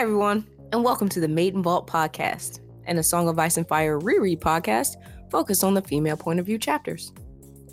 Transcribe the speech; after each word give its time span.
everyone, 0.00 0.46
and 0.72 0.82
welcome 0.82 1.10
to 1.10 1.20
the 1.20 1.28
Maiden 1.28 1.62
Vault 1.62 1.86
podcast 1.86 2.60
and 2.86 2.98
a 2.98 3.02
Song 3.02 3.28
of 3.28 3.38
Ice 3.38 3.58
and 3.58 3.68
Fire 3.68 3.98
reread 3.98 4.40
podcast 4.40 4.96
focused 5.30 5.62
on 5.62 5.74
the 5.74 5.82
female 5.82 6.16
point 6.16 6.40
of 6.40 6.46
view 6.46 6.56
chapters. 6.58 7.12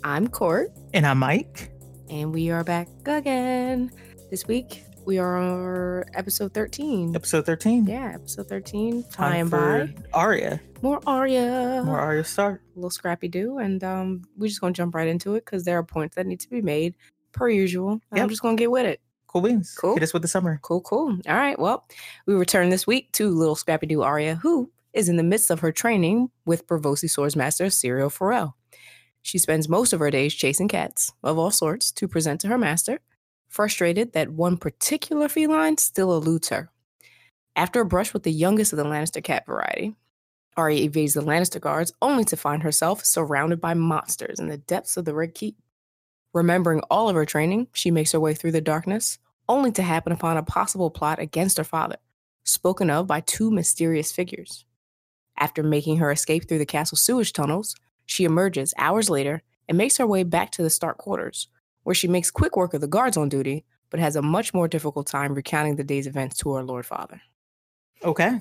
I'm 0.04 0.28
Court, 0.28 0.70
And 0.92 1.06
I'm 1.06 1.18
Mike. 1.18 1.70
and 2.10 2.32
we 2.34 2.50
are 2.50 2.62
back 2.64 2.88
again. 3.06 3.90
This 4.30 4.46
week, 4.46 4.84
we 5.06 5.18
are 5.18 6.04
episode 6.12 6.52
13. 6.52 7.16
Episode 7.16 7.46
13. 7.46 7.86
Yeah, 7.86 8.12
episode 8.14 8.46
13. 8.48 9.04
Flying 9.04 9.48
Time 9.48 9.48
for 9.50 9.86
by. 9.86 10.02
Arya. 10.12 10.60
More 10.82 11.00
Arya. 11.06 11.82
More 11.84 11.98
Arya 11.98 12.24
start. 12.24 12.60
a 12.74 12.78
little 12.78 12.90
scrappy 12.90 13.28
do, 13.28 13.56
and 13.58 13.82
um, 13.82 14.22
we're 14.36 14.48
just 14.48 14.60
gonna 14.60 14.74
jump 14.74 14.94
right 14.94 15.08
into 15.08 15.34
it 15.34 15.44
because 15.46 15.64
there 15.64 15.78
are 15.78 15.82
points 15.82 16.16
that 16.16 16.26
need 16.26 16.40
to 16.40 16.50
be 16.50 16.60
made 16.60 16.94
per 17.32 17.48
usual. 17.48 18.00
and 18.12 18.20
I'm 18.20 18.28
just 18.28 18.42
gonna 18.42 18.56
get 18.56 18.70
with 18.70 18.84
it. 18.84 19.00
Cool 19.28 19.42
beans. 19.42 19.76
Cool. 19.78 19.94
Hit 19.94 20.02
us 20.02 20.12
with 20.12 20.22
the 20.22 20.28
summer. 20.28 20.58
Cool, 20.62 20.80
cool. 20.80 21.18
All 21.28 21.36
right. 21.36 21.58
Well, 21.58 21.86
we 22.26 22.34
return 22.34 22.70
this 22.70 22.86
week 22.86 23.12
to 23.12 23.28
little 23.28 23.54
Scrappy 23.54 23.86
Doo 23.86 24.02
Arya, 24.02 24.36
who 24.36 24.70
is 24.94 25.08
in 25.08 25.16
the 25.16 25.22
midst 25.22 25.50
of 25.50 25.60
her 25.60 25.70
training 25.70 26.30
with 26.46 26.66
Braavosi 26.66 27.10
Swords 27.10 27.36
Master 27.36 27.66
Syrio 27.66 28.10
Forel. 28.10 28.56
She 29.22 29.38
spends 29.38 29.68
most 29.68 29.92
of 29.92 30.00
her 30.00 30.10
days 30.10 30.34
chasing 30.34 30.68
cats 30.68 31.12
of 31.22 31.36
all 31.36 31.50
sorts 31.50 31.92
to 31.92 32.08
present 32.08 32.40
to 32.40 32.48
her 32.48 32.56
master, 32.56 33.00
frustrated 33.48 34.14
that 34.14 34.30
one 34.30 34.56
particular 34.56 35.28
feline 35.28 35.76
still 35.76 36.16
eludes 36.16 36.48
her. 36.48 36.70
After 37.54 37.80
a 37.82 37.86
brush 37.86 38.14
with 38.14 38.22
the 38.22 38.32
youngest 38.32 38.72
of 38.72 38.78
the 38.78 38.84
Lannister 38.84 39.22
cat 39.22 39.44
variety, 39.44 39.94
Arya 40.56 40.84
evades 40.84 41.14
the 41.14 41.20
Lannister 41.20 41.60
guards 41.60 41.92
only 42.00 42.24
to 42.24 42.36
find 42.36 42.62
herself 42.62 43.04
surrounded 43.04 43.60
by 43.60 43.74
monsters 43.74 44.40
in 44.40 44.48
the 44.48 44.58
depths 44.58 44.96
of 44.96 45.04
the 45.04 45.14
Red 45.14 45.34
Keep. 45.34 45.56
Remembering 46.34 46.80
all 46.90 47.08
of 47.08 47.16
her 47.16 47.24
training, 47.24 47.68
she 47.72 47.90
makes 47.90 48.12
her 48.12 48.20
way 48.20 48.34
through 48.34 48.52
the 48.52 48.60
darkness, 48.60 49.18
only 49.48 49.72
to 49.72 49.82
happen 49.82 50.12
upon 50.12 50.36
a 50.36 50.42
possible 50.42 50.90
plot 50.90 51.18
against 51.18 51.56
her 51.56 51.64
father, 51.64 51.96
spoken 52.44 52.90
of 52.90 53.06
by 53.06 53.20
two 53.20 53.50
mysterious 53.50 54.12
figures. 54.12 54.64
After 55.38 55.62
making 55.62 55.98
her 55.98 56.10
escape 56.10 56.48
through 56.48 56.58
the 56.58 56.66
castle 56.66 56.98
sewage 56.98 57.32
tunnels, 57.32 57.74
she 58.04 58.24
emerges 58.24 58.74
hours 58.76 59.08
later 59.08 59.42
and 59.68 59.78
makes 59.78 59.96
her 59.98 60.06
way 60.06 60.22
back 60.22 60.50
to 60.52 60.62
the 60.62 60.70
Stark 60.70 60.98
quarters, 60.98 61.48
where 61.84 61.94
she 61.94 62.08
makes 62.08 62.30
quick 62.30 62.56
work 62.56 62.74
of 62.74 62.80
the 62.80 62.86
guards 62.86 63.16
on 63.16 63.28
duty, 63.28 63.64
but 63.90 64.00
has 64.00 64.16
a 64.16 64.22
much 64.22 64.52
more 64.52 64.68
difficult 64.68 65.06
time 65.06 65.34
recounting 65.34 65.76
the 65.76 65.84
day's 65.84 66.06
events 66.06 66.36
to 66.38 66.54
her 66.54 66.62
Lord 66.62 66.84
Father. 66.84 67.20
Okay. 68.04 68.40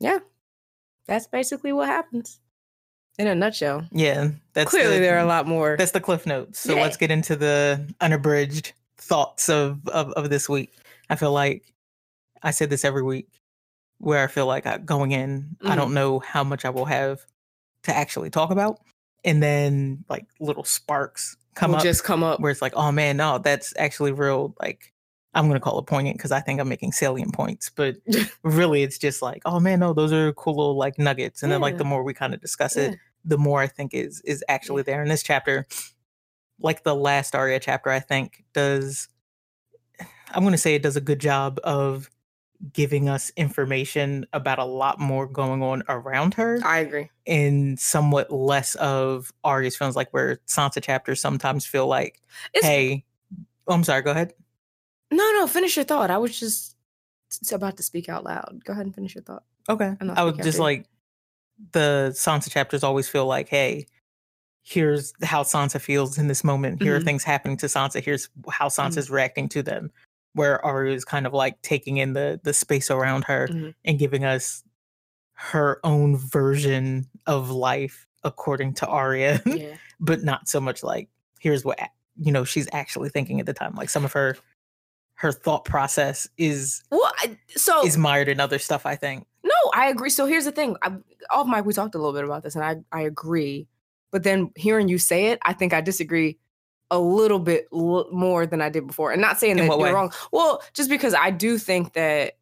Yeah, 0.00 0.18
that's 1.06 1.26
basically 1.26 1.72
what 1.72 1.88
happens. 1.88 2.40
In 3.18 3.26
a 3.26 3.34
nutshell. 3.34 3.86
Yeah. 3.90 4.30
That's 4.54 4.70
Clearly, 4.70 4.94
the, 4.96 5.00
there 5.00 5.16
are 5.16 5.24
a 5.24 5.26
lot 5.26 5.46
more. 5.46 5.76
That's 5.76 5.90
the 5.90 6.00
cliff 6.00 6.24
notes. 6.26 6.60
So 6.60 6.74
Yeah. 6.76 6.82
let's 6.82 6.96
get 6.96 7.10
into 7.10 7.34
the 7.36 7.92
unabridged 8.00 8.72
thoughts 8.96 9.48
of, 9.48 9.86
of 9.88 10.12
of 10.12 10.30
this 10.30 10.48
week. 10.48 10.72
I 11.10 11.16
feel 11.16 11.32
like 11.32 11.74
I 12.42 12.50
said 12.52 12.70
this 12.70 12.84
every 12.84 13.02
week, 13.02 13.28
where 13.98 14.22
I 14.22 14.26
feel 14.28 14.46
like 14.46 14.66
I, 14.66 14.78
going 14.78 15.12
in, 15.12 15.56
I 15.64 15.72
Mhm. 15.72 15.76
don't 15.76 15.94
know 15.94 16.20
how 16.20 16.44
much 16.44 16.64
I 16.64 16.70
will 16.70 16.84
have 16.84 17.26
to 17.84 17.96
actually 17.96 18.30
talk 18.30 18.50
about, 18.50 18.80
and 19.24 19.42
then 19.42 20.04
like 20.08 20.26
little 20.40 20.64
sparks 20.64 21.36
come 21.54 21.70
will 21.72 21.78
up 21.78 21.82
just 21.82 22.04
come 22.04 22.22
up. 22.22 22.38
where 22.40 22.50
it's 22.52 22.62
like, 22.62 22.74
oh 22.76 22.92
man, 22.92 23.16
no, 23.16 23.38
that's 23.38 23.72
actually 23.78 24.12
real. 24.12 24.54
Like, 24.60 24.92
I'm 25.34 25.46
gonna 25.48 25.58
call 25.60 25.78
it 25.80 25.86
poignant 25.86 26.16
because 26.18 26.30
I 26.32 26.40
think 26.40 26.60
I'm 26.60 26.68
making 26.68 26.92
salient 26.92 27.32
points, 27.34 27.70
but 27.74 27.96
really, 28.42 28.82
it's 28.84 28.98
just 28.98 29.22
like, 29.22 29.42
oh 29.44 29.58
man, 29.58 29.80
no, 29.80 29.92
those 29.92 30.12
are 30.12 30.32
cool 30.34 30.56
little 30.56 30.76
like 30.76 30.98
nuggets. 30.98 31.42
And 31.42 31.50
then 31.50 31.60
like 31.60 31.78
the 31.78 31.84
more 31.84 32.02
we 32.04 32.14
kind 32.14 32.34
of 32.34 32.40
discuss 32.40 32.76
Yeah. 32.76 32.84
it, 32.90 32.98
the 33.28 33.38
more 33.38 33.60
I 33.60 33.66
think 33.66 33.94
is 33.94 34.20
is 34.22 34.42
actually 34.48 34.82
there 34.82 35.02
in 35.02 35.08
this 35.08 35.22
chapter. 35.22 35.66
Like 36.60 36.82
the 36.82 36.94
last 36.94 37.34
Arya 37.36 37.60
chapter, 37.60 37.90
I 37.90 38.00
think 38.00 38.44
does. 38.52 39.08
I'm 40.32 40.44
gonna 40.44 40.58
say 40.58 40.74
it 40.74 40.82
does 40.82 40.96
a 40.96 41.00
good 41.00 41.20
job 41.20 41.60
of 41.64 42.10
giving 42.72 43.08
us 43.08 43.30
information 43.36 44.26
about 44.32 44.58
a 44.58 44.64
lot 44.64 44.98
more 44.98 45.26
going 45.28 45.62
on 45.62 45.84
around 45.88 46.34
her 46.34 46.58
I 46.64 46.78
agree. 46.80 47.08
and 47.24 47.78
somewhat 47.78 48.32
less 48.32 48.74
of 48.76 49.32
Arya's 49.44 49.76
feelings, 49.76 49.94
like 49.94 50.10
where 50.10 50.40
Sansa 50.48 50.82
chapters 50.82 51.20
sometimes 51.20 51.64
feel 51.64 51.86
like, 51.86 52.20
It's- 52.52 52.68
hey, 52.68 53.04
oh, 53.68 53.74
I'm 53.74 53.84
sorry, 53.84 54.02
go 54.02 54.10
ahead. 54.10 54.34
No, 55.12 55.22
no, 55.34 55.46
finish 55.46 55.76
your 55.76 55.84
thought. 55.84 56.10
I 56.10 56.18
was 56.18 56.38
just 56.38 56.74
about 57.52 57.76
to 57.76 57.84
speak 57.84 58.08
out 58.08 58.24
loud. 58.24 58.60
Go 58.64 58.72
ahead 58.72 58.86
and 58.86 58.94
finish 58.94 59.14
your 59.14 59.22
thought. 59.22 59.44
Okay. 59.68 59.94
I 60.00 60.28
speak 60.32 60.42
just 60.44 60.58
you. 60.58 60.64
like 60.64 60.86
the 61.72 62.10
Sansa 62.14 62.50
chapters 62.50 62.82
always 62.84 63.08
feel 63.08 63.26
like, 63.26 63.48
hey, 63.48 63.86
here's 64.62 65.12
how 65.22 65.42
Sansa 65.42 65.80
feels 65.80 66.18
in 66.18 66.28
this 66.28 66.44
moment. 66.44 66.82
Here 66.82 66.96
are 66.96 67.00
Mhm. 67.00 67.04
things 67.04 67.24
happening 67.24 67.56
to 67.58 67.66
Sansa. 67.66 68.02
Here's 68.02 68.28
how 68.50 68.68
Sansa's 68.68 69.10
reacting 69.10 69.48
to 69.50 69.62
them. 69.62 69.90
Where 70.34 70.64
Arya 70.64 70.94
is 70.94 71.04
kind 71.04 71.26
of 71.26 71.32
like 71.32 71.60
taking 71.62 71.96
in 71.96 72.12
the 72.12 72.38
the 72.44 72.52
space 72.52 72.90
around 72.90 73.24
her 73.24 73.48
Mhm. 73.48 73.74
and 73.84 73.98
giving 73.98 74.24
us 74.24 74.62
her 75.32 75.80
own 75.84 76.16
version 76.16 77.08
of 77.26 77.50
life 77.50 78.06
according 78.24 78.74
to 78.74 78.86
Arya. 78.86 79.40
Yeah. 79.46 79.76
but 80.00 80.22
not 80.22 80.48
so 80.48 80.60
much 80.60 80.82
like 80.82 81.08
here's 81.40 81.64
what 81.64 81.78
you 82.16 82.30
know 82.32 82.44
she's 82.44 82.68
actually 82.72 83.08
thinking 83.08 83.40
at 83.40 83.46
the 83.46 83.52
time 83.54 83.74
like 83.74 83.88
some 83.90 84.04
of 84.04 84.12
her 84.12 84.36
her 85.14 85.32
thought 85.32 85.64
process 85.64 86.28
is 86.36 86.82
Well, 86.90 87.10
I, 87.18 87.36
so 87.56 87.84
is 87.86 87.96
mired 87.96 88.28
in 88.28 88.38
other 88.40 88.58
stuff 88.60 88.86
i 88.86 88.94
think 88.96 89.26
no, 89.64 89.70
I 89.74 89.88
agree. 89.88 90.10
So 90.10 90.26
here's 90.26 90.44
the 90.44 90.52
thing. 90.52 90.76
I, 90.82 90.92
off 91.30 91.46
mic, 91.46 91.64
we 91.64 91.72
talked 91.72 91.94
a 91.94 91.98
little 91.98 92.12
bit 92.12 92.24
about 92.24 92.42
this, 92.42 92.54
and 92.54 92.64
I 92.64 92.76
I 92.92 93.02
agree. 93.02 93.66
But 94.10 94.22
then 94.22 94.50
hearing 94.56 94.88
you 94.88 94.98
say 94.98 95.26
it, 95.26 95.38
I 95.44 95.52
think 95.52 95.72
I 95.74 95.80
disagree 95.80 96.38
a 96.90 96.98
little 96.98 97.38
bit 97.38 97.66
l- 97.72 98.08
more 98.10 98.46
than 98.46 98.62
I 98.62 98.70
did 98.70 98.86
before. 98.86 99.12
And 99.12 99.20
not 99.20 99.38
saying 99.38 99.58
In 99.58 99.58
that 99.58 99.66
you're 99.66 99.78
way? 99.78 99.92
wrong. 99.92 100.10
Well, 100.32 100.62
just 100.72 100.88
because 100.88 101.12
I 101.14 101.30
do 101.30 101.58
think 101.58 101.92
that 101.92 102.34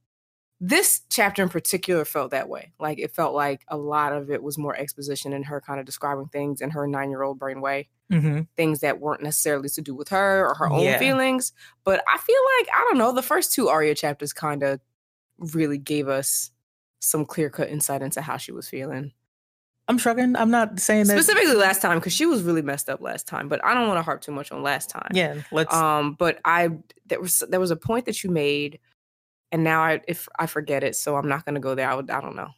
this 0.60 1.00
chapter 1.10 1.42
in 1.42 1.48
particular 1.48 2.04
felt 2.04 2.30
that 2.30 2.48
way. 2.48 2.72
Like 2.78 2.98
it 2.98 3.10
felt 3.14 3.34
like 3.34 3.64
a 3.68 3.76
lot 3.76 4.12
of 4.12 4.30
it 4.30 4.42
was 4.42 4.56
more 4.56 4.74
exposition 4.76 5.32
and 5.34 5.44
her 5.44 5.60
kind 5.60 5.80
of 5.80 5.84
describing 5.84 6.28
things 6.28 6.60
in 6.62 6.70
her 6.70 6.86
nine 6.86 7.10
year 7.10 7.22
old 7.24 7.38
brain 7.38 7.60
way. 7.60 7.88
mm-hmm. 8.10 8.42
things 8.56 8.80
that 8.80 9.00
weren't 9.00 9.22
necessarily 9.22 9.68
to 9.68 9.82
do 9.82 9.92
with 9.94 10.08
her 10.10 10.46
or 10.48 10.54
her 10.54 10.70
own 10.70 10.80
Yeah. 10.84 10.98
feelings. 10.98 11.52
But 11.84 12.02
I 12.08 12.16
feel 12.18 12.40
like, 12.60 12.68
I 12.72 12.84
don't 12.88 12.98
know, 12.98 13.12
the 13.12 13.20
first 13.22 13.52
two 13.52 13.68
Arya 13.68 13.96
chapters 13.96 14.32
kind 14.32 14.62
of 14.62 14.80
really 15.38 15.76
gave 15.76 16.06
us 16.08 16.52
some 17.00 17.24
clear 17.24 17.50
cut 17.50 17.68
insight 17.68 18.02
into 18.02 18.20
how 18.20 18.36
she 18.36 18.52
was 18.52 18.68
feeling. 18.68 19.12
i'm 19.88 19.98
shrugging 19.98 20.34
i'm 20.36 20.50
not 20.50 20.80
saying 20.80 21.06
that 21.06 21.12
Specifically 21.18 21.54
last 21.56 21.80
time, 21.82 21.98
because 21.98 22.12
she 22.12 22.26
was 22.26 22.42
really 22.42 22.62
messed 22.62 22.88
up 22.90 23.00
last 23.00 23.26
time. 23.28 23.48
But 23.48 23.64
I 23.64 23.74
don't 23.74 23.86
want 23.88 23.98
to 23.98 24.02
harp 24.02 24.20
too 24.22 24.32
much 24.32 24.50
on 24.52 24.62
last 24.62 24.90
time. 24.90 25.10
yeah 25.12 25.34
let's 25.52 25.72
Um, 25.74 26.14
but 26.14 26.40
I 26.44 26.70
there 27.06 27.20
was 27.20 27.42
there 27.48 27.60
was 27.60 27.70
a 27.70 27.76
point 27.76 28.06
that 28.06 28.24
you 28.24 28.30
made, 28.30 28.80
and 29.52 29.62
now 29.62 29.82
I 29.82 30.00
if 30.08 30.28
I 30.38 30.46
forget 30.46 30.82
it, 30.82 30.96
so 30.96 31.16
I'm 31.16 31.28
not 31.28 31.44
gonna 31.44 31.60
go 31.60 31.74
there. 31.74 31.88
I 31.88 31.94
would 31.94 32.10
I 32.10 32.20
don't 32.20 32.34
know. 32.36 32.48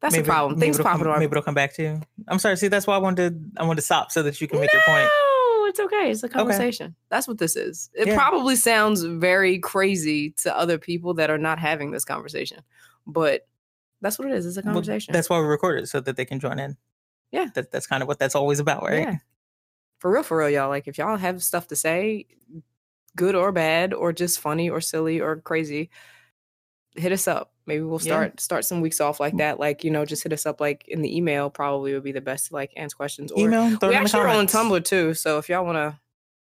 That's 0.00 0.14
the 0.16 0.22
problem. 0.22 0.58
Things 0.58 0.76
it'll 0.78 0.84
pop 0.84 0.98
come, 0.98 1.08
maybe 1.18 1.30
it'll 1.30 1.42
come 1.42 1.54
back 1.54 1.74
to 1.74 1.82
you 1.82 2.00
i'm 2.28 2.38
sorry 2.38 2.56
see 2.56 2.68
that's 2.68 2.86
why 2.86 2.94
i 2.94 2.98
wanted 2.98 3.54
to 3.54 3.60
i 3.60 3.64
wanted 3.64 3.76
to 3.80 3.82
stop 3.84 4.10
so 4.10 4.22
that 4.22 4.40
you 4.40 4.48
can 4.48 4.60
make 4.60 4.72
your 4.72 4.80
point 4.86 5.04
No, 5.06 5.66
it's 5.66 5.80
okay. 5.80 6.10
It's 6.10 6.22
a 6.22 6.28
conversation. 6.28 6.94
That's 7.10 7.28
what 7.28 7.36
this 7.38 7.54
is. 7.56 7.90
It 7.94 8.06
Yeah. 8.08 8.16
probably 8.16 8.56
sounds 8.56 9.02
very 9.02 9.58
crazy 9.58 10.30
to 10.42 10.56
other 10.56 10.78
people 10.78 11.14
that 11.14 11.28
are 11.30 11.38
not 11.38 11.58
having 11.58 11.90
this 11.90 12.04
conversation, 12.04 12.60
but 13.06 13.46
that's 14.00 14.18
what 14.18 14.28
it 14.28 14.34
is. 14.34 14.46
It's 14.46 14.56
a 14.56 14.60
Well, 14.60 14.74
conversation. 14.74 15.12
that's 15.12 15.28
why 15.30 15.38
we 15.40 15.46
record 15.46 15.80
it 15.80 15.88
so 15.88 16.00
that 16.00 16.16
they 16.16 16.24
can 16.24 16.40
join 16.40 16.58
in 16.58 16.76
Yeah. 17.30 17.48
that, 17.54 17.70
that's 17.70 17.86
kind 17.86 18.02
of 18.02 18.08
what 18.08 18.18
that's 18.18 18.34
always 18.34 18.58
about 18.58 18.82
right 18.82 19.00
Yeah. 19.00 19.16
For 19.98 20.10
real, 20.10 20.22
for 20.22 20.38
real, 20.38 20.48
y'all. 20.50 20.68
Like, 20.70 20.88
if 20.88 20.96
y'all 20.96 21.16
have 21.16 21.42
stuff 21.42 21.68
to 21.68 21.76
say, 21.76 22.26
good 23.16 23.34
or 23.34 23.52
bad, 23.52 23.92
or 23.92 24.12
just 24.12 24.40
funny 24.40 24.70
or 24.70 24.80
silly 24.80 25.20
or 25.20 25.36
crazy, 25.36 25.90
hit 26.96 27.12
us 27.12 27.28
up. 27.28 27.52
Maybe 27.66 27.82
we'll 27.82 28.00
Yeah. 28.00 28.12
start 28.12 28.40
start 28.40 28.64
some 28.64 28.80
weeks 28.80 29.00
off 29.00 29.20
like 29.20 29.34
mm. 29.34 29.38
that. 29.38 29.60
Like, 29.60 29.84
you 29.84 29.90
know, 29.90 30.04
just 30.04 30.22
hit 30.22 30.32
us 30.32 30.46
up 30.46 30.60
like 30.60 30.88
in 30.88 31.02
the 31.02 31.14
email. 31.16 31.50
Probably 31.50 31.92
would 31.92 32.02
be 32.02 32.12
the 32.12 32.20
best 32.20 32.48
to 32.48 32.54
like 32.54 32.72
answer 32.76 32.96
questions. 32.96 33.30
Or 33.30 33.40
email 33.40 33.76
throw 33.78 33.90
we 33.90 33.94
actually 33.94 34.20
are 34.20 34.28
on. 34.28 34.46
Tumblr 34.46 34.84
too, 34.84 35.14
so 35.14 35.38
if 35.38 35.48
y'all 35.48 35.64
want 35.64 35.76
to 35.76 36.00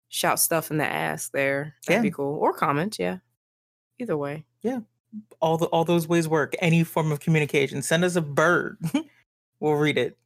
shout 0.07 0.39
stuff 0.39 0.72
in 0.72 0.78
the 0.78 0.86
ass 0.86 1.30
there, 1.30 1.75
that'd 1.86 2.00
Yeah. 2.00 2.01
be 2.01 2.12
cool. 2.12 2.38
Or 2.38 2.54
comment, 2.54 2.98
yeah. 2.98 3.18
Either 4.00 4.16
way, 4.18 4.46
all 5.39 5.57
the 5.57 5.65
all 5.68 5.86
those 5.86 6.07
ways 6.07 6.27
work 6.27 6.54
any 6.60 6.83
form 6.83 7.12
of 7.12 7.19
communication 7.19 7.81
send 7.81 8.04
us 8.04 8.15
a 8.15 8.21
bird 8.21 8.77
we'll 9.60 9.74
read 9.74 9.98
it 9.98 10.18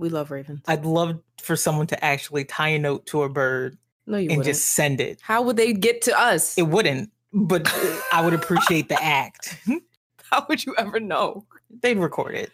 we 0.00 0.08
love 0.08 0.30
ravens. 0.30 0.62
I'd 0.66 0.86
love 0.86 1.20
for 1.42 1.56
someone 1.56 1.86
to 1.88 2.04
actually 2.04 2.46
tie 2.46 2.70
a 2.70 2.78
note 2.78 3.04
to 3.08 3.22
a 3.22 3.28
bird 3.28 3.76
no, 4.06 4.16
you 4.16 4.30
and 4.30 4.38
wouldn't. 4.38 4.46
just 4.46 4.68
send 4.68 4.98
it. 4.98 5.20
How 5.20 5.42
would 5.42 5.58
they 5.58 5.74
get 5.74 6.00
to 6.02 6.18
us? 6.18 6.56
It 6.56 6.68
wouldn't, 6.68 7.10
but 7.34 7.70
I 8.12 8.24
would 8.24 8.32
appreciate 8.32 8.88
the 8.88 9.00
act. 9.00 9.58
How 10.30 10.46
would 10.48 10.64
you 10.64 10.74
ever 10.78 11.00
know? 11.00 11.44
They'd 11.82 11.98
record 11.98 12.34
it. 12.34 12.50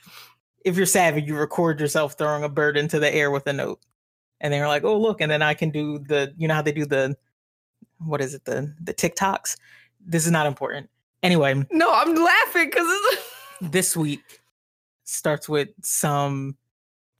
If 0.64 0.76
you're 0.76 0.86
savvy, 0.86 1.22
you 1.22 1.36
record 1.36 1.78
yourself 1.78 2.18
throwing 2.18 2.42
a 2.42 2.48
bird 2.48 2.76
into 2.76 2.98
the 2.98 3.14
air 3.14 3.30
with 3.30 3.46
a 3.46 3.52
note. 3.52 3.78
And 4.40 4.52
then 4.52 4.58
you're 4.58 4.68
like, 4.68 4.82
oh 4.82 4.98
look, 4.98 5.20
and 5.20 5.30
then 5.30 5.40
I 5.40 5.54
can 5.54 5.70
do 5.70 6.00
the 6.00 6.34
you 6.36 6.48
know 6.48 6.54
how 6.54 6.62
they 6.62 6.72
do 6.72 6.84
the 6.84 7.16
what 7.98 8.20
is 8.20 8.34
it, 8.34 8.44
the 8.44 8.74
the 8.80 8.92
TikToks? 8.92 9.56
This 10.04 10.26
is 10.26 10.32
not 10.32 10.48
important. 10.48 10.90
Anyway, 11.26 11.60
No, 11.72 11.92
I'm 11.92 12.14
laughing 12.14 12.70
because 12.70 12.86
this 13.60 13.96
week 13.96 14.40
starts 15.02 15.48
with 15.48 15.70
some 15.82 16.56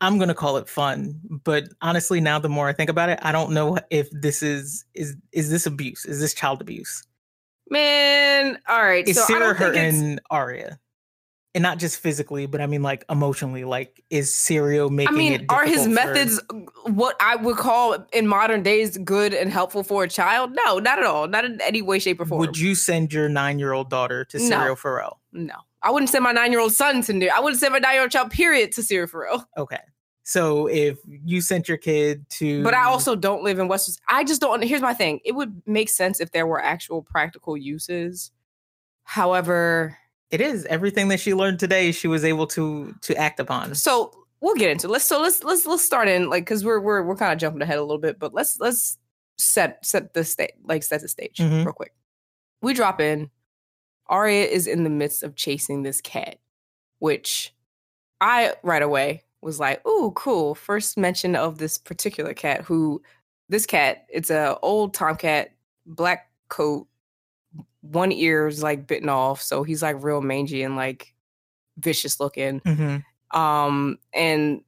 I'm 0.01 0.17
gonna 0.19 0.33
call 0.35 0.59
it 0.59 0.69
fun, 0.69 1.21
but 1.43 1.65
honestly, 1.83 2.21
now 2.21 2.39
the 2.39 2.49
more 2.49 2.69
I 2.69 2.73
think 2.73 2.89
about 2.89 3.09
it, 3.09 3.19
I 3.23 3.33
don't 3.33 3.51
know 3.51 3.79
if 3.91 4.09
this 4.13 4.45
is 4.45 4.85
is 4.95 5.17
is 5.33 5.51
this 5.51 5.67
abuse? 5.67 6.05
Is 6.05 6.21
this 6.21 6.35
child 6.35 6.61
abuse? 6.61 7.03
Man, 7.69 8.61
all 8.69 8.85
right. 8.85 9.09
Is 9.09 9.17
so 9.17 9.25
Syrio 9.27 9.39
don't 9.41 9.59
think 9.59 9.71
it's- 9.75 9.95
hurting 9.97 10.19
Arya? 10.31 10.79
And 11.57 11.63
not 11.63 11.79
just 11.79 12.01
physically, 12.01 12.45
but 12.45 12.61
I 12.61 12.67
mean 12.67 12.83
like 12.83 13.07
emotionally. 13.09 13.65
Like, 13.65 14.05
is 14.11 14.31
Syrio 14.31 14.89
I 14.89 14.93
making 14.93 15.17
mean, 15.17 15.33
it 15.33 15.45
are 15.49 15.65
his 15.65 15.85
for- 15.85 15.89
methods 15.89 16.39
what 16.85 17.17
I 17.19 17.37
would 17.37 17.57
call 17.57 17.97
in 18.13 18.27
modern 18.29 18.63
days 18.63 18.99
good 18.99 19.33
and 19.33 19.51
helpful 19.51 19.83
for 19.83 20.05
a 20.05 20.09
child? 20.09 20.55
No, 20.55 20.79
not 20.79 20.99
at 20.99 21.07
all. 21.07 21.27
Not 21.29 21.47
in 21.47 21.59
any 21.63 21.81
way, 21.81 21.99
shape, 21.99 22.21
or 22.21 22.27
form. 22.27 22.41
Would 22.41 22.59
you 22.59 22.75
send 22.75 23.11
your 23.11 23.31
nine-year-old 23.31 23.89
daughter 23.89 24.27
to 24.27 24.39
No. 24.39 24.59
Syrio 24.59 24.77
Forel? 24.77 25.19
No, 25.33 25.55
I 25.81 25.91
wouldn't 25.91 26.11
send 26.11 26.25
my 26.25 26.33
nine-year-old 26.33 26.73
son 26.75 27.01
to. 27.01 27.29
I 27.31 27.41
wouldn't 27.41 27.59
send 27.59 27.73
my 27.73 27.79
nine-year-old 27.79 28.11
child, 28.11 28.31
period, 28.31 28.73
to 28.73 28.83
Syrio 28.83 29.09
for 29.09 29.23
real. 29.23 29.49
Okay. 29.57 29.81
So 30.25 30.67
if 30.67 30.99
you 31.07 31.41
sent 31.41 31.69
your 31.69 31.79
kid 31.79 32.29
to, 32.33 32.63
But 32.65 32.75
I 32.75 32.85
also 32.85 33.17
don't 33.17 33.43
live 33.43 33.59
in 33.59 33.67
West. 33.67 33.99
I 34.11 34.25
just 34.25 34.43
don't. 34.43 34.63
Here's 34.63 34.83
my 34.83 34.93
thing. 34.93 35.21
It 35.25 35.33
would 35.33 35.63
make 35.65 35.89
sense 35.89 36.21
if 36.21 36.33
there 36.33 36.47
were 36.47 36.63
actual 36.63 37.01
practical 37.01 37.57
uses. 37.57 38.31
However, 39.05 39.97
it 40.31 40.41
is 40.41 40.65
everything 40.67 41.09
that 41.09 41.21
she 41.21 41.35
learned 41.35 41.59
today. 41.59 41.93
She 41.93 42.09
was 42.09 42.25
able 42.25 42.47
to 42.49 42.95
to 43.03 43.17
act 43.17 43.41
upon. 43.41 43.75
so 43.75 44.13
we'll 44.41 44.55
get 44.57 44.71
into. 44.71 44.87
It. 44.87 44.91
Let's 44.91 45.05
so 45.05 45.21
let's 45.21 45.43
let's 45.45 45.67
let's 45.67 45.85
start 45.85 46.09
in 46.09 46.29
like 46.29 46.45
because 46.45 46.65
we're 46.65 46.81
we're 46.81 47.03
we're 47.03 47.17
kind 47.17 47.33
of 47.33 47.39
jumping 47.39 47.63
ahead 47.63 47.79
a 47.79 47.83
little 47.83 47.99
bit, 47.99 48.19
but 48.19 48.35
let's 48.35 48.59
let's 48.61 48.99
set 49.39 49.85
set 49.85 50.15
the 50.15 50.25
stage 50.25 50.51
like 50.65 50.83
set 50.83 51.01
the 51.03 51.09
stage 51.09 51.37
Mhm. 51.39 51.65
real 51.65 51.73
quick. 51.73 51.93
We 52.63 52.75
drop 52.75 53.01
in. 53.01 53.31
Arya 54.09 54.45
is 54.45 54.67
in 54.67 54.85
the 54.85 54.91
midst 54.91 55.23
of 55.23 55.35
chasing 55.35 55.83
this 55.83 56.01
cat, 56.01 56.39
which 57.01 57.53
I 58.21 58.55
right 58.63 58.83
away 58.83 59.25
was 59.43 59.59
like, 59.61 59.81
oh 59.85 60.13
cool!" 60.17 60.55
First 60.55 60.97
mention 60.97 61.37
of 61.37 61.59
this 61.59 61.77
particular 61.79 62.33
cat. 62.35 62.63
Who 62.63 63.03
this 63.49 63.67
cat? 63.67 64.07
It's 64.09 64.31
a 64.31 64.59
old 64.63 64.95
tomcat, 64.95 65.51
black 65.87 66.31
coat, 66.49 66.87
one 67.91 68.13
ear 68.13 68.47
is 68.47 68.63
like 68.63 68.87
bitten 68.87 69.09
off, 69.09 69.43
so 69.43 69.63
he's 69.63 69.83
like 69.83 70.03
real 70.03 70.21
mangy 70.21 70.63
and 70.63 70.77
like 70.77 71.15
vicious 71.79 72.21
looking. 72.21 72.61
Mhm. 72.61 73.05
Um, 73.37 73.99
and 74.13 74.63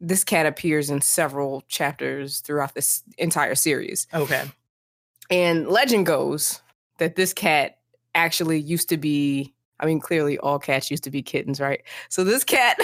this 0.00 0.24
cat 0.24 0.46
appears 0.46 0.90
in 0.90 1.00
several 1.00 1.62
chapters 1.68 2.40
throughout 2.40 2.74
this 2.74 3.02
entire 3.18 3.54
series. 3.54 4.06
Okay. 4.12 4.44
And 5.30 5.68
legend 5.68 6.06
goes 6.06 6.60
that 6.98 7.16
this 7.16 7.32
cat 7.32 7.78
actually 8.14 8.58
used 8.58 8.88
to 8.88 8.96
be, 8.96 9.54
I 9.78 9.86
mean, 9.86 10.00
clearly 10.00 10.38
all 10.38 10.58
cats 10.58 10.90
used 10.90 11.04
to 11.04 11.10
be 11.10 11.22
kittens, 11.22 11.60
right? 11.60 11.82
So 12.08 12.24
this 12.24 12.44
cat 12.44 12.78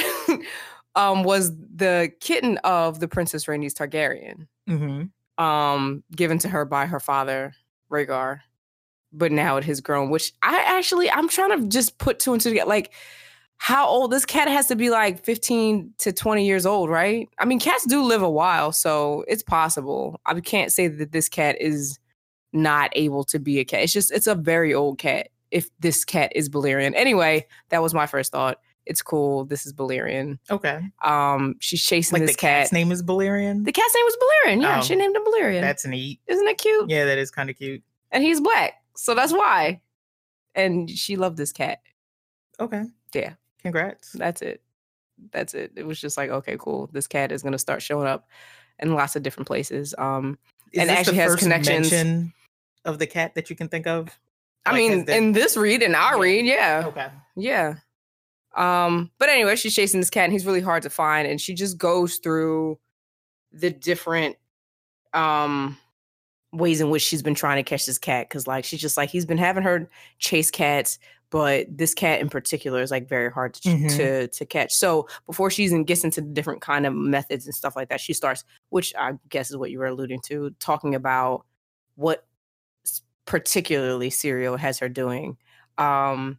um 0.95 1.23
was 1.23 1.57
the 1.57 2.13
kitten 2.21 2.59
of 2.59 3.01
the 3.01 3.09
Princess 3.09 3.47
Rhaenys 3.47 3.75
Targaryen, 3.75 4.47
hmm 4.67 5.05
um, 5.39 6.03
given 6.15 6.39
to 6.39 6.49
her 6.49 6.65
by 6.65 6.87
her 6.87 7.01
father, 7.01 7.55
Rhaegar. 7.91 8.41
But 9.17 9.33
now 9.33 9.57
it 9.57 9.65
has 9.65 9.81
grown, 9.81 10.11
which 10.11 10.33
I 10.43 10.63
actually 10.67 11.11
I'm 11.11 11.29
trying 11.29 11.59
to 11.61 11.69
just 11.69 11.99
put 11.99 12.19
two 12.19 12.33
and 12.33 12.41
two 12.41 12.51
together. 12.51 12.69
Like, 12.69 12.93
how 13.59 13.87
old 13.89 14.11
this 14.13 14.27
cat 14.27 14.49
has 14.49 14.67
to 14.69 14.77
be 14.77 14.91
like 14.91 15.25
15 15.25 15.95
to 15.99 16.13
20 16.13 16.47
years 16.47 16.67
old, 16.67 16.91
right? 16.91 17.29
I 17.39 17.47
mean, 17.47 17.59
cats 17.59 17.87
do 17.87 18.03
live 18.03 18.21
a 18.23 18.29
while, 18.31 18.73
so 18.73 19.25
it's 19.27 19.43
possible. 19.43 20.21
I 20.27 20.39
can't 20.41 20.71
say 20.71 20.89
that 20.89 21.13
this 21.13 21.29
cat 21.31 21.57
is 21.61 21.99
not 22.53 22.91
able 22.95 23.25
to 23.25 23.39
be 23.39 23.59
a 23.59 23.65
cat. 23.65 23.81
It's 23.83 23.93
just 23.93 24.13
it's 24.13 24.27
a 24.27 24.35
very 24.35 24.75
old 24.75 24.99
cat. 24.99 25.29
If 25.51 25.71
this 25.81 26.05
cat 26.05 26.33
is 26.35 26.49
Balerion. 26.51 26.93
Anyway, 26.95 27.47
that 27.71 27.81
was 27.81 27.95
my 27.95 28.07
first 28.07 28.33
thought. 28.33 28.59
It's 28.85 29.01
cool. 29.01 29.45
This 29.47 29.65
is 29.65 29.73
Balerion. 29.73 30.39
Okay. 30.51 30.81
Um, 31.03 31.55
she's 31.61 31.83
chasing 31.83 32.15
Like 32.15 32.23
the 32.23 32.27
this 32.27 32.37
cat. 32.37 32.63
cat's 32.65 32.73
name 32.73 32.93
is 32.93 33.03
Balerion. 33.03 33.65
The 33.65 33.73
cat's 33.73 33.95
name 33.95 34.05
was 34.05 34.17
Balerion. 34.17 34.63
Yeah, 34.63 34.79
Oh. 34.79 34.83
she 34.83 34.95
named 34.97 35.17
him 35.17 35.23
Balerion. 35.25 35.61
That's 35.61 35.87
neat. 35.87 36.21
Isn't 36.27 36.47
it 36.47 36.59
cute? 36.59 36.91
Yeah, 36.91 37.05
that 37.07 37.19
is 37.19 37.31
kind 37.31 37.49
of 37.49 37.57
cute. 37.57 37.83
And 38.13 38.23
he's 38.23 38.41
black, 38.41 38.75
so 38.97 39.15
that's 39.15 39.33
why. 39.33 39.81
And 40.55 40.89
she 40.91 41.17
loved 41.17 41.37
this 41.37 41.53
cat. 41.53 41.81
Okay. 42.59 42.85
Yeah. 43.15 43.35
Congrats. 43.63 44.13
That's 44.13 44.43
it. 44.43 44.63
That's 45.33 45.55
it. 45.55 45.73
It 45.77 45.87
was 45.87 46.01
just 46.01 46.17
like, 46.17 46.31
okay, 46.31 46.57
cool. 46.59 46.89
This 46.93 47.07
cat 47.07 47.33
is 47.33 47.43
gonna 47.43 47.59
start 47.59 47.83
showing 47.83 48.07
up 48.07 48.29
in 48.79 48.95
lots 48.95 49.17
of 49.17 49.23
different 49.23 49.47
places. 49.47 49.95
Um, 49.99 50.39
Is 50.73 50.81
and 50.83 50.91
actually 50.91 51.17
the 51.17 51.23
has 51.23 51.33
first 51.33 51.43
connections. 51.43 51.91
mention 51.91 52.33
of 52.85 52.99
the 52.99 53.07
cat 53.07 53.35
that 53.35 53.51
you 53.51 53.57
can 53.57 53.69
think 53.69 53.87
of? 53.87 54.09
I 54.65 54.73
Like, 54.73 54.79
mean, 54.79 55.09
in 55.11 55.33
this 55.33 55.57
read, 55.57 55.83
in 55.83 55.95
our 55.95 56.15
Yeah. 56.17 56.21
read, 56.21 56.47
yeah, 56.47 56.83
Okay. 56.87 57.09
yeah. 57.37 57.75
Um, 58.55 59.11
but 59.19 59.29
anyway, 59.29 59.57
she's 59.57 59.75
chasing 59.75 60.01
this 60.01 60.11
cat, 60.11 60.25
and 60.25 60.33
he's 60.33 60.47
really 60.47 60.61
hard 60.61 60.83
to 60.85 60.91
find, 60.91 61.29
and 61.29 61.41
she 61.41 61.55
just 61.55 61.77
goes 61.79 62.17
through 62.17 62.79
the 63.53 63.71
different 63.71 64.37
um 65.15 65.79
ways 66.53 66.81
in 66.81 66.91
which 66.91 67.03
she's 67.03 67.23
been 67.23 67.35
trying 67.35 67.57
to 67.57 67.63
catch 67.69 67.87
this 67.87 67.99
cat 67.99 68.29
because 68.29 68.47
like 68.47 68.65
she's 68.65 68.81
just 68.81 68.97
like 68.97 69.11
he's 69.11 69.27
been 69.27 69.39
having 69.39 69.63
her 69.63 69.89
chase 70.19 70.51
cats 70.51 70.99
but 71.31 71.67
this 71.77 71.93
cat 71.93 72.21
in 72.21 72.29
particular 72.29 72.81
is 72.83 72.91
like 72.93 73.09
very 73.09 73.31
hard 73.33 73.53
to 73.55 73.69
Mhm. 73.69 73.97
to, 73.97 74.29
to 74.29 74.47
catch. 74.47 74.73
So 74.73 75.09
before 75.27 75.51
she 75.51 75.65
even 75.65 75.83
gets 75.85 76.05
into 76.05 76.21
the 76.21 76.29
different 76.29 76.61
kind 76.63 76.87
of 76.87 76.95
methods 76.95 77.47
and 77.47 77.55
stuff 77.55 77.75
like 77.75 77.89
that 77.89 78.01
she 78.01 78.13
starts 78.13 78.45
which 78.71 78.95
i 78.97 79.13
guess 79.29 79.51
is 79.51 79.57
what 79.57 79.71
you 79.73 79.81
were 79.81 79.87
alluding 79.87 80.21
to 80.27 80.51
talking 80.61 80.95
about 80.95 81.45
what 81.97 82.25
particularly 83.25 84.09
Syrio 84.11 84.59
has 84.59 84.79
her 84.79 84.89
doing. 84.89 85.37
Um 85.79 86.39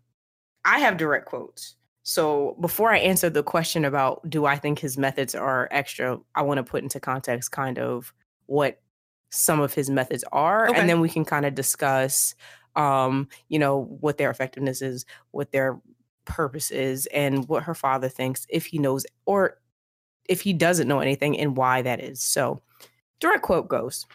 i 0.66 0.80
have 0.80 0.98
direct 0.98 1.26
quotes. 1.26 1.76
So 2.04 2.56
before 2.62 2.92
i 2.92 2.98
answer 2.98 3.30
the 3.30 3.44
question 3.44 3.84
about 3.86 4.28
do 4.30 4.46
i 4.46 4.56
think 4.56 4.80
his 4.80 4.98
methods 4.98 5.36
are 5.36 5.68
extra 5.72 6.18
i 6.36 6.42
want 6.42 6.58
to 6.60 6.64
put 6.64 6.82
into 6.84 7.00
context 7.02 7.52
kind 7.52 7.78
of 7.78 8.14
what 8.46 8.82
some 9.30 9.60
of 9.60 9.74
his 9.74 9.90
methods 9.90 10.24
are 10.32 10.70
Okay. 10.70 10.80
and 10.80 10.90
then 10.90 11.02
we 11.02 11.10
can 11.10 11.26
kind 11.26 11.46
of 11.46 11.54
discuss 11.56 12.34
um 12.76 13.28
you 13.50 13.60
know 13.60 13.84
what 14.00 14.18
their 14.18 14.30
effectiveness 14.30 14.82
is 14.82 15.06
what 15.32 15.52
their 15.52 15.80
purpose 16.26 16.72
is 16.72 17.06
and 17.08 17.48
what 17.48 17.64
her 17.64 17.74
father 17.74 18.10
thinks 18.10 18.46
if 18.50 18.66
he 18.66 18.78
knows 18.78 19.06
or 19.26 19.58
if 20.30 20.42
he 20.42 20.52
doesn't 20.54 20.88
know 20.90 21.00
anything 21.00 21.40
and 21.40 21.56
why 21.56 21.82
that 21.82 22.02
is. 22.02 22.22
So 22.22 22.62
direct 23.22 23.44
quote 23.44 23.68
goes 23.70 24.06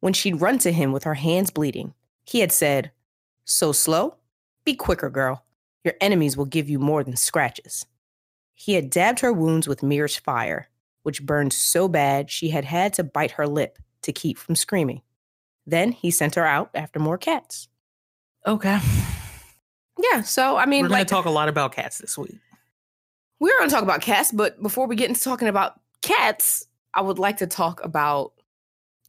when 0.00 0.12
she'd 0.12 0.40
run 0.40 0.58
to 0.58 0.70
him 0.72 0.92
with 0.92 1.02
her 1.04 1.14
hands 1.14 1.50
bleeding 1.50 1.92
he 2.24 2.40
had 2.40 2.52
said 2.52 2.90
so 3.44 3.72
slow? 3.72 4.14
Be 4.64 4.74
quicker 4.74 5.08
girl. 5.10 5.44
Your 5.84 5.94
enemies 6.00 6.36
will 6.36 6.44
give 6.44 6.68
you 6.68 6.78
more 6.78 7.02
than 7.02 7.16
scratches 7.16 7.84
he 8.54 8.74
had 8.74 8.90
dabbed 8.90 9.20
her 9.20 9.32
wounds 9.32 9.66
with 9.68 9.80
Myrish 9.80 10.20
fire 10.20 10.68
which 11.02 11.24
burned 11.24 11.52
so 11.52 11.88
bad 11.88 12.30
she 12.30 12.48
had 12.50 12.64
had 12.64 12.92
to 12.94 13.02
bite 13.04 13.32
her 13.32 13.46
lip 13.46 13.78
to 14.02 14.12
keep 14.12 14.38
from 14.38 14.54
screaming. 14.56 15.02
Then 15.66 15.92
he 15.92 16.10
sent 16.10 16.34
her 16.36 16.46
out 16.46 16.70
after 16.74 16.98
more 16.98 17.18
cats. 17.18 17.68
Okay. 18.46 18.78
Yeah, 20.12 20.22
so 20.22 20.56
I 20.56 20.66
mean, 20.66 20.84
We're 20.84 20.88
like, 20.90 21.06
to 21.08 21.14
talk 21.14 21.24
a 21.24 21.30
lot 21.30 21.48
about 21.48 21.72
cats 21.72 21.98
this 21.98 22.16
week. 22.16 22.38
we're 23.40 23.56
going 23.58 23.68
to 23.68 23.74
talk 23.74 23.82
about 23.82 24.00
cats, 24.00 24.30
but 24.32 24.62
before 24.62 24.86
we 24.86 24.96
get 24.96 25.08
into 25.08 25.20
talking 25.20 25.48
about 25.48 25.80
cats, 26.02 26.66
I 26.94 27.00
would 27.00 27.18
like 27.18 27.38
to 27.38 27.46
talk 27.46 27.84
about. 27.84 28.32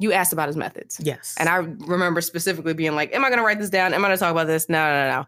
You 0.01 0.13
asked 0.13 0.31
about 0.31 0.48
his 0.48 0.55
methods, 0.55 0.98
Yes. 1.03 1.36
and 1.38 1.50
I 1.50 1.58
remember 1.58 2.22
specifically 2.22 2.74
being 2.74 2.96
like, 2.96 3.13
"Am 3.13 3.25
I 3.25 3.27
going 3.29 3.39
to 3.39 3.46
write 3.46 3.60
this 3.60 3.69
down? 3.69 3.93
Am 3.93 4.03
I 4.03 4.08
going 4.08 4.17
to 4.17 4.19
talk 4.19 4.31
about 4.31 4.48
this?" 4.48 4.69
No, 4.69 4.77
no, 4.81 5.10
no, 5.10 5.19
no. 5.19 5.25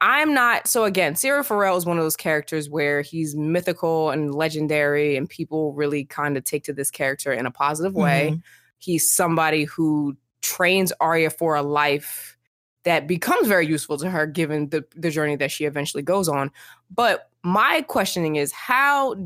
I'm 0.00 0.32
not. 0.32 0.68
So 0.68 0.84
again, 0.84 1.14
Syrio 1.14 1.44
Forel 1.44 1.76
is 1.76 1.84
one 1.86 1.98
of 1.98 2.04
those 2.04 2.14
characters 2.16 2.70
where 2.70 3.00
he's 3.02 3.34
mythical 3.34 4.10
and 4.10 4.32
legendary, 4.34 5.16
and 5.16 5.28
people 5.28 5.72
really 5.72 6.04
kind 6.04 6.36
of 6.36 6.44
take 6.44 6.62
to 6.64 6.72
this 6.72 6.90
character 6.90 7.32
in 7.32 7.46
a 7.46 7.50
positive 7.50 7.94
way. 7.94 8.30
Mhm. 8.34 8.42
He's 8.78 9.10
somebody 9.10 9.64
who 9.64 10.16
trains 10.42 10.92
Arya 11.00 11.30
for 11.30 11.56
a 11.56 11.62
life 11.62 12.36
that 12.84 13.08
becomes 13.08 13.48
very 13.48 13.66
useful 13.66 13.98
to 13.98 14.08
her 14.08 14.26
given 14.26 14.68
the, 14.68 14.84
the 14.94 15.10
journey 15.10 15.34
that 15.36 15.50
she 15.50 15.64
eventually 15.64 16.04
goes 16.04 16.28
on. 16.28 16.52
But 16.94 17.30
my 17.42 17.82
questioning 17.82 18.36
is 18.36 18.52
how 18.52 19.16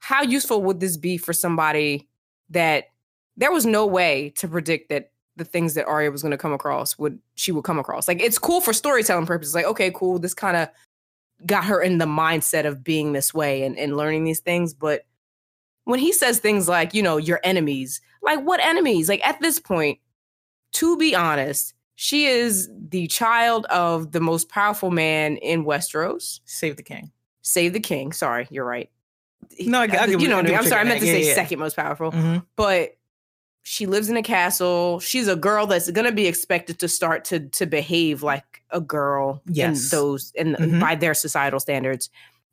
how 0.00 0.22
useful 0.22 0.62
would 0.62 0.80
this 0.80 0.96
be 0.96 1.16
for 1.16 1.32
somebody 1.32 2.08
that 2.48 2.86
there 3.36 3.52
was 3.52 3.66
no 3.66 3.86
way 3.86 4.32
to 4.36 4.48
predict 4.48 4.88
that 4.88 5.12
the 5.36 5.44
things 5.44 5.74
that 5.74 5.86
Arya 5.86 6.10
was 6.10 6.22
going 6.22 6.32
to 6.32 6.38
come 6.38 6.52
across 6.52 6.98
would 6.98 7.18
she 7.34 7.52
would 7.52 7.64
come 7.64 7.78
across. 7.78 8.08
Like 8.08 8.20
it's 8.20 8.38
cool 8.38 8.60
for 8.60 8.72
storytelling 8.72 9.26
purposes. 9.26 9.54
Like 9.54 9.66
okay, 9.66 9.90
cool, 9.94 10.18
this 10.18 10.34
kind 10.34 10.56
of 10.56 10.68
got 11.46 11.64
her 11.64 11.80
in 11.80 11.98
the 11.98 12.06
mindset 12.06 12.66
of 12.66 12.84
being 12.84 13.12
this 13.12 13.32
way 13.32 13.62
and, 13.62 13.78
and 13.78 13.96
learning 13.96 14.24
these 14.24 14.40
things, 14.40 14.74
but 14.74 15.06
when 15.90 16.00
he 16.00 16.12
says 16.12 16.38
things 16.38 16.68
like, 16.68 16.94
you 16.94 17.02
know, 17.02 17.16
your 17.16 17.40
enemies, 17.44 18.00
like 18.22 18.40
what 18.40 18.60
enemies? 18.60 19.08
Like 19.08 19.26
at 19.26 19.40
this 19.40 19.58
point, 19.58 19.98
to 20.72 20.96
be 20.96 21.14
honest, 21.14 21.74
she 21.96 22.24
is 22.26 22.70
the 22.88 23.06
child 23.08 23.66
of 23.66 24.12
the 24.12 24.20
most 24.20 24.48
powerful 24.48 24.90
man 24.90 25.36
in 25.38 25.64
Westeros. 25.64 26.40
Save 26.44 26.76
the 26.76 26.82
king. 26.82 27.10
Save 27.42 27.72
the 27.74 27.80
king. 27.80 28.12
Sorry, 28.12 28.46
you're 28.50 28.64
right. 28.64 28.88
No, 29.60 29.80
I, 29.80 29.84
I, 29.84 30.04
you 30.06 30.28
know 30.28 30.36
what 30.36 30.46
I 30.46 30.48
mean. 30.48 30.56
I'm 30.58 30.64
sorry, 30.66 30.82
I 30.82 30.84
meant 30.84 31.00
to 31.00 31.06
say 31.06 31.26
yeah. 31.26 31.34
second 31.34 31.58
most 31.58 31.76
powerful, 31.76 32.12
Mhm. 32.12 32.44
but 32.56 32.96
she 33.62 33.84
lives 33.86 34.08
in 34.08 34.16
a 34.16 34.22
castle. 34.22 35.00
She's 35.00 35.28
a 35.28 35.36
girl 35.36 35.66
that's 35.66 35.90
going 35.90 36.06
to 36.06 36.12
be 36.12 36.26
expected 36.26 36.78
to 36.80 36.88
start 36.88 37.24
to 37.26 37.40
to 37.50 37.66
behave 37.66 38.22
like 38.22 38.62
a 38.70 38.80
girl 38.80 39.42
Yes. 39.46 39.84
in 39.92 39.98
those 39.98 40.32
in 40.34 40.54
Mhm. 40.54 40.80
by 40.80 40.94
their 40.94 41.14
societal 41.14 41.60
standards. 41.60 42.08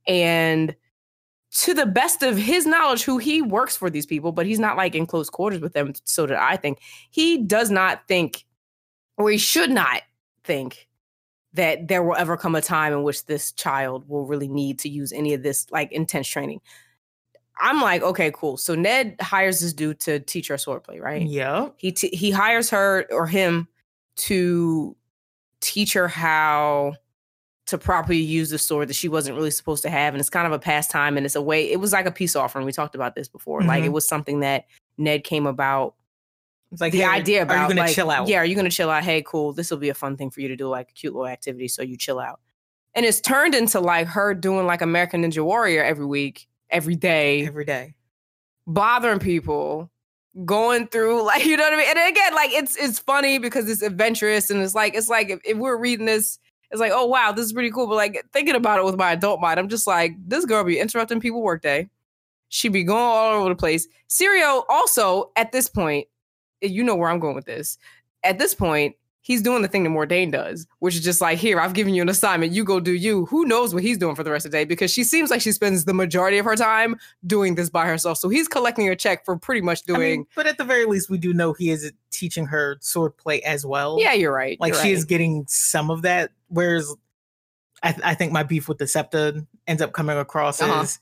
And 0.07 0.75
to 1.57 1.73
the 1.73 1.87
best 1.87 2.21
of 2.21 2.37
his 2.37 2.67
knowledge, 2.67 3.03
who 3.03 3.17
he 3.17 3.41
works 3.41 3.75
for 3.75 3.89
these 3.89 4.05
people, 4.05 4.31
but 4.31 4.45
he's 4.45 4.59
not 4.59 4.77
like 4.77 4.93
in 4.93 5.07
close 5.07 5.29
quarters 5.29 5.59
with 5.59 5.73
them. 5.73 5.93
So 6.03 6.27
did 6.27 6.37
I 6.37 6.55
think 6.55 6.79
he 7.09 7.39
does 7.39 7.71
not 7.71 8.07
think 8.07 8.45
or 9.17 9.31
he 9.31 9.39
should 9.39 9.71
not 9.71 10.03
think 10.43 10.87
that 11.53 11.87
there 11.87 12.03
will 12.03 12.15
ever 12.15 12.37
come 12.37 12.53
a 12.53 12.61
time 12.61 12.93
in 12.93 13.01
which 13.01 13.25
this 13.25 13.51
child 13.51 14.07
will 14.07 14.25
really 14.27 14.47
need 14.47 14.77
to 14.79 14.89
use 14.89 15.11
any 15.11 15.33
of 15.33 15.41
this 15.41 15.65
like 15.71 15.91
intense 15.91 16.27
training. 16.27 16.61
I'm 17.59 17.81
like, 17.81 18.03
okay, 18.03 18.31
cool. 18.35 18.57
So 18.57 18.75
Ned 18.75 19.15
hires 19.19 19.59
this 19.59 19.73
dude 19.73 19.99
to 20.01 20.19
teach 20.19 20.49
her 20.49 20.57
swordplay, 20.57 21.01
right? 21.01 21.23
Yeah. 21.23 21.69
He 21.77 21.91
t- 21.91 22.15
he 22.15 22.29
hires 22.29 22.69
her 22.69 23.07
or 23.09 23.25
him 23.25 23.67
to 24.17 24.95
teach 25.59 25.93
her 25.93 26.07
how 26.07 26.93
to 27.67 27.77
properly 27.77 28.17
use 28.17 28.49
the 28.49 28.57
sword 28.57 28.87
that 28.89 28.95
she 28.95 29.07
wasn't 29.09 29.35
really 29.35 29.51
supposed 29.51 29.83
to 29.83 29.89
have, 29.89 30.13
and 30.13 30.19
it's 30.21 30.29
kind 30.29 30.47
of 30.47 30.53
a 30.53 30.59
pastime, 30.59 31.17
and 31.17 31.25
it's 31.25 31.35
a 31.35 31.41
way. 31.41 31.69
It 31.71 31.79
was 31.79 31.93
like 31.93 32.05
a 32.05 32.11
peace 32.11 32.35
offering. 32.35 32.65
We 32.65 32.71
talked 32.71 32.95
about 32.95 33.13
this 33.15 33.27
before. 33.27 33.61
Like 33.61 33.83
Mhm. 33.83 33.87
it 33.87 33.89
was 33.89 34.07
something 34.07 34.39
that 34.41 34.65
Ned 34.97 35.23
came 35.23 35.45
about 35.45 35.93
It's 36.71 36.81
like 36.81 36.91
the 36.91 36.99
hey, 36.99 37.05
idea 37.05 37.41
about 37.43 37.57
are 37.57 37.61
you 37.63 37.67
gonna 37.69 37.81
like, 37.81 37.95
chill 37.95 38.09
out? 38.11 38.27
Yeah, 38.27 38.39
are 38.39 38.45
you 38.45 38.55
gonna 38.55 38.69
chill 38.69 38.89
out? 38.89 39.03
Hey, 39.03 39.21
cool. 39.25 39.53
This 39.53 39.69
will 39.71 39.77
be 39.77 39.89
a 39.89 39.93
fun 39.93 40.17
thing 40.17 40.29
for 40.31 40.41
you 40.41 40.47
to 40.49 40.55
do, 40.55 40.67
like 40.67 40.89
a 40.89 40.93
cute 40.93 41.13
little 41.13 41.27
activity. 41.27 41.67
So 41.67 41.81
you 41.81 41.95
chill 41.97 42.19
out, 42.19 42.39
and 42.95 43.05
it's 43.05 43.21
turned 43.21 43.53
into 43.55 43.79
like 43.79 44.07
her 44.07 44.33
doing 44.33 44.65
like 44.65 44.81
American 44.81 45.23
Ninja 45.23 45.43
Warrior 45.43 45.83
every 45.83 46.05
week, 46.05 46.47
every 46.69 46.95
day, 46.95 47.45
every 47.47 47.63
day. 47.65 47.93
bothering 48.65 49.19
people, 49.19 49.89
going 50.45 50.87
through 50.87 51.23
like 51.25 51.45
you 51.45 51.57
know 51.57 51.63
what 51.63 51.73
I 51.73 51.77
mean. 51.77 51.85
And 51.89 52.09
again, 52.09 52.33
like 52.35 52.51
it's 52.53 52.75
it's 52.77 52.99
funny 52.99 53.37
because 53.39 53.69
it's 53.69 53.81
adventurous 53.81 54.49
and 54.49 54.61
it's 54.61 54.75
like 54.75 54.93
it's 54.95 55.09
like 55.09 55.29
if, 55.29 55.39
if 55.45 55.57
we're 55.57 55.77
reading 55.77 56.05
this. 56.05 56.39
It's 56.71 56.79
like, 56.79 56.91
oh 56.93 57.05
wow, 57.05 57.31
this 57.31 57.45
is 57.45 57.53
pretty 57.53 57.71
cool. 57.71 57.87
But 57.87 57.95
like 57.95 58.25
thinking 58.33 58.55
about 58.55 58.79
it 58.79 58.85
with 58.85 58.97
my 58.97 59.11
adult 59.11 59.39
mind, 59.39 59.59
I'm 59.59 59.69
just 59.69 59.87
like, 59.87 60.15
this 60.27 60.45
girl 60.45 60.63
be 60.63 60.79
interrupting 60.79 61.19
people 61.19 61.41
workday. 61.41 61.89
She 62.49 62.69
be 62.69 62.83
going 62.83 63.01
all 63.01 63.39
over 63.39 63.49
the 63.49 63.55
place. 63.55 63.87
Sirio 64.09 64.63
also 64.69 65.31
at 65.35 65.51
this 65.51 65.67
point, 65.67 66.07
you 66.61 66.83
know 66.83 66.95
where 66.95 67.09
I'm 67.09 67.19
going 67.19 67.35
with 67.35 67.45
this. 67.45 67.77
At 68.23 68.39
this 68.39 68.53
point, 68.53 68.95
he's 69.27 69.41
doing 69.41 69.61
the 69.61 69.67
thing 69.67 69.83
that 69.83 69.89
Mordane 69.89 70.31
does, 70.31 70.65
which 70.79 70.95
is 70.95 71.03
just 71.03 71.19
like, 71.19 71.37
here, 71.37 71.59
I've 71.59 71.73
given 71.73 71.93
you 71.93 72.01
an 72.01 72.07
assignment. 72.07 72.53
You 72.53 72.63
go 72.63 72.79
do 72.79 72.93
you. 72.93 73.25
Who 73.25 73.43
knows 73.43 73.73
what 73.73 73.83
he's 73.83 73.97
doing 73.97 74.15
for 74.15 74.23
the 74.23 74.31
rest 74.31 74.45
of 74.45 74.53
the 74.53 74.57
day? 74.57 74.63
Because 74.63 74.89
she 74.89 75.03
seems 75.03 75.29
like 75.29 75.41
she 75.41 75.51
spends 75.51 75.83
the 75.83 75.93
majority 75.93 76.37
of 76.37 76.45
her 76.45 76.55
time 76.55 76.95
doing 77.25 77.55
this 77.55 77.69
by 77.69 77.85
herself. 77.87 78.17
So 78.19 78.29
he's 78.29 78.47
collecting 78.47 78.87
a 78.87 78.95
check 78.95 79.25
for 79.25 79.35
pretty 79.37 79.59
much 79.59 79.81
I 79.89 79.93
doing. 79.93 80.19
mean, 80.19 80.27
but 80.33 80.47
at 80.47 80.57
the 80.57 80.63
very 80.63 80.85
least, 80.85 81.09
we 81.09 81.17
do 81.17 81.33
know 81.33 81.51
he 81.51 81.71
is 81.71 81.91
teaching 82.09 82.45
her 82.45 82.77
swordplay 82.77 83.41
as 83.41 83.65
well. 83.65 83.97
yeah, 83.99 84.13
you're 84.13 84.33
right. 84.33 84.57
like 84.61 84.71
you're 84.73 84.81
she 84.81 84.87
right. 84.89 84.97
is 84.97 85.03
getting 85.03 85.43
some 85.49 85.91
of 85.91 86.03
that. 86.03 86.31
Whereas, 86.47 86.95
I, 87.83 87.91
th- 87.91 88.03
I 88.05 88.13
think 88.15 88.31
my 88.31 88.43
beef 88.43 88.69
with 88.69 88.77
the 88.77 88.87
Septa 88.87 89.45
ends 89.67 89.81
up 89.81 89.91
coming 89.91 90.17
across 90.17 90.61
Uh-huh. 90.61 90.81
as, 90.83 90.99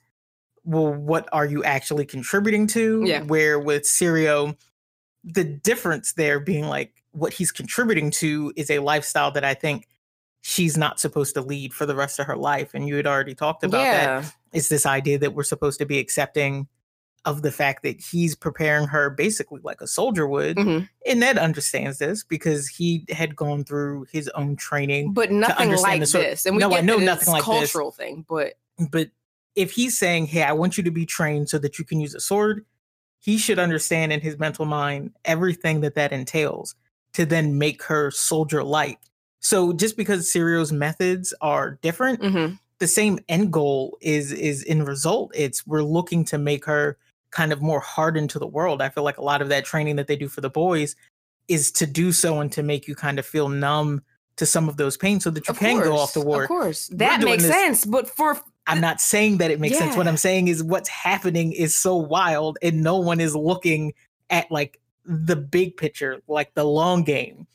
well, 0.63 0.91
what 0.91 1.29
are 1.31 1.45
you 1.45 1.63
actually 1.63 2.05
contributing 2.05 2.65
to? 2.67 3.03
Yeah. 3.05 3.21
Where 3.21 3.59
with 3.59 3.83
Syrio, 3.83 4.57
the 5.23 5.43
difference 5.43 6.13
there 6.13 6.39
being 6.39 6.65
like 6.65 6.91
what 7.15 7.33
he's 7.33 7.51
contributing 7.51 8.11
to 8.11 8.51
is 8.55 8.69
a 8.69 8.79
lifestyle 8.79 9.31
that 9.31 9.43
I 9.45 9.53
think 9.53 9.87
she's 10.41 10.77
not 10.77 10.99
supposed 10.99 11.33
to 11.35 11.41
lead 11.41 11.73
for 11.73 11.85
the 11.85 11.95
rest 11.95 12.19
of 12.19 12.27
her 12.27 12.35
life. 12.37 12.73
And 12.73 12.87
you 12.87 12.95
had 12.95 13.07
already 13.07 13.33
talked 13.33 13.63
about 13.63 13.81
that. 13.81 14.35
It's 14.53 14.69
this 14.69 14.85
idea 14.85 15.17
that 15.19 15.33
we're 15.33 15.43
supposed 15.43 15.79
to 15.79 15.85
be 15.85 15.97
accepting 15.97 16.67
of 17.25 17.41
the 17.41 17.51
fact 17.51 17.81
that 17.81 17.99
he's 17.99 18.35
preparing 18.35 18.85
her 18.85 19.09
basically 19.09 19.59
like 19.63 19.81
a 19.81 19.87
soldier 19.87 20.27
would. 20.27 20.57
Mhm. 20.57 20.87
And 21.07 21.19
Ned 21.19 21.39
understands 21.39 21.97
this 21.97 22.23
because 22.23 22.67
he 22.67 23.03
had 23.09 23.35
gone 23.35 23.63
through 23.63 24.05
his 24.11 24.27
own 24.35 24.55
training. 24.55 25.13
But 25.13 25.31
nothing 25.31 25.71
like 25.71 26.01
this. 26.07 26.45
And 26.45 26.55
we 26.55 26.59
No, 26.59 26.67
I 26.67 26.75
get 26.75 26.85
know 26.85 26.99
that 26.99 27.05
nothing 27.05 27.29
like 27.33 27.39
this. 27.39 27.45
cultural 27.45 27.91
thing, 27.91 28.25
but 28.29 28.53
But 28.91 29.09
if 29.55 29.71
he's 29.71 29.97
saying, 29.97 30.27
Hey, 30.27 30.43
I 30.43 30.51
want 30.51 30.77
you 30.77 30.83
to 30.83 30.91
be 30.91 31.05
trained 31.05 31.49
so 31.49 31.57
that 31.59 31.79
you 31.79 31.85
can 31.85 31.99
use 31.99 32.13
a 32.13 32.19
sword, 32.19 32.65
he 33.19 33.37
should 33.39 33.57
understand 33.57 34.13
in 34.13 34.19
his 34.19 34.37
mental 34.37 34.65
mind 34.65 35.13
everything 35.23 35.81
that 35.81 35.95
that 35.95 36.11
entails 36.11 36.75
to 37.15 37.25
then 37.25 37.57
make 37.57 37.83
her 37.83 38.11
soldier 38.11 38.63
like. 38.63 38.99
So 39.39 39.73
just 39.73 39.97
because 39.97 40.31
Syrio's 40.31 40.71
methods 40.71 41.33
are 41.41 41.77
different, 41.81 42.21
mhm. 42.21 42.57
the 42.79 42.87
same 42.87 43.19
end 43.29 43.51
goal 43.53 43.97
is 44.01 44.31
is 44.31 44.63
in 44.63 44.83
result 44.83 45.31
it's 45.33 45.65
we're 45.67 45.81
looking 45.83 46.25
to 46.25 46.37
make 46.37 46.65
her 46.65 46.97
kind 47.31 47.51
of 47.53 47.61
more 47.61 47.79
hardened 47.79 48.29
to 48.29 48.39
the 48.39 48.47
world 48.47 48.81
i 48.81 48.87
feel 48.89 49.03
like 49.03 49.17
a 49.17 49.21
lot 49.21 49.41
of 49.41 49.49
that 49.49 49.63
training 49.65 49.95
that 49.97 50.07
they 50.07 50.15
do 50.15 50.27
for 50.27 50.41
the 50.41 50.49
boys 50.49 50.95
is 51.47 51.71
to 51.71 51.85
do 51.85 52.11
so 52.11 52.39
and 52.41 52.51
to 52.51 52.63
make 52.63 52.87
you 52.87 52.95
kind 52.95 53.17
of 53.19 53.25
feel 53.25 53.47
numb 53.49 54.01
to 54.37 54.45
some 54.45 54.67
of 54.69 54.75
those 54.77 54.97
pains 54.97 55.23
so 55.23 55.29
that 55.29 55.47
you 55.47 55.51
Of 55.51 55.59
can 55.59 55.79
go 55.81 55.93
off 55.93 56.11
course, 56.11 56.13
to 56.13 56.21
war 56.21 56.43
Of 56.43 56.47
course. 56.49 56.87
That 56.87 57.21
makes 57.21 57.43
this- 57.43 57.51
sense. 57.53 57.85
But 57.85 58.09
for 58.09 58.39
i'm 58.67 58.81
not 58.81 58.99
saying 58.99 59.37
that 59.37 59.51
it 59.51 59.59
makes 59.59 59.77
sense 59.77 59.95
what 59.95 60.07
i'm 60.07 60.17
saying 60.17 60.47
is 60.49 60.61
what's 60.63 60.89
happening 60.89 61.51
is 61.53 61.73
so 61.75 61.95
wild 61.95 62.57
and 62.61 62.81
no 62.83 62.97
one 62.97 63.21
is 63.21 63.35
looking 63.35 63.93
at 64.29 64.49
like 64.51 64.79
the 65.05 65.35
big 65.35 65.77
picture 65.77 66.21
like 66.27 66.53
the 66.55 66.63
long 66.63 67.03
game 67.03 67.47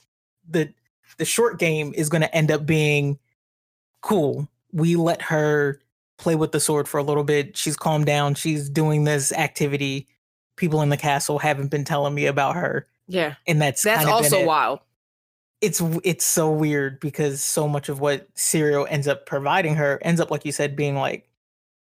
the 0.48 0.72
the 1.18 1.24
short 1.24 1.58
game 1.58 1.92
is 1.94 2.08
going 2.08 2.22
to 2.22 2.34
end 2.34 2.50
up 2.50 2.66
being 2.66 3.18
cool. 4.00 4.48
We 4.72 4.96
let 4.96 5.22
her 5.22 5.80
play 6.16 6.34
with 6.34 6.52
the 6.52 6.60
sword 6.60 6.88
for 6.88 6.98
a 6.98 7.02
little 7.02 7.24
bit. 7.24 7.56
She's 7.56 7.76
calmed 7.76 8.06
down. 8.06 8.34
She's 8.34 8.68
doing 8.68 9.04
this 9.04 9.32
activity. 9.32 10.06
People 10.56 10.82
in 10.82 10.88
the 10.88 10.96
castle 10.96 11.38
haven't 11.38 11.70
been 11.70 11.84
telling 11.84 12.14
me 12.14 12.26
about 12.26 12.56
her. 12.56 12.86
Yeah, 13.06 13.34
and 13.46 13.60
that's 13.60 13.82
that's 13.82 14.06
also 14.06 14.44
wild. 14.44 14.80
it's 15.60 15.82
it's 16.04 16.24
so 16.24 16.50
weird 16.50 17.00
because 17.00 17.42
so 17.42 17.66
much 17.66 17.88
of 17.88 18.00
what 18.00 18.32
Syrio 18.34 18.86
ends 18.88 19.08
up 19.08 19.26
providing 19.26 19.74
her 19.74 19.98
ends 20.02 20.20
up 20.20 20.30
like 20.30 20.44
you 20.44 20.52
said 20.52 20.76
being 20.76 20.94
like 20.94 21.28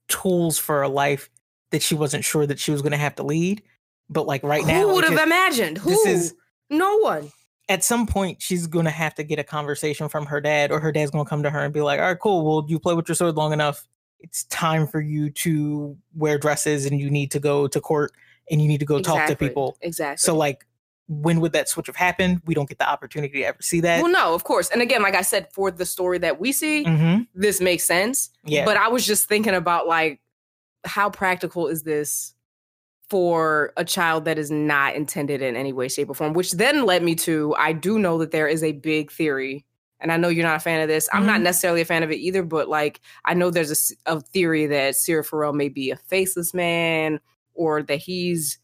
tools 0.09 0.59
for 0.59 0.83
a 0.83 0.89
life 0.89 1.31
that 1.71 1.83
she 1.83 1.95
wasn't 1.95 2.25
sure 2.25 2.47
that 2.47 2.59
she 2.59 2.73
was 2.73 2.83
going 2.83 2.93
to 2.93 2.99
have 2.99 3.15
to 3.17 3.23
lead 3.23 3.63
but 4.13 4.27
like 4.27 4.43
right 4.43 4.65
now 4.67 4.81
Who 4.81 4.95
would 4.95 5.05
have 5.05 5.19
imagined? 5.19 5.79
Who? 5.79 5.91
this 5.91 6.07
is 6.07 6.35
no 6.71 6.99
one. 6.99 7.31
at 7.69 7.85
some 7.85 8.07
point 8.07 8.41
she's 8.43 8.67
going 8.67 8.85
to 8.87 8.91
have 8.91 9.15
to 9.17 9.23
get 9.23 9.39
a 9.39 9.45
conversation 9.45 10.09
from 10.09 10.27
her 10.27 10.41
dad 10.41 10.71
or 10.73 10.81
her 10.81 10.93
dad's 10.93 11.11
going 11.11 11.25
to 11.25 11.29
come 11.29 11.43
to 11.43 11.51
her 11.51 11.61
and 11.61 11.73
be 11.73 11.81
like 11.81 12.01
all 12.01 12.07
right 12.07 12.19
cool 12.21 12.45
well 12.45 12.65
you 12.69 12.79
play 12.79 12.95
with 12.95 13.09
your 13.09 13.15
sword 13.15 13.35
long 13.37 13.53
enough 13.53 13.87
it's 14.21 14.45
time 14.45 14.87
for 14.87 15.01
you 15.01 15.31
to 15.31 15.97
wear 16.15 16.39
dresses 16.39 16.87
and 16.87 17.01
you 17.01 17.11
need 17.11 17.31
to 17.31 17.39
go 17.41 17.67
to 17.67 17.81
court 17.81 18.13
and 18.51 18.61
you 18.63 18.69
need 18.69 18.79
to 18.81 18.87
go 18.87 19.01
talk 19.01 19.27
to 19.27 19.37
people 19.37 19.77
Exactly. 19.83 20.19
so 20.25 20.37
like 20.37 20.67
when 21.09 21.41
would 21.41 21.53
that 21.53 21.69
switch 21.69 21.87
have 21.89 21.97
happened 21.97 22.41
we 22.47 22.55
don't 22.55 22.69
get 22.69 22.79
the 22.79 22.89
opportunity 22.89 23.41
to 23.41 23.47
ever 23.49 23.59
see 23.61 23.81
that 23.81 24.03
well, 24.03 24.11
no, 24.11 24.35
of 24.35 24.45
course. 24.45 24.71
And 24.71 24.81
again, 24.81 25.03
like 25.03 25.15
I 25.15 25.23
said, 25.23 25.49
for 25.53 25.71
the 25.71 25.85
story 25.85 26.19
that 26.19 26.41
we 26.41 26.53
see, 26.53 26.85
hmm 26.85 27.23
this 27.35 27.61
makes 27.61 27.85
sense. 27.85 28.31
yeah 28.45 28.65
But 28.65 28.77
I 28.77 28.89
was 28.89 29.05
just 29.07 29.29
thinking 29.29 29.55
about 29.55 29.87
like 29.87 30.21
how 30.85 31.11
practical 31.11 31.67
is 31.69 31.83
this 31.83 32.35
for 33.13 33.75
a 33.77 33.85
child 33.85 34.25
that 34.25 34.39
is 34.39 34.51
not 34.51 34.95
intended 34.97 35.43
in 35.43 35.55
any 35.55 35.71
way, 35.71 35.87
shape, 35.87 36.09
or 36.09 36.15
form? 36.15 36.33
Which 36.33 36.53
then 36.53 36.87
led 36.87 37.03
me 37.03 37.15
to 37.17 37.55
I 37.59 37.75
do 37.75 37.99
know 37.99 38.17
that 38.19 38.31
there 38.31 38.49
is 38.49 38.63
a 38.65 38.73
big 38.73 39.13
theory. 39.13 39.67
And 40.01 40.11
I 40.11 40.17
know 40.17 40.29
you're 40.29 40.47
not 40.47 40.57
a 40.57 40.61
fan 40.61 40.81
of 40.81 40.89
this. 40.89 41.11
I'm 41.13 41.27
not 41.27 41.41
Mhm. 41.41 41.45
necessarily 41.45 41.83
a 41.83 41.85
fan 41.85 42.03
of 42.03 42.11
it 42.11 42.17
either, 42.17 42.43
but 42.43 42.71
like 42.71 43.01
I 43.27 43.35
know 43.35 43.51
there's 43.51 43.93
a 44.07 44.21
theory 44.23 44.65
that 44.67 44.95
Syrio 44.95 45.25
Forel 45.27 45.53
may 45.53 45.69
be 45.69 45.91
a 45.91 45.97
faceless 45.97 46.55
man 46.55 47.21
or 47.53 47.83
that 47.83 47.99
he's 47.99 48.59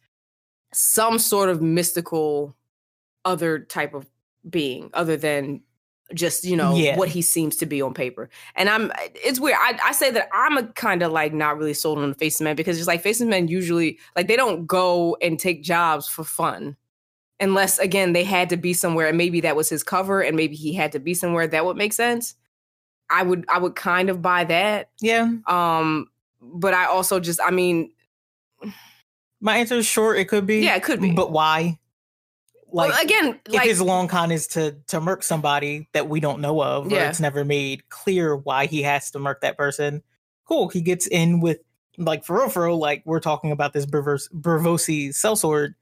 some 0.73 1.19
sort 1.19 1.51
of 1.51 1.61
mystical 1.61 2.57
other 3.27 3.59
type 3.59 3.93
of 3.93 4.07
being 4.49 4.89
other 4.95 5.17
than 5.19 5.61
just 6.15 6.45
you 6.45 6.57
know 6.57 6.75
Yeah. 6.75 6.97
what 6.97 7.09
he 7.09 7.21
seems 7.21 7.57
to 7.57 7.67
be 7.67 7.83
on 7.83 7.93
paper 7.93 8.31
and 8.57 8.69
i'm 8.71 8.91
it's 9.15 9.39
weird 9.39 9.57
i, 9.61 9.79
I 9.85 9.93
say 9.93 10.11
that 10.13 10.29
i'm 10.33 10.57
a 10.57 10.63
kind 10.69 11.03
of 11.03 11.13
like 11.13 11.35
not 11.35 11.59
really 11.59 11.75
sold 11.75 11.99
on 11.99 12.09
the 12.09 12.15
faceless 12.15 12.41
man 12.43 12.57
because 12.57 12.79
it's 12.79 12.87
like 12.87 13.03
faceless 13.03 13.29
men 13.29 13.49
usually 13.49 13.99
like 14.17 14.27
they 14.27 14.37
don't 14.37 14.67
go 14.67 15.17
and 15.21 15.39
take 15.39 15.63
jobs 15.63 16.09
for 16.09 16.25
fun 16.25 16.77
unless 17.41 17.79
again 17.79 18.15
they 18.15 18.25
had 18.25 18.49
to 18.49 18.57
be 18.57 18.73
somewhere 18.73 19.07
and 19.09 19.19
maybe 19.19 19.41
that 19.43 19.55
was 19.55 19.69
his 19.69 19.83
cover 19.83 20.23
and 20.23 20.35
maybe 20.37 20.55
he 20.57 20.73
had 20.73 20.93
to 20.93 20.99
be 20.99 21.13
somewhere 21.13 21.47
that 21.47 21.67
would 21.67 21.77
make 21.77 21.93
sense 21.93 22.35
i 23.11 23.23
would 23.23 23.45
i 23.51 23.59
would 23.59 23.75
kind 23.77 24.09
of 24.09 24.23
buy 24.23 24.45
that 24.45 24.89
yeah 25.01 25.31
um 25.47 26.07
but 26.41 26.73
i 26.73 26.87
also 26.87 27.21
just 27.21 27.39
i 27.45 27.51
mean 27.51 27.91
My 29.41 29.59
answer 29.59 29.77
is 29.77 29.87
short. 29.87 30.19
It 30.19 30.25
could 30.27 30.47
be. 30.47 30.59
Yeah, 30.65 30.75
it 30.75 30.83
could 30.83 31.01
be. 31.01 31.13
But 31.13 31.31
why? 31.31 31.79
Like 32.71 32.91
well, 32.91 33.03
again 33.03 33.41
if 33.47 33.55
like 33.55 33.67
his 33.69 33.81
long 33.81 34.09
con 34.09 34.31
is 34.31 34.47
to 34.49 34.77
to 34.89 35.01
murk 35.01 35.23
somebody 35.23 35.89
that 35.93 36.09
we 36.09 36.21
don't 36.21 36.41
know 36.41 36.63
of, 36.63 36.87
or 36.87 36.91
Yeah. 36.95 37.09
it's 37.09 37.21
never 37.21 37.45
made 37.45 37.89
clear 37.89 38.37
why 38.37 38.67
he 38.67 38.83
has 38.83 39.11
to 39.13 39.19
murk 39.19 39.41
that 39.41 39.57
person. 39.57 40.03
Cool. 40.45 40.69
He 40.69 40.81
gets 40.83 41.07
in 41.07 41.41
with 41.41 41.59
like 41.97 42.25
for 42.25 42.37
real, 42.39 42.49
for 42.51 42.65
real, 42.67 42.79
like 42.79 43.03
we're 43.07 43.21
talking 43.21 43.53
about 43.53 43.73
this 43.73 43.87
Bervers- 43.87 44.29
Braavosi 44.35 45.09
sellsword 45.09 45.75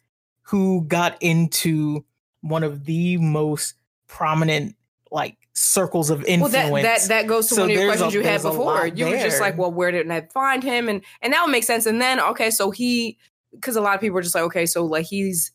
who 0.42 0.84
got 0.86 1.16
into 1.20 2.04
one 2.42 2.62
of 2.62 2.84
the 2.84 3.16
most 3.16 3.74
prominent 4.06 4.76
like 5.10 5.36
circles 5.54 6.10
of 6.10 6.18
well 6.20 6.28
influence. 6.28 6.82
that 6.84 7.00
that 7.00 7.08
that 7.08 7.26
goes 7.26 7.48
to 7.48 7.54
So 7.56 7.62
one 7.62 7.70
of 7.70 7.76
your 7.76 7.86
there's 7.86 8.00
a- 8.00 8.04
questions 8.04 8.14
you 8.14 8.22
had 8.30 8.42
before 8.42 8.86
you 8.86 9.06
were 9.06 9.16
just 9.18 9.40
like 9.40 9.58
well 9.58 9.72
where 9.72 9.90
did 9.90 10.08
I 10.10 10.20
find 10.32 10.62
him 10.62 10.88
and 10.88 11.02
and 11.22 11.32
that 11.32 11.42
would 11.44 11.50
make 11.50 11.64
sense 11.64 11.86
and 11.86 12.00
then 12.00 12.20
okay 12.20 12.50
so 12.50 12.70
he 12.70 13.18
because 13.52 13.74
a 13.76 13.80
lot 13.80 13.94
of 13.94 14.00
people 14.00 14.18
are 14.18 14.22
just 14.22 14.34
like 14.34 14.44
okay 14.44 14.66
so 14.66 14.84
like 14.84 15.06
he's 15.06 15.50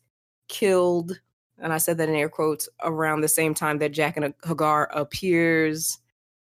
killed 0.52 1.18
and 1.58 1.72
i 1.72 1.78
said 1.78 1.96
that 1.98 2.08
in 2.08 2.14
air 2.14 2.28
quotes 2.28 2.68
around 2.84 3.22
the 3.22 3.28
same 3.28 3.54
time 3.54 3.78
that 3.78 3.90
jack 3.92 4.16
and 4.16 4.34
hagar 4.44 4.88
appears 4.92 5.98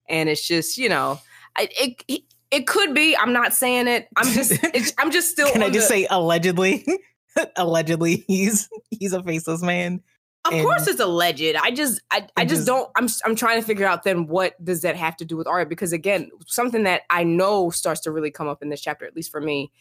and 0.08 0.28
it's 0.28 0.46
just 0.46 0.76
you 0.76 0.88
know 0.88 1.18
I, 1.56 1.68
it, 1.80 2.04
it 2.08 2.22
it 2.50 2.66
could 2.66 2.92
be 2.94 3.16
i'm 3.16 3.32
not 3.32 3.54
saying 3.54 3.86
it 3.86 4.08
i'm 4.16 4.26
just 4.32 4.52
it's, 4.74 4.92
i'm 4.98 5.10
just 5.12 5.30
still 5.30 5.50
Can 5.52 5.62
I 5.62 5.70
just 5.70 5.88
the- 5.88 5.94
say 5.94 6.06
allegedly? 6.10 6.84
allegedly, 7.56 8.24
he's 8.28 8.68
he's 8.90 9.14
a 9.14 9.22
faceless 9.22 9.62
man. 9.62 10.02
Of 10.44 10.52
And- 10.52 10.62
course, 10.64 10.86
it's 10.86 11.00
alleged. 11.00 11.56
I 11.56 11.70
just, 11.70 12.02
I, 12.10 12.26
I 12.36 12.44
just 12.44 12.56
just- 12.56 12.66
don't. 12.66 12.90
I'm, 12.94 13.08
I'm 13.24 13.34
trying 13.34 13.58
to 13.58 13.66
figure 13.66 13.86
out 13.86 14.02
then 14.02 14.26
what 14.26 14.62
does 14.62 14.82
that 14.82 14.96
have 14.96 15.16
to 15.16 15.24
do 15.24 15.38
with 15.38 15.46
Arya? 15.46 15.64
Because 15.64 15.94
again, 15.94 16.30
something 16.46 16.82
that 16.82 17.02
I 17.08 17.24
know 17.24 17.70
starts 17.70 18.00
to 18.02 18.10
really 18.10 18.30
come 18.30 18.48
up 18.48 18.60
in 18.62 18.68
this 18.68 18.82
chapter, 18.82 19.06
at 19.06 19.16
least 19.16 19.30
for 19.30 19.40
me, 19.40 19.72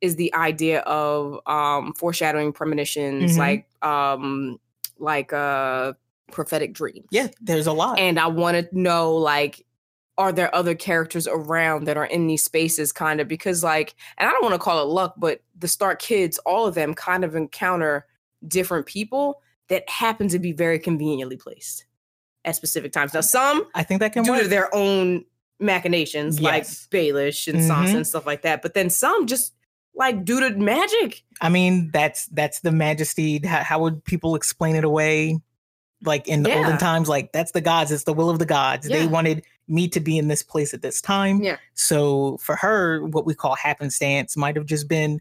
is 0.00 0.16
the 0.16 0.32
idea 0.34 0.80
of 0.80 1.40
um 1.46 1.92
foreshadowing 1.94 2.52
premonitions, 2.52 3.34
Mhm. 3.34 3.38
like 3.38 3.66
um, 3.82 4.58
like 4.98 5.32
uh, 5.32 5.92
prophetic 6.32 6.72
dreams. 6.74 7.06
Yeah, 7.10 7.28
there's 7.40 7.66
a 7.66 7.72
lot. 7.72 7.98
and 7.98 8.18
I 8.20 8.26
want 8.28 8.56
to 8.70 8.78
know 8.78 9.14
like 9.16 9.64
are 10.18 10.32
there 10.32 10.54
other 10.54 10.74
characters 10.74 11.26
around 11.26 11.84
that 11.86 11.96
are 11.96 12.04
in 12.04 12.26
these 12.26 12.44
spaces 12.44 12.92
kind 12.92 13.20
of 13.22 13.28
because 13.28 13.64
like 13.64 13.94
and 14.18 14.28
I 14.28 14.32
don't 14.32 14.42
want 14.42 14.54
to 14.54 14.58
call 14.58 14.82
it 14.82 14.86
luck 14.92 15.14
but 15.16 15.40
the 15.58 15.66
Stark 15.68 15.98
kids 16.00 16.36
all 16.44 16.66
of 16.66 16.74
them 16.74 16.92
kind 16.94 17.24
of 17.24 17.34
encounter 17.34 18.06
different 18.46 18.84
people 18.84 19.40
that 19.68 19.88
happen 19.88 20.28
to 20.28 20.38
be 20.38 20.52
very 20.52 20.78
conveniently 20.78 21.38
placed 21.38 21.86
at 22.44 22.54
specific 22.54 22.92
times 22.92 23.14
now 23.14 23.22
some 23.22 23.66
I 23.74 23.82
think 23.82 24.00
that 24.00 24.12
can 24.12 24.24
due 24.24 24.32
work. 24.32 24.42
to 24.42 24.48
their 24.48 24.74
own 24.74 25.24
machinations 25.58 26.38
Yes. 26.38 26.42
like 26.52 26.64
Baelish 26.90 27.48
and 27.48 27.60
Sansa 27.62 27.92
Mhm. 27.92 27.96
and 27.96 28.06
stuff 28.06 28.26
like 28.26 28.42
that 28.42 28.60
but 28.62 28.74
then 28.74 28.90
some 28.90 29.26
just 29.26 29.54
like 29.94 30.24
due 30.24 30.40
to 30.40 30.50
magic 30.56 31.22
I 31.42 31.48
mean, 31.48 31.90
that's 31.90 32.26
that's 32.26 32.60
the 32.60 32.70
majesty. 32.72 33.40
How, 33.46 33.62
how 33.64 33.80
would 33.80 34.04
people 34.04 34.34
explain 34.34 34.76
it 34.76 34.84
away? 34.84 35.40
Like 36.04 36.28
in 36.28 36.42
the 36.42 36.50
Yeah. 36.50 36.58
olden 36.58 36.76
times, 36.78 37.08
like 37.08 37.32
that's 37.32 37.52
the 37.52 37.60
gods. 37.62 37.90
It's 37.90 38.04
the 38.04 38.12
will 38.12 38.28
of 38.30 38.38
the 38.38 38.46
gods. 38.46 38.86
They 38.88 39.06
wanted 39.06 39.42
me 39.66 39.88
to 39.88 40.00
be 40.00 40.18
in 40.18 40.28
this 40.28 40.42
place 40.42 40.74
at 40.74 40.82
this 40.82 41.00
time. 41.00 41.42
Yeah. 41.42 41.56
So 41.74 42.36
for 42.38 42.56
her, 42.56 43.04
what 43.06 43.24
we 43.24 43.34
call 43.34 43.54
happenstance 43.54 44.36
might 44.36 44.56
have 44.56 44.66
just 44.66 44.86
been 44.88 45.20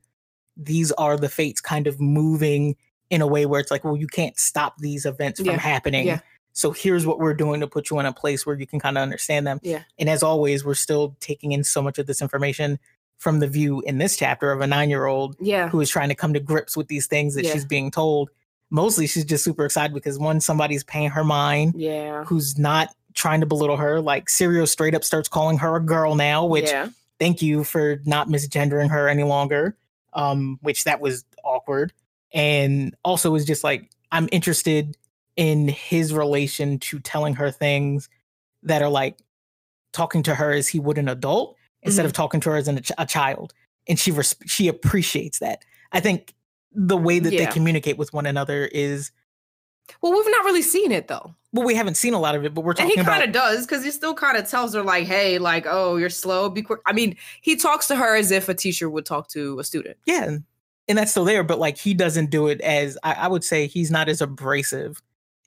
these 0.58 0.92
are 0.94 1.16
the 1.16 1.30
fates 1.30 1.62
kind 1.62 1.88
of 1.88 2.02
moving 2.02 2.76
in 3.10 3.22
a 3.22 3.28
way 3.28 3.46
where 3.46 3.62
it's 3.62 3.72
like, 3.72 3.84
well, 3.86 3.96
you 3.96 4.08
can't 4.08 4.38
stop 4.38 4.78
these 4.80 5.06
events 5.06 5.40
Yeah. 5.40 5.54
from 5.54 5.60
happening. 5.60 6.06
Yeah. 6.08 6.20
So 6.52 6.72
here's 6.72 7.06
what 7.06 7.20
we're 7.20 7.34
doing 7.34 7.62
to 7.62 7.68
put 7.68 7.90
you 7.90 8.00
in 8.00 8.06
a 8.06 8.12
place 8.12 8.46
where 8.46 8.58
you 8.60 8.68
can 8.68 8.80
kind 8.80 8.98
of 8.98 9.04
understand 9.04 9.48
them. 9.48 9.60
Yeah. 9.64 9.84
And 9.98 10.10
as 10.10 10.22
always, 10.24 10.66
we're 10.66 10.74
still 10.76 11.16
taking 11.22 11.54
in 11.54 11.64
so 11.64 11.82
much 11.82 11.98
of 11.98 12.08
this 12.08 12.22
information 12.22 12.78
from 13.20 13.40
the 13.40 13.48
view 13.48 13.82
in 13.82 14.00
this 14.00 14.18
chapter 14.18 14.52
of 14.52 14.62
a 14.62 14.68
nine 14.68 14.90
year 14.90 15.06
old 15.06 15.36
yeah 15.40 15.70
who 15.70 15.80
is 15.82 15.90
trying 15.90 16.10
to 16.10 16.16
come 16.16 16.34
to 16.34 16.40
grips 16.40 16.76
with 16.76 16.88
these 16.88 17.06
things 17.06 17.36
that 17.36 17.46
Yeah. 17.46 17.54
she's 17.54 17.66
being 17.66 17.92
told. 17.92 18.30
Mostly 18.72 19.08
she's 19.08 19.26
just 19.26 19.44
super 19.44 19.66
excited 19.66 19.94
because 19.94 20.18
one, 20.20 20.40
somebody's 20.42 20.84
paying 20.84 21.10
her 21.12 21.24
mind 21.24 21.76
yeah 21.78 22.24
who's 22.26 22.58
not 22.58 22.90
trying 23.14 23.40
to 23.42 23.46
belittle 23.46 23.78
her. 23.78 24.02
Like 24.02 24.28
Syrio 24.28 24.68
straight 24.68 24.96
up 24.96 25.04
starts 25.04 25.30
calling 25.30 25.58
her 25.60 25.76
a 25.76 25.80
girl 25.82 26.16
now, 26.16 26.46
which 26.46 26.66
yeah 26.70 26.90
thank 27.20 27.42
you 27.42 27.64
for 27.66 28.00
not 28.06 28.30
misgendering 28.30 28.90
her 28.90 29.08
any 29.10 29.24
longer. 29.24 29.76
Um, 30.14 30.58
which 30.62 30.86
that 30.86 31.02
was 31.02 31.24
awkward. 31.44 31.92
And 32.34 32.96
also 33.04 33.36
is 33.36 33.46
just 33.46 33.64
like, 33.64 33.90
I'm 34.12 34.30
interested 34.32 34.96
in 35.36 35.68
his 35.68 36.14
relation 36.14 36.80
to 36.80 37.00
telling 37.00 37.36
her 37.36 37.52
things 37.52 38.10
that 38.64 38.82
are 38.82 38.90
like 38.90 39.18
talking 39.94 40.24
to 40.24 40.36
her 40.36 40.52
as 40.52 40.68
he 40.68 40.80
would 40.80 40.98
an 40.98 41.10
adult 41.10 41.56
instead 41.84 42.02
Mm-hmm. 42.02 42.08
of 42.08 42.14
talking 42.14 42.40
to 42.42 42.50
her 42.52 42.56
as 42.58 42.68
an, 42.68 42.82
a, 42.98 43.06
child. 43.06 43.54
And 43.88 44.00
she 44.00 44.12
res- 44.12 44.36
she 44.46 44.68
appreciates 44.68 45.40
that. 45.40 45.64
I 45.92 46.00
think 46.00 46.34
the 46.72 46.98
way 46.98 47.20
that 47.20 47.34
Yeah. 47.34 47.46
they 47.46 47.52
communicate 47.52 47.98
with 47.98 48.14
one 48.14 48.26
another 48.26 48.66
is 48.66 49.12
well 50.02 50.12
we've 50.14 50.26
not 50.30 50.46
really 50.46 50.62
seen 50.62 50.92
it 50.92 51.08
though 51.08 51.34
well, 51.52 51.66
we 51.66 51.74
haven't 51.74 51.98
seen 51.98 52.14
a 52.14 52.20
lot 52.20 52.36
of 52.36 52.46
it, 52.46 52.54
but 52.54 52.62
we're 52.62 52.74
And 52.74 52.78
talking 52.78 52.94
he 52.98 53.02
about 53.02 53.12
kind 53.14 53.24
of 53.24 53.32
does 53.32 53.66
because 53.66 53.84
he 53.84 53.90
still 53.90 54.14
kind 54.14 54.38
of 54.38 54.48
tells 54.48 54.76
her 54.76 54.84
like, 54.84 55.08
"Hey, 55.08 55.40
like, 55.40 55.66
oh, 55.68 55.96
you're 55.98 56.12
slow. 56.12 56.48
Be 56.48 56.62
quick." 56.62 56.80
I 56.86 56.94
mean, 56.94 57.16
he 57.42 57.56
talks 57.56 57.88
to 57.88 57.96
her 57.96 58.16
as 58.16 58.30
if 58.30 58.50
a 58.50 58.54
teacher 58.54 58.88
would 58.88 59.04
talk 59.08 59.30
to 59.30 59.58
a 59.58 59.64
student. 59.64 59.98
yeah, 60.06 60.26
and- 60.26 60.44
and 60.88 60.96
that's 60.96 61.10
still 61.10 61.26
there. 61.26 61.44
But 61.44 61.58
like 61.58 61.76
he 61.80 61.96
doesn't 61.96 62.30
do 62.30 62.50
it 62.50 62.62
as 62.62 63.00
I, 63.04 63.14
I 63.14 63.28
would 63.28 63.44
say 63.44 63.66
he's 63.66 63.90
not 63.90 64.10
as 64.10 64.22
abrasive 64.22 65.02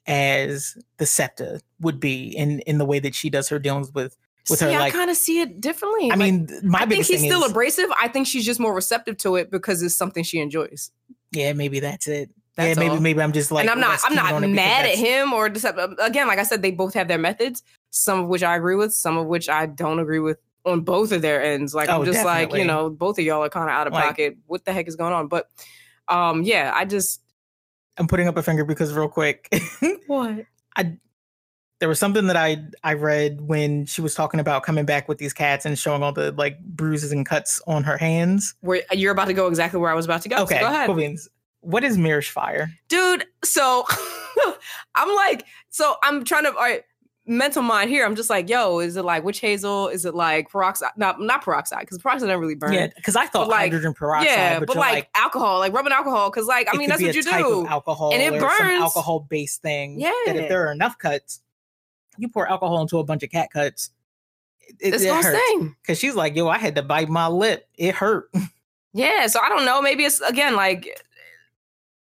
as 0.05 0.77
the 0.97 1.05
Septa 1.05 1.61
would 1.79 2.01
be 2.01 2.35
in 2.35 2.59
in 2.61 2.79
the 2.79 2.85
way 2.85 2.99
that 2.99 3.15
she 3.15 3.29
does 3.29 3.47
her 3.47 3.57
dealings 3.59 3.93
with. 3.93 4.17
With 4.49 4.59
her, 4.59 4.67
See, 4.69 4.75
I 4.75 4.79
like- 4.79 4.93
kind 4.93 5.09
of 5.09 5.15
see 5.17 5.39
it 5.41 5.61
differently. 5.61 6.11
I 6.11 6.15
Like, 6.15 6.19
mean, 6.33 6.49
my 6.63 6.79
I 6.79 6.85
think 6.85 7.05
he's 7.05 7.19
still 7.21 7.43
is 7.43 7.51
abrasive. 7.51 7.89
I 7.99 8.07
think 8.09 8.27
she's 8.27 8.45
just 8.45 8.59
more 8.59 8.73
receptive 8.73 9.17
to 9.19 9.35
it 9.37 9.49
because 9.49 9.81
it's 9.81 9.95
something 9.95 10.23
she 10.23 10.39
enjoys. 10.39 10.91
yeah, 11.31 11.53
maybe 11.53 11.79
that's 11.79 12.07
it. 12.07 12.29
That's 12.55 12.77
yeah, 12.77 12.83
maybe 12.83 12.95
all. 12.95 13.01
maybe 13.01 13.21
I'm 13.21 13.31
just 13.31 13.51
like, 13.51 13.61
and 13.63 13.69
I'm 13.71 13.79
not, 13.79 13.99
I'm 14.03 14.13
not 14.13 14.33
on 14.33 14.43
it 14.43 14.47
because 14.47 14.55
mad 14.57 14.85
at 14.85 14.95
him 14.95 15.33
or 15.33 15.49
deceptive. 15.49 15.93
Again, 15.99 16.27
like 16.27 16.37
I 16.37 16.43
said, 16.43 16.61
they 16.61 16.69
both 16.71 16.93
have 16.93 17.07
their 17.07 17.17
methods. 17.17 17.63
Some 17.89 18.19
of 18.19 18.27
which 18.27 18.43
I 18.43 18.55
agree 18.55 18.75
with, 18.75 18.93
some 18.93 19.17
of 19.17 19.25
which 19.25 19.49
I 19.49 19.65
don't 19.65 19.97
agree 19.99 20.19
with 20.19 20.37
on 20.65 20.81
both 20.81 21.11
of 21.11 21.21
their 21.23 21.41
ends. 21.41 21.73
Like 21.73 21.89
Oh, 21.89 21.99
I'm 21.99 22.05
just 22.05 22.23
like, 22.23 22.53
you 22.53 22.63
know, 22.65 22.89
both 22.91 23.17
of 23.17 23.25
y'all 23.25 23.43
are 23.43 23.49
kind 23.49 23.69
of 23.69 23.75
out 23.75 23.87
of 23.87 23.93
Like- 23.93 24.03
pocket. 24.05 24.37
What 24.45 24.65
the 24.65 24.71
heck 24.73 24.87
is 24.87 24.95
going 24.95 25.13
on? 25.13 25.29
But 25.29 25.47
um, 26.07 26.43
yeah, 26.43 26.71
I 26.75 26.85
just 26.85 27.21
I'm 27.97 28.07
putting 28.07 28.27
up 28.27 28.37
a 28.37 28.43
finger 28.43 28.65
because 28.65 28.93
real 28.93 29.07
quick, 29.09 29.47
what? 30.07 30.45
There 31.83 31.89
was 31.89 31.99
something 31.99 32.27
that 32.27 32.37
I 32.37 32.63
I 32.85 32.93
read 32.93 33.41
when 33.41 33.85
she 33.85 33.99
was 33.99 34.15
talking 34.15 34.39
about 34.39 34.63
coming 34.63 34.85
back 34.85 35.09
with 35.09 35.17
these 35.17 35.33
cats 35.33 35.65
and 35.65 35.77
showing 35.77 36.01
all 36.01 36.13
the 36.13 36.31
like 36.31 36.57
bruises 36.63 37.11
and 37.11 37.25
cuts 37.25 37.61
on 37.67 37.83
her 37.83 37.97
hands. 37.97 38.55
Where 38.61 38.83
you're 38.93 39.11
about 39.11 39.25
to 39.27 39.33
go 39.33 39.47
exactly 39.47 39.81
where 39.81 39.91
I 39.91 39.93
was 39.93 40.05
about 40.05 40.21
to 40.21 40.29
go. 40.29 40.37
So 40.37 40.43
Okay, 40.43 40.61
go 40.61 40.67
ahead. 40.67 40.85
cool 40.85 40.95
beans. 40.95 41.27
What 41.59 41.83
is 41.83 41.97
Myrish 41.97 42.29
fire? 42.29 42.71
dude 42.87 43.25
so 43.43 43.85
i'm 44.95 45.13
like 45.13 45.45
so 45.71 45.95
i'm 46.03 46.23
trying 46.23 46.43
to 46.43 46.49
all 46.51 46.55
right 46.55 46.83
mental 47.25 47.61
mind 47.61 47.89
here 47.89 48.05
i'm 48.05 48.15
just 48.15 48.29
like 48.29 48.47
yo 48.49 48.79
is 48.79 48.95
it 48.95 49.03
like 49.03 49.23
witch 49.25 49.39
hazel 49.41 49.87
is 49.89 50.05
it 50.05 50.13
like 50.15 50.49
peroxide 50.49 50.91
not 50.95 51.19
not 51.19 51.41
peroxide 51.43 51.81
because 51.81 51.97
peroxide 51.99 52.27
doesn't 52.27 52.39
really 52.39 52.55
burn 52.55 52.71
Yeah, 52.73 52.87
because 52.95 53.15
I 53.17 53.25
thought 53.25 53.47
But, 53.47 53.49
like, 53.49 53.59
hydrogen 53.71 53.93
peroxide, 53.93 54.29
yeah 54.29 54.59
but, 54.59 54.67
but, 54.69 54.77
like, 54.77 54.93
like, 54.93 55.09
alcohol 55.15 55.59
like 55.59 55.73
rubbing 55.73 55.91
alcohol 55.93 56.29
because 56.29 56.47
like 56.47 56.67
i 56.73 56.77
mean 56.77 56.87
that's 56.87 57.01
what 57.01 57.13
you 57.13 57.23
do 57.23 57.65
alcohol 57.67 58.13
And 58.13 58.21
it 58.21 58.39
burns. 58.39 58.81
alcohol 58.81 59.19
based 59.19 59.61
thing. 59.61 59.99
Yeah, 59.99 60.11
That 60.27 60.37
if 60.37 60.47
there 60.47 60.65
are 60.67 60.71
enough 60.71 60.97
cuts, 60.97 61.41
you 62.17 62.27
pour 62.29 62.47
alcohol 62.49 62.81
into 62.81 62.97
a 62.99 63.03
bunch 63.03 63.23
of 63.23 63.29
cat 63.31 63.49
cuts. 63.51 63.89
It, 64.79 64.93
it's 64.93 65.03
it 65.03 65.07
gonna 65.07 65.23
sting 65.23 65.75
Because 65.81 65.99
she's 65.99 66.15
like, 66.15 66.35
yo, 66.35 66.47
I 66.47 66.57
had 66.57 66.75
to 66.75 66.81
bite 66.83 67.09
my 67.09 67.27
lip. 67.27 67.67
It 67.77 67.95
hurt. 67.95 68.29
yeah 68.95 69.25
so 69.25 69.39
i 69.41 69.49
don't 69.49 69.65
know 69.65 69.81
maybe 69.81 70.03
it's 70.05 70.21
again 70.21 70.55
like 70.55 70.87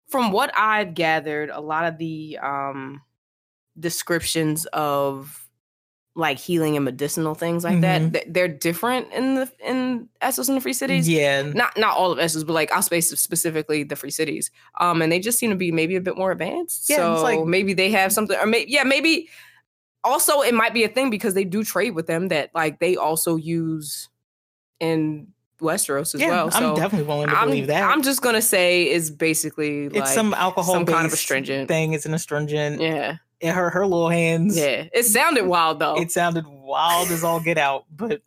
from 0.08 0.30
what 0.30 0.52
i've 0.56 0.94
gathered 0.94 1.50
a 1.50 1.60
lot 1.60 1.84
of 1.84 1.98
the 1.98 2.38
um 2.40 3.02
descriptions 3.78 4.66
of 4.66 5.48
like 6.14 6.38
healing 6.38 6.76
and 6.76 6.84
medicinal 6.84 7.34
things 7.34 7.62
like 7.64 7.80
that 7.82 8.00
Mhm. 8.00 8.12
th- 8.12 8.24
they're 8.28 8.48
different 8.48 9.12
in 9.12 9.34
the 9.34 9.50
in 9.62 10.08
essos 10.22 10.48
and 10.48 10.56
the 10.56 10.60
free 10.62 10.72
cities 10.72 11.06
yeah. 11.08 11.42
not 11.42 11.76
not 11.76 11.94
all 11.94 12.10
of 12.12 12.18
Essos, 12.18 12.46
but 12.46 12.54
like 12.54 12.72
I'll 12.72 12.80
space 12.82 13.10
specifically 13.20 13.82
the 13.82 13.96
free 13.96 14.10
cities. 14.10 14.50
Um, 14.80 15.02
and 15.02 15.12
they 15.12 15.18
just 15.18 15.38
seem 15.38 15.50
to 15.50 15.56
be 15.56 15.70
maybe 15.72 15.94
a 15.96 16.00
bit 16.00 16.16
more 16.16 16.30
advanced. 16.32 16.88
Yeah, 16.88 16.96
so 16.96 17.14
it's 17.14 17.22
like- 17.22 17.44
maybe 17.44 17.74
they 17.74 17.90
have 17.90 18.12
something, 18.14 18.38
or 18.38 18.46
maybe 18.46 18.70
yeah, 18.70 18.84
maybe 18.84 19.28
also 20.06 20.40
it 20.40 20.54
might 20.54 20.72
be 20.72 20.84
a 20.84 20.88
thing 20.88 21.10
because 21.10 21.34
they 21.34 21.44
do 21.44 21.64
trade 21.64 21.94
with 21.94 22.06
them 22.06 22.28
that 22.28 22.50
like 22.54 22.78
they 22.78 22.96
also 22.96 23.36
use 23.36 24.08
in 24.80 25.26
Westeros 25.60 26.14
as 26.14 26.20
yeah, 26.20 26.28
well. 26.28 26.50
I'm 26.52 26.74
definitely 26.76 27.08
willing 27.08 27.28
to 27.28 27.36
I'm, 27.38 27.48
believe 27.48 27.66
that. 27.68 27.82
I'm 27.90 28.02
just 28.02 28.22
gonna 28.22 28.42
say 28.42 28.88
is 28.90 29.10
basically 29.10 29.88
like 29.88 30.02
it's 30.02 30.14
some 30.14 30.32
alcohol 30.34 30.74
some 30.74 30.86
kind 30.86 31.06
of 31.06 31.12
astringent. 31.12 31.68
thing. 31.68 31.92
It's 31.94 32.06
an 32.06 32.14
astringent. 32.14 32.80
yeah, 32.80 33.16
It 33.40 33.52
hurt 33.52 33.70
her 33.70 33.86
little 33.86 34.08
hands. 34.10 34.56
yeah. 34.56 34.84
It 34.92 35.04
sounded 35.04 35.46
wild 35.46 35.78
though. 35.78 35.96
It 36.00 36.10
sounded 36.12 36.46
wild 36.46 37.10
as 37.10 37.24
all 37.24 37.40
get 37.40 37.58
out, 37.58 37.84
but 37.94 38.20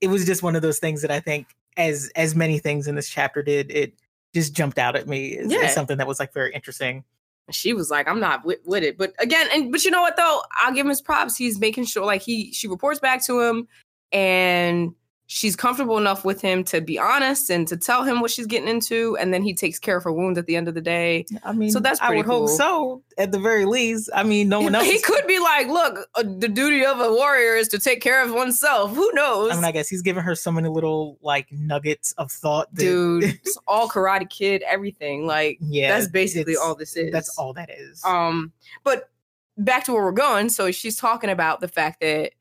it 0.00 0.08
was 0.08 0.26
just 0.26 0.42
one 0.42 0.54
of 0.54 0.62
those 0.62 0.78
things 0.78 1.00
that 1.02 1.10
I 1.10 1.20
think, 1.20 1.46
as 1.78 2.10
as 2.14 2.34
many 2.34 2.58
things 2.58 2.86
in 2.86 2.94
this 2.94 3.08
chapter 3.08 3.42
did, 3.42 3.70
it 3.70 3.94
just 4.34 4.52
jumped 4.54 4.78
out 4.78 4.96
at 4.96 5.08
me 5.08 5.36
as, 5.38 5.46
as 5.46 5.52
Yeah. 5.52 5.66
something 5.68 5.96
that 5.96 6.06
was 6.06 6.20
like 6.20 6.32
very 6.34 6.52
interesting. 6.54 7.04
She 7.50 7.72
was 7.72 7.90
like, 7.90 8.08
I'm 8.08 8.20
not 8.20 8.44
with, 8.44 8.58
with 8.64 8.82
it. 8.82 8.98
But 8.98 9.14
again, 9.18 9.48
and 9.52 9.70
but 9.70 9.84
you 9.84 9.90
know 9.90 10.02
what 10.02 10.16
though? 10.16 10.42
I'll 10.58 10.72
give 10.72 10.86
him 10.86 10.90
his 10.90 11.02
props. 11.02 11.36
He's 11.36 11.58
making 11.58 11.84
sure 11.84 12.04
like 12.04 12.22
he 12.22 12.52
she 12.52 12.68
reports 12.68 13.00
back 13.00 13.24
to 13.26 13.40
him 13.40 13.68
and 14.12 14.94
she's 15.28 15.56
comfortable 15.56 15.98
enough 15.98 16.24
with 16.24 16.40
him 16.40 16.62
to 16.62 16.80
be 16.80 16.98
honest 16.98 17.50
and 17.50 17.66
to 17.68 17.76
tell 17.76 18.04
him 18.04 18.20
what 18.20 18.30
she's 18.30 18.46
getting 18.46 18.68
into, 18.68 19.16
and 19.18 19.34
then 19.34 19.42
he 19.42 19.52
takes 19.54 19.78
care 19.78 19.96
of 19.96 20.04
her 20.04 20.12
wound 20.12 20.38
at 20.38 20.46
the 20.46 20.54
end 20.56 20.68
of 20.68 20.74
the 20.74 20.80
day. 20.80 21.26
I 21.42 21.52
mean, 21.52 21.70
So 21.70 21.80
that's 21.80 22.00
I 22.00 22.06
pretty 22.06 22.22
would 22.22 22.26
hope 22.26 22.46
cool. 22.46 22.56
so. 22.56 23.02
At 23.18 23.32
the 23.32 23.38
very 23.40 23.64
least, 23.64 24.08
I 24.14 24.22
mean, 24.22 24.48
no 24.48 24.60
one 24.62 24.74
else. 24.74 24.84
he 24.86 25.00
could 25.00 25.26
be 25.26 25.38
like, 25.40 25.66
look, 25.68 26.06
uh, 26.14 26.22
the 26.22 26.48
duty 26.48 26.84
of 26.84 27.00
a 27.00 27.10
warrior 27.10 27.54
is 27.56 27.66
to 27.68 27.78
take 27.78 28.00
care 28.00 28.22
of 28.22 28.32
oneself. 28.32 28.94
Who 28.94 29.10
knows? 29.14 29.52
I 29.52 29.54
mean, 29.56 29.64
I 29.64 29.72
guess 29.72 29.88
he's 29.88 30.02
giving 30.02 30.22
her 30.22 30.34
so 30.34 30.52
many 30.52 30.68
little 30.68 31.18
like 31.22 31.50
nuggets 31.50 32.12
of 32.18 32.30
thought. 32.30 32.72
That, 32.74 32.82
Dude, 32.82 33.24
it's 33.42 33.58
all 33.66 33.88
Karate 33.88 34.28
Kid, 34.30 34.62
everything. 34.68 35.26
Like 35.26 35.58
yeah, 35.60 35.88
that's 35.96 36.08
basically 36.08 36.56
all 36.56 36.74
this 36.74 36.96
is. 36.96 37.10
That's 37.12 37.36
all 37.38 37.52
that 37.54 37.70
is. 37.70 38.02
Um, 38.04 38.52
but 38.84 39.10
back 39.58 39.84
to 39.84 39.92
where 39.92 40.04
we're 40.04 40.12
going. 40.12 40.50
So 40.50 40.70
she's 40.70 40.96
talking 40.96 41.30
about 41.30 41.60
the 41.60 41.68
fact 41.68 42.00
that 42.02 42.32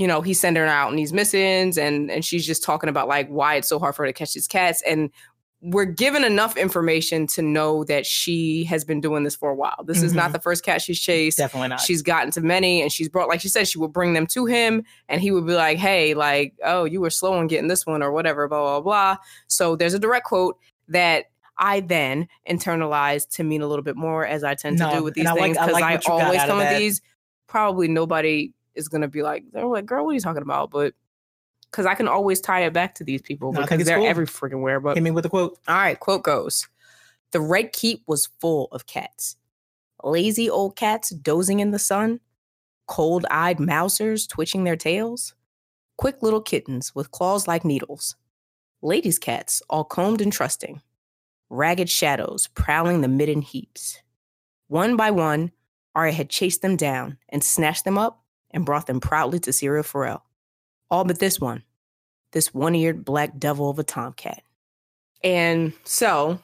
you 0.00 0.06
know 0.06 0.22
he's 0.22 0.40
sending 0.40 0.62
her 0.62 0.66
out 0.68 0.88
on 0.88 0.96
these 0.96 1.12
missions, 1.12 1.76
and 1.76 2.10
and 2.10 2.24
she's 2.24 2.46
just 2.46 2.62
talking 2.62 2.88
about 2.88 3.06
like 3.06 3.28
why 3.28 3.56
it's 3.56 3.68
so 3.68 3.78
hard 3.78 3.94
for 3.94 4.02
her 4.04 4.08
to 4.08 4.12
catch 4.14 4.32
these 4.32 4.48
cats, 4.48 4.82
and 4.88 5.10
we're 5.62 5.84
given 5.84 6.24
enough 6.24 6.56
information 6.56 7.26
to 7.26 7.42
know 7.42 7.84
that 7.84 8.06
she 8.06 8.64
has 8.64 8.82
been 8.82 8.98
doing 8.98 9.24
this 9.24 9.36
for 9.36 9.50
a 9.50 9.54
while. 9.54 9.84
This 9.84 10.02
is 10.02 10.14
not 10.14 10.30
Mhm. 10.30 10.32
the 10.32 10.40
first 10.40 10.64
cat 10.64 10.80
she's 10.80 10.98
chased. 10.98 11.36
Definitely 11.36 11.68
not. 11.68 11.80
She's 11.80 12.00
gotten 12.00 12.30
to 12.30 12.40
many, 12.40 12.80
and 12.80 12.90
she's 12.90 13.10
brought, 13.10 13.28
like 13.28 13.42
she 13.42 13.48
said, 13.50 13.68
she 13.68 13.78
would 13.78 13.92
bring 13.92 14.14
them 14.14 14.26
to 14.28 14.46
him, 14.46 14.82
and 15.10 15.20
he 15.20 15.30
would 15.30 15.46
be 15.46 15.52
like, 15.52 15.76
"Hey, 15.76 16.14
like, 16.14 16.54
oh, 16.64 16.84
you 16.84 17.02
were 17.02 17.10
slow 17.10 17.38
in 17.38 17.46
getting 17.46 17.68
this 17.68 17.84
one, 17.84 18.02
or 18.02 18.10
whatever, 18.10 18.48
blah 18.48 18.62
blah 18.62 18.80
blah." 18.80 19.16
So 19.48 19.76
there's 19.76 19.92
a 19.92 19.98
direct 19.98 20.24
quote 20.24 20.56
that 20.88 21.26
I 21.58 21.80
then 21.80 22.26
internalized 22.48 23.28
to 23.36 23.44
mean 23.44 23.60
a 23.60 23.66
little 23.66 23.82
bit 23.84 23.96
more 23.96 24.26
as 24.26 24.42
I 24.44 24.54
tend 24.54 24.78
to 24.78 24.90
do 24.94 25.02
with 25.04 25.12
these 25.12 25.22
and 25.26 25.28
I 25.28 25.32
like- 25.32 25.42
things 25.42 25.56
I 25.58 25.66
because 25.66 25.74
like 25.74 25.84
I, 25.84 25.92
what 25.96 26.04
you 26.04 26.08
got 26.08 26.22
always 26.24 26.40
come 26.44 26.56
with 26.58 26.78
these. 26.78 27.02
Probably 27.48 27.86
nobody 27.88 28.52
is 28.80 28.88
gonna 28.88 29.08
be 29.08 29.22
like, 29.22 29.44
they're 29.52 29.66
like, 29.66 29.86
girl, 29.86 30.04
what 30.04 30.10
are 30.10 30.14
you 30.14 30.20
talking 30.20 30.42
about? 30.42 30.70
But 30.70 30.94
because 31.70 31.86
I 31.86 31.94
can 31.94 32.08
always 32.08 32.40
tie 32.40 32.64
it 32.64 32.72
back 32.72 32.96
to 32.96 33.04
these 33.04 33.22
people 33.22 33.52
No, 33.52 33.60
because 33.60 33.84
they're 33.84 33.98
cool. 33.98 34.06
every 34.06 34.26
freaking 34.26 34.60
where. 34.60 34.80
But 34.80 34.96
Hit 34.96 35.02
me 35.04 35.12
with 35.12 35.24
a 35.26 35.28
quote. 35.28 35.58
all 35.68 35.76
right, 35.76 35.98
quote 35.98 36.24
goes 36.24 36.68
The 37.30 37.40
Red 37.40 37.72
Keep 37.72 38.02
was 38.08 38.28
full 38.40 38.66
of 38.72 38.86
cats. 38.86 39.36
Lazy 40.02 40.50
old 40.50 40.74
cats 40.76 41.10
dozing 41.10 41.60
in 41.60 41.70
the 41.70 41.78
sun, 41.78 42.18
cold 42.88 43.24
eyed 43.30 43.60
mousers 43.60 44.26
twitching 44.26 44.64
their 44.64 44.74
tails, 44.76 45.34
quick 45.96 46.22
little 46.22 46.40
kittens 46.40 46.94
with 46.94 47.10
claws 47.12 47.46
like 47.46 47.64
needles, 47.64 48.16
ladies' 48.82 49.18
cats 49.18 49.62
all 49.68 49.84
combed 49.84 50.20
and 50.22 50.32
trusting, 50.32 50.80
ragged 51.50 51.88
shadows 51.90 52.48
prowling 52.54 53.02
the 53.02 53.08
midden 53.08 53.42
heaps. 53.42 54.00
One 54.68 54.96
by 54.96 55.10
one, 55.10 55.52
Arya 55.94 56.12
had 56.14 56.30
chased 56.30 56.62
them 56.62 56.76
down 56.76 57.18
and 57.28 57.44
snatched 57.44 57.84
them 57.84 57.98
up 57.98 58.24
and 58.52 58.64
brought 58.66 58.86
them 58.86 59.00
proudly 59.00 59.38
to 59.40 59.50
Syrio 59.50 59.84
Forel. 59.84 60.24
All 60.90 61.04
but 61.04 61.18
this 61.18 61.40
one, 61.40 61.62
this 62.32 62.52
one 62.54 62.74
eared 62.74 63.04
black 63.04 63.38
devil 63.38 63.70
of 63.70 63.78
a 63.78 63.84
tomcat. 63.84 64.42
And 65.22 65.72
so, 65.84 66.40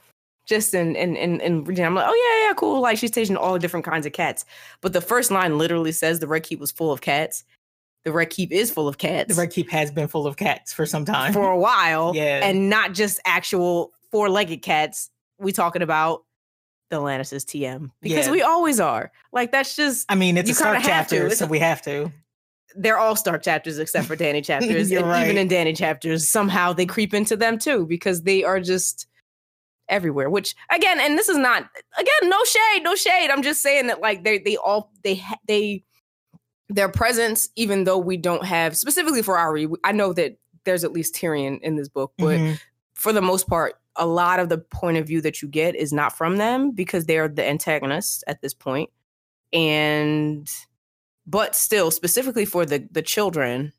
just 0.46 0.74
in 0.74 0.94
in 0.96 1.16
in, 1.16 1.40
in 1.40 1.64
reading, 1.64 1.84
I'm 1.84 1.94
like, 1.94 2.06
oh 2.08 2.38
yeah, 2.40 2.48
yeah, 2.48 2.54
cool. 2.54 2.80
Like 2.80 2.98
she's 2.98 3.10
teaching 3.10 3.36
all 3.36 3.54
the 3.54 3.58
different 3.58 3.86
kinds 3.86 4.06
of 4.06 4.12
cats. 4.12 4.44
But 4.80 4.92
the 4.92 5.00
first 5.00 5.30
line 5.30 5.58
literally 5.58 5.92
says 5.92 6.20
the 6.20 6.26
Red 6.28 6.42
Keep 6.44 6.60
was 6.60 6.70
full 6.70 6.92
of 6.92 7.00
cats. 7.00 7.44
The 8.04 8.12
Red 8.12 8.30
Keep 8.30 8.52
is 8.52 8.70
full 8.70 8.86
of 8.86 8.98
cats 8.98 9.34
The 9.34 9.40
Red 9.40 9.50
Keep 9.50 9.68
has 9.70 9.90
been 9.90 10.06
full 10.06 10.28
of 10.28 10.36
cats 10.36 10.72
for 10.72 10.86
some 10.86 11.04
time. 11.04 11.32
for 11.32 11.50
a 11.50 11.58
while, 11.58 12.12
Yeah. 12.14 12.40
and 12.46 12.70
not 12.70 12.92
just 12.92 13.18
actual 13.24 13.92
four-legged 14.12 14.62
cats. 14.62 15.10
We 15.40 15.50
talking 15.50 15.82
about 15.82 16.22
the 16.88 17.00
Lannisters 17.00 17.44
TM 17.44 17.90
because 18.00 18.26
Yeah. 18.26 18.32
we 18.32 18.42
always 18.42 18.78
are. 18.80 19.10
Like 19.32 19.50
that's 19.52 19.74
just 19.76 20.06
I 20.08 20.14
mean, 20.14 20.36
it's 20.36 20.50
a 20.50 20.54
Stark 20.54 20.76
kinda 20.78 20.92
have 20.92 21.08
to. 21.08 21.16
chapter, 21.18 21.34
so 21.34 21.46
we 21.46 21.58
have 21.58 21.82
to. 21.82 22.12
they're 22.76 22.98
all 22.98 23.16
Stark 23.16 23.42
chapters 23.42 23.78
except 23.78 24.06
for 24.06 24.16
Dany 24.16 24.44
chapters. 24.44 24.90
And 24.92 25.06
right. 25.06 25.24
even 25.24 25.36
in 25.38 25.48
Dany 25.48 25.76
chapters, 25.76 26.28
somehow 26.28 26.72
they 26.72 26.86
creep 26.86 27.12
into 27.14 27.36
them 27.36 27.58
too 27.58 27.86
because 27.86 28.22
they 28.22 28.44
are 28.44 28.60
just 28.60 29.06
everywhere. 29.88 30.28
Which 30.30 30.54
again, 30.70 31.00
and 31.00 31.16
this 31.18 31.28
is 31.28 31.36
not 31.38 31.68
again, 31.98 32.30
no 32.30 32.42
shade, 32.44 32.82
no 32.82 32.94
shade. 32.94 33.30
I'm 33.30 33.42
just 33.42 33.62
saying 33.62 33.86
that 33.88 34.00
like 34.00 34.24
they 34.24 34.38
they 34.38 34.56
all 34.56 34.92
they 35.02 35.22
they 35.48 35.82
their 36.68 36.88
presence, 36.88 37.48
even 37.56 37.84
though 37.84 37.98
we 37.98 38.16
don't 38.16 38.44
have 38.44 38.76
specifically 38.76 39.22
for 39.22 39.38
Ari, 39.38 39.68
I 39.84 39.92
know 39.92 40.12
that 40.12 40.36
there's 40.64 40.82
at 40.82 40.92
least 40.92 41.14
Tyrion 41.14 41.60
in 41.62 41.76
this 41.76 41.88
book, 41.88 42.12
but 42.18 42.38
Mhm. 42.40 42.60
for 42.94 43.12
the 43.12 43.22
most 43.22 43.48
part, 43.48 43.74
a 43.98 44.06
lot 44.06 44.40
of 44.40 44.48
the 44.48 44.58
point 44.58 44.96
of 44.96 45.06
view 45.06 45.20
that 45.22 45.42
you 45.42 45.48
get 45.48 45.74
is 45.74 45.92
not 45.92 46.16
from 46.16 46.36
them 46.36 46.70
because 46.70 47.06
they're 47.06 47.28
the 47.28 47.44
antagonists 47.46 48.22
at 48.26 48.40
this 48.40 48.54
point. 48.54 48.90
And 49.52 50.50
but 51.26 51.54
still, 51.54 51.90
specifically 51.90 52.44
for 52.44 52.64
the 52.66 52.86
the 52.90 53.02
children, 53.02 53.72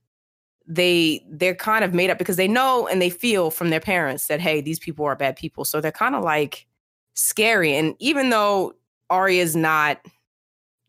they 0.67 1.25
they're 1.29 1.55
kind 1.55 1.83
of 1.83 1.93
made 1.93 2.09
up 2.09 2.17
because 2.17 2.35
they 2.35 2.47
know 2.47 2.87
and 2.87 3.01
they 3.01 3.09
feel 3.09 3.51
from 3.51 3.69
their 3.69 3.79
parents 3.79 4.27
that 4.27 4.41
hey, 4.41 4.61
these 4.61 4.79
people 4.79 5.05
are 5.05 5.15
bad 5.15 5.35
people. 5.35 5.65
So 5.65 5.79
they're 5.79 5.91
kind 5.91 6.15
of 6.15 6.23
like 6.23 6.67
scary. 7.13 7.75
And 7.75 7.95
even 7.99 8.29
though 8.29 8.73
Arya 9.09 9.41
is 9.41 9.55
not 9.55 9.99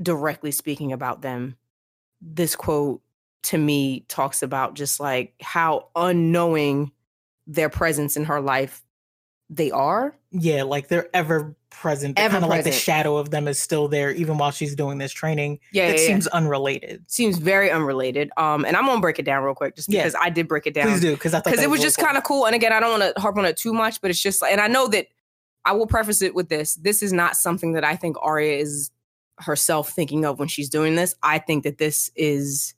directly 0.03 0.51
speaking 0.51 0.93
about 0.93 1.23
them, 1.23 1.57
this 2.21 2.57
quote 2.57 3.03
to 3.45 3.59
me 3.59 4.05
talks 4.09 4.43
about 4.43 4.75
just 4.75 5.01
like 5.01 5.35
how 5.41 5.89
unknowing 5.95 6.93
their 7.47 7.69
presence 7.69 8.17
in 8.17 8.25
her 8.25 8.41
life 8.41 8.83
they 9.51 9.71
are. 9.71 10.15
yeah, 10.31 10.63
like 10.63 10.89
they're 10.89 11.09
ever 11.15 11.55
present. 11.71 12.19
Ever 12.19 12.33
Kind 12.33 12.45
of 12.45 12.51
like 12.51 12.65
the 12.65 12.73
shadow 12.73 13.17
of 13.17 13.31
them 13.31 13.49
is 13.49 13.59
still 13.59 13.89
there, 13.89 14.11
even 14.11 14.37
while 14.37 14.51
she's 14.51 14.75
doing 14.75 14.99
this 14.99 15.13
training. 15.13 15.61
Yeah, 15.73 15.85
it 15.85 15.95
yeah, 15.97 16.01
yeah. 16.01 16.07
seems 16.07 16.27
unrelated. 16.29 17.05
seems 17.07 17.39
very 17.39 17.71
unrelated. 17.71 18.31
Um, 18.37 18.65
and 18.65 18.77
I'm 18.77 18.85
gonna 18.87 19.01
break 19.01 19.19
it 19.19 19.25
down 19.25 19.43
real 19.45 19.55
quick, 19.55 19.77
just 19.77 19.89
Yeah. 19.89 20.01
because 20.03 20.17
I 20.21 20.29
did 20.31 20.49
break 20.49 20.67
it 20.67 20.75
down. 20.75 20.89
Please 20.89 21.01
do, 21.01 21.13
because 21.15 21.35
I 21.35 21.39
thought 21.39 21.45
because 21.53 21.63
it 21.65 21.71
was 21.71 21.79
really 21.79 21.87
just 21.87 21.99
kind 21.99 22.17
of 22.19 22.25
cool. 22.25 22.47
And 22.47 22.55
again, 22.55 22.73
I 22.73 22.81
don't 22.81 22.99
want 23.01 23.15
to 23.15 23.21
harp 23.21 23.37
on 23.37 23.45
it 23.45 23.57
too 23.57 23.73
much, 23.73 24.01
but 24.01 24.11
it's 24.11 24.21
just 24.23 24.43
like, 24.43 24.53
and 24.53 24.61
I 24.61 24.67
know 24.67 24.87
that 24.89 25.07
I 25.65 25.73
will 25.73 25.87
preface 25.87 26.21
it 26.23 26.35
with 26.35 26.49
this: 26.49 26.75
this 26.77 27.03
is 27.03 27.13
not 27.13 27.37
something 27.37 27.73
that 27.73 27.85
I 27.85 27.97
think 27.97 28.17
Arya 28.21 28.59
is 28.59 28.91
herself 29.39 29.91
thinking 29.91 30.25
of 30.25 30.39
when 30.39 30.49
she's 30.49 30.69
doing 30.69 30.97
this. 30.97 31.15
I 31.23 31.39
think 31.39 31.65
that 31.65 31.79
this 31.79 32.11
is 32.17 32.75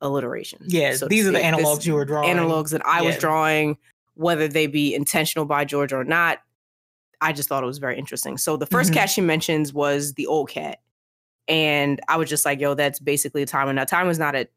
alliteration. 0.00 0.60
Yeah, 0.66 0.94
so 0.94 1.08
these 1.08 1.26
are 1.26 1.32
the 1.32 1.40
analogs 1.40 1.84
you 1.84 1.94
were 1.94 2.04
drawing. 2.04 2.34
analogs 2.34 2.70
that 2.70 2.84
I 2.86 3.02
was 3.02 3.18
drawing, 3.18 3.76
whether 4.20 4.46
they 4.46 4.66
be 4.66 4.94
intentional 4.94 5.46
by 5.46 5.64
George 5.64 5.92
or 5.94 6.04
not. 6.04 6.40
I 7.22 7.32
just 7.32 7.48
thought 7.48 7.62
it 7.62 7.66
was 7.66 7.78
very 7.78 7.98
interesting. 7.98 8.36
So 8.36 8.56
the 8.58 8.66
1st 8.66 8.90
Mhm. 8.90 8.94
cat 8.94 9.10
she 9.10 9.20
mentions 9.22 9.72
was 9.72 10.12
the 10.14 10.26
old 10.26 10.50
cat. 10.50 10.78
And 11.48 12.00
I 12.06 12.16
was 12.18 12.28
just 12.28 12.44
like, 12.44 12.60
yo, 12.60 12.74
that's 12.74 12.98
basically 12.98 13.44
Tywin. 13.46 13.74
Now 13.74 13.84
Tywin's 13.84 14.18
not 14.18 14.34
at 14.34 14.50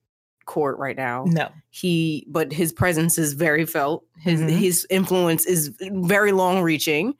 court 0.46 0.78
right 0.78 0.98
now. 0.98 1.24
No, 1.28 1.48
He 1.70 2.26
but 2.28 2.52
his 2.52 2.74
presence 2.74 3.18
is 3.18 3.34
very 3.34 3.66
felt. 3.66 4.06
His 4.20 4.42
Mhm. 4.42 4.50
his 4.50 4.86
influence 4.90 5.46
is 5.46 5.72
very 5.80 6.34
long 6.34 6.62
reaching. 6.62 7.16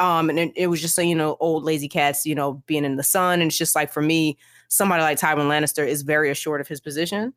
Um, 0.00 0.28
and 0.28 0.38
it, 0.40 0.52
it 0.56 0.66
was 0.66 0.80
just 0.80 0.96
so 0.96 1.02
you 1.02 1.14
know, 1.14 1.36
old 1.38 1.62
lazy 1.62 1.88
cats, 1.88 2.26
you 2.26 2.34
know, 2.34 2.54
being 2.66 2.84
in 2.84 2.96
the 2.96 3.04
sun. 3.04 3.40
And 3.40 3.48
it's 3.50 3.56
just 3.58 3.76
like 3.76 3.92
for 3.92 4.02
me, 4.02 4.36
somebody 4.66 5.02
like 5.04 5.20
Tywin 5.20 5.46
Lannister 5.48 5.86
is 5.86 6.02
very 6.02 6.30
assured 6.32 6.60
of 6.60 6.66
his 6.66 6.80
position. 6.80 7.32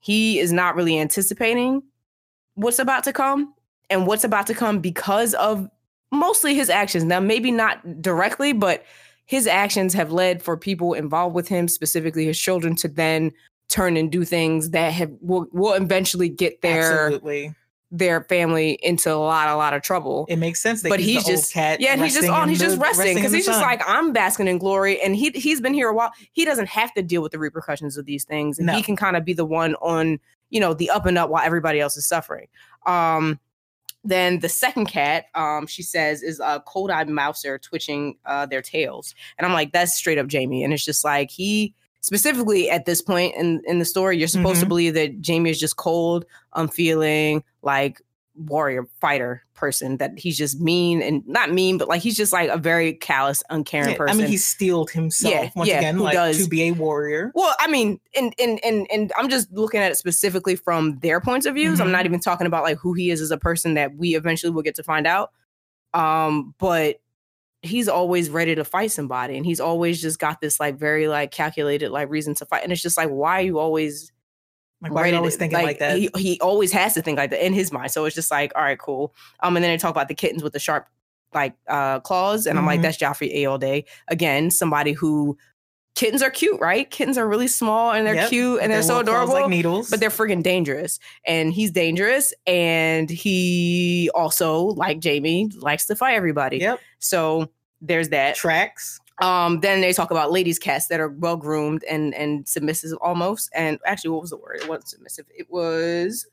He 0.00 0.38
is 0.38 0.50
not 0.50 0.74
really 0.76 0.98
anticipating 0.98 1.82
what's 2.54 2.78
about 2.78 3.04
to 3.04 3.12
come 3.12 3.52
and 3.90 4.06
what's 4.06 4.24
about 4.24 4.46
to 4.48 4.54
come 4.54 4.80
because 4.80 5.34
of 5.34 5.68
mostly 6.10 6.54
his 6.54 6.70
actions. 6.70 7.04
Now, 7.04 7.20
maybe 7.20 7.50
not 7.50 8.00
directly, 8.02 8.52
but 8.52 8.84
his 9.26 9.46
actions 9.46 9.92
have 9.94 10.10
led 10.10 10.42
for 10.42 10.56
people 10.56 10.94
involved 10.94 11.34
with 11.34 11.48
him, 11.48 11.68
specifically 11.68 12.24
his 12.26 12.38
children, 12.38 12.74
to 12.76 12.88
then 12.88 13.32
turn 13.68 13.96
and 13.96 14.10
do 14.10 14.24
things 14.24 14.70
that 14.70 14.92
have 14.94 15.12
will, 15.20 15.46
will 15.52 15.74
eventually 15.74 16.30
get 16.30 16.62
their 16.62 17.04
absolutely. 17.08 17.54
their 17.90 18.22
family 18.24 18.78
into 18.82 19.12
a 19.12 19.16
lot, 19.16 19.48
a 19.48 19.56
lot 19.56 19.74
of 19.74 19.82
trouble. 19.82 20.24
It 20.30 20.36
makes 20.36 20.62
sense 20.62 20.80
that 20.82 20.88
But 20.88 21.00
he's, 21.00 21.16
he's 21.16 21.24
just 21.26 21.52
cat. 21.52 21.78
yeah, 21.78 21.96
he's 21.96 22.14
just 22.14 22.28
on. 22.28 22.48
He's 22.48 22.58
just 22.58 22.78
resting 22.78 23.14
because 23.14 23.32
he's 23.32 23.44
just 23.44 23.58
sun. 23.60 23.68
like 23.68 23.82
I'm 23.86 24.12
basking 24.14 24.48
in 24.48 24.56
glory, 24.56 24.98
and 25.02 25.14
he 25.14 25.30
he's 25.30 25.60
been 25.60 25.74
here 25.74 25.90
a 25.90 25.94
while. 25.94 26.12
He 26.32 26.46
doesn't 26.46 26.68
have 26.68 26.94
to 26.94 27.02
deal 27.02 27.20
with 27.20 27.32
the 27.32 27.38
repercussions 27.38 27.98
of 27.98 28.06
these 28.06 28.24
things, 28.24 28.58
and 28.58 28.66
No. 28.66 28.72
he 28.74 28.82
can 28.82 28.96
kind 28.96 29.16
of 29.16 29.24
be 29.26 29.34
the 29.34 29.44
one 29.44 29.74
on 29.76 30.18
you 30.48 30.60
know 30.60 30.72
the 30.72 30.88
up 30.88 31.04
and 31.04 31.18
up 31.18 31.28
while 31.28 31.44
everybody 31.44 31.80
else 31.80 31.98
is 31.98 32.06
suffering. 32.06 32.46
Um, 32.86 33.38
then 34.08 34.40
the 34.40 34.48
second 34.48 34.86
cat, 34.86 35.26
um, 35.34 35.66
she 35.66 35.82
says, 35.82 36.22
is 36.22 36.40
a 36.40 36.62
cold-eyed 36.66 37.08
mouser 37.08 37.58
twitching 37.58 38.16
uh, 38.26 38.46
their 38.46 38.62
tails, 38.62 39.14
and 39.36 39.46
I'm 39.46 39.52
like, 39.52 39.72
that's 39.72 39.94
straight 39.94 40.18
up 40.18 40.30
Jaime, 40.32 40.64
and 40.64 40.72
it's 40.72 40.84
just 40.84 41.04
like 41.04 41.30
he 41.30 41.74
specifically 42.00 42.70
at 42.70 42.86
this 42.86 43.02
point 43.02 43.34
in 43.36 43.60
in 43.66 43.78
the 43.80 43.84
story, 43.84 44.16
you're 44.18 44.28
supposed 44.28 44.60
to 44.60 44.66
Mhm. 44.66 44.68
believe 44.68 44.94
that 44.94 45.10
Jaime 45.26 45.50
is 45.50 45.60
just 45.60 45.76
cold, 45.76 46.24
unfeeling, 46.54 47.42
like 47.62 48.00
warrior 48.38 48.86
fighter 49.00 49.42
person 49.54 49.96
that 49.96 50.16
he's 50.18 50.38
just 50.38 50.60
mean 50.60 51.02
and 51.02 51.26
not 51.26 51.50
mean 51.52 51.76
but 51.78 51.88
like 51.88 52.00
he's 52.00 52.16
just 52.16 52.32
like 52.32 52.48
a 52.48 52.56
very 52.56 52.92
callous 52.92 53.42
uncaring 53.50 53.90
Yeah, 53.96 54.06
I 54.08 54.14
mean, 54.14 54.28
he 54.28 54.36
steeled 54.36 54.90
himself 54.90 55.34
Yeah, 55.34 55.50
once 55.56 55.68
yeah, 55.68 55.78
again, 55.78 55.96
who 55.96 56.04
like 56.04 56.14
does. 56.14 56.42
to 56.44 56.48
be 56.48 56.62
a 56.68 56.70
warrior. 56.70 57.32
well 57.34 57.54
i 57.58 57.66
mean 57.66 57.98
and 58.16 58.32
and 58.38 58.60
and 58.64 58.86
and 58.92 59.12
i'm 59.18 59.28
just 59.28 59.50
looking 59.52 59.80
at 59.80 59.90
it 59.90 59.96
specifically 59.96 60.54
from 60.56 60.98
their 61.00 61.20
points 61.20 61.44
of 61.46 61.54
views 61.54 61.80
i'm 61.80 61.88
Mhm. 61.88 61.92
not 61.92 62.06
even 62.06 62.20
talking 62.20 62.46
about 62.46 62.62
like 62.62 62.78
who 62.78 62.92
he 62.92 63.10
is 63.10 63.20
as 63.20 63.30
a 63.32 63.38
person 63.38 63.74
that 63.74 63.96
we 63.96 64.14
eventually 64.14 64.50
will 64.52 64.62
get 64.62 64.76
to 64.76 64.82
find 64.82 65.06
out 65.06 65.32
um 65.94 66.54
but 66.58 67.00
he's 67.62 67.88
always 67.88 68.30
ready 68.30 68.54
to 68.54 68.64
fight 68.64 68.92
somebody 68.92 69.36
and 69.36 69.44
he's 69.44 69.58
always 69.58 70.00
just 70.00 70.20
got 70.20 70.40
this 70.40 70.60
like 70.60 70.78
very 70.78 71.08
like 71.08 71.32
calculated 71.32 71.90
like 71.90 72.08
reason 72.08 72.32
to 72.34 72.46
fight 72.46 72.62
and 72.62 72.70
it's 72.72 72.80
just 72.82 72.96
like 72.96 73.08
why 73.08 73.40
are 73.40 73.44
you 73.44 73.58
always 73.58 74.12
Like, 74.80 74.92
why 74.92 75.02
are 75.02 75.06
you 75.08 75.16
always 75.16 75.36
thinking 75.36 75.58
like, 75.60 75.78
that? 75.80 75.98
He, 75.98 76.08
he 76.16 76.40
always 76.40 76.70
has 76.72 76.94
to 76.94 77.02
think 77.02 77.18
like 77.18 77.30
that 77.30 77.44
in 77.44 77.52
his 77.52 77.72
mind. 77.72 77.90
So 77.90 78.04
it's 78.04 78.14
just 78.14 78.30
like, 78.30 78.52
all 78.54 78.62
right, 78.62 78.78
cool. 78.78 79.12
Um, 79.40 79.56
and 79.56 79.64
then 79.64 79.72
they 79.72 79.76
talk 79.78 79.90
about 79.90 80.06
the 80.08 80.14
kittens 80.14 80.42
with 80.42 80.52
the 80.52 80.60
sharp 80.60 80.86
like 81.34 81.54
uh 81.68 82.00
claws, 82.00 82.46
and 82.46 82.58
I'm 82.58 82.64
like, 82.64 82.80
Mhm. 82.80 82.84
that's 82.84 82.96
Joffrey 82.96 83.30
A 83.34 83.46
all 83.46 83.58
day. 83.58 83.84
Again, 84.08 84.50
somebody 84.50 84.92
who 84.92 85.36
kittens 85.94 86.22
are 86.22 86.30
cute, 86.30 86.58
right? 86.60 86.88
Kittens 86.90 87.18
are 87.18 87.26
really 87.28 87.48
small 87.48 87.90
and 87.90 88.06
they're 88.06 88.14
Yep, 88.14 88.28
cute 88.30 88.60
and 88.62 88.70
they're 88.70 88.78
their 88.78 88.82
so 88.84 89.00
adorable. 89.00 89.34
like 89.34 89.48
needles. 89.48 89.90
but 89.90 89.98
they're 90.00 90.10
friggin' 90.10 90.42
dangerous, 90.44 90.98
and 91.26 91.52
he's 91.52 91.70
dangerous, 91.72 92.32
and 92.46 93.10
he 93.10 94.08
also, 94.14 94.62
like 94.62 95.02
Jaime, 95.04 95.50
likes 95.58 95.86
to 95.86 95.96
fight 95.96 96.14
everybody. 96.14 96.58
yep, 96.58 96.78
So 97.00 97.48
there's 97.80 98.08
that. 98.10 98.36
tracks. 98.36 99.00
Um, 99.20 99.60
then 99.60 99.80
they 99.80 99.92
talk 99.92 100.10
about 100.10 100.30
ladies' 100.32 100.58
cats 100.58 100.86
that 100.88 101.00
are 101.00 101.08
well 101.08 101.36
groomed 101.36 101.84
and 101.84 102.14
and 102.14 102.46
submissive 102.48 102.92
almost. 103.00 103.50
And 103.54 103.78
actually, 103.84 104.10
what 104.10 104.20
was 104.22 104.30
the 104.30 104.36
word? 104.36 104.58
It 104.62 104.68
wasn't 104.68 104.88
submissive. 104.88 105.26
It 105.36 105.50
was 105.50 106.26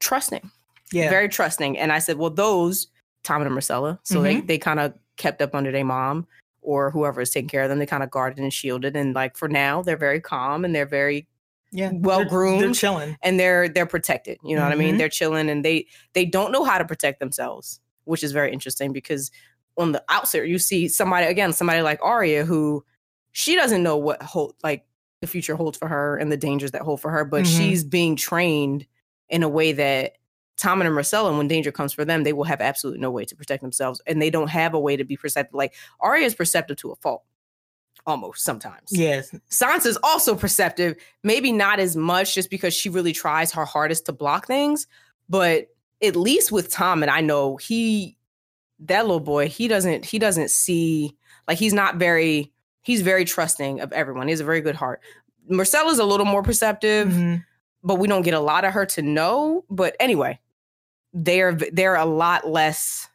trusting. 0.00 0.50
Yeah, 0.92 1.08
Very 1.08 1.28
trusting. 1.28 1.78
And 1.78 1.90
I 1.90 1.98
said, 2.00 2.18
well, 2.18 2.30
those 2.30 2.88
Tom 3.24 3.40
and 3.42 3.50
Myrcella. 3.50 3.98
So 4.02 4.20
they 4.22 4.40
they 4.40 4.58
kind 4.58 4.78
of 4.80 4.92
kept 5.16 5.40
up 5.40 5.54
under 5.54 5.72
their 5.72 5.84
mom 5.84 6.26
or 6.60 6.90
whoever 6.90 7.20
is 7.22 7.30
taking 7.30 7.48
care 7.48 7.62
of 7.62 7.68
them. 7.70 7.78
They 7.78 7.86
kind 7.86 8.02
of 8.02 8.10
guarded 8.10 8.38
and 8.38 8.52
shielded. 8.52 8.94
And 8.94 9.14
like 9.14 9.36
for 9.36 9.48
now, 9.48 9.82
they're 9.82 9.96
very 9.96 10.20
calm 10.20 10.64
and 10.64 10.74
they're 10.74 10.86
very 10.86 11.26
yeah, 11.74 11.90
well 11.94 12.18
They're- 12.18 12.24
They're 12.28 12.28
groomed. 12.28 12.74
chilling. 12.74 13.16
and 13.22 13.40
they're 13.40 13.68
they're 13.68 13.86
protected. 13.86 14.38
You 14.44 14.54
know 14.56 14.62
what 14.62 14.72
I 14.72 14.74
mean? 14.76 14.94
Mhm. 14.94 14.98
They're 14.98 15.08
chilling 15.08 15.48
and 15.48 15.64
they 15.64 15.86
they 16.12 16.26
don't 16.26 16.52
know 16.52 16.64
how 16.64 16.76
to 16.76 16.84
protect 16.84 17.18
themselves, 17.20 17.80
which 18.04 18.22
is 18.22 18.32
very 18.32 18.52
interesting 18.52 18.92
because 18.92 19.30
on 19.76 19.92
the 19.92 20.02
outset, 20.08 20.46
you 20.48 20.58
see 20.58 20.88
somebody 20.88 21.26
again, 21.26 21.52
somebody 21.52 21.82
like 21.82 22.00
Arya 22.02 22.44
who 22.44 22.84
she 23.32 23.56
doesn't 23.56 23.82
know 23.82 23.96
what 23.96 24.22
hold 24.22 24.54
like 24.62 24.84
the 25.20 25.26
future 25.26 25.54
holds 25.56 25.78
for 25.78 25.88
her 25.88 26.16
and 26.16 26.30
the 26.32 26.36
dangers 26.36 26.72
that 26.72 26.82
hold 26.82 27.00
for 27.00 27.10
her, 27.10 27.24
but 27.24 27.44
Mhm. 27.44 27.56
she's 27.56 27.84
being 27.84 28.16
trained 28.16 28.86
in 29.28 29.42
a 29.42 29.48
way 29.48 29.72
that 29.72 30.14
Tom 30.58 30.82
and 30.82 30.90
Myrcella, 30.90 31.36
when 31.36 31.48
danger 31.48 31.72
comes 31.72 31.92
for 31.92 32.04
them, 32.04 32.24
they 32.24 32.32
will 32.34 32.44
have 32.44 32.60
absolutely 32.60 33.00
no 33.00 33.10
way 33.10 33.24
to 33.24 33.34
protect 33.34 33.62
themselves, 33.62 34.00
and 34.06 34.20
they 34.20 34.30
don't 34.30 34.48
have 34.48 34.74
a 34.74 34.80
way 34.80 34.96
to 34.96 35.04
be 35.04 35.16
perceptive. 35.16 35.54
Like 35.54 35.74
Arya 36.00 36.26
is 36.26 36.34
perceptive 36.34 36.76
to 36.78 36.90
a 36.90 36.96
fault, 36.96 37.22
almost 38.06 38.44
sometimes. 38.44 38.90
Yes. 38.90 39.34
Sansa's 39.48 39.98
also 40.02 40.34
perceptive, 40.34 40.96
maybe 41.22 41.52
not 41.52 41.78
as 41.80 41.96
much, 41.96 42.34
just 42.34 42.50
because 42.50 42.74
she 42.74 42.88
really 42.90 43.12
tries 43.12 43.52
her 43.52 43.64
hardest 43.64 44.06
to 44.06 44.12
block 44.12 44.46
things. 44.46 44.86
But 45.28 45.68
at 46.02 46.16
least 46.16 46.52
with 46.52 46.68
Tom, 46.70 47.02
and 47.02 47.10
I 47.10 47.20
know 47.22 47.56
he, 47.56 48.16
that 48.86 49.02
little 49.02 49.20
boy, 49.20 49.48
he 49.48 49.68
doesn't, 49.68 50.04
he 50.04 50.18
doesn't 50.18 50.50
see 50.50 51.16
like 51.48 51.58
he's 51.58 51.72
not 51.74 51.96
very, 51.96 52.52
he's 52.82 53.02
very 53.02 53.24
trusting 53.24 53.80
of 53.80 53.92
everyone. 53.92 54.28
He 54.28 54.32
has 54.32 54.40
a 54.40 54.44
very 54.44 54.60
good 54.60 54.76
heart. 54.76 55.00
Myrcella's 55.50 55.98
a 55.98 56.04
little 56.04 56.26
more 56.26 56.42
perceptive, 56.42 57.08
Mhm. 57.08 57.44
but 57.82 57.96
we 57.96 58.06
don't 58.08 58.22
get 58.22 58.34
a 58.34 58.40
lot 58.40 58.64
of 58.64 58.72
her 58.72 58.86
to 58.86 59.02
know. 59.02 59.64
But 59.70 59.96
anyway, 60.00 60.38
they're 61.12 61.52
they're 61.52 61.96
a 61.96 62.04
lot 62.06 62.48
less 62.48 63.08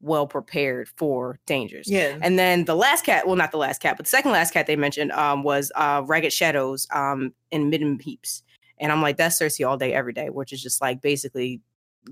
well 0.00 0.26
prepared 0.26 0.88
for 0.96 1.38
dangers. 1.46 1.88
Yeah. 1.90 2.18
And 2.20 2.38
then 2.38 2.66
the 2.66 2.74
last 2.74 3.06
cat, 3.06 3.26
well, 3.26 3.36
not 3.36 3.50
the 3.52 3.56
last 3.58 3.80
cat, 3.80 3.96
but 3.96 4.04
the 4.04 4.10
second 4.10 4.32
last 4.32 4.52
cat 4.52 4.66
they 4.66 4.76
mentioned 4.76 5.10
um, 5.12 5.42
was 5.42 5.72
uh, 5.76 6.02
Ragged 6.04 6.32
Shadows 6.32 6.86
um, 6.92 7.32
in 7.50 7.70
Midden 7.70 7.98
Heaps. 7.98 8.42
And 8.78 8.92
I'm 8.92 9.00
like, 9.00 9.16
that's 9.16 9.38
Cersei 9.38 9.66
all 9.66 9.78
day, 9.78 9.94
every 9.94 10.12
day, 10.12 10.28
which 10.28 10.52
is 10.52 10.62
just 10.62 10.82
like 10.82 11.00
basically 11.00 11.62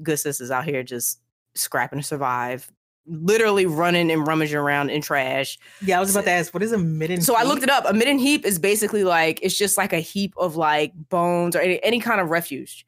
good 0.03 0.19
sisters 0.19 0.51
out 0.51 0.65
here 0.65 0.83
just 0.83 1.21
scrapping 1.55 1.99
to 1.99 2.03
survive, 2.03 2.71
literally 3.07 3.67
running 3.67 4.11
and 4.11 4.27
rummaging 4.27 4.57
around 4.57 4.91
in 4.91 5.03
trash. 5.03 5.59
yeah, 5.85 5.97
I 5.97 6.01
was 6.01 6.11
about 6.15 6.25
to 6.25 6.31
ask, 6.31 6.55
what 6.55 6.63
is 6.63 6.73
a 6.73 6.79
midden? 6.79 7.21
So 7.21 7.35
I 7.37 7.43
looked 7.43 7.63
it 7.63 7.71
up. 7.71 7.85
A 7.87 7.93
midden 7.93 8.19
heap 8.19 8.45
is 8.45 8.59
basically 8.59 9.05
like 9.05 9.41
it's 9.43 9.57
just 9.59 9.77
like 9.77 9.93
a 9.93 10.01
heap 10.01 10.35
of 10.37 10.57
like 10.57 10.93
bones 11.09 11.57
or 11.57 11.61
any, 11.61 11.83
any 11.83 12.01
kind 12.01 12.21
of 12.21 12.31
refuge 12.31 12.87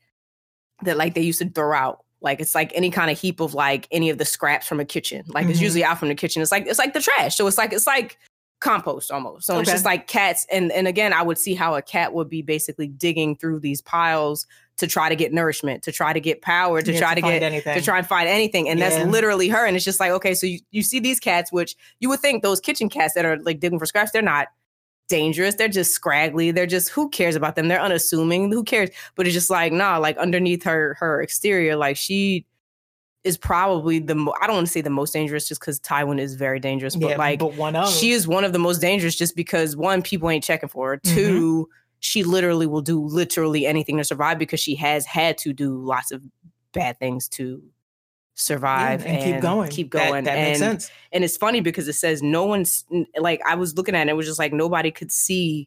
that 0.82 0.96
like 0.96 1.14
they 1.14 1.20
used 1.22 1.40
to 1.40 1.48
throw 1.48 1.74
out. 1.76 2.04
Like 2.20 2.40
it's 2.40 2.54
like 2.54 2.72
any 2.74 2.90
kind 2.90 3.10
of 3.10 3.18
heap 3.18 3.40
of 3.40 3.54
like 3.54 3.86
any 3.90 4.08
of 4.08 4.18
the 4.18 4.24
scraps 4.24 4.66
from 4.66 4.80
a 4.80 4.84
kitchen. 4.84 5.24
Like 5.28 5.46
it's 5.48 5.58
Mhm. 5.58 5.62
usually 5.62 5.84
out 5.84 5.98
from 5.98 6.08
the 6.08 6.14
kitchen. 6.14 6.40
It's 6.42 6.52
like 6.52 6.66
it's 6.66 6.78
like 6.78 6.94
the 6.94 7.00
trash. 7.00 7.36
So 7.36 7.46
it's 7.46 7.58
like 7.58 7.72
it's 7.72 7.86
like 7.86 8.18
compost 8.60 9.10
almost. 9.10 9.46
So 9.46 9.58
it's 9.58 9.68
just 9.70 9.84
like 9.84 10.06
cats 10.06 10.46
and 10.50 10.72
and 10.72 10.88
again 10.88 11.12
I 11.12 11.22
would 11.22 11.38
see 11.38 11.54
how 11.54 11.74
a 11.74 11.82
cat 11.82 12.14
would 12.14 12.30
be 12.30 12.40
basically 12.40 12.86
digging 12.88 13.36
through 13.36 13.60
these 13.60 13.82
piles 13.82 14.46
to 14.78 14.86
try 14.86 15.08
to 15.08 15.14
get 15.16 15.32
nourishment, 15.32 15.82
to 15.84 15.92
try 15.92 16.12
to 16.12 16.20
get 16.20 16.42
power, 16.42 16.82
to 16.82 16.92
Yeah, 16.92 16.98
try 16.98 17.14
to, 17.14 17.20
find 17.20 17.34
get 17.40 17.42
anything. 17.44 17.74
to 17.78 17.82
try 17.82 17.98
and 17.98 18.06
find 18.06 18.28
anything. 18.28 18.68
And 18.68 18.78
Yeah. 18.80 18.88
that's 18.90 19.08
literally 19.10 19.48
her. 19.48 19.64
And 19.66 19.76
it's 19.76 19.84
just 19.84 20.00
like, 20.00 20.10
okay, 20.10 20.34
so 20.34 20.46
you, 20.46 20.58
you 20.72 20.82
see 20.82 20.98
these 21.00 21.20
cats, 21.20 21.52
which 21.52 21.76
you 22.00 22.08
would 22.08 22.20
think 22.20 22.42
those 22.42 22.58
kitchen 22.60 22.88
cats 22.88 23.14
that 23.14 23.24
are 23.24 23.38
like 23.38 23.60
digging 23.60 23.78
for 23.78 23.86
scraps, 23.86 24.10
they're 24.10 24.20
not 24.22 24.48
dangerous. 25.08 25.54
They're 25.54 25.68
just 25.68 25.92
scraggly. 25.92 26.50
They're 26.50 26.66
just 26.66 26.88
who 26.88 27.08
cares 27.10 27.36
about 27.36 27.54
them? 27.56 27.68
They're 27.68 27.80
unassuming. 27.80 28.50
Who 28.50 28.64
cares? 28.64 28.90
But 29.14 29.26
it's 29.26 29.34
just 29.34 29.50
like, 29.50 29.72
nah, 29.72 29.98
like 29.98 30.16
underneath 30.18 30.64
her 30.64 30.96
her 30.98 31.20
exterior, 31.22 31.76
like 31.76 31.96
she 31.96 32.44
is 33.22 33.38
probably 33.38 34.00
the 34.00 34.14
mo- 34.14 34.34
I 34.42 34.46
don't 34.46 34.56
want 34.56 34.66
to 34.66 34.72
say 34.72 34.80
the 34.80 34.90
most 34.90 35.12
dangerous 35.12 35.46
just 35.48 35.60
because 35.60 35.78
Tywin 35.80 36.18
is 36.20 36.34
very 36.34 36.58
dangerous, 36.60 36.96
but 36.96 37.10
yeah, 37.10 37.16
like 37.16 37.38
but 37.38 37.54
one 37.54 37.74
of 37.76 37.90
she 37.90 38.10
is 38.10 38.26
one 38.28 38.44
of 38.44 38.52
the 38.52 38.58
most 38.58 38.80
dangerous 38.80 39.14
just 39.14 39.34
because 39.36 39.76
one, 39.76 40.02
people 40.02 40.28
ain't 40.30 40.44
checking 40.44 40.68
for 40.68 40.90
her. 40.90 40.96
Mhm. 40.98 41.14
Two, 41.14 41.68
she 42.04 42.22
literally 42.22 42.66
will 42.66 42.82
do 42.82 43.00
literally 43.02 43.66
anything 43.66 43.96
to 43.96 44.04
survive 44.04 44.38
because 44.38 44.60
she 44.60 44.74
has 44.74 45.06
had 45.06 45.38
to 45.38 45.54
do 45.54 45.74
lots 45.78 46.12
of 46.12 46.22
bad 46.72 46.98
things 46.98 47.28
to 47.28 47.62
Yeah, 47.62 47.70
survive 48.34 49.06
and, 49.06 49.22
keep 49.22 49.40
going. 49.40 49.70
Keep 49.70 49.90
going. 49.90 50.24
That, 50.24 50.36
and, 50.36 50.48
makes 50.48 50.58
sense. 50.58 50.90
and 51.12 51.24
it's 51.24 51.36
funny 51.36 51.60
because 51.60 51.88
it 51.88 51.94
says 51.94 52.22
no 52.22 52.44
one's 52.44 52.84
like 53.18 53.40
I 53.46 53.54
was 53.54 53.76
looking 53.76 53.94
at 53.94 54.06
it, 54.06 54.10
it 54.10 54.16
was 54.16 54.26
just 54.26 54.38
like 54.38 54.52
nobody 54.52 54.90
could 54.90 55.10
see 55.10 55.66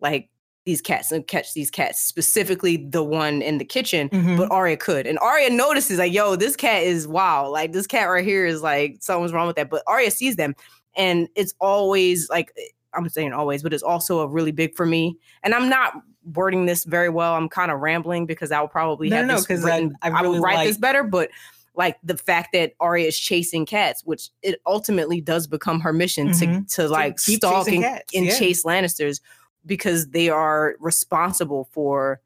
like 0.00 0.28
these 0.64 0.80
cats 0.80 1.10
and 1.10 1.26
catch 1.26 1.52
these 1.54 1.72
cats, 1.72 2.00
specifically 2.00 2.76
the 2.76 3.02
one 3.02 3.42
in 3.42 3.58
the 3.58 3.64
kitchen 3.64 4.08
Mhm. 4.10 4.36
but 4.36 4.52
Arya 4.52 4.76
could. 4.76 5.08
And 5.08 5.18
Arya 5.18 5.50
notices 5.50 5.98
like, 5.98 6.12
yo, 6.12 6.36
this 6.36 6.54
cat 6.54 6.84
is 6.84 7.08
wow. 7.08 7.48
Like 7.50 7.72
this 7.72 7.88
cat 7.88 8.08
right 8.08 8.24
here 8.24 8.46
is 8.46 8.62
like 8.62 8.98
something's 9.00 9.32
wrong 9.32 9.48
with 9.48 9.56
that. 9.56 9.68
But 9.70 9.82
Arya 9.88 10.12
sees 10.12 10.36
them, 10.36 10.54
and 10.96 11.28
it's 11.34 11.54
always 11.60 12.28
like 12.30 12.52
I'm 12.94 13.08
saying 13.08 13.32
always, 13.32 13.62
but 13.62 13.72
it's 13.72 13.82
also 13.82 14.20
a 14.20 14.28
really 14.28 14.52
big 14.52 14.74
for 14.76 14.86
me. 14.86 15.16
And 15.42 15.54
I'm 15.54 15.68
not 15.68 15.94
wording 16.34 16.66
this 16.66 16.84
very 16.84 17.08
well. 17.08 17.34
I'm 17.34 17.48
kind 17.48 17.70
of 17.72 17.80
rambling 17.80 18.26
because 18.26 18.52
I 18.52 18.60
will 18.60 18.68
probably 18.68 19.08
No, 19.08 19.16
have 19.16 19.26
no, 19.26 19.32
no, 19.34 19.38
this 19.38 19.46
'cause 19.46 19.64
I-. 19.64 19.88
I 20.02 20.10
I, 20.10 20.20
really 20.20 20.38
will 20.38 20.44
write 20.44 20.56
like- 20.56 20.68
this 20.68 20.78
better, 20.78 21.02
but 21.02 21.30
like 21.74 21.96
the 22.04 22.16
fact 22.18 22.50
that 22.52 22.74
Arya 22.80 23.06
is 23.06 23.18
chasing 23.18 23.64
cats, 23.64 24.02
which 24.04 24.28
it 24.42 24.60
ultimately 24.66 25.20
does 25.22 25.46
become 25.46 25.80
her 25.80 25.92
mission 25.92 26.28
Mhm. 26.28 26.68
to 26.68 26.82
to 26.82 26.88
like 26.88 27.16
keep 27.18 27.38
stalk 27.38 27.66
and, 27.66 27.82
cats, 27.82 28.14
and 28.14 28.26
yeah. 28.26 28.38
chase 28.38 28.62
Lannisters 28.64 29.20
because 29.64 30.08
they 30.08 30.28
are 30.28 30.76
responsible 30.80 31.68
for, 31.72 32.20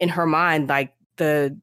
in 0.00 0.08
her 0.08 0.26
mind, 0.26 0.68
like 0.68 0.92
the 1.16 1.56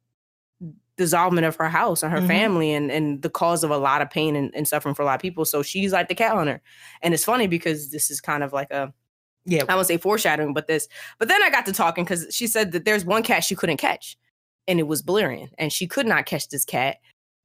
dissolvement 0.98 1.46
of 1.48 1.56
her 1.58 1.70
house 1.70 2.02
and 2.04 2.12
her 2.12 2.20
Mhm. 2.22 2.28
family 2.28 2.74
and 2.74 2.92
and 2.92 3.22
the 3.22 3.30
cause 3.30 3.64
of 3.64 3.70
a 3.72 3.78
lot 3.78 4.02
of 4.02 4.10
pain 4.10 4.36
and, 4.36 4.54
and 4.56 4.68
suffering 4.68 4.96
for 4.96 5.04
a 5.04 5.06
lot 5.06 5.16
of 5.16 5.22
people. 5.22 5.46
So 5.46 5.62
she's 5.62 5.94
like 5.94 6.08
the 6.08 6.16
cat 6.16 6.34
hunter. 6.34 6.62
And 7.02 7.14
it's 7.14 7.24
funny 7.24 7.48
because 7.48 7.92
this 7.92 8.10
is 8.10 8.20
kind 8.20 8.44
of 8.44 8.52
like 8.54 8.72
a 8.72 8.94
Yeah. 9.46 9.64
I 9.70 9.76
won't 9.76 9.88
say 9.88 9.98
foreshadowing, 9.98 10.54
but 10.54 10.68
this. 10.68 10.88
But 11.20 11.28
then 11.30 11.42
I 11.44 11.50
got 11.50 11.66
to 11.68 11.72
talking 11.72 12.04
because 12.04 12.28
she 12.32 12.48
said 12.48 12.72
that 12.74 12.84
there's 12.84 13.06
one 13.06 13.24
cat 13.24 13.44
she 13.46 13.56
couldn't 13.56 13.78
catch, 13.78 14.18
and 14.68 14.80
it 14.80 14.88
was 14.88 15.02
Balerion, 15.02 15.50
and 15.58 15.72
she 15.72 15.88
could 15.88 16.06
not 16.08 16.26
catch 16.26 16.50
this 16.50 16.66
cat, 16.66 16.98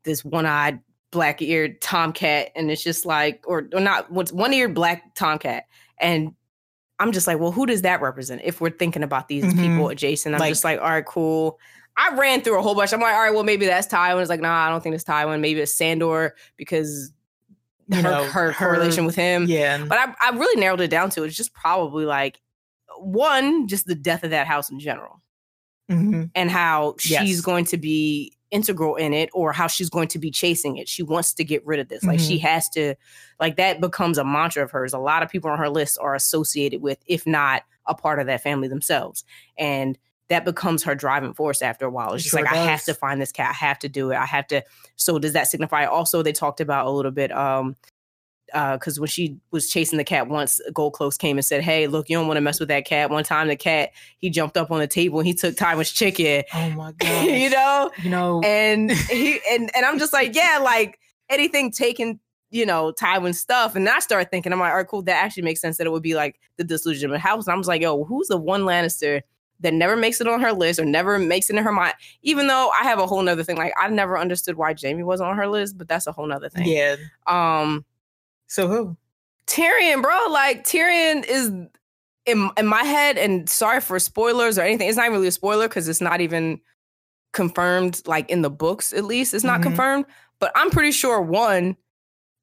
this 0.05 0.25
one-eyed, 0.25 0.81
black-eared 1.13 1.81
tomcat, 1.81 2.51
and 2.57 2.71
it's 2.73 2.83
just 2.83 3.05
like, 3.07 3.45
or, 3.47 3.69
or 3.73 3.81
not, 3.81 4.11
what's 4.11 4.33
one-eared 4.33 4.75
black 4.75 5.15
tomcat, 5.15 5.67
and 6.01 6.35
I'm 6.99 7.13
just 7.13 7.27
like, 7.29 7.39
well, 7.39 7.53
who 7.53 7.67
does 7.67 7.83
that 7.83 8.01
represent? 8.01 8.41
If 8.45 8.61
we're 8.61 8.71
thinking 8.71 9.03
about 9.05 9.29
these 9.29 9.45
Mhm. 9.45 9.57
people 9.59 9.89
adjacent, 9.89 10.35
I'm 10.35 10.41
Like- 10.41 10.51
just 10.53 10.65
like, 10.65 10.81
all 10.81 10.89
right, 10.89 11.05
cool. 11.07 11.59
I 11.97 12.15
ran 12.17 12.41
through 12.43 12.59
a 12.59 12.63
whole 12.63 12.75
bunch. 12.75 12.93
I'm 12.93 13.01
like, 13.01 13.15
all 13.15 13.21
right, 13.21 13.35
well, 13.35 13.45
maybe 13.45 13.67
that's 13.67 13.87
Tywin. 13.87 14.21
It's 14.21 14.31
like, 14.31 14.41
nah, 14.41 14.67
I 14.67 14.71
don't 14.71 14.83
think 14.83 14.95
it's 14.95 15.05
Tywin. 15.05 15.41
Maybe 15.41 15.61
it's 15.61 15.75
Sandor 15.75 16.35
because 16.57 17.13
You 17.89 17.97
her, 17.97 18.03
know, 18.03 18.25
her 18.25 18.53
her- 18.53 18.67
correlation 18.67 19.05
with 19.05 19.15
him. 19.15 19.47
Yeah. 19.49 19.85
But 19.87 19.99
I, 19.99 20.15
I 20.21 20.31
really 20.37 20.61
narrowed 20.61 20.81
it 20.81 20.89
down 20.89 21.11
to 21.11 21.25
it's 21.25 21.37
just 21.37 21.53
probably 21.53 22.05
like 22.07 22.41
one, 22.99 23.67
just 23.69 23.87
the 23.87 23.95
death 23.95 24.25
of 24.25 24.31
that 24.31 24.47
house 24.47 24.71
in 24.71 24.79
general 24.81 25.21
Mhm. 25.91 26.31
and 26.35 26.51
how 26.51 26.95
Yes. 27.05 27.27
she's 27.27 27.41
going 27.41 27.65
to 27.67 27.77
be 27.77 28.33
integral 28.51 28.97
in 28.97 29.13
it 29.15 29.31
or 29.33 29.53
how 29.53 29.67
she's 29.67 29.89
going 29.91 30.09
to 30.09 30.19
be 30.19 30.31
chasing 30.31 30.77
it. 30.77 30.89
She 30.89 31.03
wants 31.03 31.33
to 31.35 31.45
get 31.45 31.65
rid 31.67 31.81
of 31.81 31.89
this. 31.89 32.05
Like 32.05 32.21
she 32.21 32.37
Mm-hmm. 32.37 32.47
has 32.47 32.69
to, 32.71 32.95
like 33.41 33.57
that 33.57 33.81
becomes 33.81 34.19
a 34.19 34.25
mantra 34.25 34.63
of 34.63 34.71
hers. 34.71 34.93
A 34.93 34.99
lot 34.99 35.23
of 35.23 35.31
people 35.31 35.51
on 35.51 35.59
her 35.59 35.71
list 35.71 35.99
are 36.01 36.15
associated 36.15 36.81
with, 36.83 36.99
if 37.07 37.27
not 37.27 37.63
a 37.87 37.95
part 37.95 38.19
of 38.21 38.27
that 38.27 38.43
family 38.43 38.69
themselves. 38.69 39.25
And 39.59 39.99
that 40.33 40.47
becomes 40.47 40.83
her 40.83 40.95
driving 40.95 41.35
force 41.35 41.61
after 41.61 41.85
a 41.85 41.91
while. 41.91 42.15
It's 42.15 42.23
just 42.23 42.35
Sure 42.35 42.43
like, 42.43 42.51
I 42.53 42.57
have 42.57 42.85
to 42.85 42.95
find 42.95 43.21
this 43.21 43.31
cat. 43.33 43.51
I 43.51 43.65
have 43.65 43.79
to 43.81 43.89
do 43.89 44.11
it. 44.11 44.17
I 44.17 44.25
have 44.25 44.47
to. 44.49 44.63
So 44.97 45.19
does 45.19 45.35
that 45.35 45.47
signify 45.47 45.85
also 45.85 46.23
they 46.23 46.33
talked 46.33 46.61
about 46.61 46.87
a 46.87 46.91
little 46.91 47.11
bit, 47.11 47.31
um, 47.33 47.77
because 48.47 48.99
when 48.99 49.09
she 49.09 49.37
was 49.51 49.69
chasing 49.69 49.99
the 49.99 50.05
cat 50.05 50.29
once, 50.29 50.59
Gold 50.73 50.95
Cloaks 50.95 51.17
came 51.19 51.37
and 51.37 51.45
said, 51.45 51.63
"Hey, 51.63 51.87
look, 51.87 52.09
you 52.09 52.17
don't 52.17 52.27
want 52.27 52.39
to 52.39 52.43
mess 52.43 52.61
with 52.61 52.69
that 52.69 52.87
cat." 52.87 53.11
One 53.11 53.25
time, 53.25 53.49
the 53.49 53.57
cat 53.57 53.91
he 54.19 54.31
jumped 54.31 54.57
up 54.57 54.71
on 54.71 54.79
the 54.79 54.87
table 54.87 55.21
and 55.21 55.27
he 55.27 55.35
took 55.35 55.55
Tywin's 55.55 55.91
chicken, 55.93 56.45
Oh 56.55 56.71
my 56.71 56.93
god. 56.93 57.25
you 57.27 57.51
know, 57.51 57.91
You 58.03 58.11
know. 58.11 58.41
and 58.43 58.91
he 58.91 59.39
and 59.51 59.71
and 59.75 59.85
I'm 59.85 59.99
just 59.99 60.13
like, 60.15 60.35
yeah, 60.35 60.59
like 60.63 60.99
anything 61.29 61.71
taking, 61.71 62.21
you 62.51 62.67
know, 62.67 62.93
Tywin's 62.99 63.39
stuff, 63.41 63.75
and 63.77 63.87
I 63.89 63.99
started 64.01 64.31
thinking, 64.31 64.53
I'm 64.53 64.61
like, 64.61 64.71
all 64.71 64.77
right, 64.79 64.89
cool, 64.89 65.03
that 65.03 65.23
actually 65.23 65.45
makes 65.45 65.61
sense 65.61 65.77
that 65.79 65.87
it 65.87 65.91
would 65.91 66.03
be 66.03 66.15
like 66.15 66.39
the 66.57 66.65
disillusionment 66.65 67.23
house, 67.23 67.47
and 67.47 67.55
I 67.55 67.57
was 67.57 67.69
like, 67.69 67.81
yo, 67.83 68.05
who's 68.05 68.29
the 68.29 68.39
one 68.39 68.63
Lannister? 68.63 69.23
That 69.63 69.73
never 69.75 69.97
makes 69.97 70.21
it 70.21 70.27
on 70.29 70.41
her 70.41 70.53
list 70.53 70.79
or 70.79 70.85
never 70.85 71.19
makes 71.19 71.49
it 71.51 71.57
in 71.57 71.63
her 71.65 71.73
mind. 71.73 71.95
Even 72.23 72.47
though 72.49 72.71
I 72.79 72.83
have 72.85 72.99
a 72.99 73.07
whole 73.07 73.23
nother 73.23 73.43
thing. 73.45 73.57
Like 73.57 73.73
I 73.81 73.89
never 73.89 74.19
understood 74.19 74.57
why 74.57 74.75
Jaime 74.81 75.03
wasn't 75.03 75.31
on 75.31 75.37
her 75.37 75.49
list, 75.49 75.79
but 75.79 75.89
that's 75.89 76.07
a 76.07 76.13
whole 76.13 76.27
nother 76.27 76.49
thing. 76.49 76.67
yeah. 76.67 76.97
Um 77.27 77.85
So 78.49 78.69
who? 78.69 78.97
Tyrion, 79.47 80.03
bro. 80.03 80.27
Like 80.31 80.65
Tyrion 80.65 81.25
is 81.27 81.49
in 82.27 82.51
in 82.57 82.67
my 82.67 82.85
head, 82.85 83.19
and 83.19 83.49
sorry 83.49 83.81
for 83.81 83.99
spoilers 83.99 84.59
or 84.59 84.63
anything. 84.63 84.89
It's 84.89 84.97
not 84.99 85.11
really 85.11 85.27
a 85.29 85.33
spoiler 85.33 85.67
because 85.69 85.89
it's 85.89 86.01
not 86.01 86.21
even 86.21 86.61
confirmed. 87.33 88.03
Like 88.07 88.31
in 88.31 88.43
the 88.43 88.51
books, 88.51 88.93
at 88.93 89.05
least, 89.05 89.35
it's 89.35 89.45
not 89.45 89.61
Mhm. 89.61 89.65
confirmed. 89.65 90.05
But 90.39 90.53
I'm 90.55 90.71
pretty 90.71 90.93
sure 90.93 91.21
one, 91.21 91.77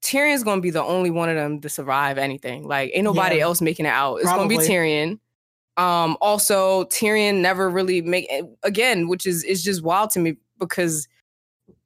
Tyrion's 0.02 0.42
gonna 0.44 0.60
be 0.60 0.70
the 0.70 0.82
only 0.82 1.10
one 1.10 1.28
of 1.28 1.36
them 1.36 1.60
to 1.60 1.68
survive 1.68 2.18
anything. 2.18 2.66
Like 2.66 2.90
ain't 2.94 3.04
nobody 3.04 3.36
Yeah. 3.36 3.44
else 3.44 3.60
making 3.60 3.86
it 3.86 3.90
out. 3.90 4.16
It's 4.16 4.26
gonna 4.26 4.48
be 4.48 4.56
Tyrion. 4.58 5.18
Um, 5.80 6.16
also 6.20 6.84
Tyrion 6.84 7.36
never 7.40 7.70
really 7.70 8.02
make 8.02 8.28
again, 8.62 9.08
which 9.08 9.26
is 9.26 9.44
is 9.44 9.62
just 9.62 9.82
wild 9.82 10.10
to 10.10 10.18
me 10.18 10.36
because 10.58 11.08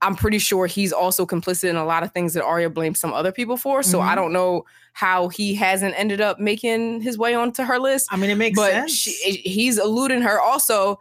I'm 0.03 0.17
pretty 0.17 0.39
sure 0.39 0.67
he's 0.67 0.93
also 0.93 1.25
complicit 1.25 1.69
in 1.71 1.77
a 1.77 1.85
lot 1.85 2.03
of 2.03 2.13
things 2.13 2.35
that 2.35 2.45
Arya 2.45 2.71
blames 2.71 2.99
some 3.01 3.13
other 3.15 3.33
people 3.33 3.57
for. 3.57 3.83
So 3.83 4.01
I 4.01 4.13
Mhm. 4.13 4.17
don't 4.17 4.33
know 4.33 4.65
how 4.93 5.29
he 5.29 5.55
hasn't 5.55 5.95
ended 5.99 6.21
up 6.21 6.39
making 6.39 7.01
his 7.01 7.17
way 7.17 7.35
onto 7.35 7.63
her 7.63 7.79
list. 7.79 8.09
I 8.11 8.17
mean, 8.17 8.31
it 8.31 8.35
makes 8.37 8.57
but 8.59 8.71
sense. 8.73 8.93
she, 8.93 9.13
he's 9.45 9.79
eluding 9.79 10.23
her. 10.23 10.41
Also, 10.41 11.01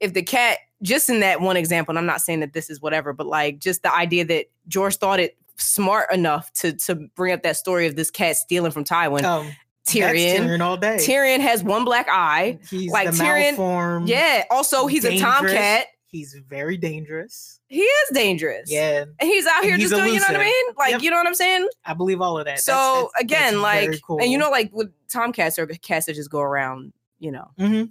if 0.00 0.14
the 0.14 0.22
cat, 0.22 0.58
just 0.82 1.10
in 1.10 1.20
that 1.20 1.40
one 1.40 1.56
example, 1.56 1.92
and 1.92 1.98
I'm 1.98 2.06
not 2.06 2.22
saying 2.22 2.40
that 2.40 2.52
this 2.54 2.70
is 2.70 2.80
whatever, 2.80 3.12
but 3.12 3.26
like 3.26 3.58
just 3.58 3.82
the 3.82 3.94
idea 3.94 4.24
that 4.24 4.46
George 4.66 4.96
thought 4.96 5.20
it 5.20 5.36
smart 5.56 6.10
enough 6.12 6.50
to 6.54 6.72
to 6.72 6.94
bring 7.14 7.32
up 7.34 7.42
that 7.42 7.56
story 7.56 7.86
of 7.86 7.94
this 7.94 8.10
cat 8.10 8.36
stealing 8.36 8.72
from 8.72 8.84
Tywin. 8.84 9.22
That's 9.22 9.54
Tyrion. 9.88 10.36
Tyrion 10.36 10.60
all 10.60 10.76
day. 10.76 10.96
Tyrion 10.96 11.40
has 11.40 11.62
one 11.64 11.84
black 11.84 12.06
eye. 12.10 12.58
He's 12.68 12.90
like 12.92 13.10
the 13.10 13.16
Tyrion- 13.16 13.56
malformed. 13.56 14.08
Yeah. 14.08 14.44
Also, 14.50 14.86
he's 14.86 15.04
a 15.04 15.18
tomcat. 15.18 15.86
He's 16.06 16.34
very 16.48 16.76
dangerous. 16.76 17.60
He 17.68 17.82
is 17.82 18.08
dangerous. 18.12 18.68
Yeah, 18.70 19.04
And 19.20 19.30
he's 19.30 19.46
out 19.46 19.62
here 19.62 19.78
just 19.78 19.94
doing, 19.94 20.12
you 20.12 20.18
know 20.18 20.26
what 20.26 20.36
I 20.40 20.44
mean? 20.44 20.64
Like, 20.76 20.90
Yep. 20.94 21.02
you 21.02 21.10
know 21.10 21.16
what 21.16 21.26
I'm 21.28 21.34
saying? 21.36 21.68
I 21.84 21.94
believe 21.94 22.20
all 22.20 22.36
of 22.36 22.46
that. 22.46 22.58
So 22.58 22.72
that's- 22.72 23.02
that's 23.14 23.22
again, 23.22 23.62
like, 23.62 24.00
cool. 24.02 24.20
and 24.20 24.30
you 24.30 24.36
know, 24.36 24.50
like 24.50 24.70
with 24.72 24.92
tomcats 25.08 25.56
or 25.56 25.66
cats 25.68 26.06
that 26.06 26.14
just 26.14 26.28
go 26.30 26.40
around, 26.40 26.92
you 27.20 27.30
know. 27.30 27.50
hmm 27.58 27.84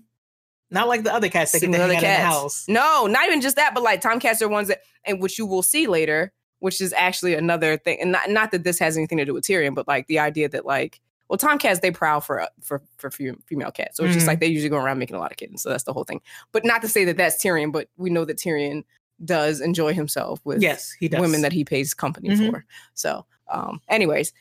not 0.72 0.88
like 0.88 1.02
the 1.04 1.12
other 1.12 1.30
cats 1.30 1.52
that 1.54 1.60
get 1.62 1.66
Sing 1.66 1.74
hang 1.74 1.82
other 1.82 1.94
out 1.94 1.96
in 1.96 2.02
the 2.02 2.06
cats. 2.08 2.24
house. 2.24 2.66
No, 2.68 3.08
not 3.08 3.26
even 3.26 3.42
just 3.42 3.56
that, 3.56 3.74
but 3.74 3.82
like 3.82 4.02
tomcats 4.02 4.40
are 4.42 4.48
ones 4.48 4.68
that, 4.68 4.82
and 5.04 5.20
which 5.20 5.40
you 5.40 5.46
will 5.48 5.64
see 5.64 5.88
later, 5.88 6.32
which 6.60 6.80
is 6.80 6.94
actually 6.94 7.34
another 7.34 7.76
thing. 7.78 7.98
And 8.00 8.12
not, 8.12 8.30
not 8.30 8.52
that 8.52 8.64
this 8.66 8.78
has 8.78 8.96
anything 8.96 9.18
to 9.18 9.26
do 9.26 9.34
with 9.34 9.46
Tyrion, 9.46 9.74
but 9.74 9.88
like 9.88 10.06
the 10.06 10.20
idea 10.20 10.48
that 10.50 10.66
like, 10.68 11.00
well, 11.30 11.38
tomcats 11.38 11.80
they 11.80 11.92
prowl 11.92 12.22
for 12.22 12.48
for 12.62 12.82
for 12.98 13.12
female 13.12 13.72
cats, 13.72 13.98
so 13.98 14.04
it's 14.04 14.14
just 14.14 14.26
Mhm. 14.26 14.28
like 14.28 14.40
they 14.40 14.48
usually 14.48 14.70
go 14.70 14.78
around 14.78 14.98
making 15.00 15.16
a 15.16 15.20
lot 15.20 15.32
of 15.32 15.38
kittens. 15.38 15.62
So 15.62 15.70
that's 15.70 15.84
the 15.84 15.94
whole 15.94 16.04
thing. 16.04 16.22
But 16.52 16.66
not 16.66 16.82
to 16.82 16.88
say 16.88 17.06
that 17.06 17.18
that's 17.18 17.42
Tyrion, 17.42 17.72
but 17.72 17.88
we 17.98 18.10
know 18.10 18.26
that 18.26 18.38
Tyrion 18.38 18.84
does 19.26 19.62
enjoy 19.62 19.94
himself 19.94 20.40
with 20.44 20.62
Yes, 20.62 20.92
he 21.00 21.08
does. 21.08 21.20
women 21.22 21.42
that 21.42 21.52
he 21.54 21.64
pays 21.64 21.94
company 21.94 22.30
Mhm. 22.30 22.52
for. 22.52 22.66
So, 22.94 23.26
um, 23.50 23.82
anyways, 23.90 24.34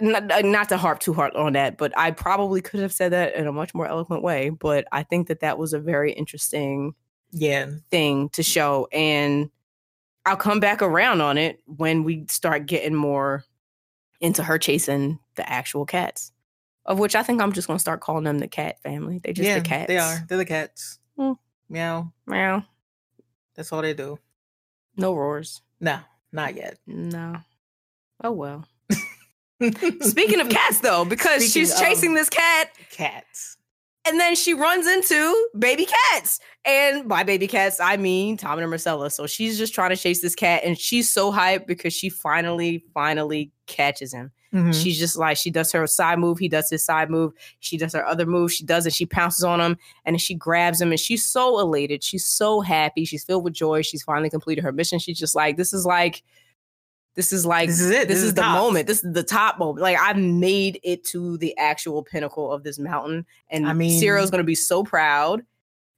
not, 0.00 0.24
not 0.44 0.68
to 0.70 0.76
harp 0.76 1.00
too 1.00 1.12
hard 1.12 1.34
on 1.34 1.52
that, 1.54 1.76
but 1.76 1.92
I 1.98 2.10
probably 2.10 2.60
could 2.60 2.80
have 2.80 2.92
said 2.92 3.12
that 3.12 3.34
in 3.34 3.46
a 3.46 3.52
much 3.52 3.74
more 3.74 3.86
eloquent 3.86 4.22
way. 4.22 4.50
But 4.50 4.86
I 4.92 5.02
think 5.02 5.28
that 5.28 5.40
that 5.40 5.58
was 5.58 5.72
a 5.72 5.78
very 5.80 6.12
interesting 6.12 6.94
yeah, 7.32 7.70
thing 7.90 8.28
to 8.30 8.42
show, 8.42 8.88
and 8.92 9.50
I'll 10.26 10.36
come 10.36 10.60
back 10.60 10.82
around 10.82 11.20
on 11.20 11.38
it 11.38 11.60
when 11.66 12.02
we 12.04 12.26
start 12.28 12.66
getting 12.66 12.94
more 12.94 13.44
into 14.20 14.42
her 14.42 14.58
chasing 14.58 15.18
the 15.36 15.48
actual 15.50 15.86
cats. 15.86 16.32
Of 16.86 16.98
which 16.98 17.14
I 17.14 17.22
think 17.22 17.40
I'm 17.40 17.52
just 17.52 17.66
gonna 17.68 17.78
start 17.78 18.00
calling 18.00 18.24
them 18.24 18.38
the 18.38 18.48
cat 18.48 18.80
family. 18.82 19.20
They 19.22 19.32
just 19.32 19.46
yeah, 19.46 19.58
the 19.58 19.64
cats. 19.64 19.86
they 19.88 19.98
are. 19.98 20.24
They're 20.28 20.38
the 20.38 20.44
cats. 20.44 20.98
Hmm. 21.16 21.32
Meow. 21.68 22.12
Meow. 22.26 22.64
That's 23.54 23.72
all 23.72 23.82
they 23.82 23.94
do. 23.94 24.18
No 24.96 25.14
roars. 25.14 25.62
No, 25.80 26.00
not 26.32 26.56
yet. 26.56 26.78
No. 26.86 27.36
Oh 28.22 28.32
well. 28.32 28.66
Speaking 30.00 30.40
of 30.40 30.48
cats, 30.48 30.80
though, 30.80 31.04
because 31.04 31.42
Speaking 31.42 31.50
she's 31.50 31.78
chasing 31.78 32.14
this 32.14 32.30
cat, 32.30 32.70
cats. 32.90 33.58
And 34.10 34.18
then 34.18 34.34
she 34.34 34.54
runs 34.54 34.88
into 34.88 35.48
baby 35.56 35.86
cats. 35.86 36.40
And 36.64 37.08
by 37.08 37.22
baby 37.22 37.46
cats, 37.46 37.78
I 37.78 37.96
mean 37.96 38.36
Tom 38.36 38.58
and 38.58 38.70
Myrcella. 38.70 39.12
So 39.12 39.28
she's 39.28 39.56
just 39.56 39.72
trying 39.72 39.90
to 39.90 39.96
chase 39.96 40.20
this 40.20 40.34
cat, 40.34 40.62
and 40.64 40.76
she's 40.76 41.08
so 41.08 41.30
hyped 41.32 41.68
because 41.68 41.92
she 41.92 42.08
finally, 42.08 42.82
finally 42.92 43.52
catches 43.68 44.12
him. 44.12 44.32
Mhm. 44.52 44.74
She's 44.74 44.98
just 44.98 45.16
like, 45.16 45.36
she 45.36 45.48
does 45.48 45.70
her 45.70 45.86
side 45.86 46.18
move, 46.18 46.40
he 46.40 46.48
does 46.48 46.68
his 46.68 46.84
side 46.84 47.08
move, 47.08 47.32
she 47.60 47.76
does 47.76 47.92
her 47.92 48.04
other 48.04 48.26
move, 48.26 48.52
she 48.52 48.64
does 48.64 48.84
it, 48.84 48.92
she 48.92 49.06
pounces 49.06 49.44
on 49.44 49.60
him, 49.60 49.78
and 50.04 50.20
she 50.20 50.34
grabs 50.34 50.80
him, 50.80 50.90
and 50.90 50.98
she's 50.98 51.24
so 51.24 51.60
elated. 51.60 52.02
She's 52.02 52.26
so 52.26 52.60
happy. 52.60 53.04
She's 53.04 53.22
filled 53.22 53.44
with 53.44 53.52
joy. 53.52 53.82
She's 53.82 54.02
finally 54.02 54.28
completed 54.28 54.64
her 54.64 54.72
mission. 54.72 54.98
She's 54.98 55.20
just 55.20 55.36
like, 55.36 55.56
this 55.56 55.72
is 55.72 55.86
like, 55.86 56.24
this 57.20 57.34
is 57.34 57.44
like, 57.44 57.68
This 57.68 57.80
is 57.80 57.90
it. 57.90 58.08
This, 58.08 58.16
This 58.16 58.18
is, 58.18 58.24
is 58.30 58.34
the 58.34 58.40
top. 58.40 58.54
moment. 58.54 58.86
This 58.86 59.04
is 59.04 59.12
the 59.12 59.22
top 59.22 59.58
moment. 59.58 59.82
Like, 59.82 59.98
I've 59.98 60.16
made 60.16 60.80
it 60.82 61.04
to 61.08 61.36
the 61.36 61.54
actual 61.58 62.02
pinnacle 62.02 62.50
of 62.50 62.62
this 62.62 62.78
mountain, 62.78 63.26
and 63.50 63.66
I 63.68 63.74
mean- 63.74 64.00
Syrio's 64.00 64.30
gonna 64.30 64.42
be 64.44 64.54
so 64.54 64.82
proud. 64.82 65.42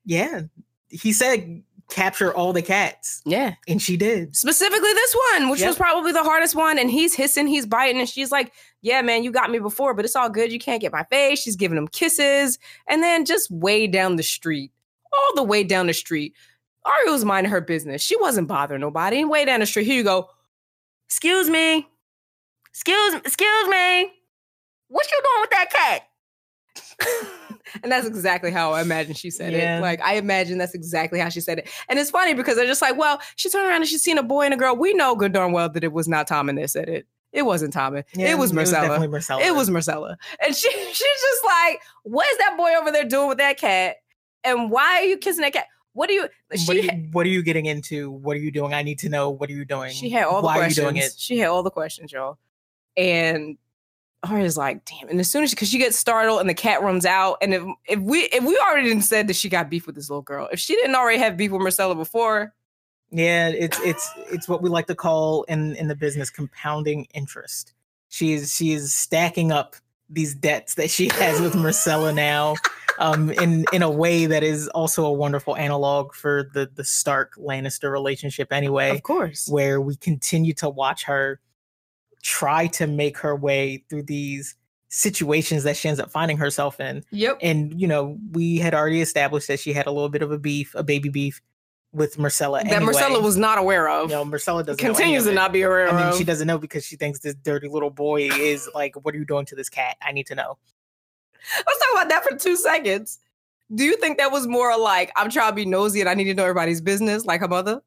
yeah, 0.04 0.42
he 0.88 1.12
said 1.12 1.62
capture 1.88 2.32
all 2.34 2.52
the 2.52 2.62
cats, 2.62 3.22
Yeah. 3.24 3.54
and 3.68 3.80
she 3.80 3.96
did. 3.96 4.34
Specifically 4.34 4.92
this 4.94 5.16
one, 5.32 5.48
which 5.50 5.60
Yep. 5.60 5.68
was 5.68 5.76
probably 5.76 6.10
the 6.12 6.22
hardest 6.22 6.54
one. 6.54 6.78
And 6.78 6.90
he's 6.90 7.14
hissing, 7.14 7.46
he's 7.46 7.66
biting, 7.66 8.00
and 8.00 8.08
she's 8.08 8.32
like, 8.32 8.52
Yeah, 8.80 9.00
man, 9.02 9.22
you 9.22 9.30
got 9.30 9.50
me 9.50 9.58
before, 9.60 9.92
but 9.94 10.04
it's 10.04 10.16
all 10.16 10.28
good. 10.30 10.50
You 10.50 10.58
can't 10.58 10.80
get 10.80 10.90
my 10.92 11.04
face. 11.04 11.38
She's 11.40 11.54
giving 11.54 11.76
him 11.78 11.86
kisses. 11.88 12.58
And 12.88 13.02
then 13.02 13.24
just 13.26 13.48
way 13.50 13.86
down 13.86 14.16
the 14.16 14.22
street, 14.24 14.72
all 15.12 15.34
the 15.36 15.42
way 15.42 15.62
down 15.64 15.86
the 15.86 15.92
street, 15.94 16.34
Arya 16.84 17.12
was 17.12 17.24
minding 17.24 17.50
her 17.52 17.60
business. 17.60 18.02
She 18.02 18.16
wasn't 18.16 18.48
bothering 18.48 18.80
nobody. 18.80 19.20
And 19.20 19.30
way 19.30 19.44
down 19.44 19.60
the 19.60 19.66
street, 19.66 19.84
here 19.84 19.94
you 19.96 20.02
go. 20.02 20.28
Excuse 21.12 21.50
me. 21.50 21.86
Excuse 22.70 23.14
excuse 23.16 23.68
me. 23.68 24.10
What 24.88 25.06
you 25.10 25.20
doing 25.22 25.40
with 25.42 25.50
that 25.50 25.70
cat? 25.70 26.02
and 27.82 27.92
that's 27.92 28.06
exactly 28.06 28.50
how 28.50 28.72
I 28.72 28.80
imagine 28.80 29.12
she 29.12 29.30
said 29.30 29.52
Yeah. 29.52 29.76
it. 29.76 29.82
Like 29.82 30.00
I 30.00 30.14
imagine 30.14 30.56
that's 30.56 30.74
exactly 30.74 31.18
how 31.20 31.28
she 31.28 31.42
said 31.42 31.58
it. 31.58 31.68
And 31.90 31.98
it's 31.98 32.10
funny 32.10 32.32
because 32.32 32.56
they're 32.56 32.64
just 32.66 32.80
like, 32.80 32.96
well, 32.96 33.20
she 33.36 33.50
turned 33.50 33.66
around 33.68 33.82
and 33.82 33.86
she's 33.86 34.02
seen 34.02 34.16
a 34.16 34.22
boy 34.22 34.46
and 34.46 34.54
a 34.54 34.56
girl. 34.56 34.74
We 34.74 34.94
know 34.94 35.14
good 35.14 35.32
darn 35.32 35.52
well 35.52 35.68
that 35.68 35.84
it 35.84 35.92
was 35.92 36.08
not 36.08 36.26
Tom 36.26 36.48
and 36.48 36.56
they 36.56 36.66
said 36.66 36.88
it. 36.88 37.06
It 37.30 37.42
wasn't 37.42 37.74
Tom. 37.74 37.94
It, 37.96 38.06
Yeah, 38.14 38.30
it 38.30 38.38
was 38.38 38.52
Myrcella. 38.52 38.88
definitely 38.88 39.08
Myrcella. 39.08 39.42
It 39.42 39.54
was 39.54 39.68
Myrcella. 39.68 40.16
And 40.42 40.56
she 40.56 40.70
she's 40.92 40.96
just 40.96 41.44
like, 41.44 41.82
what 42.04 42.26
is 42.30 42.38
that 42.38 42.56
boy 42.56 42.70
over 42.80 42.90
there 42.90 43.04
doing 43.04 43.28
with 43.28 43.38
that 43.38 43.58
cat? 43.58 43.96
And 44.44 44.70
why 44.70 45.00
are 45.00 45.04
you 45.04 45.18
kissing 45.18 45.42
that 45.42 45.52
cat? 45.52 45.66
What 45.94 46.08
do 46.08 46.14
you 46.14 46.28
What, 46.66 46.76
are 46.76 46.80
you, 46.80 46.90
ha- 46.90 46.96
what 47.12 47.26
are 47.26 47.30
you 47.30 47.42
getting 47.42 47.66
into? 47.66 48.10
What 48.10 48.36
are 48.36 48.40
you 48.40 48.50
doing? 48.50 48.72
I 48.72 48.82
need 48.82 48.98
to 49.00 49.08
know. 49.08 49.30
What 49.30 49.50
are 49.50 49.52
you 49.52 49.64
doing? 49.64 49.92
she 49.92 50.08
had 50.10 50.24
all 50.24 50.40
the 50.40 50.46
Why 50.46 50.56
questions. 50.58 50.78
are 50.78 50.82
you 50.82 50.88
doing 50.92 51.02
it? 51.04 51.14
She 51.18 51.38
had 51.38 51.48
all 51.48 51.62
the 51.62 51.70
questions, 51.70 52.12
y'all. 52.12 52.38
And 52.96 53.58
Arya's 54.22 54.56
like, 54.56 54.84
damn. 54.84 55.08
And 55.08 55.18
as 55.20 55.30
soon 55.30 55.42
as 55.42 55.50
she, 55.50 55.56
because 55.56 55.68
she 55.68 55.78
gets 55.78 55.98
startled 55.98 56.40
and 56.40 56.48
the 56.48 56.54
cat 56.54 56.82
runs 56.82 57.04
out, 57.04 57.38
and 57.42 57.52
if 57.54 57.62
if 57.88 57.98
we 58.00 58.20
if 58.32 58.44
we 58.44 58.56
already 58.58 58.88
didn't 58.88 59.02
said 59.02 59.26
that 59.28 59.36
she 59.36 59.48
got 59.48 59.68
beef 59.68 59.86
with 59.86 59.94
this 59.96 60.08
little 60.08 60.22
girl, 60.22 60.48
if 60.52 60.60
she 60.60 60.74
didn't 60.76 60.94
already 60.94 61.18
have 61.18 61.36
beef 61.36 61.50
with 61.50 61.60
Myrcella 61.60 61.96
before, 61.96 62.54
Yeah, 63.10 63.48
it's 63.48 63.78
it's 63.80 64.08
it's 64.30 64.48
what 64.48 64.62
we 64.62 64.70
like 64.70 64.86
to 64.86 64.94
call 64.94 65.42
in 65.44 65.74
in 65.76 65.88
the 65.88 65.96
business 65.96 66.30
compounding 66.30 67.06
interest. 67.14 67.74
She's 68.08 68.54
she 68.54 68.72
is 68.72 68.94
stacking 68.94 69.50
up 69.52 69.74
these 70.12 70.34
debts 70.34 70.74
that 70.74 70.90
she 70.90 71.08
has 71.08 71.40
with 71.40 71.54
Myrcella 71.54 72.14
now, 72.14 72.54
um, 72.98 73.30
in 73.30 73.64
in 73.72 73.82
a 73.82 73.90
way 73.90 74.26
that 74.26 74.42
is 74.42 74.68
also 74.68 75.04
a 75.04 75.12
wonderful 75.12 75.56
analog 75.56 76.14
for 76.14 76.48
the 76.54 76.70
the 76.74 76.84
Stark 76.84 77.34
Lannister 77.36 77.90
relationship. 77.90 78.52
Anyway, 78.52 78.90
of 78.90 79.02
course, 79.02 79.48
where 79.48 79.80
we 79.80 79.96
continue 79.96 80.52
to 80.54 80.68
watch 80.68 81.04
her 81.04 81.40
try 82.22 82.68
to 82.68 82.86
make 82.86 83.18
her 83.18 83.34
way 83.34 83.84
through 83.88 84.04
these 84.04 84.54
situations 84.88 85.64
that 85.64 85.76
she 85.76 85.88
ends 85.88 85.98
up 85.98 86.10
finding 86.10 86.36
herself 86.36 86.78
in. 86.78 87.02
yep, 87.10 87.38
And 87.40 87.80
you 87.80 87.88
know, 87.88 88.18
we 88.30 88.58
had 88.58 88.74
already 88.74 89.00
established 89.00 89.48
that 89.48 89.58
she 89.58 89.72
had 89.72 89.86
a 89.86 89.90
little 89.90 90.10
bit 90.10 90.22
of 90.22 90.30
a 90.30 90.38
beef, 90.38 90.74
a 90.74 90.84
baby 90.84 91.08
beef 91.08 91.40
with 91.92 92.16
Myrcella. 92.16 92.62
that 92.62 92.72
anyway. 92.72 92.92
Myrcella 92.92 93.22
was 93.22 93.36
not 93.36 93.58
aware 93.58 93.88
of. 93.88 94.10
You 94.10 94.16
know, 94.16 94.24
Myrcella 94.24 94.64
doesn't 94.64 94.78
continues 94.78 95.24
to 95.24 95.32
not 95.32 95.52
be 95.52 95.62
aware 95.62 95.88
I 95.88 95.96
mean, 95.96 96.06
of. 96.08 96.16
she 96.16 96.24
doesn't 96.24 96.46
know 96.46 96.58
because 96.58 96.84
she 96.84 96.96
thinks 96.96 97.20
this 97.20 97.34
dirty 97.34 97.68
little 97.68 97.90
boy 97.90 98.22
is 98.22 98.68
like, 98.74 98.94
"What 99.04 99.14
are 99.14 99.18
you 99.18 99.24
doing 99.24 99.46
to 99.46 99.54
this 99.54 99.68
cat? 99.68 99.96
I 100.02 100.12
need 100.12 100.26
to 100.28 100.34
know." 100.34 100.58
Let's 101.56 101.78
talk 101.78 101.88
about 101.92 102.08
that 102.08 102.24
for 102.24 102.36
two 102.36 102.56
seconds. 102.56 103.18
Do 103.74 103.84
you 103.84 103.96
think 103.96 104.18
that 104.18 104.30
was 104.30 104.46
more 104.46 104.78
like 104.78 105.12
I'm 105.16 105.30
trying 105.30 105.50
to 105.50 105.56
be 105.56 105.64
nosy 105.64 106.00
and 106.00 106.08
I 106.08 106.14
need 106.14 106.24
to 106.24 106.34
know 106.34 106.44
everybody's 106.44 106.80
business, 106.80 107.24
like 107.24 107.40
her 107.40 107.48
mother? 107.48 107.82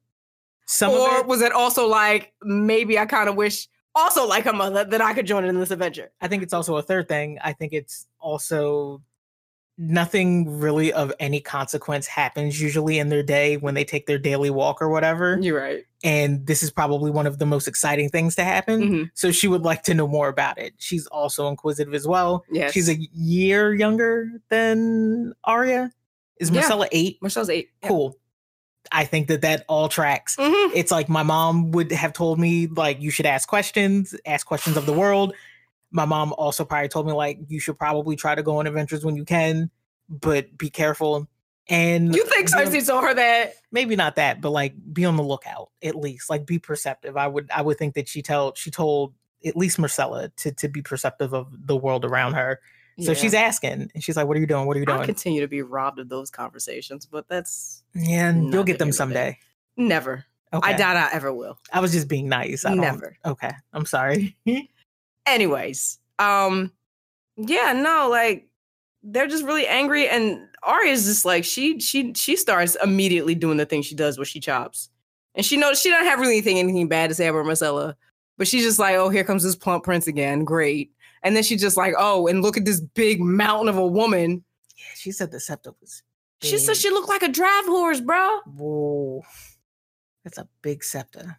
Some 0.66 0.92
or 0.92 1.10
of 1.10 1.20
it, 1.20 1.26
was 1.26 1.42
it 1.42 1.52
also 1.52 1.86
like 1.86 2.32
maybe 2.42 2.98
I 2.98 3.06
kind 3.06 3.28
of 3.28 3.36
wish, 3.36 3.68
also 3.94 4.26
like 4.26 4.44
her 4.44 4.52
mother, 4.52 4.84
that 4.84 5.00
I 5.00 5.14
could 5.14 5.26
join 5.26 5.44
in 5.44 5.58
this 5.58 5.70
adventure? 5.70 6.10
I 6.20 6.28
think 6.28 6.42
it's 6.42 6.52
also 6.52 6.76
a 6.76 6.82
third 6.82 7.08
thing. 7.08 7.38
I 7.42 7.52
think 7.52 7.72
it's 7.72 8.06
also 8.18 9.00
nothing 9.78 10.58
really 10.58 10.92
of 10.92 11.12
any 11.20 11.40
consequence 11.40 12.06
happens 12.06 12.60
usually 12.60 12.98
in 12.98 13.08
their 13.10 13.22
day 13.22 13.56
when 13.58 13.74
they 13.74 13.84
take 13.84 14.06
their 14.06 14.18
daily 14.18 14.48
walk 14.50 14.80
or 14.80 14.88
whatever. 14.88 15.38
You're 15.40 15.60
right. 15.60 15.84
And 16.02 16.46
this 16.46 16.62
is 16.62 16.70
probably 16.70 17.10
one 17.10 17.26
of 17.26 17.38
the 17.38 17.46
most 17.46 17.68
exciting 17.68 18.08
things 18.08 18.34
to 18.36 18.44
happen. 18.44 18.80
Mhm. 18.80 19.10
So 19.14 19.30
she 19.32 19.48
would 19.48 19.62
like 19.62 19.82
to 19.84 19.94
know 19.94 20.06
more 20.08 20.28
about 20.28 20.58
it. 20.58 20.72
She's 20.78 21.06
also 21.08 21.48
inquisitive 21.48 21.92
as 21.94 22.06
well. 22.06 22.44
Yes. 22.50 22.72
She's 22.72 22.88
a 22.88 22.96
year 23.12 23.74
younger 23.74 24.30
than 24.48 25.34
Arya. 25.44 25.90
Is 26.38 26.50
Yeah. 26.50 26.62
Myrcella 26.62 26.88
eight? 26.92 27.18
Myrcella's 27.20 27.50
eight. 27.50 27.70
Yeah. 27.82 27.88
Cool. 27.88 28.16
I 28.92 29.04
think 29.04 29.26
that 29.28 29.40
that 29.42 29.64
all 29.68 29.88
tracks. 29.88 30.36
Mhm. 30.36 30.70
It's 30.74 30.92
like 30.92 31.08
my 31.08 31.22
mom 31.24 31.72
would 31.72 31.90
have 31.92 32.12
told 32.12 32.38
me 32.38 32.66
like 32.68 33.00
you 33.00 33.10
should 33.10 33.26
ask 33.26 33.48
questions, 33.48 34.14
ask 34.24 34.46
questions 34.46 34.76
of 34.76 34.86
the 34.86 34.92
world. 34.92 35.34
My 35.90 36.04
mom 36.04 36.32
also 36.36 36.64
probably 36.64 36.88
told 36.88 37.06
me 37.06 37.12
like 37.12 37.38
you 37.48 37.58
should 37.58 37.78
probably 37.78 38.16
try 38.16 38.34
to 38.34 38.42
go 38.42 38.58
on 38.58 38.66
adventures 38.66 39.04
when 39.04 39.16
you 39.16 39.24
can, 39.24 39.70
but 40.08 40.56
be 40.56 40.70
careful. 40.70 41.28
And 41.68 42.14
You 42.14 42.24
think 42.26 42.48
Cersei 42.48 42.86
told 42.86 43.02
her 43.04 43.14
that? 43.14 43.54
maybe 43.72 43.96
not 43.96 44.14
that, 44.16 44.40
but 44.40 44.50
like 44.50 44.74
be 44.92 45.04
on 45.04 45.16
the 45.16 45.22
lookout 45.24 45.70
at 45.82 45.96
least. 45.96 46.30
Like 46.30 46.46
be 46.46 46.58
perceptive. 46.58 47.16
I 47.16 47.26
would 47.26 47.50
I 47.50 47.62
would 47.62 47.76
think 47.78 47.94
that 47.94 48.08
she 48.08 48.22
told 48.22 48.56
she 48.56 48.70
told 48.70 49.14
at 49.44 49.56
least 49.56 49.78
Myrcella 49.78 50.34
to 50.36 50.52
to 50.52 50.68
be 50.68 50.80
perceptive 50.82 51.32
of 51.34 51.48
the 51.66 51.76
world 51.76 52.04
around 52.04 52.34
her. 52.34 52.60
So 53.00 53.10
Yeah. 53.10 53.14
she's 53.18 53.34
asking 53.34 53.90
and 53.94 54.02
she's 54.02 54.16
like, 54.16 54.26
What 54.28 54.36
are 54.36 54.40
you 54.40 54.46
doing? 54.46 54.66
What 54.66 54.76
are 54.76 54.80
you 54.80 54.86
doing?" 54.86 55.00
I 55.00 55.04
continue 55.06 55.40
to 55.40 55.48
be 55.48 55.60
robbed 55.62 55.98
of 55.98 56.08
those 56.08 56.30
conversations, 56.30 57.04
but 57.04 57.28
that's 57.28 57.82
Yeah, 57.94 58.32
you'll 58.34 58.62
get 58.64 58.78
them 58.78 58.92
someday. 58.92 59.38
never. 59.76 60.24
Okay. 60.54 60.72
I 60.72 60.76
doubt 60.76 60.96
I 60.96 61.10
ever 61.12 61.32
will. 61.32 61.58
I 61.72 61.80
was 61.80 61.90
just 61.90 62.06
being 62.06 62.28
nice. 62.28 62.64
I 62.64 62.70
don't, 62.70 62.80
Never. 62.80 63.16
Okay. 63.26 63.50
I'm 63.72 63.84
sorry. 63.84 64.36
Anyways, 65.26 65.98
um, 66.20 66.72
yeah, 67.36 67.72
no, 67.72 68.08
like 68.08 68.48
they're 69.06 69.28
just 69.28 69.44
really 69.44 69.66
angry, 69.66 70.08
and 70.08 70.40
Arya's 70.62 71.04
just 71.04 71.24
like 71.24 71.44
she 71.44 71.78
she 71.80 72.12
she 72.14 72.36
starts 72.36 72.76
immediately 72.82 73.34
doing 73.34 73.56
the 73.56 73.66
thing 73.66 73.82
she 73.82 73.94
does 73.94 74.18
where 74.18 74.24
she 74.24 74.40
chops, 74.40 74.90
and 75.34 75.46
she 75.46 75.56
knows 75.56 75.80
she 75.80 75.90
doesn't 75.90 76.06
have 76.06 76.20
really 76.20 76.34
anything 76.34 76.58
anything 76.58 76.88
bad 76.88 77.08
to 77.08 77.14
say 77.14 77.28
about 77.28 77.46
Myrcella, 77.46 77.94
But 78.38 78.48
she's 78.48 78.64
just 78.64 78.78
like, 78.78 78.96
oh, 78.96 79.08
here 79.08 79.24
comes 79.24 79.42
this 79.42 79.56
plump 79.56 79.84
prince 79.84 80.06
again. 80.06 80.44
Great. 80.44 80.92
And 81.22 81.34
then 81.34 81.42
she's 81.42 81.60
just 81.60 81.76
like, 81.76 81.94
oh, 81.98 82.26
and 82.26 82.42
look 82.42 82.56
at 82.56 82.64
this 82.64 82.80
big 82.80 83.20
mountain 83.20 83.68
of 83.68 83.76
a 83.76 83.86
woman. 83.86 84.44
Yeah, 84.76 84.84
she 84.94 85.10
said 85.10 85.30
the 85.30 85.40
septa 85.40 85.74
was. 85.80 86.02
She 86.42 86.58
said 86.58 86.76
she 86.76 86.90
looked 86.90 87.08
like 87.08 87.22
a 87.22 87.28
draft 87.28 87.66
horse, 87.66 88.00
bro. 88.00 88.40
Whoa, 88.44 89.22
that's 90.22 90.36
a 90.36 90.46
big 90.60 90.84
septa. 90.84 91.38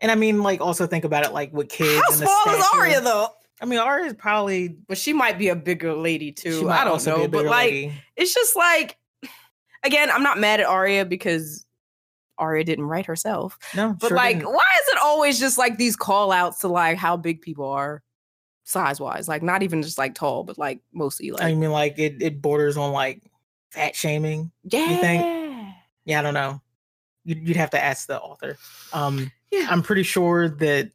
And 0.00 0.10
I 0.10 0.16
mean, 0.16 0.42
like, 0.42 0.60
also 0.60 0.86
think 0.86 1.04
about 1.04 1.24
it, 1.24 1.32
like 1.32 1.52
with 1.52 1.68
kids. 1.68 2.02
How 2.02 2.12
and 2.12 2.22
the 2.22 2.26
small 2.26 2.54
is. 2.56 2.66
Arya 2.74 3.00
though? 3.00 3.28
I 3.60 3.64
mean, 3.66 3.78
Arya 3.78 4.06
is 4.06 4.14
probably. 4.14 4.68
But 4.68 4.98
she 4.98 5.12
might 5.12 5.38
be 5.38 5.48
a 5.48 5.56
bigger 5.56 5.94
lady 5.94 6.26
she 6.28 6.50
too. 6.50 6.62
might 6.64 6.80
I 6.80 6.84
don't 6.84 6.94
also 6.94 7.14
be 7.14 7.18
know. 7.20 7.24
a 7.24 7.28
But 7.28 7.44
like, 7.46 7.70
lady. 7.70 7.92
it's 8.16 8.32
just 8.34 8.54
like, 8.56 8.96
again, 9.82 10.10
I'm 10.10 10.22
not 10.22 10.38
mad 10.38 10.60
at 10.60 10.66
Arya 10.66 11.04
because 11.04 11.64
Arya 12.38 12.64
didn't 12.64 12.84
write 12.86 13.06
herself. 13.06 13.58
no, 13.74 13.96
But 14.00 14.08
sure 14.08 14.16
like, 14.16 14.38
didn't. 14.38 14.52
why 14.52 14.62
is 14.82 14.88
it 14.90 14.98
always 15.02 15.40
just 15.40 15.58
like 15.58 15.76
these 15.78 15.96
call 15.96 16.30
outs 16.30 16.60
to 16.60 16.68
like 16.68 16.96
how 16.98 17.16
big 17.16 17.40
people 17.42 17.68
are 17.68 18.02
size 18.64 19.00
wise? 19.00 19.26
Like, 19.28 19.42
not 19.42 19.62
even 19.62 19.82
just 19.82 19.98
like 19.98 20.14
tall, 20.14 20.44
but 20.44 20.56
like 20.58 20.80
mostly 20.92 21.30
like, 21.32 21.42
I 21.42 21.54
mean, 21.54 21.70
like 21.72 21.98
it, 21.98 22.22
it 22.22 22.40
borders 22.40 22.76
on 22.76 22.92
like 22.92 23.22
fat 23.72 23.96
shaming. 23.96 24.52
yeah. 24.64 24.90
you 24.90 25.00
think? 25.00 25.74
Yeah, 26.04 26.20
I 26.20 26.22
don't 26.22 26.34
know. 26.34 26.60
You'd, 27.24 27.46
you'd 27.48 27.56
have 27.56 27.70
to 27.70 27.82
ask 27.84 28.06
the 28.06 28.18
author. 28.20 28.56
Um, 28.92 29.30
Yeah. 29.50 29.66
I'm 29.68 29.82
pretty 29.82 30.02
sure 30.04 30.48
that 30.48 30.90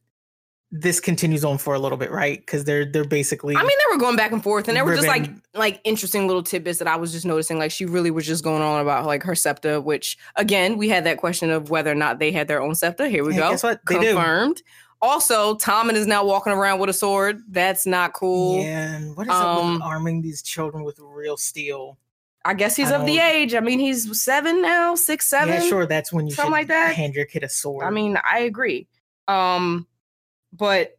this 0.76 1.00
continues 1.00 1.46
on 1.46 1.60
for 1.60 1.76
a 1.76 1.80
little 1.80 2.00
bit, 2.00 2.10
right? 2.10 2.40
Because 2.40 2.64
they're 2.64 2.84
they're 2.84 3.06
basically. 3.06 3.56
I 3.56 3.62
mean, 3.62 3.70
they 3.70 3.96
were 3.96 4.00
going 4.00 4.16
back 4.16 4.32
and 4.32 4.42
forth, 4.42 4.68
and 4.68 4.76
there 4.76 4.84
were 4.84 4.96
just 4.96 5.08
like 5.08 5.30
like 5.54 5.80
interesting 5.84 6.26
little 6.26 6.42
tidbits 6.42 6.80
that 6.80 6.88
I 6.88 6.96
was 6.96 7.12
just 7.12 7.28
noticing. 7.28 7.60
Like 7.60 7.72
she 7.72 7.86
really 7.86 8.10
was 8.10 8.26
just 8.26 8.44
going 8.44 8.64
on 8.64 8.82
about 8.82 9.06
like 9.06 9.22
her 9.22 9.36
septa, 9.36 9.80
which 9.80 10.18
again 10.36 10.78
we 10.80 10.90
had 10.90 11.04
that 11.04 11.20
question 11.20 11.52
of 11.52 11.70
whether 11.70 11.92
or 11.92 11.96
not 11.96 12.18
they 12.18 12.32
had 12.32 12.48
their 12.48 12.60
own 12.60 12.74
septa. 12.74 13.08
Here 13.08 13.24
we 13.24 13.36
go, 13.36 13.52
guess 13.52 13.62
what? 13.62 13.82
They 13.88 14.00
do. 14.00 14.14
confirmed. 14.14 14.64
Also, 15.00 15.56
Tommen 15.56 15.94
is 15.94 16.08
now 16.08 16.26
walking 16.26 16.54
around 16.54 16.80
with 16.80 16.90
a 16.90 16.94
sword. 16.94 17.44
That's 17.50 17.86
not 17.86 18.14
cool. 18.14 18.64
Yeah, 18.64 18.96
and 18.96 19.16
what 19.16 19.28
is 19.28 19.32
up 19.32 19.60
Um, 19.60 19.74
with 19.74 19.84
arming 19.84 20.22
these 20.24 20.42
children 20.42 20.84
with 20.84 20.98
real 21.00 21.38
steel? 21.38 22.00
I 22.46 22.56
guess 22.56 22.76
he's 22.76 22.90
I 22.90 22.96
of 22.96 23.06
the 23.06 23.20
age. 23.20 23.54
I 23.54 23.60
mean, 23.60 23.78
he's 23.78 24.20
seven 24.22 24.62
now, 24.62 24.96
six, 24.96 25.30
seven. 25.30 25.54
Yeah, 25.62 25.70
sure. 25.70 25.86
That's 25.86 26.12
when 26.12 26.26
you 26.26 26.34
something 26.34 26.52
like 26.52 26.68
that. 26.70 26.96
hand 26.96 27.14
your 27.14 27.26
kid 27.26 27.44
a 27.44 27.50
sword. 27.50 27.86
I 27.86 27.92
mean, 27.92 28.18
I 28.28 28.40
agree. 28.40 28.88
Um, 29.28 29.86
but 30.56 30.98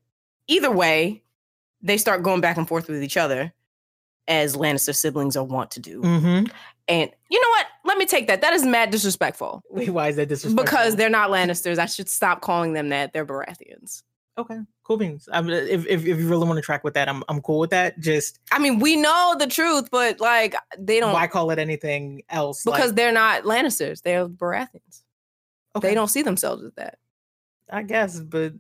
either 0.49 0.71
way, 0.71 1.23
they 1.81 1.97
start 1.97 2.23
going 2.23 2.41
back 2.41 2.57
and 2.57 2.67
forth 2.69 2.89
with 2.89 3.03
each 3.03 3.17
other, 3.17 3.53
as 4.29 4.57
Lannister 4.57 4.95
siblings 4.95 5.37
are 5.37 5.45
wont 5.45 5.71
to 5.73 5.81
do. 5.81 6.01
hmm 6.01 6.45
And 6.89 7.11
you 7.31 7.41
know 7.41 7.49
what? 7.51 7.67
Let 7.87 7.99
me 7.99 8.07
take 8.07 8.27
that. 8.29 8.41
That 8.41 8.53
is 8.55 8.65
mad 8.65 8.91
disrespectful. 8.91 9.63
Wait, 9.71 9.91
why 9.91 10.09
is 10.09 10.17
that 10.17 10.29
disrespectful? 10.29 10.65
Because 10.65 10.97
they're 10.97 11.11
not 11.11 11.31
Lannisters. 11.31 11.79
I 11.79 11.87
should 11.87 12.09
stop 12.09 12.41
calling 12.41 12.73
them 12.73 12.89
that. 12.89 13.13
They're 13.13 13.27
Baratheons. 13.27 14.03
okay, 14.39 14.59
cool 14.83 14.97
beans. 14.97 15.29
I 15.31 15.43
mean, 15.43 15.53
if, 15.53 15.87
if 15.87 16.07
if 16.07 16.19
you 16.19 16.27
really 16.29 16.47
want 16.47 16.57
to 16.57 16.63
track 16.63 16.83
with 16.83 16.95
that, 16.95 17.09
I'm 17.09 17.23
I'm 17.29 17.41
cool 17.43 17.59
with 17.61 17.71
that. 17.71 18.01
Just 18.01 18.41
I 18.51 18.59
mean, 18.59 18.79
we 18.81 18.97
know 18.97 19.37
the 19.39 19.47
truth, 19.47 19.91
but 19.91 20.19
like 20.21 20.55
they 20.79 20.99
don't 21.01 21.13
why 21.13 21.27
call 21.27 21.51
it 21.51 21.59
anything 21.59 22.23
else? 22.31 22.65
because 22.65 22.89
like, 22.89 22.97
they're 22.97 23.13
not 23.13 23.45
Lannisters. 23.45 24.01
They're 24.03 24.27
Baratheons. 24.27 25.03
okay, 25.77 25.89
They 25.89 25.95
don't 25.95 26.09
see 26.09 26.23
themselves 26.23 26.65
as 26.65 26.73
that. 26.77 26.99
I 27.71 27.83
guess, 27.83 28.19
but 28.21 28.55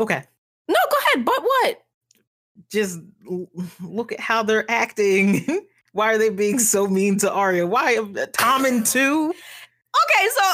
okay. 0.00 0.24
No, 0.68 0.74
go 0.90 0.96
ahead. 1.14 1.24
But 1.24 1.42
what? 1.42 1.82
Just 2.70 2.98
l- 3.30 3.48
look 3.82 4.12
at 4.12 4.20
how 4.20 4.42
they're 4.42 4.70
acting. 4.70 5.44
why 5.92 6.12
are 6.12 6.18
they 6.18 6.30
being 6.30 6.58
so 6.58 6.86
mean 6.86 7.18
to 7.18 7.32
Arya? 7.32 7.66
Why 7.66 7.96
uh, 7.96 8.26
Tommen 8.26 8.88
too? 8.90 9.28
Okay, 9.30 10.28
so 10.36 10.52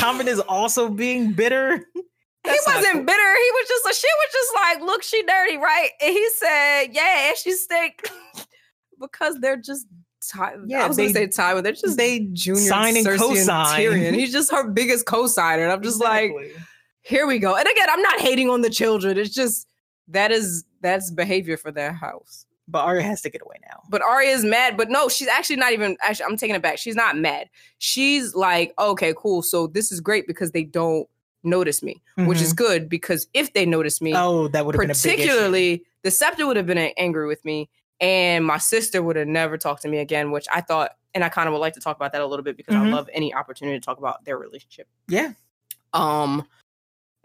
Tommen 0.00 0.26
is 0.26 0.40
also 0.40 0.88
being 0.88 1.32
bitter. 1.32 1.84
That's 2.44 2.64
he 2.64 2.72
wasn't 2.72 2.94
cool. 2.94 3.02
bitter. 3.04 3.34
He 3.36 3.50
was 3.52 3.68
just 3.68 3.84
like 3.84 3.94
she 3.94 4.06
was 4.06 4.32
just 4.32 4.54
like, 4.54 4.80
look, 4.80 5.02
she 5.02 5.22
dirty, 5.24 5.56
right? 5.58 5.90
And 6.00 6.12
he 6.12 6.28
said, 6.36 6.84
yeah, 6.92 7.32
she 7.34 7.52
stink 7.52 8.08
because 9.00 9.38
they're 9.40 9.56
just. 9.56 9.86
Ty- 10.32 10.56
Yeah, 10.66 10.84
I 10.84 10.88
was 10.88 10.96
they- 10.96 11.12
gonna 11.12 11.30
say 11.32 11.42
Tywin. 11.42 11.62
They're 11.62 11.72
just 11.72 11.96
they 11.96 12.20
junior 12.32 12.60
sign 12.60 12.96
and 12.96 13.06
Cersei 13.06 13.18
co-sign. 13.18 13.80
Tyrion. 13.80 14.14
He's 14.14 14.32
just 14.32 14.50
her 14.50 14.68
biggest 14.68 15.06
co-signer, 15.06 15.62
and 15.62 15.72
I'm 15.72 15.82
just 15.82 16.00
like, 16.00 16.30
Exactly. 16.32 16.62
Here 17.02 17.26
we 17.26 17.38
go. 17.38 17.56
And 17.56 17.66
again, 17.66 17.86
I'm 17.90 18.02
not 18.02 18.20
hating 18.20 18.50
on 18.50 18.60
the 18.60 18.70
children. 18.70 19.16
It's 19.18 19.34
just 19.34 19.66
that 20.08 20.30
is 20.32 20.64
that's 20.80 21.10
behavior 21.10 21.56
for 21.56 21.70
their 21.70 21.92
house. 21.92 22.44
but 22.66 22.80
Arya 22.84 23.02
has 23.02 23.22
to 23.22 23.30
get 23.30 23.40
away 23.42 23.56
now. 23.70 23.82
But 23.88 24.02
Arya 24.02 24.30
is 24.30 24.44
mad, 24.44 24.76
but 24.76 24.90
no, 24.90 25.08
she's 25.08 25.28
actually 25.28 25.56
not 25.56 25.72
even. 25.72 25.96
Actually, 26.02 26.26
I'm 26.26 26.36
taking 26.36 26.54
it 26.56 26.62
back. 26.62 26.78
She's 26.78 26.94
not 26.96 27.16
mad. 27.16 27.48
She's 27.78 28.34
like, 28.34 28.74
okay, 28.78 29.14
cool. 29.16 29.42
So 29.42 29.66
this 29.66 29.90
is 29.90 30.00
great 30.00 30.26
because 30.26 30.50
they 30.52 30.64
don't 30.64 31.08
notice 31.44 31.82
me, 31.82 32.02
which 32.16 32.40
is 32.42 32.52
good 32.52 32.88
because 32.88 33.26
if 33.32 33.52
they 33.54 33.64
notice 33.64 34.00
me, 34.02 34.12
oh, 34.14 34.48
that 34.48 34.66
would 34.66 34.74
have 34.74 34.80
been 34.80 34.90
a 34.90 34.94
big 34.94 35.18
issue. 35.20 35.28
particularly 35.28 35.84
the 36.02 36.10
septa 36.10 36.46
would 36.46 36.56
have 36.56 36.66
been 36.66 36.78
angry 36.98 37.26
with 37.26 37.42
me, 37.44 37.68
and 38.00 38.44
my 38.44 38.58
sister 38.58 39.02
would 39.02 39.16
have 39.16 39.28
never 39.28 39.56
talked 39.56 39.82
to 39.82 39.88
me 39.88 39.98
again. 39.98 40.30
Which 40.30 40.46
I 40.52 40.60
thought, 40.60 40.92
and 41.14 41.24
I 41.24 41.28
kind 41.30 41.48
of 41.48 41.52
would 41.54 41.60
like 41.60 41.74
to 41.74 41.80
talk 41.80 41.96
about 41.96 42.12
that 42.12 42.20
a 42.20 42.26
little 42.26 42.42
bit 42.44 42.56
because 42.56 42.74
Mhm. 42.74 42.86
I 42.86 42.90
love 42.90 43.08
any 43.14 43.32
opportunity 43.32 43.78
to 43.78 43.84
talk 43.84 43.98
about 43.98 44.24
their 44.24 44.36
relationship. 44.36 44.88
Yeah, 45.08 45.32
Um, 45.94 46.46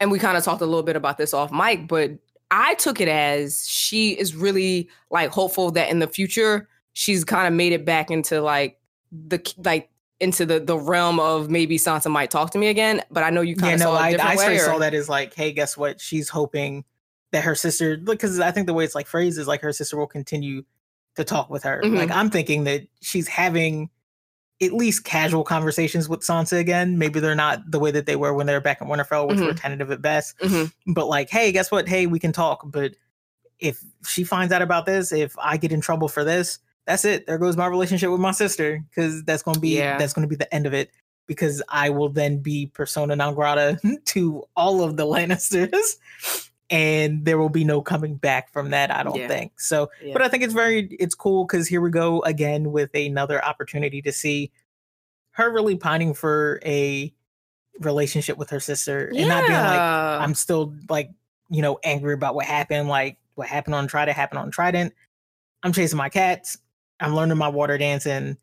and 0.04 0.12
we 0.12 0.18
kind 0.18 0.36
of 0.36 0.44
talked 0.44 0.60
a 0.60 0.66
little 0.66 0.82
bit 0.82 0.96
about 0.96 1.16
this 1.16 1.32
off 1.32 1.50
mic, 1.50 1.88
but 1.88 2.10
I 2.50 2.74
took 2.74 3.00
it 3.00 3.08
as 3.08 3.66
she 3.66 4.10
is 4.12 4.36
really 4.36 4.90
like 5.10 5.30
hopeful 5.30 5.70
that 5.72 5.88
in 5.88 5.98
the 5.98 6.06
future 6.06 6.68
she's 6.92 7.24
kind 7.24 7.48
of 7.48 7.54
made 7.54 7.72
it 7.72 7.86
back 7.86 8.10
into 8.10 8.42
like 8.42 8.78
the 9.10 9.40
like 9.64 9.88
into 10.20 10.44
the 10.44 10.60
the 10.60 10.78
realm 10.78 11.18
of 11.18 11.48
maybe 11.50 11.78
Sansa 11.78 12.10
might 12.10 12.30
talk 12.30 12.50
to 12.50 12.58
me 12.58 12.68
again. 12.68 13.00
But 13.10 13.24
I 13.24 13.30
know 13.30 13.40
you 13.40 13.56
kind 13.56 13.70
yeah. 13.70 13.74
of 13.74 13.80
No, 13.80 13.96
saw 13.96 14.02
I, 14.02 14.10
different 14.12 14.30
I 14.30 14.36
way. 14.36 14.56
or- 14.56 14.64
saw 14.64 14.78
that 14.78 14.92
as 14.92 15.08
like, 15.08 15.34
hey, 15.34 15.52
guess 15.52 15.76
what? 15.76 16.00
She's 16.00 16.28
hoping 16.28 16.84
that 17.32 17.42
her 17.44 17.54
sister, 17.54 17.96
because 17.96 18.38
I 18.38 18.50
think 18.52 18.66
the 18.66 18.74
way 18.74 18.84
it's 18.84 18.94
like 18.94 19.06
phrased 19.06 19.38
is 19.38 19.48
like 19.48 19.62
her 19.62 19.72
sister 19.72 19.96
will 19.96 20.06
continue 20.06 20.62
to 21.16 21.24
talk 21.24 21.48
with 21.48 21.62
her. 21.64 21.80
Mhm. 21.82 21.96
Like 21.96 22.10
I'm 22.10 22.28
thinking 22.30 22.64
that 22.64 22.82
she's 23.00 23.26
having 23.26 23.88
at 24.62 24.72
least 24.72 25.04
casual 25.04 25.42
conversations 25.44 26.08
with 26.08 26.20
Sansa 26.20 26.58
again. 26.58 26.96
Maybe 26.98 27.20
they're 27.20 27.34
not 27.34 27.70
the 27.70 27.78
way 27.80 27.90
that 27.90 28.06
they 28.06 28.16
were 28.16 28.32
when 28.34 28.46
they 28.46 28.52
were 28.54 28.60
back 28.60 28.80
in 28.80 28.86
Winterfell, 28.88 29.28
which 29.28 29.40
were 29.40 29.52
tentative 29.52 29.90
at 29.90 30.00
best. 30.00 30.38
Mhm. 30.38 30.72
But 30.94 31.06
like, 31.08 31.28
hey, 31.28 31.50
guess 31.52 31.70
what? 31.70 31.88
Hey, 31.88 32.06
we 32.06 32.18
can 32.18 32.32
talk. 32.32 32.62
But 32.64 32.92
if 33.58 33.82
she 34.06 34.22
finds 34.24 34.52
out 34.52 34.62
about 34.62 34.86
this, 34.86 35.12
if 35.12 35.34
I 35.38 35.56
get 35.56 35.72
in 35.72 35.80
trouble 35.80 36.08
for 36.08 36.22
this, 36.24 36.58
that's 36.86 37.04
it. 37.04 37.26
There 37.26 37.38
goes 37.38 37.56
my 37.56 37.66
relationship 37.66 38.10
with 38.10 38.20
my 38.20 38.30
sister 38.32 38.80
because 38.90 39.24
that's 39.24 39.42
going 39.42 39.54
to 39.56 39.60
be 39.60 39.70
Yeah. 39.76 39.98
that's 39.98 40.12
going 40.12 40.22
to 40.22 40.28
be 40.28 40.36
the 40.36 40.52
end 40.54 40.66
of 40.66 40.74
it. 40.74 40.90
Because 41.26 41.62
I 41.70 41.88
will 41.90 42.10
then 42.10 42.38
be 42.38 42.66
persona 42.66 43.16
non 43.16 43.34
grata 43.34 43.78
to 44.06 44.44
all 44.56 44.82
of 44.84 44.96
the 44.98 45.04
Lannisters, 45.06 45.96
and 46.70 47.24
there 47.24 47.38
will 47.38 47.48
be 47.50 47.64
no 47.64 47.82
coming 47.82 48.16
back 48.16 48.52
from 48.52 48.70
that. 48.70 48.90
I 48.90 49.02
don't 49.02 49.16
Yeah. 49.16 49.28
think 49.28 49.60
so. 49.60 49.90
Yeah. 50.02 50.12
But 50.12 50.22
I 50.22 50.28
think 50.28 50.42
it's 50.42 50.54
very 50.54 50.88
it's 50.98 51.14
cool 51.14 51.44
because 51.46 51.68
here 51.68 51.80
we 51.80 51.90
go 51.90 52.22
again 52.22 52.72
with 52.72 52.94
another 52.94 53.44
opportunity 53.44 54.00
to 54.02 54.12
see 54.12 54.50
her 55.32 55.50
really 55.52 55.76
pining 55.76 56.14
for 56.14 56.60
a 56.64 57.12
relationship 57.80 58.38
with 58.38 58.50
her 58.50 58.60
sister 58.60 59.08
and 59.08 59.28
not 59.28 59.46
being 59.46 59.58
like 59.58 59.80
I'm 59.80 60.34
still 60.34 60.74
like, 60.88 61.10
you 61.50 61.60
know, 61.60 61.78
angry 61.84 62.14
about 62.14 62.34
what 62.34 62.46
happened, 62.46 62.88
like 62.88 63.18
what 63.34 63.48
happened 63.48 63.74
on 63.74 63.86
Trident 63.88 64.16
happened 64.16 64.38
on 64.38 64.50
Trident. 64.50 64.94
I'm 65.62 65.72
chasing 65.72 65.96
my 65.98 66.08
cats. 66.08 66.56
I'm 67.00 67.14
learning 67.14 67.36
my 67.36 67.48
water 67.48 67.76
dance 67.76 68.06
and 68.06 68.36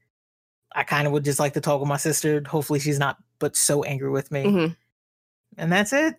I 0.73 0.83
kind 0.83 1.07
of 1.07 1.13
would 1.13 1.23
just 1.25 1.39
like 1.39 1.53
to 1.53 1.61
talk 1.61 1.79
with 1.79 1.89
my 1.89 1.97
sister. 1.97 2.43
Hopefully 2.45 2.79
she's 2.79 2.99
not 2.99 3.17
but 3.39 3.55
so 3.55 3.83
angry 3.83 4.09
with 4.09 4.31
me. 4.31 4.43
Mhm. 4.43 4.75
And 5.57 5.71
that's 5.71 5.93
it. 5.93 6.15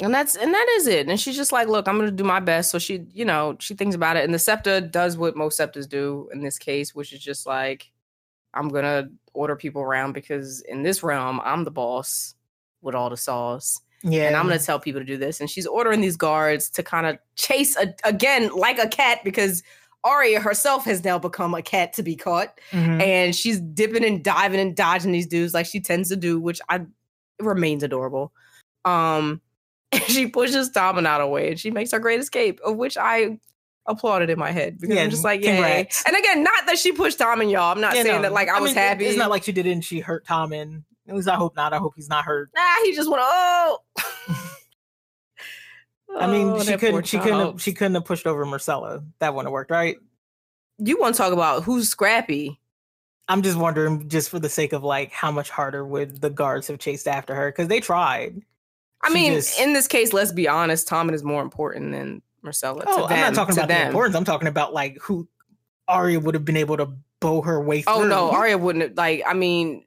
And 0.00 0.14
that's 0.14 0.36
and 0.36 0.52
that 0.54 0.68
is 0.76 0.86
it. 0.86 1.08
And 1.08 1.18
she's 1.20 1.36
just 1.36 1.52
like, 1.52 1.68
look, 1.68 1.88
I'm 1.88 1.98
gonna 1.98 2.10
do 2.10 2.24
my 2.24 2.40
best. 2.40 2.70
So 2.70 2.78
she, 2.78 3.04
you 3.12 3.24
know, 3.24 3.56
she 3.58 3.74
thinks 3.74 3.94
about 3.96 4.16
it. 4.16 4.24
And 4.24 4.32
the 4.32 4.38
septa 4.38 4.80
does 4.80 5.16
what 5.16 5.36
most 5.36 5.58
septas 5.58 5.88
do 5.88 6.28
in 6.32 6.42
this 6.42 6.58
case, 6.58 6.94
which 6.94 7.12
is 7.12 7.20
just 7.20 7.46
like, 7.46 7.90
I'm 8.54 8.68
gonna 8.68 9.08
order 9.34 9.56
people 9.56 9.82
around 9.82 10.12
because 10.12 10.60
in 10.62 10.82
this 10.82 11.02
realm, 11.02 11.40
I'm 11.44 11.64
the 11.64 11.70
boss 11.70 12.34
with 12.82 12.94
all 12.94 13.10
the 13.10 13.16
sauce. 13.16 13.80
Yeah. 14.02 14.28
And 14.28 14.36
I'm 14.36 14.46
gonna 14.46 14.58
tell 14.60 14.78
people 14.78 15.00
to 15.00 15.04
do 15.06 15.16
this. 15.16 15.40
And 15.40 15.50
she's 15.50 15.66
ordering 15.66 16.00
these 16.00 16.16
guards 16.16 16.70
to 16.70 16.82
kind 16.82 17.06
of 17.06 17.18
chase 17.36 17.76
a, 17.76 17.94
again 18.04 18.50
like 18.54 18.78
a 18.78 18.88
cat 18.88 19.20
because 19.24 19.62
Arya 20.04 20.38
herself 20.40 20.84
has 20.84 21.02
now 21.04 21.18
become 21.18 21.54
a 21.54 21.62
cat 21.62 21.92
to 21.94 22.04
be 22.04 22.14
caught 22.14 22.56
Mhm. 22.70 23.02
and 23.02 23.34
she's 23.34 23.60
dipping 23.60 24.04
and 24.04 24.22
diving 24.22 24.60
and 24.60 24.76
dodging 24.76 25.10
these 25.10 25.26
dudes 25.26 25.52
like 25.54 25.66
she 25.66 25.80
tends 25.80 26.08
to 26.10 26.16
do, 26.16 26.38
which 26.40 26.60
I 26.68 26.82
remains 27.40 27.82
adorable. 27.82 28.32
Um, 28.84 29.40
and 29.92 30.02
she 30.04 30.26
pushes 30.26 30.70
Tommen 30.70 31.06
out 31.06 31.20
of 31.20 31.26
the 31.26 31.30
way 31.32 31.50
and 31.50 31.58
she 31.60 31.70
makes 31.70 31.92
her 31.92 31.98
great 31.98 32.20
escape, 32.20 32.60
of 32.64 32.76
which 32.76 32.96
I 32.96 33.38
applauded 33.86 34.28
in 34.30 34.38
my 34.38 34.50
head 34.50 34.78
because 34.78 34.94
Yeah, 34.96 35.02
I'm 35.04 35.10
just 35.10 35.24
like, 35.24 35.42
yeah. 35.42 35.52
congrats. 35.54 36.04
And 36.06 36.14
again, 36.16 36.42
not 36.42 36.66
that 36.66 36.78
she 36.78 36.92
pushed 36.92 37.18
Tommen, 37.18 37.50
y'all. 37.50 37.72
I'm 37.72 37.80
not 37.80 37.96
Yeah, 37.96 38.02
saying 38.02 38.16
no. 38.16 38.22
that 38.22 38.32
like 38.32 38.48
I, 38.48 38.60
was 38.60 38.70
mean, 38.70 38.76
happy. 38.76 39.06
It's 39.06 39.16
not 39.16 39.30
like 39.30 39.44
she 39.44 39.52
didn't. 39.52 39.80
she 39.82 40.00
hurt 40.00 40.26
Tommen. 40.26 40.82
At 41.08 41.14
least 41.16 41.28
I 41.28 41.36
hope 41.36 41.56
not. 41.56 41.72
I 41.72 41.78
hope 41.78 41.94
he's 41.96 42.08
not 42.10 42.24
hurt. 42.26 42.50
nah, 42.54 42.62
he 42.84 42.94
just 42.94 43.08
went, 43.10 43.22
oh. 43.24 43.78
I 46.18 46.26
mean, 46.26 46.48
Oh, 46.48 46.62
she 46.62 46.76
couldn't. 46.76 47.06
She 47.06 47.18
couldn't. 47.18 47.38
Have, 47.38 47.62
she 47.62 47.72
couldn't 47.72 47.94
have 47.94 48.04
pushed 48.04 48.26
over 48.26 48.44
Myrcella. 48.44 49.04
That 49.20 49.34
wouldn't 49.34 49.46
have 49.48 49.52
worked, 49.52 49.70
right? 49.70 49.96
You 50.78 50.98
want 50.98 51.14
to 51.14 51.18
talk 51.22 51.32
about 51.32 51.64
who's 51.64 51.88
scrappy? 51.88 52.60
I'm 53.28 53.42
just 53.42 53.58
wondering, 53.58 54.08
just 54.08 54.30
for 54.30 54.38
the 54.38 54.48
sake 54.48 54.72
of 54.72 54.82
like, 54.82 55.12
how 55.12 55.30
much 55.30 55.50
harder 55.50 55.84
would 55.84 56.20
the 56.20 56.30
guards 56.30 56.66
have 56.68 56.78
chased 56.78 57.06
after 57.06 57.34
her? 57.34 57.50
Because 57.50 57.68
they 57.68 57.80
tried. 57.80 58.40
I 59.02 59.10
mean, 59.10 59.34
just- 59.34 59.60
in 59.60 59.72
this 59.72 59.86
case, 59.86 60.12
let's 60.12 60.32
be 60.32 60.48
honest, 60.48 60.88
Tommen 60.88 61.14
is 61.14 61.22
more 61.22 61.42
important 61.42 61.92
than 61.92 62.22
Myrcella. 62.44 62.84
Oh, 62.86 63.04
I'm 63.04 63.08
them, 63.10 63.20
not 63.20 63.34
talking 63.34 63.56
about 63.56 63.68
the 63.68 63.86
importance. 63.86 64.16
I'm 64.16 64.24
talking 64.24 64.48
about 64.48 64.72
like 64.72 64.98
who 65.00 65.28
Arya 65.86 66.20
would 66.20 66.34
have 66.34 66.44
been 66.44 66.56
able 66.56 66.76
to 66.76 66.88
bow 67.20 67.42
her 67.42 67.60
way 67.60 67.82
through. 67.82 67.94
Oh 67.94 68.04
no, 68.04 68.30
Arya 68.30 68.58
wouldn't 68.58 68.82
have, 68.82 68.96
like. 68.96 69.22
I 69.26 69.34
mean, 69.34 69.84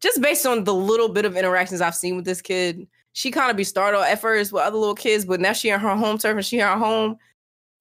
just 0.00 0.20
based 0.20 0.46
on 0.46 0.64
the 0.64 0.74
little 0.74 1.08
bit 1.08 1.24
of 1.24 1.36
interactions 1.36 1.80
I've 1.80 1.94
seen 1.94 2.16
with 2.16 2.24
this 2.24 2.42
kid, 2.42 2.86
she 3.12 3.30
kind 3.30 3.50
of 3.50 3.56
be 3.56 3.64
startled 3.64 4.04
at 4.04 4.20
first 4.20 4.52
with 4.52 4.62
other 4.62 4.76
little 4.76 4.94
kids, 4.94 5.24
but 5.24 5.40
now 5.40 5.52
she 5.52 5.70
in 5.70 5.80
her 5.80 5.96
home 5.96 6.18
turf 6.18 6.36
and 6.36 6.44
she 6.44 6.58
in 6.58 6.66
her 6.66 6.76
home. 6.76 7.16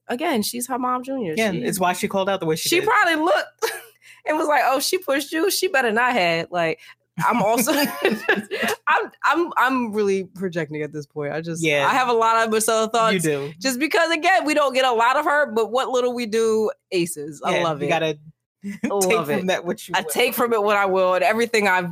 Again, 0.08 0.44
she's 0.44 0.68
her 0.68 0.80
mom 0.80 1.04
junior. 1.04 1.34
Yeah, 1.36 1.52
she, 1.52 1.64
it's 1.64 1.80
why 1.80 1.94
she 1.94 2.08
called 2.08 2.30
out 2.30 2.40
the 2.40 2.46
way 2.46 2.56
she, 2.56 2.70
she 2.70 2.80
did. 2.80 2.88
probably 2.88 3.16
looked 3.16 3.72
and 4.28 4.38
was 4.38 4.48
like, 4.48 4.62
"Oh, 4.66 4.80
she 4.80 4.98
pushed 4.98 5.32
you. 5.32 5.50
She 5.52 5.68
better 5.68 5.92
not 5.92 6.14
have." 6.14 6.48
Like, 6.52 6.80
I'm 7.26 7.42
also, 7.42 7.72
I'm, 8.88 9.12
I'm, 9.24 9.52
I'm 9.58 9.94
really 9.94 10.26
projecting 10.26 10.82
at 10.82 10.92
this 10.92 11.06
point. 11.06 11.34
I 11.34 11.42
just, 11.42 11.64
Yeah. 11.64 11.88
I 11.88 11.94
have 11.94 12.08
a 12.10 12.14
lot 12.14 12.46
of 12.48 12.54
Myrcella 12.54 12.92
thoughts. 12.92 13.14
you 13.14 13.20
do. 13.20 13.54
Just 13.60 13.80
because, 13.80 14.12
again, 14.12 14.46
we 14.46 14.54
don't 14.54 14.74
get 14.74 14.86
a 14.86 14.92
lot 14.92 15.16
of 15.18 15.26
her, 15.26 15.52
but 15.52 15.72
what 15.72 15.90
little 15.90 16.14
we 16.14 16.26
do, 16.26 16.72
aces. 16.92 17.42
I 17.44 17.58
Yeah, 17.58 17.64
love 17.64 17.82
it. 17.82 17.86
you 17.86 17.90
gotta 17.90 18.18
take 18.64 18.92
love 18.92 19.28
from 19.28 19.40
it. 19.40 19.48
that 19.48 19.66
what 19.66 19.88
you 19.88 19.94
I 19.96 20.02
will. 20.02 20.10
take 20.10 20.34
from 20.34 20.52
it 20.54 20.62
what 20.62 20.76
I 20.76 20.86
will, 20.86 21.14
and 21.14 21.24
everything 21.24 21.68
I've 21.68 21.90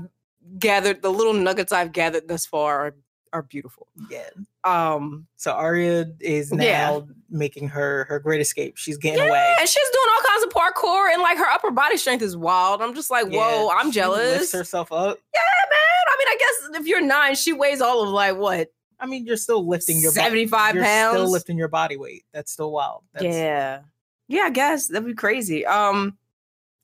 gathered, 0.60 1.02
the 1.02 1.10
little 1.12 1.34
nuggets 1.34 1.72
I've 1.72 1.92
gathered 1.94 2.28
thus 2.28 2.46
far 2.46 2.88
are, 2.88 2.96
are 3.34 3.42
beautiful. 3.42 3.88
Yeah. 4.10 4.30
Um, 4.64 5.28
So 5.36 5.52
Arya 5.52 6.06
is 6.22 6.54
now 6.54 6.64
Yeah. 6.64 7.02
making 7.30 7.68
her 7.70 8.06
her 8.06 8.20
great 8.20 8.40
escape. 8.40 8.78
She's 8.78 8.98
getting 8.98 9.20
yeah, 9.20 9.28
away. 9.30 9.56
and 9.60 9.68
she's 9.68 9.90
doing 9.92 10.06
all 10.16 10.24
kinds 10.30 10.44
of 10.46 10.50
parkour, 10.52 11.12
and 11.12 11.22
like 11.22 11.38
her 11.38 11.50
upper 11.50 11.72
body 11.72 11.98
strength 11.98 12.22
is 12.22 12.38
wild. 12.38 12.82
I'm 12.82 12.94
just 12.96 13.12
like, 13.12 13.28
whoa, 13.28 13.70
I'm 13.70 13.92
jealous. 13.92 14.40
Lifts 14.40 14.52
herself 14.54 14.92
up. 14.92 15.18
Yeah, 15.34 15.40
man. 15.70 16.06
I 16.08 16.16
mean, 16.20 16.28
I 16.30 16.38
guess 16.40 16.80
if 16.82 16.88
you're 16.88 17.02
nine, 17.02 17.36
she 17.36 17.52
weighs 17.52 17.82
all 17.82 18.04
of 18.04 18.10
like 18.10 18.38
what 18.38 18.70
I 19.00 19.06
mean, 19.06 19.26
you're 19.26 19.36
still 19.36 19.68
lifting 19.68 19.98
your 19.98 20.12
body. 20.12 20.24
75 20.24 20.76
pounds. 20.76 21.18
still 21.18 21.30
lifting 21.32 21.58
your 21.58 21.68
body 21.68 21.98
weight. 21.98 22.24
That's 22.32 22.52
still 22.54 22.72
wild. 22.72 23.04
That's, 23.14 23.26
yeah, 23.26 23.82
yeah. 24.30 24.44
I 24.44 24.50
guess 24.50 24.88
that'd 24.88 25.06
be 25.06 25.14
crazy. 25.14 25.66
Um, 25.66 26.18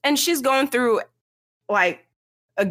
and 0.03 0.19
she's 0.19 0.41
going 0.41 0.67
through 0.67 1.01
like, 1.69 2.05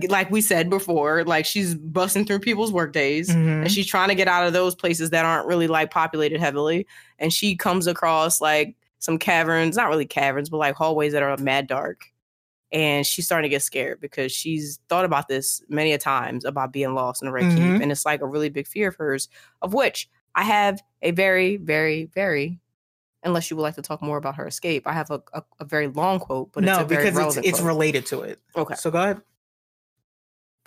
like 0.09 0.31
we 0.31 0.41
said 0.41 0.69
before, 0.71 1.25
like 1.25 1.47
she's 1.47 1.75
busting 1.75 2.25
through 2.27 2.41
people's 2.41 2.73
work 2.73 2.93
days. 2.93 3.29
Mhm. 3.29 3.63
and 3.63 3.71
she's 3.73 3.87
trying 3.87 4.09
to 4.09 4.15
get 4.15 4.29
out 4.29 4.47
of 4.47 4.53
those 4.53 4.75
places 4.75 5.11
that 5.11 5.25
aren't 5.25 5.47
really 5.47 5.67
like 5.69 5.91
populated 5.91 6.41
heavily 6.41 6.87
and 7.19 7.33
she 7.33 7.57
comes 7.57 7.87
across 7.87 8.41
like 8.41 8.77
some 8.99 9.19
caverns 9.19 9.77
not 9.77 9.89
really 9.89 10.07
caverns 10.07 10.49
but 10.51 10.57
like 10.59 10.75
hallways 10.75 11.13
that 11.13 11.23
are 11.23 11.37
mad 11.39 11.67
dark 11.67 12.07
and 12.71 13.07
she's 13.07 13.25
starting 13.25 13.49
to 13.49 13.55
get 13.55 13.63
scared 13.63 14.01
because 14.01 14.31
she's 14.33 14.79
thought 14.89 15.05
about 15.05 15.27
this 15.29 15.63
many 15.69 15.93
a 15.93 15.99
times 15.99 16.45
about 16.45 16.73
being 16.73 16.95
lost 16.95 17.23
in 17.23 17.27
the 17.27 17.33
red 17.33 17.45
keep 17.51 17.59
Mhm. 17.63 17.83
and 17.83 17.91
it's 17.93 18.05
like 18.05 18.21
a 18.21 18.27
really 18.27 18.49
big 18.51 18.67
fear 18.67 18.89
of 18.89 18.97
hers 18.97 19.29
of 19.63 19.73
which 19.73 20.09
i 20.35 20.43
have 20.43 20.83
a 21.03 21.11
very 21.13 21.57
very 21.57 22.07
very 22.15 22.59
unless 23.25 23.51
you 23.51 23.57
would 23.57 23.63
like 23.63 23.75
to 23.77 23.83
talk 23.83 24.03
more 24.03 24.17
about 24.19 24.35
her 24.37 24.47
escape 24.47 24.87
i 24.87 24.93
have 24.93 25.11
a, 25.11 25.23
a, 25.33 25.43
a 25.61 25.65
very 25.65 25.87
long 25.89 26.19
quote 26.19 26.53
but 26.53 26.63
no, 26.65 26.73
it's 26.75 26.83
a 26.83 26.85
very 26.87 27.11
because 27.11 27.37
it's 27.39 27.47
it's 27.49 27.61
related 27.61 28.05
to 28.07 28.21
it. 28.23 28.39
okay 28.57 28.75
So 28.75 28.91
go 28.91 29.03
ahead. 29.03 29.23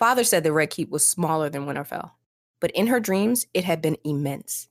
Father 0.02 0.24
said 0.24 0.42
the 0.42 0.52
Red 0.52 0.70
Keep 0.70 0.90
was 0.90 1.06
smaller 1.06 1.48
than 1.48 1.64
Winterfell, 1.64 2.10
but 2.58 2.72
in 2.72 2.88
her 2.88 2.98
dreams, 2.98 3.46
it 3.54 3.62
had 3.62 3.80
been 3.80 3.96
immense 4.02 4.66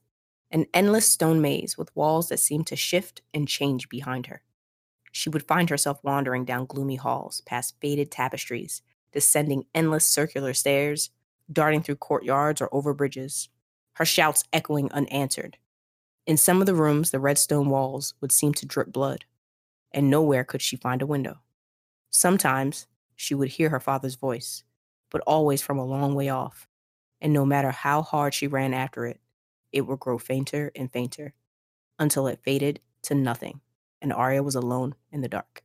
an 0.50 0.66
endless 0.74 1.06
stone 1.06 1.40
maze 1.40 1.78
with 1.78 1.96
walls 1.96 2.28
that 2.28 2.38
seemed 2.38 2.66
to 2.66 2.76
shift 2.76 3.22
and 3.32 3.48
change 3.48 3.88
behind 3.88 4.26
her. 4.26 4.42
She 5.10 5.30
would 5.30 5.48
find 5.48 5.70
herself 5.70 6.04
wandering 6.04 6.44
down 6.44 6.66
gloomy 6.66 6.96
halls, 6.96 7.40
past 7.46 7.76
faded 7.80 8.10
tapestries, 8.10 8.82
descending 9.10 9.64
endless 9.74 10.06
circular 10.06 10.52
stairs, 10.52 11.08
darting 11.50 11.80
through 11.80 11.96
courtyards 11.96 12.60
or 12.60 12.68
over 12.70 12.92
bridges, 12.92 13.48
her 13.94 14.04
shouts 14.04 14.44
echoing 14.52 14.92
unanswered. 14.92 15.56
In 16.26 16.36
some 16.36 16.60
of 16.60 16.66
the 16.66 16.74
rooms, 16.74 17.10
the 17.10 17.18
red 17.18 17.38
stone 17.38 17.70
walls 17.70 18.12
would 18.20 18.32
seem 18.32 18.52
to 18.52 18.66
drip 18.66 18.92
blood, 18.92 19.24
and 19.92 20.10
nowhere 20.10 20.44
could 20.44 20.60
she 20.60 20.76
find 20.76 21.00
a 21.00 21.06
window. 21.06 21.38
Sometimes 22.10 22.86
she 23.16 23.34
would 23.34 23.52
hear 23.52 23.70
her 23.70 23.80
father's 23.80 24.16
voice, 24.16 24.64
but 25.12 25.20
always 25.28 25.62
from 25.62 25.78
a 25.78 25.84
long 25.86 26.16
way 26.16 26.30
off, 26.30 26.66
and 27.20 27.32
no 27.32 27.46
matter 27.46 27.70
how 27.70 28.02
hard 28.02 28.34
she 28.34 28.48
ran 28.48 28.74
after 28.74 29.06
it, 29.06 29.20
it 29.70 29.82
would 29.82 30.00
grow 30.00 30.18
fainter 30.18 30.72
and 30.74 30.90
fainter 30.92 31.34
until 32.00 32.26
it 32.26 32.40
faded 32.42 32.80
to 33.02 33.14
nothing, 33.14 33.60
and 34.00 34.12
Arya 34.12 34.42
was 34.42 34.56
alone 34.56 34.96
in 35.12 35.20
the 35.20 35.28
dark. 35.28 35.62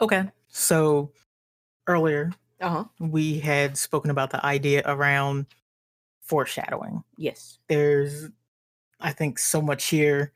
Okay. 0.00 0.30
So 0.48 1.12
earlier 1.86 2.32
Uh 2.60 2.68
huh. 2.70 2.84
we 3.00 3.38
had 3.40 3.76
spoken 3.78 4.10
about 4.10 4.30
the 4.30 4.44
idea 4.44 4.82
around 4.84 5.46
foreshadowing. 6.22 7.04
Yes. 7.16 7.58
There's 7.68 8.28
I 9.00 9.12
think 9.12 9.38
so 9.38 9.62
much 9.62 9.86
here 9.86 10.32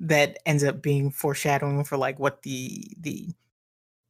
that 0.00 0.38
ends 0.46 0.64
up 0.64 0.82
being 0.82 1.10
foreshadowing 1.10 1.84
for 1.84 1.96
like 1.96 2.18
what 2.18 2.42
the 2.42 2.94
the 3.00 3.34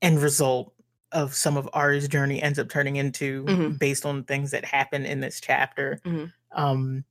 end 0.03 0.21
result 0.21 0.72
of 1.13 1.35
some 1.35 1.57
of 1.57 1.69
Arya's 1.73 2.09
journey 2.09 2.43
ends 2.43 2.59
up 2.59 2.69
turning 2.69 2.97
into 2.97 3.45
Mhm. 3.45 3.79
based 3.79 4.05
on 4.07 4.25
things 4.25 4.51
that 4.51 4.65
happen 4.65 5.05
in 5.07 5.21
this 5.21 5.41
chapter. 5.41 6.01
Mhm. 6.05 6.33
Um 6.53 7.05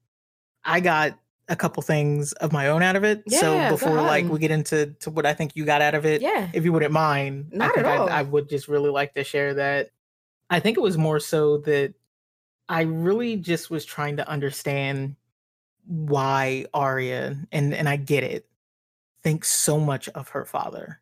I 0.64 0.80
got 0.80 1.18
a 1.49 1.56
couple 1.56 1.82
things 1.84 2.32
of 2.34 2.52
my 2.54 2.68
own 2.70 2.82
out 2.84 2.95
of 2.95 3.04
it. 3.04 3.24
so 3.30 3.54
Yeah, 3.56 3.70
go 3.70 3.76
before 3.76 4.02
like 4.02 4.26
we 4.30 4.39
get 4.39 4.52
into 4.52 4.88
to 5.02 5.10
what 5.10 5.26
I 5.26 5.34
think 5.34 5.56
you 5.56 5.66
got 5.66 5.82
out 5.82 5.95
of 5.95 6.06
it, 6.06 6.22
Yeah. 6.22 6.49
if 6.54 6.64
you 6.64 6.72
wouldn't 6.72 6.93
mind, 6.93 7.52
Not 7.52 7.72
I 7.72 7.74
think 7.74 7.88
at 7.88 7.99
all. 7.99 8.10
I, 8.10 8.20
I 8.20 8.22
would 8.22 8.47
just 8.47 8.68
really 8.68 8.89
like 8.91 9.14
to 9.16 9.24
share 9.24 9.54
that. 9.56 9.89
I 10.49 10.60
think 10.60 10.78
it 10.78 10.82
was 10.82 10.97
more 10.97 11.20
so 11.20 11.58
that 11.60 11.93
I 12.70 12.82
really 12.84 13.36
just 13.36 13.70
was 13.70 13.84
trying 13.84 14.18
to 14.18 14.28
understand 14.30 15.16
why 15.86 16.66
Arya, 16.74 17.36
and 17.52 17.74
and 17.74 17.89
I 17.89 17.97
get 17.97 18.24
it, 18.24 18.47
thinks 19.24 19.49
so 19.49 19.78
much 19.80 20.08
of 20.10 20.30
her 20.30 20.45
father, 20.45 21.01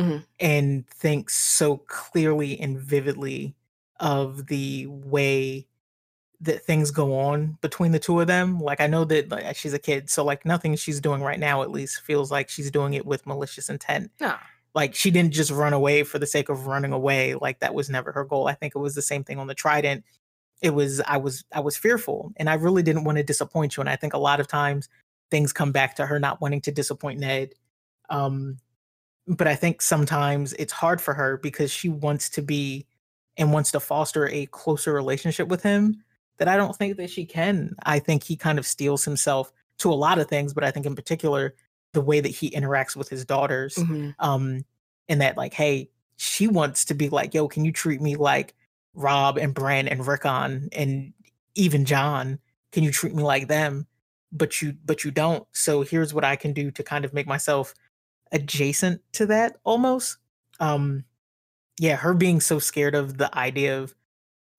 Mhm. 0.00 0.24
and 0.40 0.88
thinks 0.88 1.36
so 1.36 1.76
clearly 1.86 2.58
and 2.60 2.78
vividly 2.80 3.54
of 4.00 4.46
the 4.46 4.86
way 4.86 5.66
that 6.40 6.62
things 6.64 6.90
go 6.90 7.18
on 7.18 7.58
between 7.60 7.92
the 7.92 7.98
two 7.98 8.18
of 8.20 8.26
them. 8.26 8.58
Like 8.60 8.80
I 8.80 8.86
know 8.86 9.04
that 9.04 9.28
like, 9.28 9.54
she's 9.56 9.74
a 9.74 9.78
kid, 9.78 10.08
so 10.08 10.24
like 10.24 10.46
nothing 10.46 10.74
she's 10.76 11.00
doing 11.00 11.20
right 11.22 11.38
now 11.38 11.62
at 11.62 11.70
least 11.70 12.00
feels 12.02 12.30
like 12.30 12.48
she's 12.48 12.70
doing 12.70 12.94
it 12.94 13.04
with 13.04 13.26
malicious 13.26 13.68
intent 13.68 14.10
Nah. 14.20 14.38
like 14.74 14.94
she 14.94 15.10
didn't 15.10 15.34
just 15.34 15.50
run 15.50 15.72
away 15.74 16.02
for 16.04 16.18
the 16.18 16.26
sake 16.26 16.48
of 16.48 16.66
running 16.66 16.92
away 16.92 17.34
like 17.34 17.58
that 17.60 17.74
was 17.74 17.90
never 17.90 18.12
her 18.12 18.24
goal 18.24 18.46
i 18.48 18.54
think 18.54 18.74
it 18.74 18.78
was 18.78 18.94
the 18.94 19.02
same 19.02 19.22
thing 19.24 19.38
on 19.38 19.48
the 19.48 19.54
trident 19.54 20.04
it 20.62 20.70
was 20.70 21.00
i 21.02 21.16
was 21.18 21.44
i 21.52 21.60
was 21.60 21.76
fearful 21.76 22.32
and 22.36 22.48
i 22.48 22.54
really 22.54 22.82
didn't 22.82 23.04
want 23.04 23.18
to 23.18 23.24
disappoint 23.24 23.76
you 23.76 23.80
and 23.82 23.90
i 23.90 23.96
think 23.96 24.14
a 24.14 24.18
lot 24.18 24.40
of 24.40 24.46
times 24.48 24.88
things 25.30 25.52
come 25.52 25.72
back 25.72 25.94
to 25.96 26.06
her 26.06 26.18
not 26.20 26.40
wanting 26.40 26.60
to 26.62 26.70
disappoint 26.72 27.18
ned 27.20 27.52
um 28.10 28.56
but 29.36 29.46
i 29.46 29.54
think 29.54 29.80
sometimes 29.80 30.52
it's 30.54 30.72
hard 30.72 31.00
for 31.00 31.14
her 31.14 31.36
because 31.38 31.70
she 31.70 31.88
wants 31.88 32.28
to 32.28 32.42
be 32.42 32.86
and 33.36 33.52
wants 33.52 33.70
to 33.70 33.80
foster 33.80 34.28
a 34.28 34.46
closer 34.46 34.92
relationship 34.92 35.48
with 35.48 35.62
him 35.62 36.02
that 36.38 36.48
i 36.48 36.56
don't 36.56 36.76
think 36.76 36.96
that 36.96 37.08
she 37.10 37.24
can. 37.24 37.74
I 37.84 37.98
think 38.00 38.24
he 38.24 38.36
kind 38.36 38.58
of 38.58 38.66
steels 38.66 39.04
himself 39.04 39.52
to 39.78 39.90
a 39.92 39.94
lot 39.94 40.18
of 40.18 40.28
things 40.28 40.52
but 40.52 40.64
i 40.64 40.70
think 40.70 40.84
in 40.86 40.94
particular 40.94 41.54
the 41.92 42.00
way 42.00 42.20
that 42.20 42.28
he 42.28 42.50
interacts 42.50 42.94
with 42.96 43.08
his 43.08 43.24
daughters 43.24 43.74
Mhm. 43.76 44.14
um 44.18 44.64
and 45.08 45.20
that 45.22 45.36
like 45.36 45.54
hey 45.54 45.90
she 46.16 46.46
wants 46.48 46.84
to 46.86 46.94
be 46.94 47.08
like 47.08 47.32
yo 47.34 47.48
can 47.48 47.64
you 47.64 47.72
treat 47.72 48.00
me 48.00 48.16
like 48.16 48.54
Robb 48.94 49.38
and 49.38 49.54
bran 49.54 49.86
and 49.86 50.04
rickon 50.04 50.68
and 50.72 51.12
even 51.54 51.84
Jon? 51.84 52.40
Can 52.72 52.82
you 52.82 52.90
treat 52.90 53.14
me 53.14 53.22
like 53.22 53.46
them? 53.46 53.86
But 54.32 54.60
you 54.60 54.74
but 54.84 55.04
you 55.04 55.12
don't. 55.12 55.46
So 55.52 55.82
here's 55.82 56.12
what 56.12 56.24
i 56.24 56.34
can 56.36 56.52
do 56.52 56.70
to 56.72 56.82
kind 56.82 57.04
of 57.04 57.14
make 57.14 57.26
myself 57.28 57.72
adjacent 58.32 59.00
to 59.12 59.26
that 59.26 59.56
almost 59.64 60.18
um 60.60 61.04
yeah 61.78 61.96
her 61.96 62.14
being 62.14 62.40
so 62.40 62.58
scared 62.58 62.94
of 62.94 63.18
the 63.18 63.34
idea 63.36 63.78
of 63.78 63.94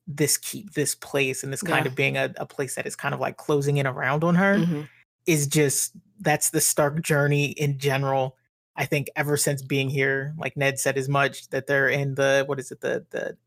this 0.08 0.38
keep 0.38 0.74
this 0.74 0.96
place 0.96 1.44
and 1.44 1.54
this 1.54 1.62
kind 1.62 1.86
Yeah. 1.86 1.92
of 1.92 1.96
being 1.96 2.18
a, 2.18 2.34
a 2.38 2.46
place 2.46 2.76
that 2.76 2.86
is 2.86 2.96
kind 2.96 3.14
of 3.14 3.20
like 3.20 3.38
closing 3.38 3.78
in 3.78 3.88
around 3.88 4.24
on 4.24 4.36
her 4.36 4.58
Mhm. 4.58 4.90
is 5.26 5.48
just 5.48 5.94
that's 6.20 6.50
the 6.50 6.62
Stark 6.62 7.02
journey 7.02 7.46
in 7.52 7.78
general. 7.80 8.36
I 8.76 8.86
think 8.86 9.10
ever 9.16 9.38
since 9.38 9.62
being 9.62 9.90
here, 9.90 10.34
like 10.38 10.56
Ned 10.58 10.80
said 10.80 10.98
as 10.98 11.10
much 11.10 11.48
that 11.50 11.66
they're 11.68 11.90
in 11.90 12.16
the 12.16 12.44
what 12.48 12.60
is 12.60 12.72
it 12.72 12.82
the 12.82 13.06
the 13.12 13.38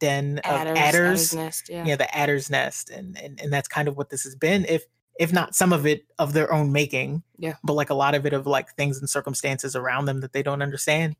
den 0.00 0.38
of 0.38 0.44
Adders, 0.44 0.78
adders, 0.78 0.78
Adder's 0.78 1.34
nest. 1.34 1.68
Yeah. 1.68 1.84
yeah, 1.84 1.96
the 1.96 2.16
adder's 2.16 2.50
nest, 2.50 2.90
and 2.90 3.18
and 3.18 3.40
and 3.40 3.52
that's 3.52 3.68
kind 3.68 3.88
of 3.88 3.96
what 3.96 4.10
this 4.10 4.24
has 4.24 4.34
been. 4.34 4.64
If 4.66 4.84
if 5.18 5.32
not 5.32 5.54
some 5.54 5.72
of 5.72 5.86
it 5.86 6.04
of 6.18 6.32
their 6.32 6.52
own 6.52 6.72
making, 6.72 7.22
Yeah. 7.38 7.54
but 7.64 7.72
like 7.74 7.90
a 7.90 7.94
lot 7.94 8.14
of 8.14 8.26
it 8.26 8.32
of 8.32 8.46
like 8.46 8.74
things 8.76 8.98
and 8.98 9.08
circumstances 9.08 9.74
around 9.74 10.04
them 10.04 10.20
that 10.20 10.32
they 10.32 10.42
don't 10.42 10.62
understand. 10.62 11.16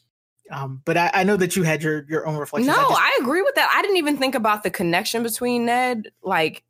Um, 0.51 0.83
but 0.85 0.97
I, 0.97 1.11
I 1.13 1.25
know 1.25 1.37
that 1.39 1.57
you 1.57 1.63
had 1.65 1.83
your 1.83 2.05
your 2.09 2.27
own 2.27 2.37
reflections. 2.37 2.69
No, 2.69 2.81
I 2.81 2.89
just- 2.89 3.01
I 3.01 3.19
agree 3.23 3.43
with 3.43 3.55
that. 3.57 3.71
I 3.75 3.83
didn't 3.83 3.97
even 3.97 4.17
think 4.17 4.35
about 4.35 4.63
the 4.63 4.71
connection 4.71 5.23
between 5.23 5.67
Ned, 5.67 6.09
like 6.23 6.63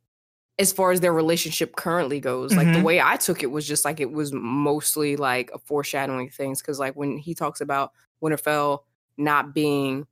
as 0.57 0.71
far 0.71 0.91
as 0.91 1.01
their 1.01 1.13
relationship 1.13 1.75
currently 1.75 2.19
goes. 2.19 2.55
Like 2.55 2.67
the 2.73 2.79
Mhm. 2.79 2.83
way 2.83 2.99
I 2.99 3.17
took 3.17 3.43
it 3.43 3.51
was 3.51 3.67
just 3.67 3.85
like 3.85 3.99
it 3.99 4.11
was 4.11 4.31
mostly 4.33 5.15
like 5.15 5.51
a 5.53 5.59
foreshadowing 5.59 6.29
things. 6.31 6.61
Cause 6.63 6.79
like 6.79 6.95
when 6.95 7.17
he 7.17 7.35
talks 7.35 7.61
about 7.61 7.91
Winterfell 8.23 8.79
not 9.17 9.53
being 9.53 10.07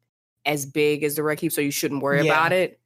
as 0.45 0.67
big 0.67 1.03
as 1.03 1.15
the 1.15 1.23
Red 1.23 1.39
Keep, 1.39 1.51
so 1.51 1.61
you 1.61 1.71
shouldn't 1.71 2.03
worry 2.03 2.23
Yeah. 2.23 2.33
about 2.33 2.51
it. 2.51 2.79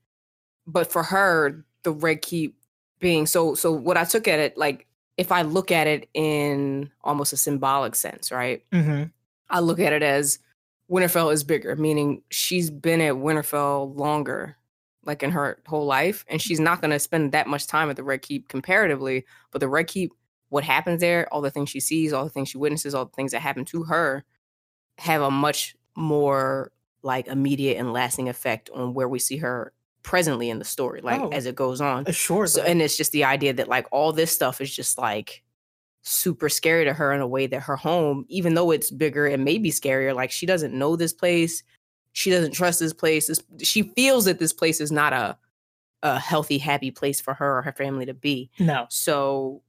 But 0.66 0.90
for 0.90 1.04
her, 1.04 1.66
the 1.84 1.92
Red 1.92 2.22
Keep 2.22 2.56
being 3.00 3.26
so 3.26 3.56
so 3.56 3.72
what 3.72 3.98
I 3.98 4.04
took 4.04 4.28
at 4.28 4.40
it 4.40 4.58
like 4.58 4.88
if 5.20 5.34
I 5.34 5.42
look 5.42 5.70
at 5.70 5.86
it 5.86 6.08
in 6.14 6.90
almost 7.04 7.34
a 7.34 7.38
symbolic 7.38 7.94
sense, 7.94 8.32
right? 8.32 8.64
Mm-hmm. 8.72 9.04
I 9.50 9.60
look 9.60 9.80
at 9.80 9.92
it 9.92 10.02
as 10.02 10.40
Winterfell 10.90 11.34
is 11.34 11.44
bigger, 11.44 11.76
meaning 11.76 12.22
she's 12.30 12.70
been 12.70 13.02
at 13.02 13.16
Winterfell 13.16 13.98
longer, 13.98 14.56
like 15.04 15.22
in 15.22 15.32
her 15.32 15.62
whole 15.68 15.86
life, 15.86 16.24
and 16.30 16.42
she's 16.42 16.62
not 16.62 16.80
going 16.80 16.92
to 16.92 17.00
spend 17.00 17.34
that 17.34 17.48
much 17.48 17.68
time 17.68 17.90
at 17.90 17.98
the 17.98 18.04
Red 18.04 18.22
Keep 18.22 18.48
comparatively. 18.48 19.26
But 19.52 19.60
the 19.60 19.68
Red 19.68 19.88
Keep, 19.88 20.14
what 20.48 20.64
happens 20.64 21.02
there, 21.02 21.28
all 21.34 21.42
the 21.42 21.52
things 21.52 21.70
she 21.70 21.82
sees, 21.82 22.14
all 22.14 22.24
the 22.24 22.30
things 22.30 22.48
she 22.48 22.58
witnesses, 22.58 22.96
all 22.96 23.04
the 23.04 23.12
things 23.12 23.34
that 23.34 23.42
happen 23.42 23.66
to 23.66 23.84
her, 23.84 24.24
have 25.00 25.22
a 25.22 25.30
much 25.30 25.76
more 25.98 26.72
like 27.04 27.28
immediate 27.28 27.78
and 27.78 27.92
lasting 27.92 28.30
effect 28.30 28.70
on 28.74 28.94
where 28.94 29.10
we 29.10 29.20
see 29.20 29.38
her 29.38 29.74
presently 30.04 30.50
in 30.50 30.60
the 30.60 30.66
story, 30.66 31.02
like 31.02 31.22
Oh. 31.22 31.30
as 31.30 31.46
it 31.46 31.56
goes 31.56 31.82
on. 31.82 32.06
Sure. 32.12 32.48
So, 32.48 32.62
and 32.64 32.82
it's 32.82 32.98
just 32.98 33.12
the 33.12 33.24
idea 33.26 33.54
that 33.54 33.68
like 33.68 33.88
all 33.92 34.14
this 34.14 34.32
stuff 34.32 34.62
is 34.62 34.74
just 34.74 34.98
like 34.98 35.44
super 36.02 36.50
scary 36.50 36.86
to 36.86 36.94
her 36.94 37.12
in 37.14 37.22
a 37.22 37.28
way 37.28 37.46
that 37.48 37.62
her 37.62 37.76
home, 37.76 38.26
even 38.30 38.54
though 38.54 38.72
it's 38.72 38.90
bigger 38.92 39.28
and 39.28 39.44
maybe 39.44 39.72
scarier, 39.72 40.16
like 40.16 40.32
she 40.32 40.46
doesn't 40.46 40.74
know 40.74 40.96
this 40.96 41.14
place, 41.14 41.64
she 42.14 42.30
doesn't 42.32 42.54
trust 42.54 42.80
this 42.80 42.94
place. 42.94 43.28
This, 43.28 43.42
she 43.62 43.84
feels 43.96 44.26
that 44.26 44.40
this 44.40 44.54
place 44.54 44.80
is 44.82 44.92
not 44.92 45.14
a 45.14 45.38
a 46.02 46.18
healthy, 46.18 46.58
happy 46.58 46.92
place 46.92 47.20
for 47.20 47.34
her 47.34 47.58
or 47.58 47.62
her 47.62 47.74
family 47.74 48.06
to 48.06 48.14
be. 48.14 48.50
no. 48.58 48.86
So 48.90 49.62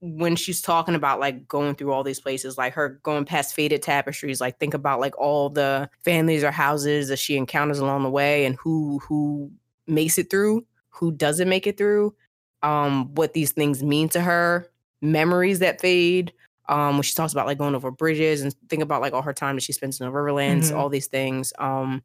when 0.00 0.36
she's 0.36 0.60
talking 0.62 0.94
about 0.94 1.18
like 1.18 1.48
going 1.48 1.74
through 1.74 1.90
all 1.92 2.04
these 2.04 2.20
places, 2.20 2.56
like 2.56 2.74
her 2.74 3.00
going 3.02 3.24
past 3.24 3.54
faded 3.54 3.82
tapestries, 3.82 4.40
like 4.40 4.58
think 4.60 4.72
about 4.74 5.00
like 5.00 5.18
all 5.18 5.48
the 5.50 5.88
families 6.04 6.44
or 6.44 6.50
houses 6.52 7.08
that 7.08 7.18
she 7.18 7.36
encounters 7.36 7.80
along 7.80 8.02
the 8.04 8.10
way 8.10 8.44
and 8.44 8.54
who 8.56 9.00
who 9.00 9.50
makes 9.86 10.18
it 10.18 10.30
through, 10.30 10.64
who 10.90 11.12
doesn't 11.12 11.48
make 11.48 11.66
it 11.66 11.76
through, 11.76 12.14
um, 12.62 13.14
what 13.14 13.32
these 13.34 13.52
things 13.52 13.82
mean 13.82 14.08
to 14.10 14.20
her, 14.20 14.70
memories 15.02 15.58
that 15.58 15.80
fade. 15.80 16.32
Um, 16.68 16.94
when 16.96 17.02
she 17.02 17.12
talks 17.14 17.32
about 17.32 17.46
like 17.46 17.58
going 17.58 17.74
over 17.74 17.90
bridges 17.90 18.40
and 18.40 18.54
think 18.70 18.82
about 18.82 19.02
like 19.02 19.12
all 19.12 19.20
her 19.22 19.34
time 19.34 19.56
that 19.56 19.60
she 19.62 19.72
spends 19.74 20.00
in 20.00 20.06
the 20.06 20.12
Riverlands, 20.12 20.70
Mhm. 20.70 20.76
all 20.78 20.88
these 20.88 21.08
things. 21.08 21.52
Um, 21.58 22.02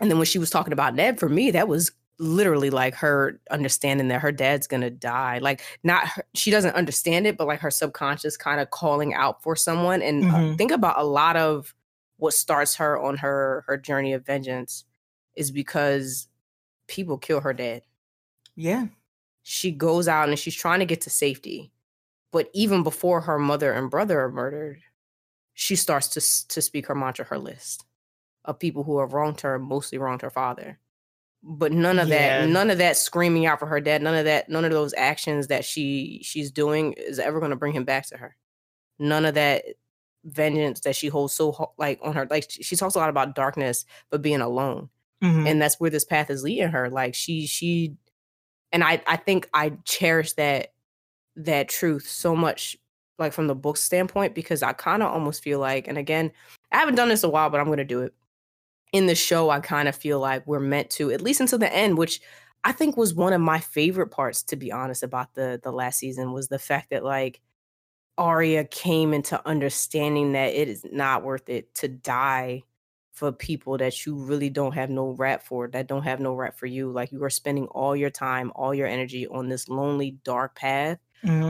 and 0.00 0.10
then 0.10 0.18
when 0.18 0.26
she 0.26 0.38
was 0.38 0.50
talking 0.50 0.72
about 0.72 0.94
Ned, 0.94 1.18
for 1.18 1.28
me, 1.28 1.50
that 1.52 1.68
was 1.68 1.92
literally 2.18 2.70
like 2.70 2.94
her 2.94 3.40
understanding 3.50 4.08
that 4.08 4.20
her 4.20 4.30
dad's 4.32 4.66
gonna 4.66 4.90
die. 4.90 5.38
Like, 5.38 5.62
not 5.82 6.06
her, 6.08 6.24
she 6.34 6.50
doesn't 6.50 6.74
understand 6.74 7.26
it, 7.26 7.36
but 7.36 7.46
like 7.46 7.60
her 7.60 7.70
subconscious 7.70 8.36
kind 8.36 8.60
of 8.60 8.70
calling 8.70 9.14
out 9.14 9.42
for 9.42 9.56
someone. 9.56 10.02
And 10.02 10.24
uh, 10.24 10.28
Mhm. 10.28 10.58
think 10.58 10.70
about 10.70 10.98
a 10.98 11.04
lot 11.04 11.36
of 11.36 11.74
what 12.18 12.34
starts 12.34 12.76
her 12.76 13.00
on 13.00 13.16
her 13.18 13.64
her 13.66 13.76
journey 13.76 14.12
of 14.12 14.24
vengeance 14.26 14.84
is 15.34 15.50
because 15.50 16.28
people 16.86 17.18
kill 17.18 17.40
her 17.40 17.52
dad. 17.52 17.82
Yeah. 18.56 18.86
She 19.42 19.70
goes 19.72 20.08
out 20.08 20.28
and 20.28 20.38
she's 20.38 20.54
trying 20.54 20.80
to 20.80 20.86
get 20.86 21.02
to 21.02 21.10
safety, 21.10 21.72
but 22.32 22.48
even 22.54 22.82
before 22.82 23.20
her 23.20 23.38
mother 23.38 23.72
and 23.72 23.90
brother 23.90 24.20
are 24.20 24.30
murdered, 24.30 24.80
she 25.54 25.76
starts 25.76 26.08
to 26.08 26.48
to 26.54 26.62
speak 26.62 26.86
her 26.86 26.94
mantra, 26.94 27.24
her 27.26 27.38
list 27.38 27.84
of 28.44 28.58
people 28.58 28.82
who 28.84 28.98
have 29.00 29.12
wronged 29.12 29.40
her, 29.42 29.58
mostly 29.58 29.98
wronged 29.98 30.22
her 30.22 30.30
father. 30.30 30.78
But 31.42 31.72
none 31.72 31.98
of 31.98 32.08
Yeah. 32.08 32.40
that, 32.40 32.48
none 32.48 32.70
of 32.70 32.78
that 32.78 32.96
screaming 32.96 33.46
out 33.46 33.58
for 33.58 33.66
her 33.66 33.80
dad, 33.80 34.02
none 34.02 34.14
of 34.14 34.24
that, 34.24 34.48
none 34.48 34.64
of 34.64 34.70
those 34.72 34.94
actions 34.94 35.48
that 35.48 35.64
she 35.64 36.20
she's 36.24 36.50
doing 36.50 36.94
is 36.94 37.18
ever 37.18 37.38
going 37.38 37.50
to 37.50 37.56
bring 37.56 37.74
him 37.74 37.84
back 37.84 38.06
to 38.08 38.16
her. 38.16 38.36
None 38.98 39.24
of 39.26 39.34
that 39.34 39.64
vengeance 40.24 40.80
that 40.80 40.96
she 40.96 41.08
holds 41.08 41.34
so 41.34 41.74
like 41.78 41.98
on 42.02 42.14
her. 42.14 42.26
Like 42.30 42.50
she 42.50 42.62
she 42.62 42.76
talks 42.76 42.94
a 42.94 42.98
lot 42.98 43.10
about 43.10 43.34
darkness, 43.34 43.84
but 44.10 44.22
being 44.22 44.40
alone 44.40 44.88
Mhm. 45.22 45.48
and 45.48 45.62
that's 45.62 45.80
where 45.80 45.90
this 45.90 46.04
path 46.04 46.30
is 46.30 46.42
leading 46.42 46.68
her 46.68 46.90
like 46.90 47.14
she 47.14 47.46
she 47.46 47.94
and 48.72 48.84
i 48.84 49.00
i 49.06 49.16
think 49.16 49.48
i 49.54 49.70
cherish 49.84 50.32
that 50.34 50.72
that 51.36 51.68
truth 51.68 52.08
so 52.08 52.36
much 52.36 52.76
like 53.18 53.32
from 53.32 53.46
the 53.48 53.54
book 53.54 53.76
standpoint 53.76 54.34
because 54.34 54.62
i 54.62 54.72
kind 54.72 55.02
of 55.02 55.12
almost 55.12 55.42
feel 55.42 55.58
like 55.60 55.88
and 55.88 55.98
again 55.98 56.32
i 56.72 56.78
haven't 56.78 56.96
done 56.96 57.08
this 57.08 57.24
a 57.24 57.28
while 57.28 57.50
but 57.50 57.60
i'm 57.60 57.66
going 57.66 57.78
to 57.78 57.84
do 57.84 58.02
it 58.02 58.14
in 58.92 59.06
the 59.06 59.14
show 59.14 59.50
i 59.50 59.60
kind 59.60 59.88
of 59.88 59.96
feel 59.96 60.20
like 60.20 60.46
we're 60.46 60.60
meant 60.60 60.90
to 60.90 61.10
at 61.12 61.22
least 61.22 61.40
until 61.40 61.58
the 61.58 61.72
end 61.74 61.98
which 61.98 62.20
i 62.64 62.72
think 62.72 62.96
was 62.96 63.14
one 63.14 63.32
of 63.32 63.40
my 63.40 63.60
favorite 63.60 64.08
parts 64.10 64.42
to 64.42 64.56
be 64.56 64.72
honest 64.72 65.02
about 65.02 65.34
the 65.34 65.60
the 65.62 65.72
last 65.72 65.98
season 65.98 66.32
was 66.32 66.48
the 66.48 66.58
fact 66.58 66.90
that 66.90 67.04
like 67.04 67.40
Arya 68.18 68.64
came 68.64 69.12
into 69.12 69.40
understanding 69.48 70.32
that 70.32 70.54
it 70.54 70.68
is 70.68 70.84
not 70.92 71.24
worth 71.24 71.48
it 71.48 71.74
to 71.76 71.88
die 71.88 72.62
for 73.14 73.32
people 73.32 73.78
that 73.78 74.04
you 74.06 74.16
really 74.16 74.50
don't 74.50 74.72
have 74.74 74.90
no 74.90 75.10
rap 75.10 75.42
for, 75.42 75.68
that 75.68 75.86
don't 75.86 76.02
have 76.02 76.20
no 76.20 76.34
rap 76.34 76.58
for 76.58 76.66
you. 76.66 76.90
Like 76.92 77.12
you 77.12 77.22
are 77.24 77.30
spending 77.30 77.66
all 77.68 77.96
your 77.96 78.10
time, 78.10 78.52
all 78.56 78.74
your 78.74 78.88
energy 78.88 79.26
on 79.28 79.48
this 79.48 79.68
lonely, 79.68 80.12
dark 80.24 80.56
path. 80.56 80.98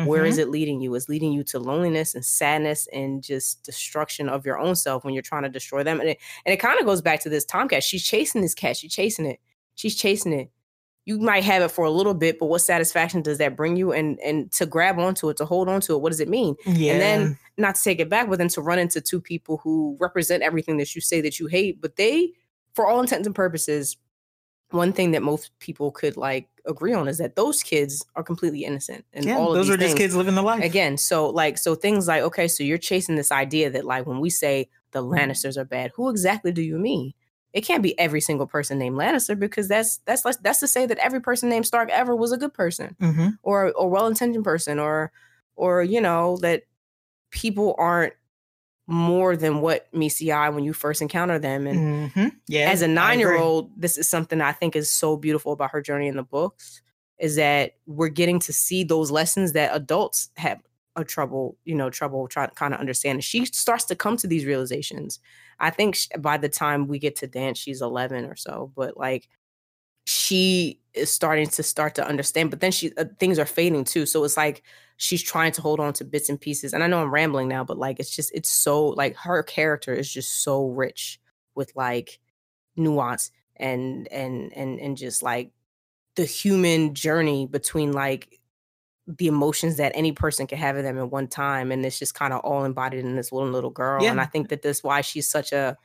Where 0.03 0.25
Mhm. 0.25 0.29
is 0.29 0.39
it 0.39 0.51
leading 0.51 0.81
you? 0.83 0.95
It's 0.95 1.09
leading 1.09 1.33
you 1.33 1.43
to 1.45 1.59
loneliness 1.59 2.15
and 2.15 2.25
sadness 2.25 2.87
and 2.93 3.23
just 3.23 3.65
destruction 3.65 4.29
of 4.29 4.45
your 4.45 4.59
own 4.59 4.77
self 4.77 5.05
when 5.05 5.15
you're 5.15 5.23
trying 5.23 5.45
to 5.45 5.49
destroy 5.49 5.83
them. 5.83 5.99
And 6.01 6.11
it, 6.11 6.19
and 6.45 6.53
it 6.53 6.59
kind 6.59 6.79
of 6.79 6.85
goes 6.87 7.01
back 7.01 7.21
to 7.21 7.31
this 7.31 7.45
Tomcat. 7.47 7.83
She's 7.83 8.05
chasing 8.05 8.43
this 8.43 8.55
cat. 8.55 8.77
She's 8.77 8.93
chasing 8.93 9.25
it. 9.27 9.41
She's 9.77 9.97
chasing 9.97 10.33
it. 10.35 10.51
You 11.07 11.19
might 11.19 11.45
have 11.45 11.63
it 11.63 11.71
for 11.71 11.85
a 11.85 11.91
little 11.91 12.15
bit, 12.15 12.39
but 12.39 12.47
what 12.47 12.61
satisfaction 12.61 13.21
does 13.21 13.39
that 13.39 13.57
bring 13.57 13.77
you? 13.77 13.93
And 13.93 14.19
and 14.21 14.51
to 14.53 14.67
grab 14.67 14.99
onto 14.99 15.29
it, 15.29 15.37
to 15.37 15.45
hold 15.45 15.69
onto 15.69 15.95
it, 15.95 16.01
what 16.01 16.11
does 16.11 16.21
it 16.21 16.29
mean? 16.29 16.57
Yeah. 16.65 16.93
And 16.93 17.01
then 17.01 17.39
not 17.59 17.75
to 17.75 17.83
take 17.83 18.01
it 18.01 18.09
back, 18.09 18.29
but 18.29 18.39
then 18.39 18.49
to 18.49 18.63
run 18.63 18.79
into 18.79 19.01
two 19.01 19.21
people 19.21 19.59
who 19.59 19.97
represent 20.01 20.43
everything 20.43 20.79
that 20.79 20.95
you 20.95 21.01
say 21.01 21.21
that 21.21 21.39
you 21.39 21.47
hate, 21.47 21.81
but 21.81 21.97
they, 21.97 22.33
for 22.75 22.87
all 22.87 23.01
intents 23.01 23.27
and 23.27 23.37
purposes, 23.37 23.97
one 24.71 24.93
thing 24.93 25.13
that 25.13 25.23
most 25.23 25.57
people 25.59 25.91
could 25.91 26.17
like 26.17 26.49
agree 26.67 26.93
on 26.93 27.09
is 27.09 27.19
that 27.19 27.37
those 27.37 27.63
kids 27.63 28.05
are 28.17 28.23
completely 28.23 28.65
innocent 28.65 29.05
and 29.13 29.25
yeah, 29.25 29.37
all 29.37 29.51
of 29.51 29.55
those 29.55 29.71
are 29.71 29.77
just 29.77 29.91
things. 29.91 29.99
kids 29.99 30.17
living 30.17 30.35
the 30.35 30.43
life. 30.43 30.65
Again, 30.65 30.97
so 30.97 31.29
like 31.31 31.59
so 31.59 31.75
things 31.75 32.09
like 32.09 32.23
okay, 32.23 32.49
so 32.49 32.65
you're 32.65 32.79
chasing 32.79 33.17
this 33.17 33.31
idea 33.31 33.71
that 33.71 33.85
like 33.85 34.07
when 34.07 34.21
we 34.21 34.31
say 34.31 34.69
the 34.93 35.03
Lannisters 35.03 35.57
are 35.57 35.65
bad, 35.65 35.93
who 35.95 36.09
exactly 36.09 36.53
do 36.53 36.63
you 36.63 36.79
mean? 36.79 37.13
It 37.55 37.65
can't 37.65 37.83
be 37.85 37.99
every 37.99 38.21
single 38.21 38.47
person 38.47 38.79
named 38.79 38.97
Lannister 38.97 39.39
because 39.39 39.69
that's 39.69 39.99
that's 40.05 40.23
that's 40.43 40.61
to 40.61 40.67
say 40.67 40.85
that 40.87 40.99
every 40.99 41.21
person 41.21 41.49
named 41.49 41.67
Stark 41.67 41.89
ever 41.91 42.15
was 42.15 42.33
a 42.33 42.37
good 42.37 42.53
person 42.53 42.97
hmm 43.01 43.29
or 43.43 43.73
or 43.73 43.89
well-intentioned 43.89 44.45
person 44.45 44.79
or 44.79 45.13
or 45.57 45.83
you 45.83 46.01
know 46.01 46.37
that 46.39 46.65
people 47.31 47.75
aren't 47.79 48.13
more 48.87 49.37
than 49.37 49.61
what 49.61 49.87
meets 49.95 50.19
the 50.19 50.33
eye 50.33 50.49
when 50.51 50.65
you 50.65 50.73
first 50.73 51.01
encounter 51.01 51.39
them. 51.39 51.67
And 51.67 52.11
hmm 52.13 52.29
Yeah. 52.49 52.71
as 52.71 52.83
a 52.83 52.89
nine-year-old 52.89 53.71
this 53.81 53.97
is 53.97 54.09
something 54.09 54.41
i 54.43 54.53
think 54.53 54.77
is 54.77 54.91
so 54.91 55.17
beautiful 55.17 55.53
about 55.53 55.71
her 55.71 55.81
journey 55.81 56.09
in 56.09 56.17
the 56.17 56.23
books 56.23 56.83
is 57.19 57.37
that 57.37 57.77
we're 57.87 58.09
getting 58.09 58.39
to 58.41 58.53
see 58.53 58.85
those 58.85 59.11
lessons 59.11 59.53
that 59.53 59.71
adults 59.75 60.29
have 60.37 60.61
a 60.97 61.05
trouble 61.05 61.57
you 61.65 61.75
know 61.75 61.91
trouble 61.91 62.29
trying 62.29 62.49
to 62.49 62.55
kind 62.55 62.73
of 62.75 62.81
understand 62.81 63.25
she 63.25 63.45
starts 63.47 63.85
to 63.85 63.97
come 63.97 64.17
to 64.17 64.27
these 64.27 64.45
realizations. 64.47 65.21
I 65.61 65.71
think 65.71 65.97
sh- 65.97 66.09
by 66.19 66.37
the 66.37 66.49
time 66.49 66.87
we 66.89 66.99
get 66.99 67.17
to 67.17 67.27
dance 67.27 67.59
she's 67.59 67.83
11 67.83 68.25
or 68.25 68.37
so 68.37 68.73
but 68.77 68.97
like 68.97 69.29
she 70.07 70.81
is 70.93 71.11
starting 71.11 71.49
to 71.49 71.63
start 71.63 71.95
to 71.97 72.07
understand 72.07 72.51
but 72.51 72.61
then 72.61 72.73
she 72.73 72.93
uh, 72.97 73.05
things 73.19 73.39
are 73.39 73.47
fading 73.47 73.85
too. 73.85 74.07
So 74.07 74.25
it's 74.25 74.37
like 74.37 74.63
she's 74.97 75.23
trying 75.23 75.53
to 75.53 75.63
hold 75.63 75.81
on 75.81 75.93
to 75.95 76.05
bits 76.05 76.29
and 76.29 76.41
pieces 76.41 76.73
and 76.73 76.83
i 76.83 76.87
know 76.87 77.03
i'm 77.03 77.13
rambling 77.13 77.49
now 77.49 77.65
but 77.65 77.79
like 77.79 77.99
it's 77.99 78.15
just 78.15 78.31
it's 78.35 78.51
so 78.51 78.89
like 78.89 79.17
her 79.17 79.43
character 79.43 79.93
is 79.93 80.11
just 80.11 80.43
so 80.45 80.69
rich 80.69 81.21
with 81.55 81.73
like 81.75 82.21
nuance 82.77 83.31
and 83.57 84.09
and 84.13 84.53
and 84.53 84.81
and 84.81 84.97
just 84.97 85.23
like 85.23 85.51
the 86.17 86.25
human 86.25 86.95
journey 86.95 87.47
between 87.47 87.93
like 87.93 88.41
the 89.07 89.27
emotions 89.27 89.77
that 89.77 89.93
any 89.95 90.13
person 90.13 90.47
can 90.47 90.57
have 90.59 90.77
in 90.77 90.85
them 90.85 90.99
at 90.99 91.11
one 91.11 91.27
time 91.29 91.71
and 91.71 91.85
it's 91.85 91.99
just 91.99 92.15
kind 92.15 92.33
of 92.33 92.41
all 92.41 92.65
embodied 92.65 93.05
in 93.05 93.17
this 93.17 93.31
little 93.33 93.51
little 93.51 93.69
girl 93.71 94.03
and 94.05 94.19
i 94.21 94.25
think 94.25 94.49
that 94.49 94.63
that's 94.63 94.83
why 94.83 95.03
she's 95.03 95.29
such 95.29 95.53
a 95.53 95.77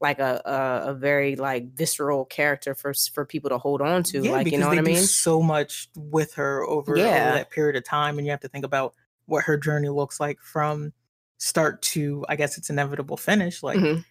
like 0.00 0.18
a, 0.18 0.42
a 0.44 0.90
a 0.90 0.94
very 0.94 1.36
like 1.36 1.72
visceral 1.74 2.24
character 2.24 2.74
for 2.74 2.92
for 3.12 3.24
people 3.24 3.48
to 3.48 3.58
hold 3.58 3.80
on 3.80 4.02
to 4.02 4.22
yeah, 4.24 4.32
like 4.32 4.50
you 4.50 4.58
know 4.58 4.64
they 4.70 4.76
what 4.76 4.78
i 4.78 4.82
do 4.82 4.90
mean 4.90 5.02
so 5.04 5.40
much 5.40 5.88
with 5.96 6.34
her 6.34 6.64
over, 6.64 6.92
over 6.92 6.96
Yeah. 6.96 7.32
that 7.34 7.50
period 7.50 7.76
of 7.76 7.84
time, 7.84 8.18
and 8.18 8.26
you 8.26 8.32
have 8.32 8.40
to 8.40 8.48
think 8.48 8.64
about 8.64 8.94
what 9.26 9.44
her 9.44 9.56
journey 9.56 9.88
looks 9.88 10.18
like 10.18 10.40
from 10.40 10.92
start 11.38 11.80
to, 11.82 12.24
I 12.28 12.34
guess, 12.36 12.58
its 12.58 12.70
inevitable 12.70 13.16
finish. 13.16 13.62
Like 13.62 13.78
Mhm. 13.78 14.04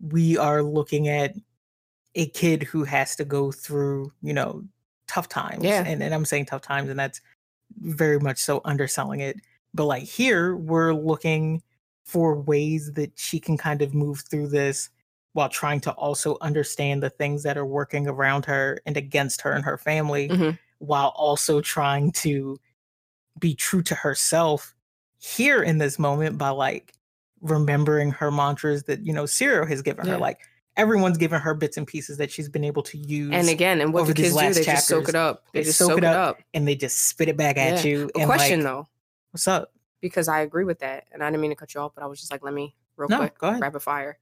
we 0.00 0.36
are 0.36 0.62
looking 0.62 1.08
at 1.08 1.34
a 2.14 2.26
kid 2.26 2.62
who 2.64 2.84
has 2.84 3.16
to 3.16 3.24
go 3.24 3.50
through, 3.52 4.12
you 4.20 4.34
know, 4.34 4.64
tough 5.08 5.28
times. 5.28 5.64
Yeah. 5.64 5.82
And, 5.84 6.02
and 6.02 6.14
I'm 6.14 6.24
saying 6.26 6.46
tough 6.46 6.62
times, 6.62 6.90
and 6.90 6.98
that's 7.00 7.20
very 7.80 8.18
much 8.20 8.38
so 8.38 8.60
underselling 8.64 9.20
it. 9.20 9.36
But 9.74 9.86
like 9.86 10.02
here, 10.04 10.56
we're 10.56 10.92
looking 10.94 11.62
for 12.04 12.34
ways 12.40 12.92
that 12.92 13.12
she 13.16 13.38
can 13.40 13.56
kind 13.56 13.80
of 13.82 13.94
move 13.94 14.20
through 14.28 14.48
this 14.48 14.90
while 15.34 15.48
trying 15.48 15.80
to 15.80 15.92
also 15.92 16.36
understand 16.42 17.02
the 17.02 17.08
things 17.10 17.42
that 17.42 17.56
are 17.56 17.64
working 17.64 18.06
around 18.06 18.44
her 18.44 18.78
and 18.84 18.96
against 18.96 19.40
her 19.40 19.52
and 19.52 19.64
her 19.64 19.78
family, 19.78 20.28
Mhm. 20.28 20.58
while 20.78 21.14
also 21.16 21.60
trying 21.60 22.12
to 22.12 22.58
be 23.38 23.54
true 23.54 23.82
to 23.82 23.94
herself 23.94 24.74
here 25.18 25.62
in 25.62 25.78
this 25.78 25.98
moment 25.98 26.36
by 26.36 26.50
like 26.50 26.92
remembering 27.40 28.10
her 28.10 28.30
mantras 28.30 28.82
that 28.84 29.06
you 29.06 29.12
know 29.12 29.24
Syrio 29.24 29.66
has 29.66 29.80
given 29.80 30.06
Yeah. 30.06 30.12
her 30.12 30.18
like 30.18 30.40
everyone's 30.76 31.18
given 31.18 31.40
her 31.40 31.54
bits 31.54 31.76
and 31.76 31.86
pieces 31.86 32.16
that 32.18 32.30
she's 32.30 32.48
been 32.48 32.64
able 32.64 32.82
to 32.82 32.96
use 32.98 33.30
And 33.32 33.48
again, 33.48 33.80
and 33.80 33.92
what 33.92 34.06
the 34.06 34.14
kids 34.14 34.34
do, 34.34 34.52
they 34.52 34.64
just 34.64 34.88
soak 34.88 35.08
it 35.08 35.14
up. 35.14 35.44
They, 35.52 35.60
they 35.60 35.64
just 35.64 35.78
soak 35.78 35.90
soak, 35.90 35.98
it 35.98 36.04
up, 36.04 36.36
up. 36.36 36.42
and 36.54 36.66
they 36.66 36.74
just 36.74 37.08
spit 37.08 37.28
it 37.28 37.36
back 37.36 37.56
at 37.56 37.84
Yeah. 37.84 37.90
you. 37.90 38.10
A 38.16 38.24
question 38.24 38.60
like, 38.60 38.64
though, 38.64 38.88
what's 39.30 39.46
up? 39.48 39.72
because 40.00 40.26
I 40.26 40.40
agree 40.40 40.64
with 40.64 40.80
that, 40.80 41.04
and 41.12 41.22
I 41.22 41.30
didn't 41.30 41.40
mean 41.42 41.52
to 41.52 41.56
cut 41.56 41.74
you 41.74 41.80
off, 41.80 41.92
but 41.94 42.02
I 42.02 42.06
was 42.08 42.18
just 42.18 42.32
like, 42.32 42.42
let 42.42 42.52
me 42.52 42.74
real 42.96 43.08
No, 43.08 43.18
quick, 43.18 43.40
rapid 43.40 43.80
fire. 43.80 44.18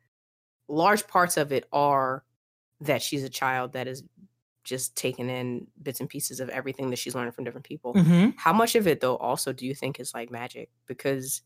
Large 0.69 1.07
parts 1.09 1.37
of 1.37 1.53
it 1.53 1.67
are 1.73 2.23
that 2.83 3.03
she's 3.03 3.25
a 3.25 3.29
child 3.31 3.73
that 3.73 3.89
is 3.89 4.03
just 4.63 4.95
taking 4.95 5.31
in 5.31 5.67
bits 5.83 6.01
and 6.01 6.09
pieces 6.09 6.39
of 6.39 6.49
everything 6.51 6.91
that 6.91 6.99
she's 6.99 7.15
learning 7.15 7.33
from 7.33 7.45
different 7.45 7.65
people. 7.67 7.95
Mm-hmm. 7.95 8.31
How 8.37 8.53
much 8.53 8.75
of 8.77 8.87
it 8.87 9.01
though 9.01 9.17
also 9.17 9.53
do 9.53 9.67
you 9.67 9.75
think 9.75 9.99
is 9.99 10.13
like 10.15 10.31
magic? 10.31 10.69
Because 10.87 11.43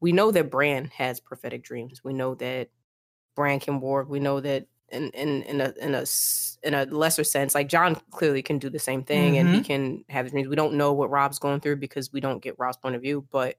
we 0.00 0.12
know 0.12 0.30
that 0.30 0.50
Bran 0.50 0.86
has 0.96 1.18
prophetic 1.20 1.62
dreams. 1.62 2.02
We 2.04 2.12
know 2.12 2.34
that 2.36 2.68
Bran 3.36 3.60
can 3.60 3.80
work. 3.80 4.08
We 4.08 4.18
know 4.18 4.40
that 4.40 4.66
in 4.88 5.10
in 5.10 5.42
in 5.42 5.60
a 5.60 5.72
in 5.80 5.94
a 5.94 6.04
in 6.64 6.74
a 6.74 6.84
lesser 6.86 7.22
sense, 7.22 7.54
like 7.54 7.68
Jon 7.68 7.96
clearly 8.10 8.42
can 8.42 8.58
do 8.58 8.68
the 8.68 8.78
same 8.78 9.04
thing 9.04 9.38
and 9.38 9.48
he 9.48 9.56
mm-hmm. 9.56 9.64
can 9.64 10.04
have 10.08 10.24
his 10.24 10.32
dreams. 10.32 10.48
We 10.48 10.56
don't 10.56 10.74
know 10.74 10.92
what 10.92 11.10
Robb's 11.10 11.38
going 11.38 11.60
through 11.60 11.76
because 11.76 12.12
we 12.12 12.20
don't 12.20 12.42
get 12.42 12.58
Robb's 12.58 12.78
point 12.78 12.96
of 12.96 13.02
view, 13.02 13.26
but 13.30 13.56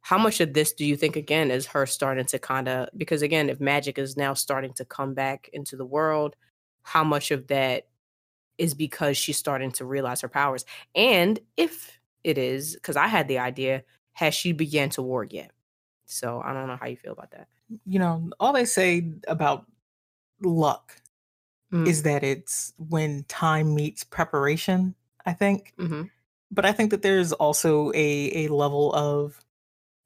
how 0.00 0.18
much 0.18 0.40
of 0.40 0.54
this 0.54 0.72
do 0.72 0.84
you 0.86 0.96
think 0.96 1.16
again 1.16 1.50
is 1.50 1.66
her 1.66 1.86
starting 1.86 2.24
to 2.24 2.38
kind 2.38 2.68
of 2.68 2.88
because 2.96 3.22
again 3.22 3.50
if 3.50 3.60
magic 3.60 3.98
is 3.98 4.16
now 4.16 4.34
starting 4.34 4.72
to 4.72 4.84
come 4.84 5.14
back 5.14 5.50
into 5.52 5.76
the 5.76 5.84
world 5.84 6.36
how 6.82 7.04
much 7.04 7.30
of 7.30 7.46
that 7.48 7.88
is 8.56 8.74
because 8.74 9.16
she's 9.16 9.36
starting 9.36 9.70
to 9.70 9.84
realize 9.84 10.20
her 10.20 10.28
powers 10.28 10.64
and 10.94 11.40
if 11.56 11.98
it 12.24 12.38
is 12.38 12.74
because 12.74 12.96
i 12.96 13.06
had 13.06 13.28
the 13.28 13.38
idea 13.38 13.82
has 14.12 14.34
she 14.34 14.52
began 14.52 14.88
to 14.88 15.02
warg 15.02 15.32
yet 15.32 15.50
so 16.08 16.40
i 16.44 16.52
don't 16.52 16.66
know 16.66 16.76
how 16.80 16.86
you 16.86 16.96
feel 16.96 17.12
about 17.12 17.30
that 17.30 17.48
You 17.86 17.98
know, 17.98 18.30
all 18.40 18.52
they 18.54 18.64
say 18.64 19.12
about 19.28 19.66
luck 20.42 20.96
Mm. 21.70 21.86
is 21.86 22.02
that 22.04 22.24
it's 22.24 22.72
when 22.78 23.24
time 23.28 23.74
meets 23.74 24.02
preparation. 24.04 24.94
I 25.26 25.34
think, 25.34 25.74
hmm 25.78 26.04
but 26.50 26.64
I 26.64 26.72
think 26.72 26.90
that 26.92 27.02
there's 27.02 27.32
also 27.34 27.92
a 27.94 28.46
a 28.46 28.48
level 28.48 28.90
of 28.94 29.44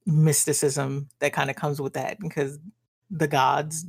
mysticism 0.07 1.09
that 1.20 1.32
kind 1.32 1.50
of 1.50 1.57
comes 1.57 1.80
with 1.80 1.92
that 1.94 2.18
because 2.18 2.59
the 3.11 3.28
gods, 3.28 3.86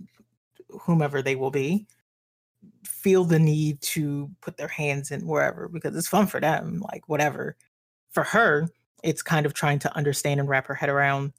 whomever 0.85 1.23
they 1.23 1.35
will 1.35 1.49
be, 1.49 1.87
feel 2.85 3.23
the 3.23 3.39
need 3.39 3.81
to 3.81 4.29
put 4.41 4.57
their 4.57 4.67
hands 4.67 5.11
in 5.11 5.25
wherever 5.25 5.67
because 5.67 5.95
it's 5.95 6.07
fun 6.07 6.27
for 6.27 6.39
them, 6.39 6.79
like 6.91 7.09
whatever. 7.09 7.55
For 8.11 8.23
her, 8.23 8.67
it's 9.03 9.23
kind 9.23 9.45
of 9.47 9.53
trying 9.53 9.79
to 9.79 9.95
understand 9.95 10.39
and 10.39 10.47
wrap 10.47 10.67
her 10.67 10.75
head 10.75 10.89
around 10.89 11.33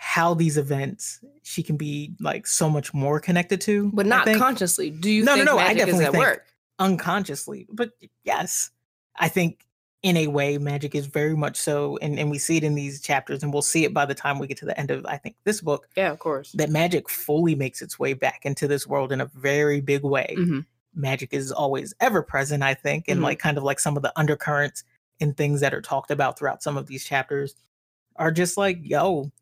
how 0.00 0.32
these 0.32 0.56
events 0.56 1.20
she 1.42 1.62
can 1.62 1.76
be 1.76 2.14
like 2.20 2.46
so 2.46 2.70
much 2.70 2.94
more 2.94 3.18
connected 3.20 3.60
to, 3.60 3.90
but 3.92 4.06
not 4.06 4.26
consciously 4.36 4.90
do 4.90 5.10
you 5.10 5.24
No, 5.24 5.32
no, 5.32 5.36
think 5.36 5.46
no, 5.46 5.58
I 5.58 5.74
definitely 5.74 6.04
think- 6.06 6.16
work 6.16 6.46
unconsciously. 6.78 7.66
But 7.70 7.90
yes, 8.24 8.70
I 9.16 9.28
think 9.28 9.64
in 10.02 10.16
a 10.16 10.28
way, 10.28 10.58
magic 10.58 10.94
is 10.94 11.06
very 11.06 11.36
much 11.36 11.56
so, 11.56 11.98
and, 12.00 12.16
and 12.20 12.30
we 12.30 12.38
see 12.38 12.56
it 12.56 12.62
in 12.62 12.76
these 12.76 13.00
chapters, 13.02 13.42
and 13.42 13.52
we'll 13.52 13.62
see 13.62 13.84
it 13.84 13.92
by 13.92 14.06
the 14.06 14.14
time 14.14 14.38
we 14.38 14.46
get 14.46 14.56
to 14.58 14.64
the 14.64 14.78
end 14.78 14.92
of, 14.92 15.04
I 15.06 15.16
think, 15.16 15.34
this 15.42 15.60
book, 15.60 15.88
yeah 15.96 16.12
of 16.12 16.20
course 16.20 16.52
that 16.52 16.70
magic 16.70 17.08
fully 17.10 17.56
makes 17.56 17.82
its 17.82 17.98
way 17.98 18.12
back 18.14 18.46
into 18.46 18.68
this 18.68 18.86
world 18.86 19.10
in 19.10 19.20
a 19.20 19.26
very 19.26 19.80
big 19.80 20.04
way. 20.04 20.36
Mhm. 20.38 20.64
Magic 20.94 21.32
is 21.32 21.50
always 21.50 21.92
ever 22.00 22.22
present, 22.22 22.62
I 22.62 22.74
think, 22.74 23.06
and 23.08 23.18
Mhm. 23.20 23.24
like 23.24 23.38
kind 23.40 23.58
of 23.58 23.64
like 23.64 23.80
some 23.80 23.96
of 23.96 24.02
the 24.04 24.12
undercurrents 24.16 24.84
and 25.20 25.36
things 25.36 25.60
that 25.60 25.74
are 25.74 25.82
talked 25.82 26.12
about 26.12 26.38
throughout 26.38 26.62
some 26.62 26.76
of 26.76 26.86
these 26.86 27.04
chapters 27.04 27.56
are 28.14 28.30
just 28.30 28.56
like, 28.56 28.78
yo, 28.82 29.32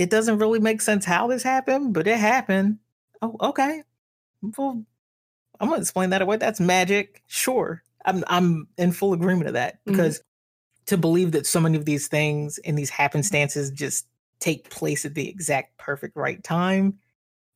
it 0.00 0.08
doesn't 0.10 0.38
really 0.38 0.60
make 0.60 0.80
sense 0.80 1.04
how 1.04 1.26
this 1.28 1.42
happened, 1.42 1.92
but 1.92 2.06
it 2.06 2.16
happened. 2.18 2.78
Oh, 3.20 3.36
okay. 3.40 3.82
Well, 4.56 4.82
I'm 5.60 5.68
gonna 5.68 5.80
explain 5.80 6.10
that 6.10 6.22
away. 6.22 6.38
That's 6.38 6.58
magic. 6.60 7.22
Sure. 7.26 7.82
I'm 8.06 8.24
I'm 8.28 8.66
in 8.78 8.92
full 8.92 9.12
agreement 9.12 9.48
of 9.48 9.52
that 9.54 9.74
Mhm. 9.84 9.92
because 9.92 10.22
to 10.86 10.96
believe 10.96 11.32
that 11.32 11.46
so 11.46 11.60
many 11.60 11.76
of 11.76 11.84
these 11.84 12.08
things 12.08 12.58
and 12.64 12.78
these 12.78 12.90
happenstances 12.90 13.70
just 13.70 14.06
take 14.40 14.70
place 14.70 15.04
at 15.04 15.14
the 15.14 15.28
exact 15.28 15.76
perfect 15.76 16.16
right 16.16 16.42
time, 16.42 16.98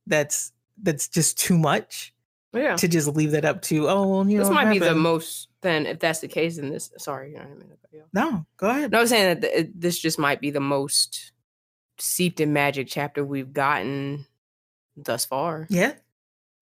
that's 0.05 0.51
that's 0.83 1.07
just 1.07 1.39
too 1.39 1.57
much 1.57 2.13
yeah 2.53 2.75
to 2.75 2.87
just 2.87 3.07
leave 3.07 3.31
that 3.31 3.43
up 3.43 3.61
to 3.63 3.89
oh 3.89 4.07
well, 4.07 4.29
you 4.29 4.37
know 4.37 4.43
this 4.43 4.49
it 4.51 4.53
might 4.53 4.69
be 4.71 4.77
the 4.79 4.93
most 4.93 5.47
then 5.61 5.85
if 5.85 5.99
that's 5.99 6.19
the 6.19 6.27
case 6.27 6.57
in 6.57 6.69
this 6.69 6.91
sorry 6.97 7.31
you 7.31 7.37
know 7.37 7.43
what 7.43 7.49
I 7.51 7.53
mean 7.55 7.69
to 7.69 7.75
cut 7.81 7.89
you 7.93 7.99
off. 8.01 8.07
no 8.13 8.45
go 8.57 8.69
ahead 8.69 8.91
No, 8.91 8.99
I'm 9.01 9.07
saying 9.07 9.39
that 9.41 9.51
th- 9.51 9.69
this 9.73 9.97
just 9.99 10.19
might 10.19 10.39
be 10.41 10.51
the 10.51 10.59
most 10.61 11.31
seeped 11.97 12.39
in 12.39 12.53
magic 12.53 12.87
chapter 12.89 13.23
we've 13.23 13.53
gotten 13.53 14.25
thus 14.97 15.25
far. 15.25 15.67
yeah 15.69 15.93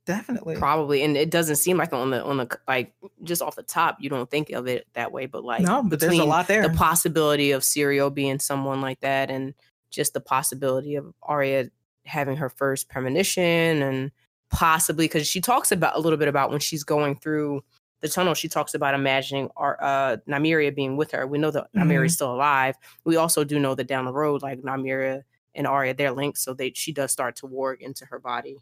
definitely 0.06 0.56
Probably, 0.58 1.02
and 1.04 1.16
it 1.16 1.30
doesn't 1.30 1.56
seem 1.56 1.78
like 1.78 1.94
on 1.94 2.12
the 2.12 2.24
on 2.24 2.38
the 2.38 2.60
like 2.68 2.94
just 3.24 3.42
off 3.42 3.56
the 3.56 3.64
top 3.64 3.98
you 4.00 4.10
don't 4.10 4.30
think 4.30 4.50
of 4.50 4.68
it 4.68 4.88
that 4.94 5.12
way, 5.12 5.26
but 5.26 5.44
like 5.44 5.62
no 5.62 5.84
but 5.84 6.00
there's 6.00 6.18
a 6.18 6.24
lot 6.24 6.48
there 6.48 6.68
the 6.68 6.76
possibility 6.76 7.52
of 7.52 7.62
Syrio 7.62 8.14
being 8.14 8.40
someone 8.40 8.82
like 8.82 9.00
that, 9.02 9.30
and 9.30 9.54
just 9.92 10.14
the 10.14 10.20
possibility 10.20 10.96
of 10.96 11.14
Arya 11.24 11.70
having 12.06 12.36
her 12.38 12.50
first 12.50 12.90
premonition, 12.90 13.82
and 13.82 14.12
possibly 14.50 15.06
because 15.06 15.28
she 15.28 15.42
talks 15.42 15.72
about 15.72 15.96
a 15.96 16.00
little 16.00 16.18
bit 16.18 16.28
about 16.28 16.50
when 16.50 16.60
she's 16.60 16.84
going 16.84 17.16
through 17.16 17.64
the 18.04 18.10
tunnel, 18.10 18.34
she 18.34 18.50
talks 18.50 18.74
about 18.74 18.94
imagining 18.94 19.50
Ar- 19.56 19.78
uh, 19.82 20.18
Nymeria 20.28 20.76
being 20.76 20.98
with 20.98 21.12
her. 21.12 21.26
We 21.26 21.38
know 21.38 21.50
that 21.52 21.74
Mhm. 21.74 21.84
Nymeria 21.84 22.06
is 22.08 22.14
still 22.16 22.34
alive. 22.36 22.76
We 23.06 23.16
also 23.16 23.46
do 23.46 23.58
know 23.60 23.76
that 23.76 23.88
down 23.88 24.04
the 24.04 24.12
road, 24.12 24.42
like 24.44 24.60
Nymeria 24.62 25.24
and 25.56 25.66
Arya, 25.66 25.94
they're 25.94 26.12
linked, 26.12 26.38
so 26.38 26.54
they 26.54 26.74
she 26.76 26.92
does 26.92 27.12
start 27.14 27.38
to 27.38 27.48
warg 27.48 27.80
into 27.80 28.06
her 28.06 28.20
body, 28.20 28.58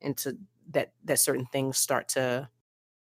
into 0.00 0.38
that 0.70 0.92
that 1.04 1.18
certain 1.18 1.44
things 1.46 1.76
start 1.76 2.08
to 2.10 2.48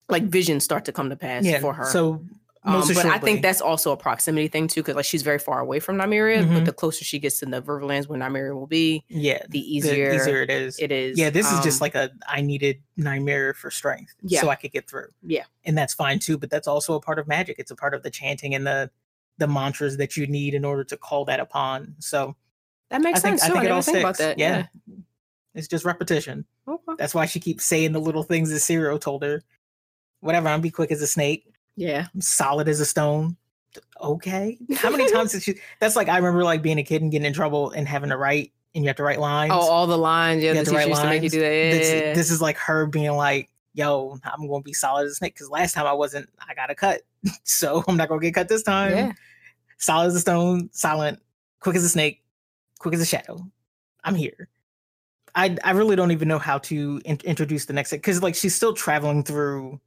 like 0.09 0.22
visions 0.22 0.62
start 0.62 0.85
to 0.85 0.93
come 0.93 1.11
to 1.11 1.16
pass 1.16 1.45
yeah 1.45 1.59
for 1.59 1.72
her. 1.74 1.85
so 1.87 2.24
Um, 2.64 2.80
but 2.86 3.04
I 3.06 3.18
think 3.18 3.42
that's 3.42 3.60
also 3.60 3.90
a 3.90 3.96
proximity 3.96 4.46
thing 4.46 4.68
too, 4.68 4.82
because 4.82 4.94
like 4.94 5.04
she's 5.04 5.22
very 5.22 5.40
far 5.40 5.58
away 5.58 5.80
from 5.80 5.96
Nymeria. 5.96 6.44
Mhm. 6.44 6.54
But 6.54 6.64
the 6.64 6.72
closer 6.72 7.04
she 7.04 7.18
gets 7.18 7.40
to 7.40 7.46
the 7.46 7.60
Riverlands 7.60 8.06
where 8.08 8.18
Nymeria 8.20 8.54
will 8.54 8.68
be, 8.68 9.04
yeah 9.08 9.42
the 9.48 9.58
easier, 9.58 10.10
the 10.10 10.16
easier 10.16 10.42
it 10.42 10.50
is 10.50 10.78
it 10.78 10.92
is. 10.92 11.18
Yeah, 11.18 11.30
this 11.30 11.50
is 11.50 11.58
just 11.64 11.80
Um, 11.82 11.86
like 11.86 11.94
a 11.96 12.10
I 12.28 12.40
needed 12.40 12.80
Nymeria 12.96 13.56
for 13.56 13.70
strength, 13.72 14.14
Yeah. 14.22 14.40
so 14.42 14.48
I 14.48 14.54
could 14.54 14.70
get 14.70 14.88
through. 14.88 15.08
Yeah. 15.22 15.44
and 15.64 15.76
that's 15.76 15.92
fine 15.94 16.20
too. 16.20 16.38
But 16.38 16.50
that's 16.50 16.68
also 16.68 16.94
a 16.94 17.00
part 17.00 17.18
of 17.18 17.26
magic. 17.26 17.56
It's 17.58 17.70
a 17.72 17.76
part 17.76 17.94
of 17.94 18.04
the 18.04 18.10
chanting 18.10 18.54
and 18.54 18.64
the 18.66 18.90
the 19.38 19.48
mantras 19.48 19.96
that 19.96 20.16
you 20.16 20.28
need 20.28 20.54
in 20.54 20.64
order 20.64 20.84
to 20.84 20.96
call 20.96 21.24
that 21.24 21.40
upon. 21.40 21.96
So 21.98 22.36
that 22.90 23.00
makes 23.00 23.18
I 23.20 23.22
think 23.22 23.40
sense. 23.40 23.42
I 23.42 23.46
too. 23.48 23.52
think 23.54 23.64
it 23.64 23.70
all 23.72 23.82
think 23.82 23.98
about 23.98 24.14
sticks. 24.16 24.28
that. 24.28 24.38
Yeah. 24.38 24.66
it's 25.54 25.66
just 25.66 25.84
repetition. 25.84 26.44
Okay. 26.68 26.92
That's 26.96 27.14
why 27.14 27.26
she 27.26 27.40
keeps 27.40 27.64
saying 27.64 27.90
the 27.92 28.00
little 28.00 28.22
things 28.22 28.50
that 28.50 28.56
Syrio 28.56 29.00
told 29.00 29.22
her. 29.24 29.42
Whatever, 30.20 30.48
I'm 30.48 30.60
be 30.60 30.70
quick 30.70 30.92
as 30.92 31.02
a 31.02 31.06
snake, 31.06 31.51
Yeah. 31.77 32.07
I'm 32.14 32.20
solid 32.20 32.68
as 32.68 32.81
a 32.81 32.85
stone. 32.87 33.37
Okay, 34.01 34.59
how 34.77 34.91
many 34.91 35.11
times 35.11 35.33
did 35.33 35.43
she? 35.43 35.55
That's 35.81 35.97
like 35.97 36.09
I 36.09 36.16
remember 36.18 36.45
like 36.45 36.61
being 36.61 36.79
a 36.79 36.83
kid 36.83 37.01
and 37.03 37.11
getting 37.11 37.25
in 37.27 37.33
trouble 37.33 37.70
and 37.70 37.89
having 37.89 38.11
to 38.11 38.16
write, 38.18 38.53
and 38.75 38.85
you 38.85 38.89
have 38.89 38.97
to 38.97 39.03
write 39.03 39.18
lines. 39.20 39.53
Oh, 39.55 39.61
all 39.61 39.87
the 39.87 39.97
lines. 39.97 40.43
Yeah, 40.43 40.49
You 40.53 40.53
the 40.53 40.59
have 40.59 40.68
to 40.68 40.75
write 40.75 40.89
used 40.89 41.01
to 41.01 41.07
make 41.09 41.23
you 41.23 41.29
lines. 41.29 41.33
do 41.33 41.41
that. 41.41 41.47
Yeah. 41.55 41.70
this, 41.70 42.16
this 42.18 42.31
is 42.31 42.43
like 42.43 42.57
her 42.59 42.87
being 42.87 43.12
like, 43.12 43.49
yo, 43.75 44.18
I'm 44.25 44.47
going 44.47 44.61
to 44.62 44.64
be 44.64 44.75
solid 44.75 45.07
as 45.07 45.12
a 45.12 45.14
snake. 45.14 45.35
Because 45.35 45.49
last 45.49 45.73
time 45.73 45.87
I 45.87 45.93
wasn't, 45.95 46.29
I 46.47 46.53
got 46.55 46.70
a 46.70 46.75
cut. 46.75 47.01
so 47.45 47.83
I'm 47.89 47.97
not 47.97 48.09
going 48.09 48.20
to 48.20 48.27
get 48.27 48.35
cut 48.35 48.49
this 48.49 48.62
time. 48.62 48.91
yeah. 48.91 49.12
Solid 49.79 50.09
as 50.09 50.14
a 50.16 50.20
stone, 50.20 50.68
silent, 50.73 51.20
quick 51.61 51.75
as 51.77 51.85
a 51.85 51.89
snake, 51.89 52.23
quick 52.79 52.93
as 52.95 53.01
a 53.01 53.07
shadow. 53.07 53.39
I'm 54.05 54.14
here. 54.14 54.49
I, 55.35 55.57
I 55.64 55.70
really 55.70 55.97
don't 55.97 56.11
even 56.11 56.29
know 56.29 56.39
how 56.39 56.59
to 56.59 57.01
in- 57.07 57.20
introduce 57.25 57.64
the 57.64 57.73
next 57.73 57.91
because 57.93 58.23
like 58.23 58.35
she's 58.35 58.55
still 58.55 58.75
traveling 58.75 59.23
through 59.23 59.81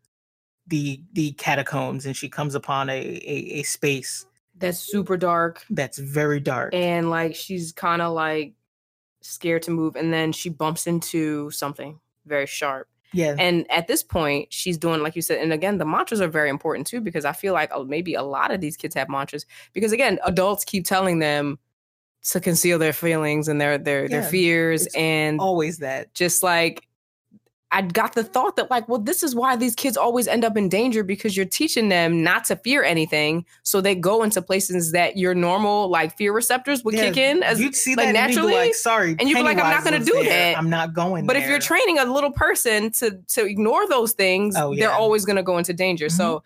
the 0.68 1.02
the 1.14 1.32
catacombs 1.34 2.06
and 2.06 2.16
she 2.18 2.28
comes 2.30 2.56
upon 2.56 2.90
a, 2.90 2.94
a, 2.94 3.60
a 3.60 3.64
space 3.64 4.26
That's 4.58 4.80
super 4.80 5.18
dark. 5.18 5.64
that's 5.70 5.98
very 6.00 6.40
dark. 6.40 6.74
And 6.74 7.10
like 7.10 7.36
she's 7.36 7.72
kind 7.72 8.02
of 8.02 8.14
like 8.14 8.54
scared 9.22 9.64
to 9.64 9.72
move. 9.72 9.96
And 9.96 10.14
then 10.14 10.32
she 10.32 10.50
bumps 10.50 10.88
into 10.88 11.50
something 11.52 12.00
very 12.26 12.46
sharp. 12.48 12.88
yeah, 13.14 13.36
And 13.38 13.70
at 13.72 13.88
this 13.88 14.04
point, 14.04 14.52
she's 14.52 14.78
doing, 14.78 15.02
like 15.02 15.16
you 15.16 15.22
said, 15.22 15.40
and 15.40 15.54
again, 15.54 15.78
the 15.78 15.86
mantras 15.86 16.22
are 16.22 16.28
very 16.28 16.50
important 16.50 16.88
too, 16.88 17.02
because 17.02 17.26
I 17.26 17.34
feel 17.34 17.54
like 17.54 17.72
oh, 17.74 17.84
maybe 17.84 18.14
a 18.16 18.24
lot 18.24 18.52
of 18.52 18.62
these 18.62 18.78
kids 18.78 18.96
have 18.96 19.10
mantras. 19.10 19.46
Because 19.74 19.92
again, 19.92 20.20
adults 20.26 20.64
keep 20.66 20.86
telling 20.86 21.20
them 21.20 21.60
to 22.30 22.40
conceal 22.40 22.80
their 22.80 22.94
feelings 22.94 23.48
and 23.48 23.62
their 23.62 23.78
their 23.78 24.08
their 24.10 24.24
fears. 24.24 24.88
And 24.96 25.40
always 25.40 25.78
that. 25.80 26.14
just 26.16 26.42
like 26.42 26.88
I 27.72 27.82
got 27.82 28.14
the 28.14 28.24
thought 28.24 28.56
that 28.56 28.70
like, 28.70 28.88
well, 28.88 29.00
this 29.00 29.22
is 29.24 29.36
why 29.36 29.56
these 29.56 29.76
kids 29.76 29.98
always 29.98 30.28
end 30.28 30.46
up 30.46 30.56
in 30.56 30.70
danger 30.70 31.04
because 31.04 31.36
you're 31.36 31.46
teaching 31.48 31.90
them 31.90 32.24
not 32.24 32.46
to 32.46 32.56
fear 32.56 32.84
anything, 32.84 33.46
so 33.64 33.82
they 33.82 33.96
go 33.96 34.24
into 34.24 34.42
places 34.42 34.92
that 34.94 35.18
your 35.18 35.34
normal 35.36 35.90
like 35.90 36.16
fear 36.16 36.32
receptors 36.32 36.84
would 36.86 36.94
Yeah, 36.94 37.06
kick 37.10 37.18
in. 37.18 37.44
As 37.44 37.60
you'd 37.60 37.76
see 37.76 37.96
like, 37.96 38.06
that 38.06 38.16
and 38.16 38.28
be 38.30 38.36
naturally, 38.36 38.54
like, 38.54 38.76
sorry, 38.76 39.16
and 39.20 39.28
you'd 39.28 39.36
be 39.36 39.42
like, 39.44 39.58
I'm 39.58 39.70
not 39.70 39.84
gonna 39.84 40.00
do 40.00 40.14
there. 40.14 40.24
that. 40.54 40.58
I'm 40.58 40.70
not 40.70 40.94
going. 40.94 41.26
but 41.26 41.36
if 41.36 41.48
you're 41.50 41.60
training 41.60 41.98
a 42.00 42.06
little 42.06 42.32
person 42.32 42.92
to 42.92 43.20
to 43.30 43.46
ignore 43.46 43.88
those 43.90 44.14
things, 44.14 44.56
Oh, 44.58 44.74
they're 44.76 44.92
always 44.92 45.26
going 45.26 45.38
to 45.38 45.44
go 45.44 45.58
into 45.58 45.74
danger. 45.74 46.06
Mhm. 46.06 46.12
So, 46.12 46.44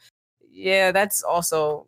yeah, 0.52 0.92
that's 0.92 1.22
also, 1.22 1.86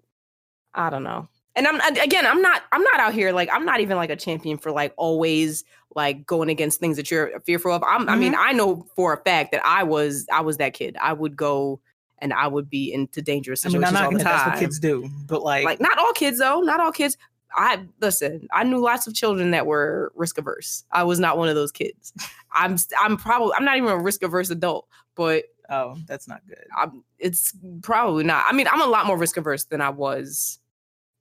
I 0.74 0.90
don't 0.90 1.04
know. 1.04 1.28
And 1.56 1.68
I'm 1.68 1.80
again, 1.98 2.26
I'm 2.26 2.42
not 2.42 2.64
I'm 2.72 2.84
not 2.84 3.00
out 3.00 3.14
here 3.14 3.32
like 3.32 3.50
I'm 3.52 3.66
not 3.66 3.80
even 3.80 3.98
like 3.98 4.10
a 4.10 4.16
champion 4.16 4.58
for 4.58 4.72
like 4.72 4.94
always 4.98 5.64
like 5.96 6.26
going 6.26 6.50
against 6.50 6.80
things 6.80 6.96
that 6.98 7.12
you're 7.12 7.38
fearful 7.42 7.72
of. 7.74 7.84
I'm, 7.86 8.08
I 8.08 8.16
mean, 8.16 8.34
Mm-hmm. 8.34 8.42
I 8.42 8.52
know 8.54 8.86
for 8.96 9.14
a 9.14 9.18
fact 9.24 9.52
that 9.52 9.62
I 9.66 9.84
was 9.84 10.26
I 10.32 10.42
was 10.42 10.58
that 10.58 10.74
kid. 10.74 10.96
I 11.02 11.14
would 11.14 11.36
go 11.36 11.80
and 12.20 12.34
I 12.34 12.48
would 12.48 12.70
be 12.70 12.94
into 12.94 13.22
dangerous 13.22 13.66
I 13.66 13.70
mean, 13.70 13.82
situations 13.82 13.96
I'm 13.98 14.04
not 14.04 14.06
all 14.06 14.18
the 14.18 14.24
time. 14.24 14.38
that's 14.38 14.50
what 14.52 14.60
kids 14.60 14.80
do, 14.80 15.10
but 15.28 15.44
like, 15.44 15.66
like 15.66 15.82
not 15.82 15.98
all 15.98 16.14
kids 16.14 16.40
though, 16.40 16.62
not 16.62 16.80
all 16.80 16.92
kids. 16.92 17.18
I 17.54 17.84
listen. 18.00 18.48
I 18.54 18.64
knew 18.64 18.78
lots 18.80 19.08
of 19.08 19.14
children 19.14 19.52
that 19.52 19.66
were 19.66 20.14
risk 20.16 20.38
averse. 20.38 20.86
I 20.92 21.04
was 21.04 21.20
not 21.20 21.38
one 21.38 21.50
of 21.50 21.56
those 21.56 21.72
kids. 21.74 22.14
I'm 22.54 22.78
I'm 23.02 23.18
probably 23.18 23.54
I'm 23.58 23.66
not 23.66 23.76
even 23.76 23.90
a 23.90 23.98
risk 23.98 24.24
averse 24.24 24.50
adult, 24.50 24.88
but 25.16 25.44
oh, 25.70 25.98
that's 26.08 26.30
not 26.30 26.48
good. 26.48 26.64
I'm, 26.78 27.04
it's 27.20 27.54
probably 27.82 28.24
not. 28.24 28.46
I 28.48 28.54
mean, 28.54 28.68
I'm 28.72 28.82
a 28.82 28.86
lot 28.86 29.06
more 29.06 29.18
risk 29.18 29.36
averse 29.36 29.66
than 29.66 29.82
I 29.82 29.90
was 29.90 30.60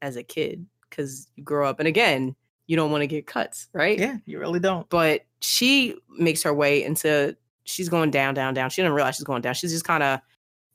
as 0.02 0.16
a 0.16 0.22
kid 0.22 0.66
because 0.88 1.28
you 1.36 1.44
grow 1.44 1.68
up, 1.68 1.78
and 1.78 1.88
again, 1.88 2.34
you 2.66 2.76
don't 2.76 2.90
want 2.90 3.02
to 3.02 3.06
get 3.06 3.26
cuts, 3.26 3.68
right? 3.72 3.98
Yeah, 3.98 4.16
you 4.26 4.38
really 4.38 4.60
don't. 4.60 4.88
But 4.88 5.22
she 5.40 5.96
makes 6.18 6.42
her 6.42 6.54
way 6.54 6.82
into. 6.84 7.36
She's 7.64 7.88
going 7.88 8.10
down, 8.10 8.34
down, 8.34 8.54
down. 8.54 8.70
She 8.70 8.82
doesn't 8.82 8.94
realize 8.94 9.16
she's 9.16 9.24
going 9.24 9.42
down. 9.42 9.54
She's 9.54 9.72
just 9.72 9.84
kind 9.84 10.02
of 10.02 10.20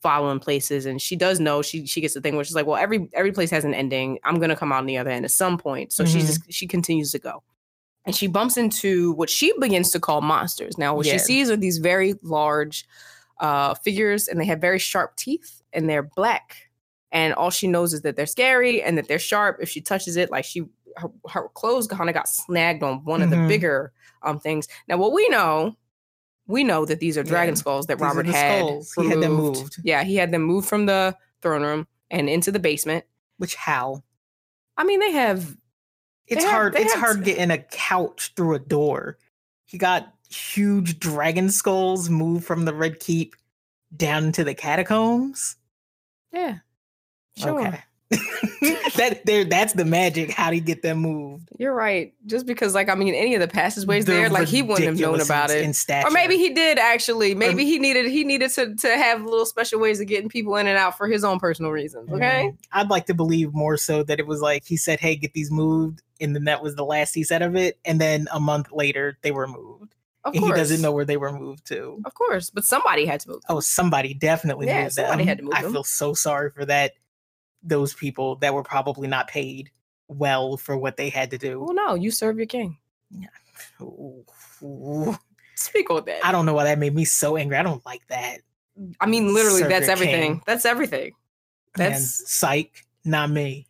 following 0.02 0.40
places, 0.40 0.86
and 0.86 1.02
she 1.02 1.16
does 1.16 1.40
know. 1.40 1.62
She 1.62 1.86
she 1.86 2.00
gets 2.02 2.14
the 2.14 2.22
thing 2.22 2.36
where 2.36 2.46
she's 2.46 2.56
like, 2.56 2.66
well, 2.66 2.78
every 2.78 3.10
every 3.14 3.32
place 3.32 3.50
has 3.50 3.66
an 3.66 3.74
ending. 3.74 4.20
I'm 4.24 4.40
gonna 4.40 4.56
come 4.56 4.72
out 4.72 4.80
on 4.80 4.86
the 4.86 4.98
other 4.98 5.10
end 5.10 5.26
at 5.26 5.32
some 5.32 5.58
point. 5.58 5.92
So 5.94 6.06
she 6.06 6.20
Mhm. 6.20 6.26
just 6.28 6.54
she 6.54 6.68
continues 6.68 7.12
to 7.12 7.20
go. 7.20 7.44
And 8.06 8.16
she 8.16 8.28
bumps 8.28 8.56
into 8.56 9.14
what 9.14 9.32
she 9.32 9.52
begins 9.60 9.90
to 9.92 10.00
call 10.00 10.22
monsters. 10.22 10.78
Now, 10.78 10.96
what 10.96 11.08
Yeah. 11.08 11.14
she 11.14 11.20
sees 11.20 11.50
are 11.50 11.58
these 11.58 11.80
very 11.80 12.14
large 12.22 12.86
uh, 13.40 13.74
figures, 13.74 14.28
and 14.30 14.40
they 14.40 14.46
have 14.46 14.62
very 14.62 14.80
sharp 14.80 15.18
teeth, 15.18 15.62
and 15.74 15.90
they're 15.90 16.04
black. 16.04 16.65
And 17.16 17.34
all 17.34 17.50
she 17.50 17.68
knows 17.68 17.94
is 17.94 18.02
that 18.02 18.16
they're 18.18 18.26
scary 18.26 18.84
and 18.84 18.98
that 18.98 19.08
they're 19.08 19.18
sharp. 19.20 19.58
If 19.62 19.70
she 19.70 19.80
touches 19.80 20.18
it, 20.18 20.30
like 20.30 20.44
she, 20.44 20.64
her, 20.98 21.08
her 21.30 21.48
clothes 21.56 21.88
kind 21.88 22.10
of 22.10 22.14
got 22.14 22.28
snagged 22.28 22.84
on 22.84 23.04
one 23.06 23.22
of 23.22 23.30
the 23.30 23.38
Mhm. 23.38 23.48
bigger 23.48 23.94
um 24.22 24.38
things. 24.40 24.68
Now, 24.90 24.98
what 24.98 25.14
we 25.14 25.28
know, 25.30 25.78
we 26.48 26.64
know 26.64 26.86
that 26.86 27.00
these 27.00 27.18
are 27.18 27.24
dragon 27.24 27.56
Yeah, 27.56 27.60
skulls 27.60 27.86
that 27.88 27.98
these 27.98 28.04
Robert 28.04 28.26
had. 28.28 28.60
skulls. 28.60 28.94
He 28.98 29.08
had 29.10 29.22
them 29.22 29.32
removed. 29.38 29.60
moved. 29.62 29.76
Yeah, 29.84 30.04
he 30.04 30.16
had 30.18 30.32
them 30.32 30.42
moved 30.44 30.68
from 30.68 30.86
the 30.88 31.16
throne 31.42 31.62
room 31.64 31.88
and 32.12 32.30
into 32.30 32.52
the 32.52 32.60
basement. 32.60 33.06
Which 33.38 33.56
how? 33.56 34.04
I 34.78 34.84
mean, 34.84 35.00
they 35.00 35.12
have 35.12 35.56
It's 36.28 36.44
have- 36.44 36.52
hard. 36.54 36.74
they 36.74 36.82
It's 36.82 36.94
have 36.94 37.02
hard 37.02 37.18
to- 37.20 37.24
getting 37.24 37.50
a 37.52 37.60
couch 37.60 38.34
through 38.36 38.56
a 38.56 38.60
door. 38.60 39.18
He 39.64 39.78
got 39.78 40.14
huge 40.30 41.00
dragon 41.00 41.50
skulls 41.50 42.10
moved 42.10 42.46
from 42.46 42.66
the 42.66 42.74
Red 42.74 43.00
Keep 43.00 43.36
down 43.96 44.26
into 44.26 44.44
the 44.44 44.54
catacombs. 44.54 45.56
yeah. 46.34 46.58
Sure. 47.38 47.60
Okay. 47.68 47.80
that 48.96 49.22
there 49.26 49.44
that's 49.46 49.74
the 49.74 49.84
magic. 49.84 50.30
How 50.32 50.52
do 50.52 50.56
you 50.56 50.62
get 50.62 50.84
them 50.84 51.00
moved? 51.00 51.50
You're 51.58 51.74
right. 51.74 52.14
Just 52.28 52.46
because, 52.46 52.76
like, 52.76 52.88
I 52.88 52.94
mean, 52.96 53.16
any 53.16 53.34
of 53.34 53.42
the 53.42 53.48
passageways 53.48 54.06
They're 54.06 54.22
there, 54.22 54.30
like, 54.30 54.48
he 54.48 54.62
wouldn't 54.62 54.86
have 54.86 55.00
known 55.00 55.20
about 55.22 55.50
it. 55.50 55.66
Or 56.06 56.12
maybe 56.12 56.38
he 56.38 56.54
did 56.54 56.78
actually. 56.78 57.34
Maybe 57.34 57.66
he 57.66 57.80
needed 57.80 58.06
he 58.06 58.24
needed 58.24 58.52
to 58.52 58.76
to 58.76 58.88
have 58.96 59.24
little 59.24 59.46
special 59.46 59.80
ways 59.80 60.00
of 60.00 60.08
getting 60.08 60.30
people 60.30 60.56
in 60.58 60.68
and 60.68 60.78
out 60.78 60.98
for 60.98 61.08
his 61.08 61.24
own 61.24 61.40
personal 61.40 61.72
reasons. 61.72 62.10
Okay. 62.12 62.50
Mm, 62.52 62.58
I'd 62.72 62.90
like 62.90 63.08
to 63.08 63.16
believe 63.16 63.54
more 63.54 63.76
so 63.76 64.04
that 64.04 64.20
it 64.20 64.28
was 64.28 64.40
like 64.40 64.66
he 64.66 64.78
said, 64.78 65.00
"Hey, 65.00 65.16
get 65.16 65.34
these 65.34 65.50
moved," 65.52 66.04
and 66.22 66.36
then 66.36 66.44
that 66.46 66.62
was 66.62 66.76
the 66.76 66.86
last 66.86 67.16
he 67.16 67.24
said 67.24 67.42
of 67.42 67.56
it. 67.56 67.80
And 67.86 68.00
then 68.00 68.28
a 68.32 68.40
month 68.40 68.72
later, 68.72 69.18
they 69.24 69.32
were 69.32 69.48
moved, 69.48 69.96
Of 70.24 70.36
and 70.36 70.44
course. 70.44 70.56
he 70.56 70.62
doesn't 70.62 70.82
know 70.82 70.92
where 70.92 71.06
they 71.06 71.18
were 71.18 71.32
moved 71.38 71.66
to. 71.68 72.00
Of 72.06 72.14
course, 72.14 72.52
but 72.52 72.66
somebody 72.66 73.06
had 73.08 73.22
to 73.22 73.30
move. 73.30 73.42
Oh, 73.50 73.60
somebody 73.62 74.14
definitely 74.14 74.68
Yeah, 74.68 74.84
moved 74.84 74.94
somebody 74.94 75.24
them. 75.24 75.28
had 75.28 75.38
to 75.40 75.44
move 75.44 75.54
I 75.56 75.64
them. 75.64 75.72
feel 75.74 75.84
so 75.84 76.14
sorry 76.14 76.52
for 76.52 76.66
that. 76.66 76.94
Those 77.66 77.94
people 77.94 78.36
that 78.38 78.54
were 78.54 78.64
probably 78.64 79.08
not 79.08 79.28
paid 79.28 79.72
well 80.08 80.56
for 80.56 80.78
what 80.78 80.98
they 80.98 81.10
had 81.10 81.32
to 81.32 81.38
do. 81.38 81.60
Well, 81.60 81.74
no, 81.74 81.96
you 81.96 82.12
serve 82.12 82.38
your 82.38 82.46
king. 82.46 82.78
Ooh, 83.82 84.24
ooh. 84.64 85.18
Speak 85.56 85.90
on 85.90 86.06
that. 86.06 86.24
I 86.26 86.32
don't 86.32 86.46
know 86.46 86.54
why 86.54 86.66
that 86.66 86.78
made 86.80 86.94
me 86.94 87.06
so 87.06 87.38
angry. 87.38 87.58
I 87.58 87.64
don't 87.64 87.86
like 87.86 88.06
that. 88.08 88.40
I 89.00 89.06
mean, 89.06 89.34
literally, 89.34 89.62
Serve 89.62 89.70
that's 89.70 89.88
everything. 89.88 90.22
king. 90.34 90.42
That's 90.46 90.66
everything. 90.66 91.14
That's 91.76 92.30
psych, 92.32 92.86
not 93.06 93.30
me. 93.30 93.68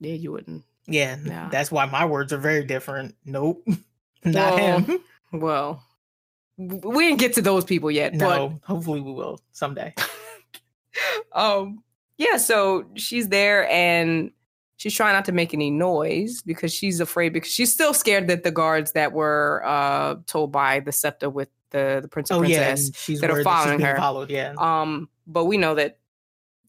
yeah, 0.00 0.14
you 0.14 0.32
wouldn't. 0.32 0.64
Yeah, 0.86 1.16
Nah. 1.22 1.48
that's 1.48 1.70
why 1.72 1.84
my 1.86 2.04
words 2.06 2.32
are 2.32 2.38
very 2.38 2.64
different. 2.64 3.14
Nope, 3.24 3.66
not 4.24 4.54
Well, 4.54 4.78
him. 4.80 4.98
Well, 5.32 5.82
we 6.56 7.08
didn't 7.08 7.20
get 7.20 7.34
to 7.34 7.42
those 7.42 7.64
people 7.64 7.90
yet, 7.90 8.14
No, 8.14 8.60
hopefully 8.64 9.00
we 9.00 9.12
will 9.12 9.40
someday. 9.52 9.94
um, 11.32 11.82
yeah. 12.18 12.36
So 12.36 12.84
she's 12.94 13.28
there 13.28 13.68
and 13.70 14.30
she's 14.76 14.94
trying 14.94 15.14
not 15.14 15.24
to 15.26 15.32
make 15.32 15.54
any 15.54 15.70
noise 15.70 16.42
because 16.42 16.72
she's 16.72 17.00
afraid 17.00 17.32
because 17.32 17.50
she's 17.50 17.72
still 17.72 17.94
scared 17.94 18.28
that 18.28 18.42
the 18.44 18.50
guards 18.50 18.92
that 18.92 19.12
were 19.12 19.62
uh 19.64 20.16
told 20.26 20.52
by 20.52 20.80
the 20.80 20.92
septa 20.92 21.30
with 21.30 21.48
the 21.70 22.00
the 22.02 22.08
prince 22.08 22.30
and 22.30 22.40
Oh 22.40 22.42
yeah, 22.42 22.58
princess 22.58 22.86
and 22.86 22.96
she's 22.96 23.20
that 23.20 23.30
are 23.30 23.34
worried 23.34 23.46
that 23.46 23.50
following 23.50 23.80
her. 23.80 23.96
followed. 23.96 24.30
Yeah, 24.30 24.54
Um, 24.58 25.08
but 25.26 25.46
we 25.46 25.56
know 25.56 25.74
that 25.74 25.98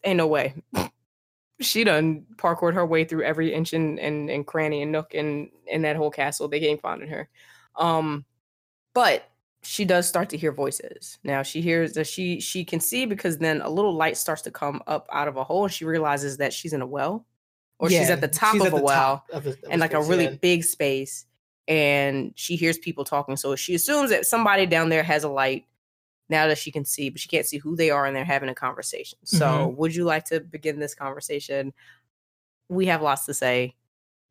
ain't 0.03 0.17
no 0.17 0.27
way. 0.27 0.53
she 1.61 1.83
done 1.83 2.25
parkoured 2.37 2.73
her 2.73 2.85
way 2.85 3.03
through 3.03 3.23
every 3.23 3.53
inch 3.53 3.73
and, 3.73 3.99
and, 3.99 4.29
and 4.29 4.47
cranny 4.47 4.81
and 4.81 4.91
nook 4.91 5.13
in, 5.13 5.49
in 5.67 5.81
that 5.81 5.97
whole 5.97 6.09
castle. 6.09 6.47
They 6.47 6.59
ain't 6.59 6.81
finding 6.81 7.09
her. 7.09 7.27
Um, 7.75 8.23
but 8.93 9.29
she 9.61 9.85
does 9.85 10.07
start 10.07 10.29
to 10.29 10.37
hear 10.37 10.51
voices. 10.51 11.19
Now 11.23 11.43
she 11.43 11.61
hears 11.61 11.93
that 11.93 12.07
she 12.07 12.39
she 12.39 12.63
can 12.63 12.79
see 12.79 13.05
because 13.05 13.37
then 13.37 13.61
a 13.61 13.69
little 13.69 13.93
light 13.93 14.17
starts 14.17 14.41
to 14.43 14.51
come 14.51 14.81
up 14.87 15.07
out 15.11 15.27
of 15.27 15.37
a 15.37 15.43
hole 15.43 15.65
and 15.65 15.73
she 15.73 15.85
realizes 15.85 16.37
that 16.37 16.53
she's 16.53 16.73
in 16.73 16.81
a 16.81 16.87
well. 16.87 17.25
Or 17.81 17.89
she's 17.89 18.09
at 18.09 18.19
the 18.19 18.27
top 18.27 18.59
of 18.59 18.73
a 18.73 18.75
well 18.75 19.23
of 19.31 19.55
and 19.69 19.79
like 19.79 19.93
a 19.93 20.01
really 20.01 20.25
yeah. 20.25 20.35
big 20.41 20.65
space 20.65 21.25
and 21.69 22.33
she 22.35 22.57
hears 22.57 22.77
people 22.77 23.05
talking 23.05 23.37
so 23.37 23.55
she 23.55 23.73
assumes 23.73 24.09
that 24.09 24.25
somebody 24.25 24.65
down 24.65 24.89
there 24.89 25.03
has 25.03 25.23
a 25.23 25.29
light 25.29 25.65
now 26.27 26.47
that 26.47 26.57
she 26.57 26.71
can 26.71 26.83
see 26.83 27.09
but 27.09 27.21
she 27.21 27.29
can't 27.29 27.45
see 27.45 27.57
who 27.57 27.77
they 27.77 27.89
are 27.89 28.05
and 28.05 28.13
they're 28.13 28.25
having 28.25 28.49
a 28.49 28.55
conversation 28.55 29.17
so 29.23 29.45
Mm-hmm. 29.45 29.77
would 29.77 29.95
you 29.95 30.03
like 30.03 30.25
to 30.25 30.41
begin 30.41 30.79
this 30.79 30.93
conversation 30.93 31.71
we 32.67 32.87
have 32.87 33.01
lots 33.01 33.25
to 33.27 33.33
say 33.33 33.75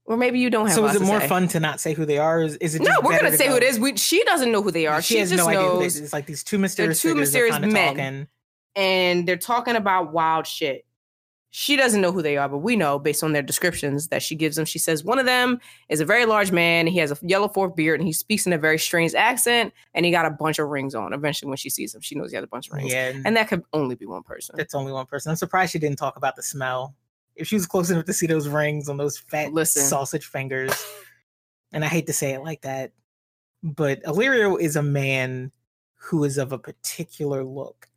or 0.08 0.16
maybe 0.16 0.38
you 0.40 0.48
don't 0.48 0.66
have 0.66 0.74
So 0.74 0.86
is 0.86 0.96
it 0.96 1.02
more 1.02 1.20
say. 1.20 1.28
fun 1.28 1.48
to 1.48 1.60
not 1.60 1.80
say 1.80 1.92
who 1.92 2.06
they 2.06 2.18
are? 2.18 2.42
Is, 2.42 2.56
is 2.56 2.74
it? 2.74 2.82
no 2.82 3.00
we're 3.02 3.16
gonna 3.18 3.30
to 3.30 3.36
say 3.36 3.48
who 3.48 3.56
it 3.56 3.62
is 3.62 3.78
we, 3.78 3.94
she 3.96 4.24
doesn't 4.24 4.50
know 4.50 4.62
who 4.62 4.70
they 4.70 4.86
are 4.86 5.02
She, 5.02 5.14
she, 5.14 5.20
has 5.20 5.30
just 5.30 5.44
no 5.44 5.48
idea 5.48 5.68
who 5.68 5.80
is. 5.82 6.00
It's 6.00 6.12
like 6.12 6.26
these 6.26 6.42
two 6.42 6.58
mysterious, 6.58 7.00
two 7.00 7.14
mysterious 7.14 7.60
men. 7.60 7.96
talking. 7.96 8.26
and 8.74 9.28
they're 9.28 9.36
talking 9.36 9.76
about 9.76 10.12
wild 10.12 10.46
shit. 10.46 10.86
She 11.50 11.76
doesn't 11.76 12.02
know 12.02 12.12
who 12.12 12.20
they 12.20 12.36
are, 12.36 12.48
but 12.48 12.58
we 12.58 12.76
know 12.76 12.98
based 12.98 13.24
on 13.24 13.32
their 13.32 13.42
descriptions 13.42 14.08
that 14.08 14.22
she 14.22 14.34
gives 14.34 14.56
them. 14.56 14.64
She 14.66 14.78
says 14.78 15.02
one 15.02 15.18
of 15.18 15.24
them 15.24 15.60
is 15.88 16.00
a 16.00 16.04
very 16.04 16.26
large 16.26 16.52
man. 16.52 16.86
He 16.86 16.98
has 16.98 17.10
a 17.10 17.18
yellow 17.22 17.48
forked 17.48 17.74
beard 17.76 18.00
and 18.00 18.06
he 18.06 18.12
speaks 18.12 18.46
in 18.46 18.52
a 18.52 18.58
very 18.58 18.78
strange 18.78 19.14
accent. 19.14 19.72
And 19.94 20.04
he 20.04 20.12
got 20.12 20.26
a 20.26 20.30
bunch 20.30 20.58
of 20.58 20.68
rings 20.68 20.94
on. 20.94 21.14
Eventually, 21.14 21.48
when 21.48 21.56
she 21.56 21.70
sees 21.70 21.94
him, 21.94 22.02
she 22.02 22.14
knows 22.14 22.30
he 22.30 22.36
has 22.36 22.44
a 22.44 22.48
bunch 22.48 22.68
of 22.68 22.74
rings. 22.74 22.92
Yeah, 22.92 23.08
and 23.08 23.26
And 23.26 23.36
that 23.36 23.48
could 23.48 23.62
only 23.72 23.94
be 23.94 24.04
one 24.04 24.22
person. 24.22 24.56
that's 24.58 24.74
only 24.74 24.92
one 24.92 25.06
person. 25.06 25.30
I'm 25.30 25.36
surprised 25.36 25.72
she 25.72 25.78
didn't 25.78 25.98
talk 25.98 26.16
about 26.16 26.36
the 26.36 26.42
smell. 26.42 26.94
If 27.38 27.46
she 27.46 27.56
was 27.56 27.66
close 27.66 27.90
enough 27.90 28.04
to 28.06 28.12
see 28.12 28.26
those 28.26 28.48
rings 28.48 28.88
on 28.88 28.96
those 28.96 29.18
fat 29.18 29.52
Listen. 29.52 29.82
sausage 29.82 30.26
fingers, 30.26 30.72
and 31.72 31.84
I 31.84 31.88
hate 31.88 32.06
to 32.08 32.12
say 32.12 32.32
it 32.32 32.42
like 32.42 32.62
that, 32.62 32.92
but 33.62 34.02
Illyrio 34.02 34.60
is 34.60 34.76
a 34.76 34.82
man 34.82 35.52
who 35.94 36.24
is 36.24 36.38
of 36.38 36.52
a 36.52 36.58
particular 36.58 37.44
look. 37.44 37.88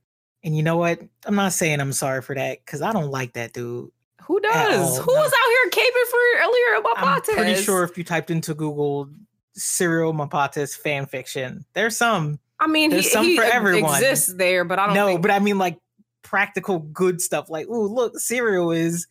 And 0.43 0.55
you 0.55 0.63
know 0.63 0.77
what? 0.77 0.99
I'm 1.25 1.35
not 1.35 1.53
saying 1.53 1.79
I'm 1.79 1.93
sorry 1.93 2.21
for 2.21 2.35
that 2.35 2.65
because 2.65 2.81
I 2.81 2.91
don't 2.91 3.11
like 3.11 3.33
that 3.33 3.53
dude. 3.53 3.91
Who 4.23 4.39
does? 4.39 4.97
all, 4.97 5.03
Who 5.03 5.13
no. 5.13 5.21
was 5.21 5.31
out 5.31 5.49
here 5.49 5.83
caping 5.83 6.09
for 6.09 6.45
Illyrio 6.45 6.79
about 6.79 7.29
I'm 7.29 7.35
pretty 7.35 7.61
sure 7.61 7.83
if 7.83 7.97
you 7.97 8.03
typed 8.03 8.31
into 8.31 8.53
Google 8.53 9.09
serial 9.53 10.13
Mopatis 10.13 10.75
fan 10.75 11.05
fiction, 11.05 11.65
there's 11.73 11.97
some. 11.97 12.39
I 12.59 12.67
mean, 12.67 12.91
he, 12.91 12.97
there's 12.97 13.11
some 13.11 13.25
he 13.25 13.35
for 13.35 13.43
everyone. 13.43 13.95
exists 13.95 14.33
there, 14.33 14.63
but 14.63 14.79
I 14.79 14.85
don't 14.87 14.95
no, 14.95 15.07
think. 15.07 15.21
but 15.21 15.31
I 15.31 15.39
mean 15.39 15.57
like 15.57 15.79
practical 16.21 16.79
good 16.79 17.21
stuff. 17.21 17.49
Like, 17.49 17.67
oh, 17.69 17.81
look, 17.81 18.19
serial 18.19 18.71
is 18.71 19.07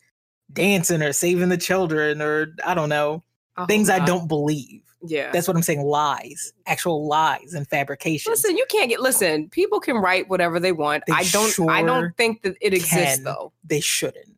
dancing 0.53 1.01
or 1.01 1.13
saving 1.13 1.49
the 1.49 1.57
children 1.57 2.21
or 2.21 2.53
I 2.65 2.73
don't 2.73 2.89
know 2.89 3.23
things 3.67 3.89
I 3.89 4.03
don't 4.03 4.27
believe. 4.27 4.81
Yeah. 5.03 5.31
That's 5.31 5.47
what 5.47 5.57
I'm 5.57 5.63
saying. 5.63 5.81
Lies, 5.81 6.53
actual 6.67 7.07
lies 7.07 7.53
and 7.53 7.67
fabrications. 7.67 8.29
Listen, 8.31 8.55
you 8.55 8.65
can't 8.69 8.89
get. 8.89 8.99
Listen, 9.01 9.49
people 9.49 9.79
can 9.79 9.97
write 9.97 10.29
whatever 10.29 10.59
they 10.59 10.71
want. 10.71 11.03
They 11.07 11.13
I 11.13 11.23
don't. 11.23 11.69
I 11.69 11.81
don't 11.81 12.15
think 12.17 12.43
that 12.43 12.55
it 12.61 12.73
exists 12.73 13.15
can. 13.17 13.23
though. 13.23 13.51
they 13.63 13.79
shouldn't. 13.79 14.37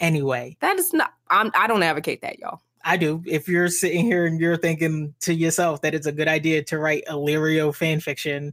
Anyway, 0.00 0.56
That 0.60 0.78
is 0.78 0.92
not. 0.92 1.12
I'm. 1.30 1.52
I 1.54 1.66
don't 1.66 1.82
advocate 1.82 2.22
that, 2.22 2.38
y'all. 2.38 2.60
I 2.84 2.96
do. 2.96 3.22
If 3.24 3.48
you're 3.48 3.68
sitting 3.68 4.04
here 4.04 4.26
and 4.26 4.38
you're 4.38 4.56
thinking 4.56 5.14
to 5.20 5.32
yourself 5.32 5.80
that 5.82 5.94
it's 5.94 6.06
a 6.06 6.12
good 6.12 6.28
idea 6.28 6.62
to 6.64 6.78
write 6.78 7.04
Illyrio 7.08 7.74
fan 7.74 8.00
fiction, 8.00 8.52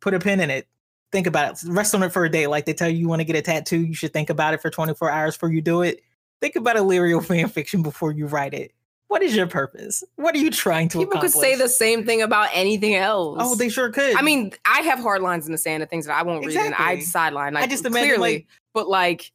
put 0.00 0.14
a 0.14 0.18
pin 0.18 0.40
in 0.40 0.50
it. 0.50 0.66
Think 1.12 1.26
about 1.26 1.52
it. 1.52 1.68
Rest 1.68 1.94
on 1.94 2.02
it 2.02 2.12
for 2.12 2.24
a 2.24 2.30
day. 2.30 2.48
Like 2.48 2.66
they 2.66 2.74
tell 2.74 2.88
you 2.88 2.98
you 2.98 3.08
want 3.08 3.20
to 3.20 3.24
get 3.24 3.36
a 3.36 3.40
tattoo, 3.40 3.80
you 3.80 3.94
should 3.94 4.12
think 4.12 4.28
about 4.28 4.52
it 4.52 4.60
for 4.60 4.68
24 4.68 5.10
hours 5.10 5.36
before 5.36 5.52
you 5.52 5.62
do 5.62 5.82
it. 5.82 6.02
Think 6.40 6.56
about 6.56 6.76
Illyrio 6.76 7.24
fan 7.26 7.48
fiction 7.48 7.82
before 7.82 8.12
you 8.12 8.26
write 8.26 8.54
it. 8.54 8.72
What 9.08 9.22
is 9.22 9.36
your 9.36 9.46
purpose? 9.46 10.02
What 10.16 10.34
are 10.34 10.38
you 10.38 10.50
trying 10.50 10.88
to 10.88 10.98
People 10.98 11.12
accomplish? 11.12 11.32
could 11.32 11.40
say 11.40 11.54
the 11.54 11.68
same 11.68 12.04
thing 12.04 12.22
about 12.22 12.48
anything 12.52 12.96
oh, 12.96 13.00
else. 13.00 13.38
Oh, 13.40 13.54
they 13.54 13.68
sure 13.68 13.90
could. 13.92 14.16
I 14.16 14.22
mean, 14.22 14.52
I 14.64 14.80
have 14.80 14.98
hard 14.98 15.22
lines 15.22 15.46
in 15.46 15.52
the 15.52 15.58
sand 15.58 15.82
of 15.84 15.88
things 15.88 16.06
that 16.06 16.16
I 16.18 16.22
won't 16.24 16.44
read, 16.44 16.56
and 16.56 16.74
I 16.74 16.94
Exactly. 16.94 17.00
sideline. 17.02 17.54
Like, 17.54 17.64
I 17.64 17.66
just 17.68 17.84
imagine, 17.86 18.08
clearly, 18.16 18.32
like- 18.34 18.46
but 18.74 18.88
like, 18.88 19.30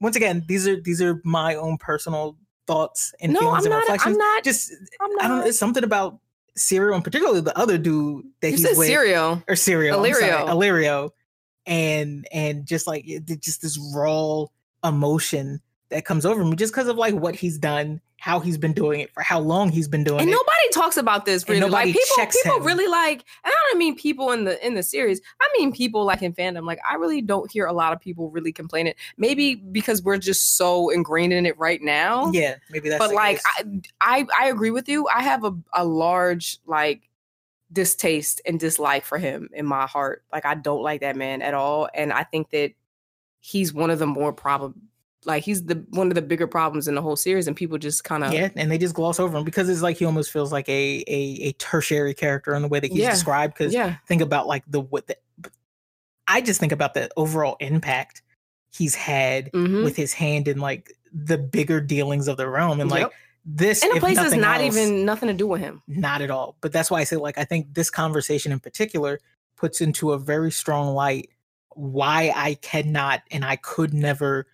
once 0.00 0.16
again, 0.16 0.44
these 0.48 0.66
are 0.66 0.80
these 0.80 1.00
are 1.00 1.20
my 1.24 1.54
own 1.54 1.78
personal 1.78 2.36
thoughts 2.66 3.14
and 3.20 3.32
No, 3.32 3.38
feelings 3.40 3.66
I'm 3.66 3.72
and 3.72 3.78
not. 3.78 3.78
reflections. 3.82 4.14
I'm 4.14 4.18
not. 4.18 4.44
Just 4.44 4.72
I'm 5.00 5.10
I 5.20 5.28
don't 5.28 5.46
It's 5.46 5.58
something 5.58 5.84
about 5.84 6.18
Serial 6.56 6.94
and 6.94 7.04
particularly 7.04 7.40
the 7.40 7.56
other 7.58 7.78
dude 7.78 8.26
that 8.40 8.50
You 8.50 8.56
he's 8.56 8.76
with 8.76 8.86
cereal. 8.88 9.42
or 9.48 9.54
Serial, 9.56 10.00
Illyrio. 10.00 10.48
Illyrio, 10.48 11.10
and 11.66 12.26
and 12.32 12.66
just 12.66 12.86
like 12.88 13.04
it- 13.06 13.40
just 13.40 13.62
this 13.62 13.78
raw 13.94 14.44
emotion 14.82 15.60
that 15.90 16.04
comes 16.04 16.24
over 16.26 16.44
me 16.44 16.56
just 16.56 16.72
because 16.72 16.88
of 16.88 16.96
like 16.96 17.14
what 17.14 17.34
he's 17.34 17.58
done, 17.58 18.00
how 18.18 18.40
he's 18.40 18.56
been 18.58 18.72
doing 18.72 19.00
it, 19.00 19.12
for 19.12 19.22
how 19.22 19.38
long 19.38 19.70
he's 19.70 19.86
been 19.86 20.02
doing 20.02 20.18
it. 20.18 20.22
And 20.22 20.30
it. 20.30 20.32
nobody 20.32 20.68
talks 20.72 20.96
about 20.96 21.24
this 21.24 21.48
really. 21.48 21.68
Like 21.68 21.92
people, 21.92 22.26
people 22.42 22.58
him. 22.58 22.64
really 22.64 22.88
like. 22.88 23.24
And 23.44 23.52
I 23.52 23.68
don't 23.68 23.78
mean 23.78 23.96
people 23.96 24.32
in 24.32 24.44
the 24.44 24.64
in 24.66 24.74
the 24.74 24.82
series. 24.82 25.20
I 25.40 25.48
mean 25.58 25.72
people 25.72 26.04
like 26.04 26.22
in 26.22 26.32
fandom. 26.32 26.66
Like 26.66 26.80
I 26.88 26.94
really 26.94 27.20
don't 27.20 27.50
hear 27.50 27.66
a 27.66 27.72
lot 27.72 27.92
of 27.92 28.00
people 28.00 28.30
really 28.30 28.52
complaining. 28.52 28.94
Maybe 29.16 29.54
because 29.56 30.02
we're 30.02 30.18
just 30.18 30.56
so 30.56 30.90
ingrained 30.90 31.32
in 31.32 31.46
it 31.46 31.58
right 31.58 31.82
now. 31.82 32.30
yeah, 32.32 32.56
maybe 32.70 32.88
that's 32.88 33.04
but 33.04 33.14
like. 33.14 33.40
I, 33.44 33.64
I 34.00 34.26
I 34.38 34.48
agree 34.48 34.70
with 34.70 34.88
you. 34.88 35.06
I 35.08 35.22
have 35.22 35.44
a 35.44 35.54
a 35.74 35.84
large 35.84 36.58
like 36.66 37.08
distaste 37.72 38.40
and 38.46 38.58
dislike 38.58 39.04
for 39.04 39.18
him 39.18 39.50
in 39.52 39.66
my 39.66 39.86
heart. 39.86 40.24
Like 40.32 40.46
I 40.46 40.54
don't 40.54 40.82
like 40.82 41.02
that 41.02 41.16
man 41.16 41.42
at 41.42 41.54
all, 41.54 41.88
and 41.94 42.12
I 42.12 42.24
think 42.24 42.50
that 42.50 42.72
he's 43.40 43.74
one 43.74 43.90
of 43.90 43.98
the 43.98 44.06
more 44.06 44.32
problem. 44.32 44.88
Like 45.26 45.44
he's 45.44 45.64
the 45.64 45.84
one 45.90 46.08
of 46.08 46.14
the 46.14 46.22
bigger 46.22 46.46
problems 46.46 46.88
in 46.88 46.94
the 46.94 47.02
whole 47.02 47.16
series, 47.16 47.46
and 47.46 47.56
people 47.56 47.78
just 47.78 48.04
kind 48.04 48.24
of 48.24 48.32
yeah, 48.32 48.50
and 48.56 48.70
they 48.70 48.78
just 48.78 48.94
gloss 48.94 49.18
over 49.18 49.36
him 49.36 49.44
because 49.44 49.68
it's 49.68 49.82
like 49.82 49.96
he 49.96 50.04
almost 50.04 50.30
feels 50.30 50.52
like 50.52 50.68
a 50.68 51.04
a, 51.06 51.38
a 51.42 51.52
tertiary 51.52 52.14
character 52.14 52.54
in 52.54 52.62
the 52.62 52.68
way 52.68 52.80
that 52.80 52.90
he's 52.90 53.00
Yeah. 53.00 53.10
described. 53.10 53.54
Because 53.54 53.72
yeah 53.72 53.96
think 54.06 54.22
about 54.22 54.46
like 54.46 54.64
the 54.66 54.80
what 54.80 55.06
the, 55.06 55.16
I 56.28 56.40
just 56.40 56.60
think 56.60 56.72
about 56.72 56.94
the 56.94 57.10
overall 57.16 57.56
impact 57.60 58.22
he's 58.72 58.94
had 58.94 59.52
mhm. 59.52 59.84
with 59.84 59.96
his 59.96 60.12
hand 60.12 60.48
in 60.48 60.58
like 60.58 60.92
the 61.12 61.38
bigger 61.38 61.80
dealings 61.80 62.28
of 62.28 62.36
the 62.36 62.48
realm, 62.48 62.80
and 62.80 62.90
like 62.90 63.10
this, 63.44 63.82
and 63.82 63.92
the 63.92 63.96
if 63.96 64.00
place 64.00 64.18
is 64.18 64.34
not 64.34 64.60
else, 64.60 64.76
even 64.76 65.04
nothing 65.04 65.28
to 65.28 65.34
do 65.34 65.46
with 65.46 65.60
him. 65.60 65.82
not 65.86 66.22
at 66.22 66.30
all. 66.30 66.56
But 66.60 66.72
that's 66.72 66.90
why 66.90 67.00
I 67.00 67.04
say 67.04 67.16
like 67.16 67.38
I 67.38 67.44
think 67.44 67.74
this 67.74 67.90
conversation 67.90 68.52
in 68.52 68.60
particular 68.60 69.20
puts 69.56 69.80
into 69.80 70.12
a 70.12 70.18
very 70.18 70.50
strong 70.50 70.94
light 70.94 71.30
why 71.76 72.32
I 72.34 72.54
cannot 72.54 73.22
and 73.30 73.44
I 73.44 73.56
could 73.56 73.92
never 73.92 74.46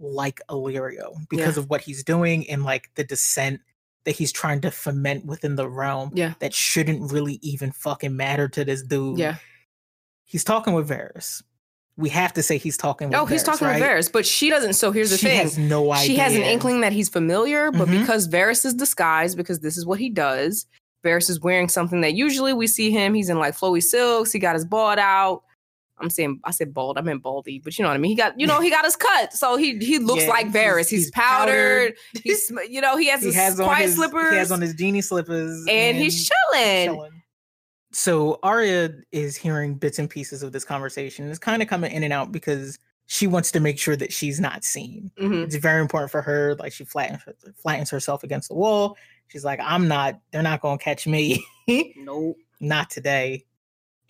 like 0.00 0.40
Illyrio 0.50 1.16
because 1.28 1.56
of 1.58 1.68
what 1.70 1.80
he's 1.80 2.04
doing 2.04 2.48
and 2.48 2.62
like 2.64 2.90
the 2.94 3.04
dissent 3.04 3.60
that 4.04 4.12
he's 4.12 4.32
trying 4.32 4.60
to 4.62 4.70
foment 4.70 5.26
within 5.26 5.56
the 5.56 5.68
realm 5.68 6.10
Yeah. 6.14 6.34
that 6.38 6.54
shouldn't 6.54 7.10
really 7.12 7.38
even 7.42 7.72
fucking 7.72 8.16
matter 8.16 8.48
to 8.48 8.64
this 8.64 8.82
dude. 8.82 9.18
Yeah. 9.18 9.36
He's 10.24 10.44
talking 10.44 10.72
with 10.74 10.88
Varys. 10.88 11.42
We 11.96 12.08
have 12.10 12.32
to 12.34 12.42
say 12.42 12.58
he's 12.58 12.76
talking 12.76 13.08
with 13.08 13.16
Oh, 13.18 13.26
he's 13.26 13.42
talking 13.42 13.66
right? 13.66 13.80
with 13.80 13.88
Varys, 13.88 14.12
but 14.12 14.24
she 14.24 14.50
doesn't. 14.50 14.74
So 14.74 14.92
here's 14.92 15.10
the 15.10 15.18
she 15.18 15.26
thing. 15.26 15.38
has 15.40 15.58
no 15.58 15.90
idea. 15.92 16.06
She 16.06 16.16
has 16.16 16.34
an 16.34 16.42
inkling 16.42 16.80
that 16.82 16.92
he's 16.92 17.08
familiar, 17.08 17.72
but 17.72 17.88
Mhm. 17.88 18.00
because 18.00 18.28
Varys 18.28 18.64
is 18.64 18.74
disguised, 18.74 19.36
because 19.36 19.58
this 19.60 19.76
is 19.76 19.84
what 19.84 19.98
he 19.98 20.08
does, 20.08 20.66
Varys 21.04 21.28
is 21.28 21.40
wearing 21.40 21.68
something 21.68 22.00
that 22.02 22.14
usually 22.14 22.52
we 22.52 22.66
see 22.68 22.90
him. 22.90 23.14
He's 23.14 23.28
in 23.28 23.38
like 23.38 23.56
flowy 23.56 23.82
silks. 23.82 24.30
He 24.32 24.38
got 24.38 24.54
his 24.54 24.64
bald 24.64 24.98
out. 25.00 25.42
I'm 26.00 26.10
saying 26.10 26.40
I 26.44 26.50
said 26.50 26.72
bald. 26.74 26.98
I 26.98 27.00
meant 27.02 27.22
baldy, 27.22 27.58
but 27.58 27.78
you 27.78 27.82
know 27.82 27.88
what 27.88 27.94
I 27.94 27.98
mean. 27.98 28.10
He 28.10 28.16
got 28.16 28.38
you 28.38 28.46
know 28.46 28.60
he 28.60 28.70
got 28.70 28.84
his 28.84 28.96
cut, 28.96 29.32
so 29.32 29.56
he 29.56 29.78
he 29.78 29.98
looks 30.00 30.24
Yeah, 30.24 30.30
like 30.30 30.52
Varys. 30.52 30.88
He's, 30.88 31.04
he's 31.04 31.10
powdered. 31.10 31.94
he's 32.22 32.50
you 32.68 32.80
know 32.80 32.96
he 32.96 33.08
has 33.08 33.20
He 33.20 33.26
his 33.26 33.36
has 33.36 33.56
quiet 33.56 33.82
his 33.84 33.94
slippers. 33.96 34.30
He 34.30 34.36
has 34.36 34.52
on 34.52 34.60
his 34.60 34.74
genie 34.74 35.00
slippers, 35.02 35.64
and 35.68 35.96
he's 35.96 36.28
chilling. 36.28 36.86
chilling. 36.94 37.22
So 37.92 38.38
Arya 38.42 38.90
is 39.12 39.36
hearing 39.36 39.74
bits 39.74 39.98
and 39.98 40.10
pieces 40.10 40.42
of 40.42 40.52
this 40.52 40.64
conversation. 40.64 41.28
It's 41.30 41.38
kind 41.38 41.62
of 41.62 41.68
coming 41.68 41.90
in 41.90 42.02
and 42.02 42.12
out 42.12 42.30
because 42.32 42.78
she 43.06 43.26
wants 43.26 43.50
to 43.52 43.60
make 43.60 43.78
sure 43.78 43.96
that 43.96 44.12
she's 44.12 44.38
not 44.38 44.62
seen. 44.62 45.10
Mhm. 45.18 45.44
It's 45.44 45.56
very 45.56 45.80
important 45.80 46.10
for 46.10 46.20
her. 46.20 46.54
Like 46.56 46.72
she 46.72 46.84
flattens 46.84 47.22
flattens 47.62 47.90
herself 47.90 48.22
against 48.22 48.48
the 48.50 48.54
wall. 48.54 48.96
She's 49.28 49.44
like, 49.44 49.58
"I'm 49.62 49.88
not. 49.88 50.20
They're 50.30 50.42
not 50.42 50.60
going 50.60 50.78
to 50.78 50.84
catch 50.84 51.06
me. 51.06 51.44
Nope. 51.96 52.36
not 52.60 52.90
today." 52.90 53.44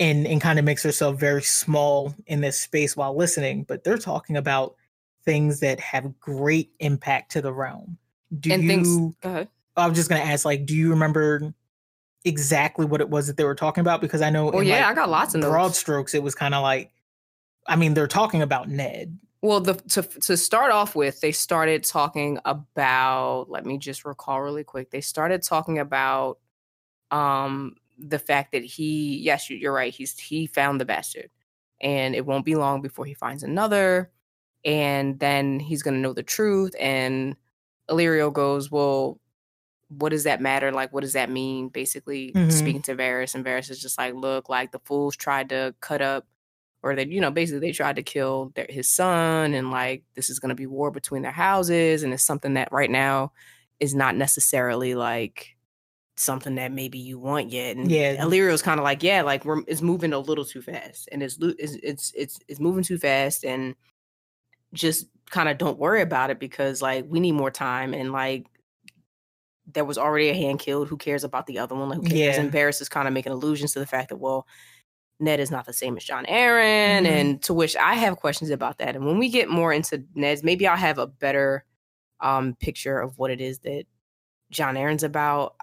And 0.01 0.27
and 0.27 0.41
kind 0.41 0.59
of 0.59 0.65
makes 0.65 0.83
herself 0.85 1.19
very 1.19 1.43
small 1.43 2.15
in 2.27 2.41
this 2.41 2.61
space 2.61 2.97
while 2.97 3.17
listening. 3.17 3.65
But 3.65 3.83
they're 3.83 3.99
talking 3.99 4.37
about 4.37 4.77
things 5.25 5.61
that 5.61 5.81
have 5.81 6.19
great 6.21 6.71
impact 6.79 7.33
to 7.33 7.43
the 7.43 7.53
realm. 7.53 7.99
Do 8.39 8.53
And 8.53 8.63
you? 8.63 8.69
things. 8.69 9.17
Go 9.21 9.29
ahead. 9.29 9.49
I 9.77 9.87
was 9.89 9.97
just 9.97 10.09
gonna 10.09 10.23
ask, 10.23 10.45
like, 10.45 10.67
do 10.67 10.75
you 10.75 10.91
remember 10.91 11.53
exactly 12.25 12.85
what 12.87 13.01
it 13.01 13.09
was 13.09 13.27
that 13.27 13.37
they 13.37 13.45
were 13.45 13.55
talking 13.55 13.81
about? 13.81 14.01
Because 14.01 14.23
I 14.23 14.31
know, 14.31 14.51
Oh 14.53 14.61
in, 14.61 14.67
yeah, 14.67 14.77
like, 14.77 14.85
I 14.87 14.95
got 14.95 15.09
lots 15.09 15.35
of 15.35 15.41
broad 15.41 15.63
notes. 15.69 15.79
strokes, 15.79 16.15
it 16.15 16.23
was 16.23 16.35
kind 16.35 16.55
of 16.55 16.63
like, 16.63 16.93
I 17.67 17.77
mean, 17.77 17.95
they're 17.95 18.07
talking 18.07 18.43
about 18.43 18.69
Ned. 18.69 19.19
Well, 19.43 19.61
the 19.61 19.75
to 19.75 20.03
to 20.03 20.37
start 20.37 20.73
off 20.73 20.97
with, 20.97 21.21
they 21.21 21.33
started 21.33 21.85
talking 21.85 22.39
about. 22.45 23.47
Let 23.49 23.65
me 23.67 23.79
just 23.79 24.05
recall 24.05 24.41
really 24.43 24.65
quick. 24.65 24.91
They 24.91 25.01
started 25.01 25.43
talking 25.43 25.79
about 25.79 26.39
um 27.11 27.77
the 27.99 28.19
fact 28.19 28.53
that 28.53 28.65
he. 28.65 29.19
Yes, 29.19 29.51
you- 29.51 29.57
you're 29.57 29.73
right. 29.73 29.93
He's 29.93 30.19
he 30.19 30.47
found 30.47 30.81
the 30.81 30.85
bastard, 30.85 31.31
and 31.81 32.15
it 32.15 32.25
won't 32.27 32.45
be 32.45 32.55
long 32.55 32.81
before 32.83 33.05
he 33.07 33.15
finds 33.15 33.43
another, 33.43 34.11
and 34.65 35.19
then 35.19 35.61
he's 35.61 35.83
gonna 35.83 35.99
know 35.99 36.13
the 36.13 36.23
truth. 36.23 36.75
And 36.81 37.37
Illyrio 37.91 38.33
goes, 38.33 38.71
"Well, 38.71 39.21
what 39.89 40.11
does 40.11 40.25
that 40.25 40.41
matter? 40.41 40.71
Like, 40.73 40.93
what 40.93 41.01
does 41.03 41.15
that 41.15 41.31
mean?" 41.31 41.69
Basically, 41.69 42.33
Mhm. 42.35 42.53
speaking 42.53 42.83
to 42.83 42.95
Varys, 42.97 43.35
and 43.35 43.45
Varys 43.45 43.71
is 43.71 43.81
just 43.81 43.99
like, 43.99 44.15
"Look, 44.15 44.49
like 44.49 44.73
the 44.73 44.81
fools 44.81 45.17
tried 45.17 45.49
to 45.51 45.75
cut 45.81 46.03
up." 46.03 46.27
or 46.81 46.95
that 46.95 47.09
you 47.09 47.21
know 47.21 47.33
basically 47.33 47.59
they 47.59 47.73
tried 47.73 47.97
to 47.97 48.05
kill 48.05 48.53
their, 48.55 48.65
his 48.71 48.89
son 48.89 49.53
and 49.53 49.73
like 49.73 50.05
this 50.15 50.31
is 50.31 50.39
going 50.39 50.51
to 50.51 50.55
be 50.55 50.65
war 50.67 50.93
between 50.93 51.23
their 51.23 51.33
houses 51.33 52.05
and 52.05 52.15
it's 52.15 52.23
something 52.23 52.55
that 52.55 52.71
right 52.71 52.89
now 52.91 53.33
is 53.81 53.97
not 53.97 54.15
necessarily 54.15 54.95
like 54.95 55.57
something 56.19 56.55
that 56.57 56.73
maybe 56.73 56.99
you 56.99 57.19
want 57.19 57.51
yet 57.51 57.77
and 57.77 57.91
Yeah. 57.91 58.23
Illyrio's 58.23 58.63
kind 58.63 58.79
of 58.81 58.85
like 58.85 59.03
yeah 59.03 59.23
like 59.23 59.45
we're 59.45 59.63
it's 59.67 59.83
moving 59.83 60.13
a 60.13 60.19
little 60.19 60.45
too 60.45 60.63
fast 60.63 61.09
and 61.13 61.23
it's 61.23 61.39
it's 61.41 61.75
it's 61.83 62.13
it's, 62.15 62.39
it's 62.49 62.61
moving 62.61 62.83
too 62.85 62.99
fast 62.99 63.45
and 63.45 63.75
just 64.75 65.07
kind 65.31 65.49
of 65.49 65.59
don't 65.59 65.79
worry 65.79 66.03
about 66.03 66.31
it 66.31 66.39
because 66.39 66.83
like 66.83 67.05
we 67.09 67.21
need 67.21 67.33
more 67.33 67.51
time 67.51 67.95
and 67.95 68.13
like 68.13 68.47
there 69.73 69.85
was 69.85 69.99
already 69.99 70.29
a 70.31 70.35
hand 70.35 70.59
killed 70.59 70.89
who 70.89 70.97
cares 70.97 71.25
about 71.25 71.47
the 71.47 71.59
other 71.59 71.75
one 71.75 71.89
like 71.89 71.99
who 71.99 72.05
cares 72.09 72.37
Yeah. 72.37 72.41
and 72.43 72.55
is 72.55 72.89
kind 72.89 73.07
of 73.07 73.15
making 73.15 73.33
allusions 73.33 73.73
to 73.75 73.79
the 73.79 73.87
fact 73.87 74.09
that 74.11 74.17
well 74.17 74.47
Ned 75.21 75.41
is 75.41 75.51
not 75.51 75.67
the 75.67 75.73
same 75.73 75.97
as 75.97 76.05
Jon 76.05 76.25
Arryn, 76.27 77.03
Mhm. 77.03 77.07
and 77.09 77.43
to 77.43 77.53
which 77.53 77.75
I 77.75 77.95
have 77.95 78.19
questions 78.19 78.51
about 78.51 78.79
that. 78.79 78.95
And 78.95 79.05
when 79.05 79.19
we 79.19 79.29
get 79.29 79.49
more 79.51 79.73
into 79.73 80.05
Ned's, 80.15 80.45
maybe 80.45 80.65
I'll 80.69 80.77
have 80.77 80.99
a 80.99 81.09
better 81.09 81.65
um 82.21 82.55
picture 82.61 83.01
of 83.01 83.19
what 83.19 83.33
it 83.33 83.41
is 83.41 83.59
that 83.61 83.85
Jon 84.51 84.77
Arryn's 84.77 85.03
about. 85.03 85.57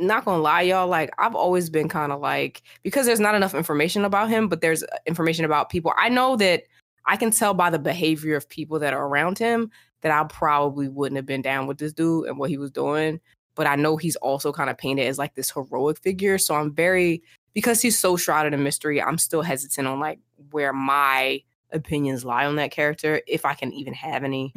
Not 0.00 0.24
gonna 0.24 0.42
lie, 0.42 0.62
y'all, 0.62 0.88
like 0.88 1.10
I've 1.18 1.34
always 1.34 1.70
been 1.70 1.88
kind 1.88 2.10
of 2.10 2.20
like 2.20 2.62
because 2.82 3.06
there's 3.06 3.20
not 3.20 3.34
enough 3.34 3.54
information 3.54 4.04
about 4.04 4.30
him, 4.30 4.48
but 4.48 4.60
there's 4.60 4.82
uh, 4.82 4.96
information 5.06 5.44
about 5.44 5.68
people. 5.68 5.92
I 5.96 6.08
know 6.08 6.36
that 6.36 6.64
I 7.06 7.16
can 7.16 7.30
tell 7.30 7.54
by 7.54 7.70
the 7.70 7.78
behavior 7.78 8.36
of 8.36 8.48
people 8.48 8.78
that 8.78 8.94
are 8.94 9.06
around 9.06 9.38
him 9.38 9.70
that 10.02 10.12
I 10.12 10.24
probably 10.24 10.88
wouldn't 10.88 11.16
have 11.16 11.26
been 11.26 11.42
down 11.42 11.66
with 11.66 11.78
this 11.78 11.92
dude 11.92 12.26
and 12.26 12.38
what 12.38 12.50
he 12.50 12.56
was 12.56 12.70
doing. 12.70 13.20
But 13.54 13.66
I 13.66 13.76
know 13.76 13.96
he's 13.96 14.16
also 14.16 14.52
kind 14.52 14.70
of 14.70 14.78
painted 14.78 15.06
as 15.06 15.18
like 15.18 15.34
this 15.34 15.50
heroic 15.50 15.98
figure. 15.98 16.38
So 16.38 16.54
I'm 16.54 16.72
very 16.74 17.22
because 17.52 17.82
he's 17.82 17.98
so 17.98 18.16
shrouded 18.16 18.54
in 18.54 18.62
mystery, 18.62 19.02
I'm 19.02 19.18
still 19.18 19.42
hesitant 19.42 19.86
on 19.86 20.00
like 20.00 20.18
where 20.50 20.72
my 20.72 21.42
opinions 21.72 22.24
lie 22.24 22.46
on 22.46 22.56
that 22.56 22.70
character, 22.70 23.20
if 23.26 23.44
I 23.44 23.54
can 23.54 23.72
even 23.72 23.92
have 23.94 24.24
any. 24.24 24.52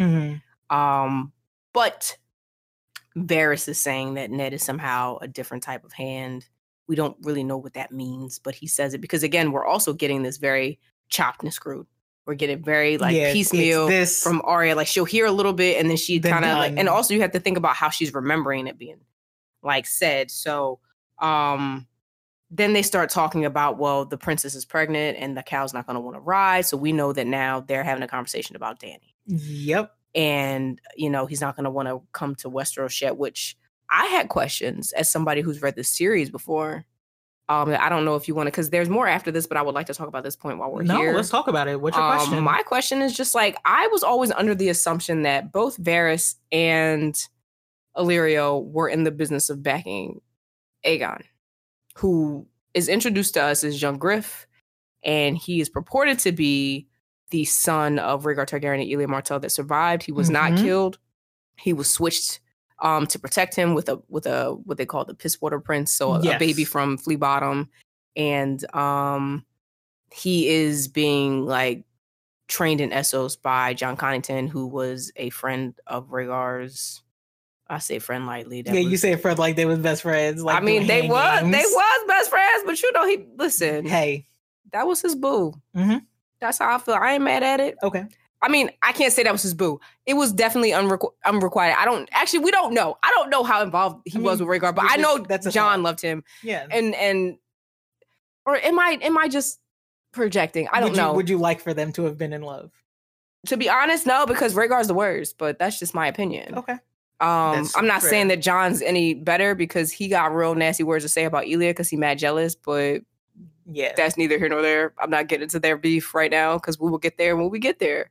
Um, 0.69 1.31
but 1.73 2.17
Varys 3.17 3.67
is 3.67 3.79
saying 3.79 4.15
that 4.15 4.31
Ned 4.31 4.53
is 4.53 4.63
somehow 4.63 5.17
a 5.21 5.27
different 5.27 5.63
type 5.63 5.83
of 5.83 5.93
hand. 5.93 6.47
We 6.87 6.95
don't 6.95 7.17
really 7.21 7.43
know 7.43 7.57
what 7.57 7.75
that 7.75 7.91
means, 7.91 8.39
but 8.39 8.55
he 8.55 8.67
says 8.67 8.93
it 8.93 9.01
because 9.01 9.23
again, 9.23 9.51
we're 9.51 9.65
also 9.65 9.93
getting 9.93 10.23
this 10.23 10.37
very 10.37 10.79
chopped 11.09 11.43
and 11.43 11.53
screwed. 11.53 11.87
We're 12.25 12.35
getting 12.35 12.63
very 12.63 12.97
like 12.97 13.15
Yeah, 13.15 13.33
piecemeal 13.33 13.87
this 13.87 14.23
from 14.23 14.41
Arya. 14.45 14.75
Like 14.75 14.87
she'll 14.87 15.05
hear 15.05 15.25
a 15.25 15.31
little 15.31 15.53
bit 15.53 15.79
and 15.79 15.89
then 15.89 15.97
she 15.97 16.19
kind 16.19 16.45
of 16.45 16.57
like, 16.57 16.73
and 16.77 16.89
also 16.89 17.13
you 17.13 17.21
have 17.21 17.31
to 17.31 17.39
think 17.39 17.57
about 17.57 17.75
how 17.75 17.89
she's 17.89 18.13
remembering 18.13 18.67
it 18.67 18.77
being 18.77 19.01
like 19.61 19.85
said. 19.85 20.31
So, 20.31 20.79
um, 21.19 21.87
then 22.49 22.73
they 22.73 22.83
start 22.83 23.09
talking 23.09 23.45
about, 23.45 23.79
well, 23.79 24.05
the 24.05 24.17
princess 24.17 24.53
is 24.53 24.63
pregnant 24.63 25.17
and 25.17 25.35
the 25.35 25.41
khal's 25.41 25.73
not 25.73 25.87
going 25.87 25.95
to 25.95 26.01
want 26.01 26.15
to 26.15 26.21
ride. 26.21 26.65
So 26.65 26.77
we 26.77 26.91
know 26.91 27.11
that 27.11 27.25
now 27.25 27.61
they're 27.61 27.83
having 27.83 28.03
a 28.03 28.07
conversation 28.07 28.55
about 28.55 28.79
Dany 28.79 29.13
Yep. 29.25 29.91
And 30.15 30.79
you 30.95 31.09
know 31.09 31.25
he's 31.25 31.41
not 31.41 31.55
going 31.55 31.65
to 31.65 31.69
want 31.69 31.87
to 31.87 32.01
come 32.11 32.35
to 32.35 32.49
Westeros 32.49 32.99
yet. 33.01 33.17
Which 33.17 33.57
I 33.89 34.05
had 34.07 34.29
questions 34.29 34.91
as 34.93 35.11
somebody 35.11 35.41
who's 35.41 35.61
read 35.61 35.75
the 35.75 35.83
series 35.83 36.29
before. 36.29 36.85
Um, 37.49 37.75
I 37.77 37.89
don't 37.89 38.05
know 38.05 38.15
if 38.15 38.27
you 38.29 38.35
want 38.35 38.47
to 38.47 38.51
because 38.51 38.69
there's 38.69 38.87
more 38.87 39.05
after 39.05 39.29
this, 39.29 39.47
but 39.47 39.57
I 39.57 39.61
would 39.61 39.75
like 39.75 39.87
to 39.87 39.93
talk 39.93 40.07
about 40.07 40.23
this 40.23 40.35
point 40.35 40.59
while 40.59 40.71
we're 40.71 40.83
no, 40.83 40.97
here. 40.97 41.11
No, 41.11 41.17
let's 41.17 41.29
talk 41.29 41.49
about 41.49 41.67
it. 41.67 41.81
What's 41.81 41.97
your 41.97 42.05
Um, 42.05 42.17
question? 42.17 42.43
My 42.43 42.63
question 42.63 43.01
is 43.01 43.15
just 43.15 43.35
like 43.35 43.57
I 43.65 43.87
was 43.87 44.01
always 44.01 44.31
under 44.31 44.55
the 44.55 44.69
assumption 44.69 45.23
that 45.23 45.51
both 45.51 45.77
Varys 45.77 46.35
and 46.53 47.15
Illyrio 47.97 48.63
were 48.63 48.87
in 48.87 49.03
the 49.03 49.11
business 49.11 49.49
of 49.49 49.61
backing 49.61 50.21
Aegon, 50.85 51.23
who 51.97 52.47
is 52.73 52.87
introduced 52.87 53.33
to 53.35 53.43
us 53.43 53.63
as 53.63 53.81
young 53.81 53.97
Griff, 53.97 54.47
and 55.03 55.37
he 55.37 55.59
is 55.59 55.69
purported 55.69 56.19
to 56.19 56.31
be 56.31 56.87
the 57.33 57.43
son 57.45 57.97
of 57.97 58.25
Rhaegar 58.25 58.45
Targaryen 58.47 58.79
and 58.83 58.91
Elia 58.93 59.07
Martell 59.07 59.39
that 59.39 59.49
survived. 59.49 60.03
He 60.03 60.11
was 60.11 60.29
not 60.29 60.51
Mhm. 60.51 60.61
killed. 60.61 60.99
He 61.57 61.73
was 61.73 61.91
switched 61.91 62.39
um, 62.79 63.07
to 63.07 63.17
protect 63.17 63.55
him 63.55 63.73
with 63.73 63.89
a 63.89 63.99
with 64.07 64.27
a 64.27 64.51
what 64.65 64.77
they 64.77 64.85
call 64.85 65.03
the 65.03 65.15
piss 65.15 65.41
water 65.41 65.59
prince, 65.59 65.91
so 65.91 66.13
a, 66.13 66.35
a 66.35 66.37
baby 66.39 66.63
from 66.63 66.97
Flea 66.97 67.15
Bottom, 67.15 67.69
and 68.15 68.63
um, 68.75 69.45
he 70.11 70.47
is 70.47 70.87
being 70.87 71.45
like 71.45 71.85
trained 72.47 72.81
in 72.81 72.91
Essos 72.91 73.41
by 73.41 73.73
Jon 73.73 73.97
Connington, 73.97 74.47
who 74.49 74.67
was 74.67 75.11
a 75.15 75.29
friend 75.31 75.73
of 75.87 76.09
Rhaegar's. 76.09 77.01
I 77.67 77.79
say 77.79 77.97
friend 77.97 78.27
lightly. 78.27 78.61
that 78.61 78.73
yeah, 78.75 78.81
you 78.81 78.97
say 78.97 79.15
friend 79.15 79.39
like 79.39 79.55
they 79.55 79.65
was 79.65 79.79
best 79.79 80.03
friends. 80.03 80.43
Like 80.43 80.57
I 80.57 80.59
mean, 80.59 80.85
they 80.85 81.07
was 81.07 81.41
they 81.41 81.63
was 81.65 82.07
best 82.07 82.29
friends, 82.29 82.63
but 82.65 82.79
you 82.83 82.91
know, 82.91 83.07
he 83.07 83.25
listen. 83.37 83.85
Hey, 83.87 84.27
That 84.71 84.85
was 84.85 85.01
his 85.01 85.15
boo. 85.15 85.53
Mhm. 85.75 86.01
That's 86.43 86.59
how 86.59 86.75
I 86.75 86.77
feel. 86.77 86.95
I 86.95 87.13
ain't 87.13 87.23
mad 87.23 87.43
at 87.43 87.59
it. 87.59 87.75
okay. 87.83 88.05
I 88.41 88.49
mean, 88.49 88.69
I 88.81 88.91
can't 88.91 89.13
say 89.13 89.23
that 89.23 89.31
was 89.31 89.41
his 89.41 89.53
boo. 89.53 89.79
It 90.05 90.15
was 90.15 90.33
definitely 90.33 90.71
unrequ- 90.71 91.13
unrequited. 91.25 91.77
I 91.79 91.85
don't 91.85 92.09
actually. 92.11 92.39
We 92.39 92.51
don't 92.51 92.73
know. 92.73 92.97
I 93.01 93.09
don't 93.15 93.29
know 93.29 93.43
how 93.43 93.63
involved 93.63 94.01
he 94.05 94.19
I 94.19 94.21
was 94.21 94.41
with 94.41 94.49
Rhaegar, 94.49 94.75
but 94.75 94.85
I 94.85 94.97
know 94.97 95.19
that's 95.19 95.45
Jon 95.45 95.77
thought. 95.77 95.79
loved 95.79 96.01
him. 96.01 96.23
Yeah. 96.43 96.67
And 96.69 96.93
and 96.95 97.37
or 98.45 98.57
am 98.57 98.77
I 98.79 98.99
am 99.01 99.17
I 99.17 99.29
just 99.29 99.59
projecting? 100.11 100.67
I 100.73 100.81
don't 100.81 100.89
would 100.89 100.97
you, 100.97 101.01
know. 101.01 101.13
Would 101.13 101.29
you 101.29 101.37
like 101.37 101.61
for 101.61 101.73
them 101.73 101.93
to 101.93 102.03
have 102.03 102.17
been 102.17 102.33
in 102.33 102.41
love? 102.41 102.71
to 103.47 103.57
be 103.57 103.69
honest, 103.69 104.05
no, 104.05 104.25
because 104.25 104.53
Rhaegar's 104.55 104.87
the 104.87 104.93
worst. 104.93 105.37
But 105.37 105.59
that's 105.59 105.79
just 105.79 105.93
my 105.93 106.07
opinion. 106.07 106.55
Okay. 106.55 106.73
Um, 107.19 107.69
I'm 107.75 107.87
not 107.87 108.01
fair. 108.01 108.09
saying 108.09 108.27
that 108.29 108.41
Jon's 108.41 108.81
any 108.81 109.13
better 109.13 109.55
because 109.55 109.91
he 109.91 110.07
got 110.07 110.33
real 110.33 110.55
nasty 110.55 110.83
words 110.83 111.05
to 111.05 111.09
say 111.09 111.25
about 111.25 111.45
Elia 111.45 111.69
because 111.69 111.89
he 111.89 111.95
mad 111.95 112.19
jealous, 112.19 112.55
but 112.55 113.01
Yeah. 113.71 113.93
that's 113.95 114.17
neither 114.17 114.37
here 114.37 114.49
nor 114.49 114.61
there. 114.61 114.93
I'm 114.99 115.09
not 115.09 115.27
getting 115.27 115.43
into 115.43 115.59
their 115.59 115.77
beef 115.77 116.13
right 116.13 116.31
now 116.31 116.57
because 116.57 116.79
we 116.79 116.89
will 116.89 116.97
get 116.97 117.17
there 117.17 117.35
when 117.35 117.49
we 117.49 117.59
get 117.59 117.79
there. 117.79 118.09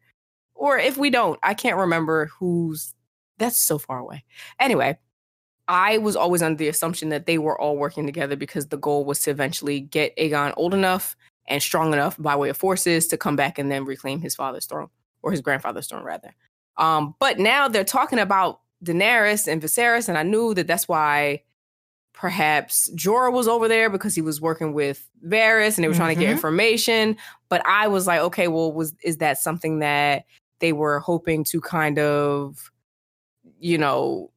Or 0.54 0.78
if 0.78 0.96
we 0.96 1.10
don't, 1.10 1.38
I 1.42 1.54
can't 1.54 1.76
remember 1.76 2.26
who's 2.38 2.94
that's 3.38 3.58
so 3.58 3.78
far 3.78 3.98
away. 3.98 4.24
Anyway, 4.60 4.98
I 5.68 5.98
was 5.98 6.16
always 6.16 6.42
under 6.42 6.56
the 6.56 6.68
assumption 6.68 7.08
that 7.10 7.26
they 7.26 7.38
were 7.38 7.60
all 7.60 7.76
working 7.76 8.06
together 8.06 8.36
because 8.36 8.68
the 8.68 8.76
goal 8.76 9.04
was 9.04 9.20
to 9.20 9.30
eventually 9.30 9.80
get 9.80 10.16
Aegon 10.16 10.52
old 10.56 10.74
enough 10.74 11.16
and 11.46 11.62
strong 11.62 11.92
enough 11.92 12.16
by 12.18 12.36
way 12.36 12.50
of 12.50 12.56
forces 12.56 13.08
to 13.08 13.16
come 13.16 13.36
back 13.36 13.58
and 13.58 13.70
then 13.70 13.84
reclaim 13.84 14.20
his 14.20 14.34
father's 14.34 14.66
throne 14.66 14.88
or 15.22 15.30
his 15.30 15.40
grandfather's 15.40 15.88
throne 15.88 16.04
rather. 16.04 16.34
Um, 16.76 17.14
but 17.18 17.38
now 17.38 17.68
they're 17.68 17.84
talking 17.84 18.18
about 18.18 18.60
Daenerys 18.84 19.46
and 19.46 19.62
Viserys, 19.62 20.08
and 20.08 20.18
I 20.18 20.22
knew 20.22 20.54
that 20.54 20.66
that's 20.66 20.88
why 20.88 21.42
perhaps 22.22 22.88
Jorah 22.94 23.32
was 23.32 23.48
over 23.48 23.66
there 23.66 23.90
because 23.90 24.14
he 24.14 24.20
was 24.22 24.40
working 24.40 24.72
with 24.74 25.04
Varys 25.26 25.76
and 25.76 25.82
they 25.82 25.88
were 25.88 25.94
trying 25.94 26.14
to 26.14 26.20
get 26.20 26.28
Mhm. 26.28 26.34
information. 26.34 27.16
But 27.48 27.66
I 27.66 27.88
was 27.88 28.06
like, 28.06 28.20
okay, 28.20 28.46
well, 28.46 28.72
was 28.72 28.94
is 29.02 29.16
that 29.16 29.38
something 29.38 29.80
that 29.80 30.24
they 30.60 30.72
were 30.72 31.00
hoping 31.00 31.42
to 31.42 31.60
kind 31.60 31.98
of, 31.98 32.70
you 33.58 33.76
know, 33.76 34.30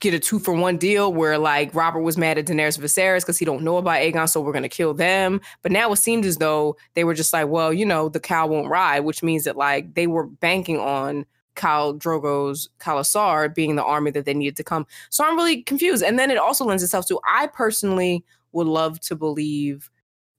get 0.00 0.12
a 0.12 0.18
two 0.18 0.40
for 0.40 0.54
one 0.54 0.76
deal 0.76 1.12
where 1.12 1.38
like 1.38 1.72
Robert 1.72 2.00
was 2.00 2.18
mad 2.18 2.36
at 2.36 2.46
Daenerys 2.46 2.80
Viserys 2.80 3.20
because 3.20 3.38
he 3.38 3.44
don't 3.44 3.62
know 3.62 3.76
about 3.76 4.00
Aegon, 4.00 4.28
so 4.28 4.40
we're 4.40 4.52
gonna 4.52 4.68
kill 4.68 4.92
them. 4.92 5.40
But 5.62 5.70
now 5.70 5.92
it 5.92 5.98
seemed 5.98 6.24
as 6.24 6.38
though 6.38 6.76
they 6.94 7.04
were 7.04 7.14
just 7.14 7.32
like, 7.32 7.46
well, 7.46 7.72
you 7.72 7.86
know, 7.86 8.08
the 8.08 8.18
khal 8.18 8.48
won't 8.48 8.68
ride, 8.68 9.04
which 9.04 9.22
means 9.22 9.44
that 9.44 9.56
like 9.56 9.94
they 9.94 10.08
were 10.08 10.26
banking 10.26 10.80
on 10.80 11.26
Khal 11.56 11.98
Drogo's 11.98 12.68
Khalasar 12.80 13.54
being 13.54 13.76
the 13.76 13.84
army 13.84 14.10
that 14.10 14.24
they 14.24 14.34
needed 14.34 14.56
to 14.56 14.64
come. 14.64 14.86
So 15.10 15.24
I'm 15.24 15.36
really 15.36 15.62
confused. 15.62 16.02
And 16.02 16.18
then 16.18 16.30
it 16.30 16.38
also 16.38 16.64
lends 16.64 16.82
itself 16.82 17.06
to 17.08 17.20
I 17.28 17.46
personally 17.48 18.24
would 18.52 18.66
love 18.66 19.00
to 19.00 19.16
believe 19.16 19.90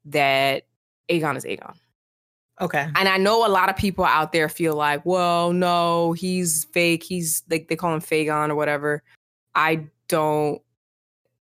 that 0.06 0.64
Aegon 1.10 1.36
is 1.36 1.46
Aegon. 1.46 1.76
Okay. 2.62 2.88
And 2.96 3.10
I 3.10 3.18
know 3.18 3.46
a 3.46 3.50
lot 3.50 3.70
of 3.70 3.76
people 3.76 4.06
out 4.06 4.32
there 4.32 4.48
feel 4.48 4.76
like, 4.76 5.06
well, 5.06 5.52
no, 5.52 6.14
he's 6.14 6.66
fake. 6.66 7.04
He's 7.04 7.44
like 7.50 7.68
they 7.68 7.76
call 7.76 7.94
him 7.94 8.02
Fagon 8.02 8.50
or 8.50 8.56
whatever. 8.56 9.04
I 9.56 9.88
don't 10.08 10.62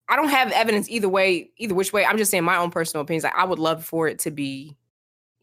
I 0.08 0.16
don't 0.16 0.28
have 0.28 0.50
evidence 0.52 0.88
either 0.88 1.08
way, 1.08 1.50
either 1.56 1.74
which 1.74 1.92
way. 1.92 2.04
I'm 2.04 2.18
just 2.18 2.30
saying 2.30 2.44
my 2.44 2.56
own 2.56 2.70
personal 2.70 3.02
opinions. 3.02 3.24
Like 3.24 3.34
I 3.36 3.44
would 3.44 3.58
love 3.58 3.84
for 3.84 4.08
it 4.08 4.18
to 4.20 4.30
be 4.30 4.76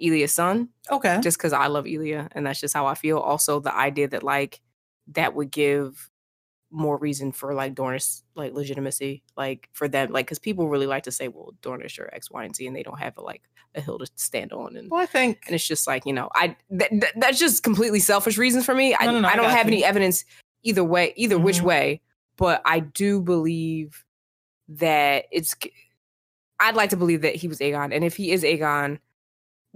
Elia's 0.01 0.33
son, 0.33 0.69
Okay. 0.91 1.19
just 1.21 1.37
because 1.37 1.53
I 1.53 1.67
love 1.67 1.87
Elia 1.87 2.27
and 2.33 2.45
that's 2.45 2.59
just 2.59 2.73
how 2.73 2.85
I 2.85 2.93
feel. 2.95 3.17
Also, 3.19 3.59
the 3.59 3.75
idea 3.75 4.07
that 4.09 4.23
like 4.23 4.59
that 5.13 5.33
would 5.35 5.51
give 5.51 6.09
more 6.69 6.97
reason 6.97 7.31
for 7.31 7.53
like 7.53 7.73
Dornish 7.73 8.21
like 8.35 8.53
legitimacy, 8.53 9.23
like 9.37 9.69
for 9.73 9.87
them, 9.87 10.11
like 10.11 10.25
because 10.27 10.37
people 10.39 10.67
really 10.69 10.85
like 10.85 11.03
to 11.03 11.11
say, 11.11 11.27
well, 11.29 11.53
Dornish 11.61 11.97
or 11.99 12.13
X, 12.13 12.29
Y, 12.29 12.43
and 12.43 12.55
Z, 12.55 12.67
and 12.67 12.75
they 12.75 12.83
don't 12.83 12.99
have 12.99 13.17
a, 13.17 13.21
like 13.21 13.41
a 13.73 13.81
hill 13.81 13.97
to 13.99 14.07
stand 14.15 14.51
on. 14.53 14.75
And 14.75 14.91
Well, 14.91 14.99
I 15.01 15.05
think 15.05 15.43
and 15.47 15.55
it's 15.55 15.67
just 15.67 15.87
like 15.87 16.05
you 16.05 16.13
know 16.13 16.29
i 16.35 16.55
th- 16.77 16.89
th- 16.89 17.13
that's 17.17 17.39
just 17.39 17.63
completely 17.63 17.99
selfish 17.99 18.37
reasons 18.37 18.65
for 18.65 18.73
me 18.75 18.95
i, 18.99 19.05
No, 19.05 19.11
no, 19.13 19.19
no, 19.21 19.27
I 19.27 19.31
I 19.33 19.35
don't 19.35 19.45
got 19.45 19.57
have 19.57 19.67
you. 19.67 19.73
any 19.73 19.83
evidence 19.83 20.25
either 20.63 20.83
way 20.83 21.13
either 21.15 21.37
which 21.39 21.57
Mhm. 21.59 21.63
way 21.63 22.01
but 22.37 22.61
i 22.65 22.79
do 22.79 23.21
believe 23.21 24.03
that 24.69 25.25
it's 25.31 25.55
i'd 26.59 26.75
like 26.75 26.89
to 26.91 26.97
believe 26.97 27.21
that 27.21 27.35
he 27.35 27.47
was 27.47 27.59
aegon 27.59 27.93
and 27.93 28.03
if 28.03 28.15
he 28.15 28.31
is 28.31 28.43
aegon 28.43 28.99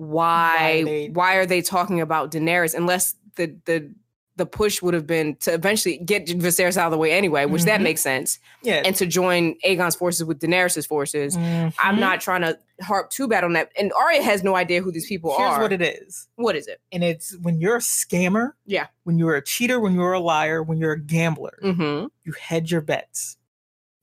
why 0.09 0.83
Why 0.83 1.09
why, 1.13 1.35
are 1.35 1.45
they 1.45 1.61
talking 1.61 2.01
about 2.01 2.31
daenerys 2.31 2.73
unless 2.75 3.15
the 3.35 3.55
the 3.65 3.91
the 4.37 4.45
push 4.45 4.81
would 4.81 4.93
have 4.95 5.05
been 5.05 5.35
to 5.35 5.53
eventually 5.53 5.97
get 5.97 6.25
Viserys 6.25 6.75
out 6.77 6.85
of 6.87 6.91
the 6.91 6.97
way 6.97 7.11
anyway, 7.11 7.45
which 7.45 7.63
that 7.65 7.79
Mhm. 7.79 7.83
makes 7.83 8.01
sense, 8.01 8.39
yeah. 8.63 8.81
and 8.83 8.95
to 8.95 9.05
join 9.05 9.55
Aegon's 9.63 9.95
forces 9.95 10.23
with 10.23 10.39
Daenerys' 10.39 10.87
forces. 10.87 11.35
I'm 11.35 11.71
Mhm. 11.71 11.99
not 11.99 12.21
trying 12.21 12.41
to 12.41 12.57
harp 12.81 13.11
too 13.11 13.27
bad 13.27 13.43
on 13.43 13.53
that. 13.53 13.71
And 13.77 13.91
Arya 13.93 14.23
has 14.23 14.41
no 14.41 14.55
idea 14.55 14.81
who 14.81 14.91
these 14.91 15.05
people 15.05 15.35
Here's 15.37 15.51
are. 15.51 15.61
what 15.61 15.73
it 15.73 15.81
is. 15.83 16.27
what 16.37 16.55
is 16.55 16.65
it? 16.67 16.79
And 16.91 17.03
it's 17.03 17.37
when 17.39 17.59
you're 17.61 17.75
a 17.75 17.79
scammer, 17.81 18.53
Yeah. 18.65 18.87
when 19.03 19.19
you're 19.19 19.35
a 19.35 19.43
cheater, 19.43 19.79
when 19.79 19.93
you're 19.93 20.13
a 20.13 20.19
liar, 20.19 20.63
when 20.63 20.79
you're 20.79 20.93
a 20.93 20.99
gambler, 20.99 21.59
Mm-hmm. 21.61 22.07
you 22.23 22.31
hedge 22.39 22.71
your 22.71 22.81
bets. 22.81 23.37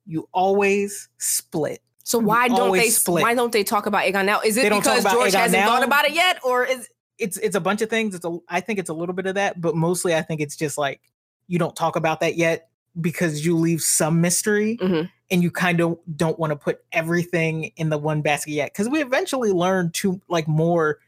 You 0.06 0.28
always 0.32 1.08
split. 1.18 1.80
So 2.08 2.18
why 2.18 2.48
don't 2.48 2.72
they 2.72 2.88
split. 2.88 3.22
why 3.22 3.34
don't 3.34 3.52
they 3.52 3.62
talk 3.62 3.84
about 3.84 4.04
Aegon 4.04 4.24
now? 4.24 4.40
Is 4.40 4.56
it 4.56 4.72
because 4.72 5.04
George 5.04 5.32
Aegon 5.32 5.40
hasn't 5.40 5.60
now? 5.60 5.66
thought 5.68 5.82
about 5.84 6.06
it 6.06 6.12
yet, 6.14 6.40
or 6.42 6.64
is 6.64 6.88
It's 7.18 7.36
it's 7.36 7.54
a 7.54 7.60
bunch 7.60 7.82
of 7.82 7.90
things. 7.90 8.14
It's 8.14 8.24
a 8.24 8.38
I 8.48 8.60
think 8.60 8.78
it's 8.78 8.88
a 8.88 8.94
little 8.94 9.14
bit 9.14 9.26
of 9.26 9.34
that, 9.34 9.60
but 9.60 9.76
mostly 9.76 10.14
I 10.14 10.22
think 10.22 10.40
it's 10.40 10.56
just 10.56 10.78
like 10.78 11.02
you 11.48 11.58
don't 11.58 11.76
talk 11.76 11.96
about 11.96 12.20
that 12.20 12.36
yet 12.36 12.70
because 12.98 13.44
you 13.44 13.56
leave 13.58 13.82
some 13.82 14.22
mystery 14.22 14.78
Mhm. 14.80 15.10
and 15.30 15.42
you 15.42 15.50
kind 15.50 15.80
of 15.82 15.98
don't 16.16 16.38
want 16.38 16.50
to 16.50 16.56
put 16.56 16.80
everything 16.92 17.72
in 17.76 17.90
the 17.90 17.98
one 17.98 18.22
basket 18.22 18.52
yet. 18.52 18.72
Because 18.72 18.88
we 18.88 19.02
eventually 19.02 19.52
learn 19.52 19.90
to 19.92 20.18
like 20.28 20.48
more 20.48 21.00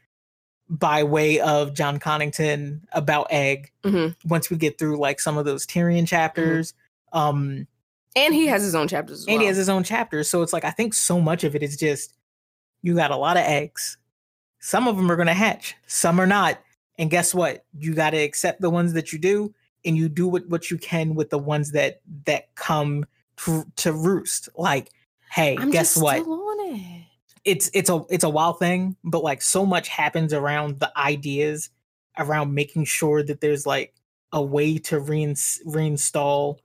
by 0.69 1.01
way 1.03 1.39
of 1.39 1.73
Jon 1.73 1.99
Connington 1.99 2.81
about 2.93 3.25
Egg 3.31 3.71
Mhm. 3.83 4.15
once 4.25 4.51
we 4.51 4.57
get 4.57 4.77
through 4.77 4.97
like 4.99 5.19
some 5.19 5.39
of 5.39 5.45
those 5.45 5.65
Tyrion 5.65 6.07
chapters. 6.07 6.75
Um 7.11 7.65
and 8.15 8.33
he 8.33 8.47
has 8.47 8.61
his 8.61 8.75
own 8.75 8.87
chapters 8.87 9.21
as 9.21 9.25
well. 9.25 9.35
and 9.35 9.41
he 9.41 9.47
has 9.47 9.57
his 9.57 9.69
own 9.69 9.83
chapters. 9.83 10.29
So 10.29 10.41
it's 10.41 10.53
like 10.53 10.65
I 10.65 10.71
think 10.71 10.93
so 10.93 11.19
much 11.19 11.43
of 11.43 11.55
it 11.55 11.63
is 11.63 11.77
just 11.77 12.13
you 12.81 12.95
got 12.95 13.11
a 13.11 13.15
lot 13.15 13.37
of 13.37 13.43
eggs. 13.43 13.97
Some 14.59 14.87
of 14.87 14.97
them 14.97 15.11
are 15.11 15.15
gonna 15.15 15.33
hatch, 15.33 15.75
some 15.87 16.19
are 16.19 16.27
not. 16.27 16.59
And 16.97 17.09
guess 17.09 17.33
what? 17.33 17.65
You 17.77 17.93
gotta 17.93 18.21
accept 18.21 18.61
the 18.61 18.69
ones 18.69 18.93
that 18.93 19.11
you 19.11 19.19
do, 19.19 19.53
and 19.85 19.97
you 19.97 20.09
do 20.09 20.27
what, 20.27 20.47
what 20.47 20.69
you 20.69 20.77
can 20.77 21.15
with 21.15 21.29
the 21.29 21.39
ones 21.39 21.71
that 21.71 22.01
that 22.25 22.53
come 22.55 23.05
to, 23.37 23.65
to 23.77 23.93
roost. 23.93 24.49
Like, 24.55 24.91
hey, 25.31 25.57
I'm 25.57 25.71
guess 25.71 25.97
what? 25.97 26.19
It. 26.19 27.07
It's 27.43 27.71
it's 27.73 27.89
a 27.89 28.03
it's 28.09 28.23
a 28.23 28.29
wild 28.29 28.59
thing, 28.59 28.95
but 29.03 29.23
like 29.23 29.41
so 29.41 29.65
much 29.65 29.87
happens 29.87 30.31
around 30.31 30.79
the 30.79 30.95
ideas 30.97 31.71
around 32.17 32.53
making 32.53 32.85
sure 32.85 33.23
that 33.23 33.41
there's 33.41 33.65
like 33.65 33.95
a 34.31 34.41
way 34.41 34.77
to 34.77 34.99
reins, 34.99 35.59
reinstall 35.65 36.57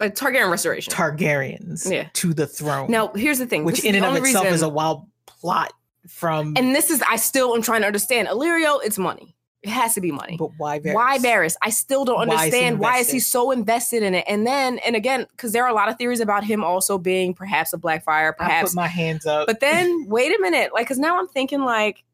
Like 0.00 0.14
Targaryen 0.14 0.50
restoration. 0.50 0.92
Targaryens 0.92 1.90
Yeah. 1.90 2.08
to 2.14 2.32
the 2.34 2.46
throne. 2.46 2.90
now, 2.90 3.08
here's 3.14 3.38
the 3.38 3.46
thing. 3.46 3.64
which 3.64 3.84
in 3.84 3.94
and 3.94 4.04
of 4.04 4.16
itself 4.16 4.46
is 4.46 4.62
a 4.62 4.68
wild 4.68 5.06
plot 5.26 5.72
from 6.08 6.54
and 6.56 6.74
this 6.74 6.90
is 6.90 7.02
I 7.08 7.16
still 7.16 7.54
am 7.54 7.62
trying 7.62 7.80
to 7.82 7.86
understand. 7.86 8.28
Illyrio, 8.28 8.80
it's 8.84 8.96
money. 8.98 9.34
It 9.62 9.70
has 9.70 9.94
to 9.94 10.00
be 10.00 10.12
money. 10.12 10.36
but 10.38 10.50
why 10.56 10.78
Varys? 10.78 10.94
Why 10.94 11.18
Varys? 11.18 11.56
I 11.60 11.70
still 11.70 12.04
don't 12.04 12.16
Why 12.16 12.22
is 12.34 12.40
understand 12.42 12.78
why 12.78 12.98
is 12.98 13.10
he 13.10 13.18
so 13.18 13.50
invested 13.50 14.04
in 14.04 14.14
it. 14.14 14.24
And 14.28 14.46
then, 14.46 14.78
and 14.78 14.94
again, 14.94 15.26
because 15.32 15.50
there 15.52 15.64
are 15.64 15.68
a 15.68 15.74
lot 15.74 15.88
of 15.88 15.98
theories 15.98 16.20
about 16.20 16.44
him 16.44 16.62
also 16.62 16.96
being 16.96 17.34
perhaps 17.34 17.72
a 17.72 17.76
Blackfire, 17.76 18.28
I 18.28 18.34
perhaps 18.38 18.70
put 18.70 18.76
my 18.76 18.86
hands 18.86 19.26
up. 19.26 19.48
But 19.48 19.58
then, 19.58 20.06
wait 20.08 20.32
a 20.32 20.40
minute. 20.40 20.70
Like, 20.72 20.86
because 20.86 21.00
now 21.00 21.18
I'm 21.18 21.26
thinking, 21.26 21.62
like, 21.62 22.04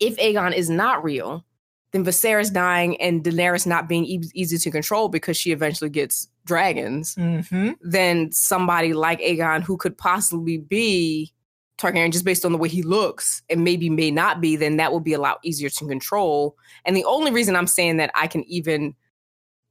if 0.00 0.16
Aegon 0.16 0.52
is 0.52 0.68
not 0.68 1.04
real, 1.04 1.44
then 1.92 2.04
Viserys 2.04 2.52
dying 2.52 3.00
and 3.00 3.22
Daenerys 3.22 3.68
not 3.68 3.88
being 3.88 4.04
e- 4.04 4.22
easy 4.34 4.58
to 4.58 4.70
control 4.72 5.08
because 5.08 5.36
she 5.36 5.52
eventually 5.52 5.90
gets 5.90 6.26
dragons, 6.44 7.14
Mhm. 7.16 7.76
then 7.80 8.32
somebody 8.32 8.92
like 8.92 9.20
Aegon 9.20 9.62
who 9.62 9.76
could 9.76 9.96
possibly 9.96 10.58
be 10.58 11.32
Targaryen 11.78 12.12
just 12.12 12.24
based 12.24 12.44
on 12.44 12.52
the 12.52 12.58
way 12.58 12.68
he 12.68 12.82
looks 12.82 13.42
and 13.48 13.64
maybe 13.64 13.88
may 13.88 14.10
not 14.10 14.40
be, 14.40 14.54
then 14.56 14.76
that 14.76 14.92
will 14.92 15.00
be 15.00 15.14
a 15.14 15.18
lot 15.20 15.38
easier 15.42 15.70
to 15.70 15.86
control. 15.86 16.56
And 16.84 16.94
the 16.94 17.04
only 17.04 17.30
reason 17.30 17.56
I'm 17.56 17.66
saying 17.66 17.96
that 17.98 18.10
I 18.14 18.26
can 18.26 18.44
even 18.44 18.94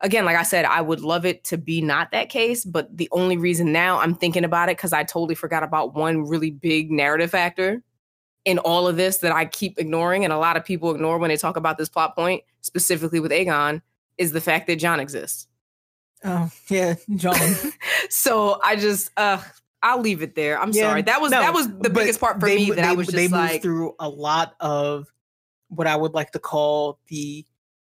again, 0.01 0.23
like 0.23 0.37
I 0.37 0.43
said, 0.43 0.63
I 0.63 0.79
would 0.79 1.01
love 1.01 1.25
it 1.25 1.43
to 1.45 1.57
be 1.57 1.81
not 1.81 2.11
that 2.11 2.29
case, 2.29 2.63
but 2.63 2.95
the 2.95 3.09
only 3.11 3.35
reason 3.35 3.73
now 3.73 3.99
I'm 3.99 4.15
thinking 4.15 4.45
about 4.45 4.69
it 4.69 4.77
because 4.77 4.93
I 4.93 5.03
totally 5.03 5.35
forgot 5.35 5.61
about 5.61 5.93
one 5.93 6.23
really 6.25 6.51
big 6.51 6.89
narrative 6.89 7.31
factor 7.31 7.83
in 8.45 8.59
all 8.59 8.87
of 8.87 8.95
this 8.95 9.17
that 9.17 9.33
I 9.33 9.43
keep 9.43 9.77
ignoring, 9.77 10.23
and 10.23 10.31
a 10.31 10.37
lot 10.37 10.55
of 10.55 10.63
people 10.63 10.95
ignore 10.95 11.17
when 11.17 11.27
they 11.27 11.35
talk 11.35 11.57
about 11.57 11.77
this 11.77 11.89
plot 11.89 12.15
point, 12.15 12.43
specifically 12.61 13.19
with 13.19 13.33
Aegon, 13.33 13.81
is 14.17 14.31
the 14.31 14.39
fact 14.39 14.67
that 14.67 14.77
Jon 14.77 15.01
exists. 15.01 15.48
Oh 16.23 16.49
yeah, 16.69 16.95
Jon. 17.15 17.35
so 18.09 18.59
I 18.63 18.75
just 18.75 19.11
uh 19.17 19.41
I'll 19.81 20.01
leave 20.01 20.21
it 20.21 20.35
there. 20.35 20.59
I'm 20.59 20.71
Yeah, 20.71 20.89
sorry. 20.89 21.01
That 21.03 21.21
was 21.21 21.31
no, 21.31 21.39
that 21.39 21.53
was 21.53 21.67
the 21.79 21.89
biggest 21.89 22.19
part 22.19 22.39
for 22.39 22.47
they, 22.47 22.55
me 22.57 22.71
that 22.71 22.83
I 22.83 22.89
they- 22.89 22.95
was 22.97 23.07
just 23.07 23.15
they 23.15 23.23
moved 23.29 23.33
like 23.33 23.61
through 23.61 23.95
a 23.99 24.09
lot 24.09 24.55
of 24.59 25.07
what 25.69 25.87
I 25.87 25.95
would 25.95 26.13
like 26.13 26.31
to 26.31 26.39
call 26.39 26.99
the 27.07 27.45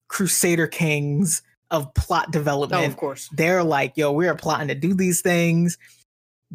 Crusader 0.07 0.68
Kings 0.68 1.41
of 1.72 1.93
plot 1.93 2.26
Oh, 2.27 2.31
development. 2.31 2.85
of 2.88 2.97
course. 2.97 3.30
They're 3.31 3.64
like, 3.64 3.93
yo, 3.95 4.11
we 4.11 4.27
are 4.27 4.35
plotting 4.35 4.68
to 4.69 4.76
do 4.76 4.93
these 4.93 5.22
things. 5.22 5.77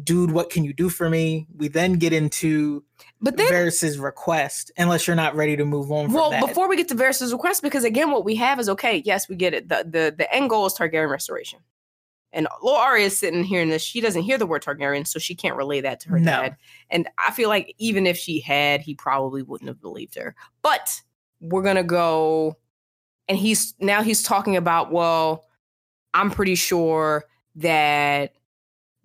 Dude, 0.03 0.31
what 0.31 0.49
can 0.49 0.65
you 0.65 0.73
do 0.73 0.89
for 0.89 1.09
me? 1.09 1.47
We 1.55 1.69
then 1.69 1.93
get 1.93 2.11
into 2.11 2.83
But 3.21 3.37
then 3.37 3.47
Varys's 3.47 3.97
request, 3.97 4.69
unless 4.77 5.07
you're 5.07 5.15
not 5.15 5.35
ready 5.35 5.55
to 5.55 5.63
move 5.63 5.89
on 5.89 6.07
from 6.07 6.15
well, 6.15 6.45
before 6.45 6.67
we 6.67 6.75
get 6.75 6.89
to 6.89 6.95
Varys' 6.95 7.31
request, 7.31 7.61
because 7.63 7.85
again, 7.85 8.11
what 8.11 8.25
we 8.25 8.35
have 8.35 8.59
is 8.59 8.67
okay, 8.67 9.01
yes, 9.05 9.29
we 9.29 9.37
get 9.37 9.53
it. 9.53 9.69
The 9.69 9.85
the 9.89 10.13
the 10.17 10.33
end 10.33 10.49
goal 10.49 10.65
is 10.65 10.73
Targaryen 10.73 11.09
restoration. 11.09 11.59
And 12.33 12.49
Lil 12.61 12.75
Arya 12.75 13.05
is 13.05 13.17
sitting 13.17 13.45
here 13.45 13.61
in 13.61 13.69
this. 13.69 13.81
She 13.81 14.01
doesn't 14.01 14.23
hear 14.23 14.37
the 14.37 14.45
word 14.45 14.61
Targaryen, 14.63 15.07
so 15.07 15.17
she 15.17 15.33
can't 15.33 15.55
relay 15.55 15.79
that 15.79 16.01
to 16.01 16.09
her 16.09 16.19
No. 16.19 16.41
dad. 16.41 16.57
And 16.89 17.07
I 17.17 17.31
feel 17.31 17.47
like 17.47 17.73
even 17.77 18.05
if 18.05 18.17
she 18.17 18.41
had, 18.41 18.81
he 18.81 18.93
probably 18.95 19.41
wouldn't 19.43 19.69
have 19.69 19.79
believed 19.79 20.15
her. 20.15 20.35
But 20.61 21.01
we're 21.39 21.63
gonna 21.63 21.83
go, 21.83 22.57
and 23.29 23.37
he's 23.37 23.73
now 23.79 24.01
he's 24.03 24.21
talking 24.21 24.57
about. 24.57 24.91
Well, 24.91 25.45
I'm 26.13 26.29
pretty 26.29 26.55
sure 26.55 27.23
that 27.55 28.33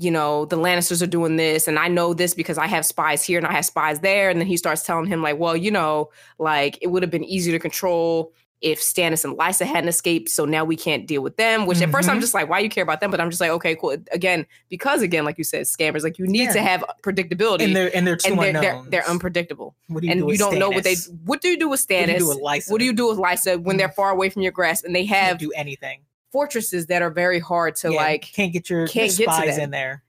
you 0.01 0.11
know 0.11 0.47
the 0.47 0.57
Lannisters 0.57 1.03
are 1.03 1.07
doing 1.07 1.37
this, 1.37 1.69
and 1.69 1.79
I 1.79 1.89
know 1.89 2.15
this 2.15 2.33
because 2.35 2.57
I 2.59 2.67
have 2.67 2.87
spies 2.87 3.23
here 3.23 3.39
and 3.39 3.47
I 3.47 3.53
have 3.53 3.67
spies 3.67 4.01
there. 4.01 4.31
And 4.31 4.41
then 4.41 4.47
he 4.47 4.57
starts 4.57 4.83
telling 4.83 5.07
him 5.07 5.23
like, 5.23 5.39
well, 5.39 5.57
you 5.57 5.71
know, 5.71 6.11
like 6.39 6.79
it 6.81 6.89
would 6.89 7.03
have 7.03 7.11
been 7.11 7.25
easier 7.25 7.53
to 7.53 7.59
control 7.59 8.33
if 8.63 8.79
Stannis 8.81 9.25
and 9.25 9.39
Lysa 9.39 9.65
hadn't 9.65 9.89
escaped. 9.89 10.29
So 10.29 10.45
now 10.45 10.67
we 10.67 10.77
can't 10.77 11.07
deal 11.07 11.23
with 11.23 11.37
them. 11.39 11.65
Which 11.67 11.81
at 11.81 11.91
first 11.91 12.11
I'm 12.11 12.19
Mhm. 12.19 12.21
just 12.21 12.35
like, 12.35 12.47
why 12.51 12.59
you 12.59 12.69
care 12.69 12.83
about 12.83 13.01
them? 13.01 13.11
But 13.11 13.19
I'm 13.19 13.31
just 13.31 13.41
like, 13.41 13.51
okay, 13.53 13.75
cool. 13.75 13.97
Again, 14.13 14.47
because 14.69 15.01
again, 15.01 15.25
like 15.25 15.39
you 15.39 15.45
said, 15.45 15.63
scammers, 15.63 16.03
like 16.03 16.19
you 16.19 16.27
need 16.27 16.43
Yeah. 16.45 16.53
to 16.53 16.61
have 16.61 16.85
predictability. 17.03 17.63
and 17.65 17.75
they're 17.75 17.91
and 17.97 18.07
they're 18.07 18.17
two 18.17 18.33
and 18.35 18.41
they're, 18.43 18.53
they're, 18.61 18.83
they're 18.91 19.09
unpredictable, 19.09 19.75
what 19.89 20.01
do 20.03 20.07
you 20.09 20.13
and 20.13 20.21
do 20.21 20.25
you 20.25 20.31
with 20.33 20.39
don't 20.41 20.59
know 20.59 20.69
what 20.69 20.85
they. 20.85 20.97
What 21.25 21.41
do 21.41 21.49
you 21.49 21.59
do 21.59 21.71
with 21.71 21.81
Stannis? 21.87 22.07
What 22.07 22.07
do 22.07 22.13
you 22.13 22.19
do 22.19 22.29
with 22.29 22.39
Lysa? 22.39 22.71
What 22.71 22.79
do 22.81 22.85
you 22.85 22.93
do 22.93 23.09
with 23.09 23.19
Lysa 23.19 23.63
when 23.63 23.77
they're 23.79 23.89
far 23.89 24.11
away 24.11 24.29
from 24.29 24.43
your 24.43 24.53
grasp 24.53 24.85
and 24.85 24.95
they 24.95 25.07
have 25.07 25.39
do 25.39 25.53
anything. 25.53 26.01
Fortresses 26.33 26.87
that 26.87 27.03
are 27.03 27.11
very 27.11 27.39
hard 27.41 27.77
to 27.77 27.91
Yeah, 27.93 27.97
like 28.01 28.23
can't 28.33 28.53
get 28.53 28.71
your, 28.71 28.81
your 28.81 28.89
can't 28.89 29.11
get 29.17 29.27
to 29.29 29.33
spies 29.35 29.57
them. 29.57 29.65
in 29.65 29.71
there. 29.71 30.03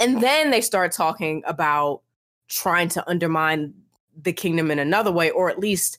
and 0.00 0.22
then 0.22 0.50
they 0.50 0.60
start 0.60 0.92
talking 0.92 1.42
about 1.46 2.02
trying 2.48 2.88
to 2.90 3.08
undermine 3.08 3.74
the 4.22 4.32
kingdom 4.32 4.70
in 4.70 4.78
another 4.78 5.10
way 5.12 5.30
or 5.30 5.50
at 5.50 5.58
least 5.58 5.98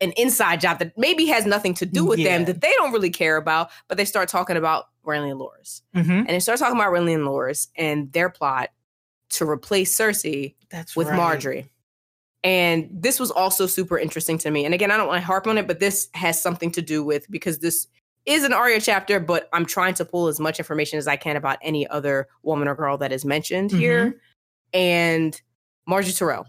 an 0.00 0.12
inside 0.16 0.60
job 0.60 0.78
that 0.78 0.96
maybe 0.98 1.26
has 1.26 1.44
nothing 1.46 1.72
to 1.74 1.86
do 1.86 2.04
with 2.04 2.22
them 2.22 2.44
that 2.46 2.60
they 2.60 2.72
don't 2.78 2.92
really 2.92 3.10
care 3.10 3.36
about 3.36 3.70
but 3.88 3.96
they 3.96 4.04
start 4.04 4.28
talking 4.28 4.56
about 4.56 4.86
Renly 5.06 5.30
and 5.30 5.40
Loras 5.40 5.82
Mm-hmm. 5.94 6.10
and 6.10 6.28
they 6.28 6.40
start 6.40 6.58
talking 6.58 6.76
about 6.76 6.92
Renly 6.92 7.14
and 7.14 7.24
Loras 7.24 7.68
and 7.76 8.10
their 8.12 8.28
plot 8.30 8.70
to 9.30 9.48
replace 9.48 9.96
Cersei 9.96 10.54
That's 10.70 10.96
with 10.96 11.08
right. 11.08 11.18
Margaery 11.18 11.68
and 12.42 12.88
this 12.92 13.18
was 13.20 13.30
also 13.30 13.66
super 13.66 13.98
interesting 13.98 14.38
to 14.38 14.50
me 14.50 14.64
and 14.64 14.74
again 14.74 14.90
I 14.90 14.96
don't 14.96 15.06
want 15.08 15.20
to 15.20 15.26
harp 15.26 15.46
on 15.46 15.58
it 15.58 15.66
but 15.66 15.80
this 15.80 16.08
has 16.14 16.40
something 16.40 16.70
to 16.72 16.82
do 16.82 17.04
with 17.04 17.30
because 17.30 17.58
this 17.58 17.86
is 18.26 18.44
an 18.44 18.52
Arya 18.52 18.80
chapter, 18.80 19.20
but 19.20 19.48
I'm 19.52 19.66
trying 19.66 19.94
to 19.94 20.04
pull 20.04 20.28
as 20.28 20.40
much 20.40 20.58
information 20.58 20.98
as 20.98 21.06
I 21.06 21.16
can 21.16 21.36
about 21.36 21.58
any 21.62 21.86
other 21.88 22.28
woman 22.42 22.68
or 22.68 22.74
girl 22.74 22.96
that 22.98 23.12
is 23.12 23.24
mentioned 23.24 23.70
here. 23.70 24.18
And 24.72 25.40
Margaery 25.88 26.18
Tyrell. 26.18 26.46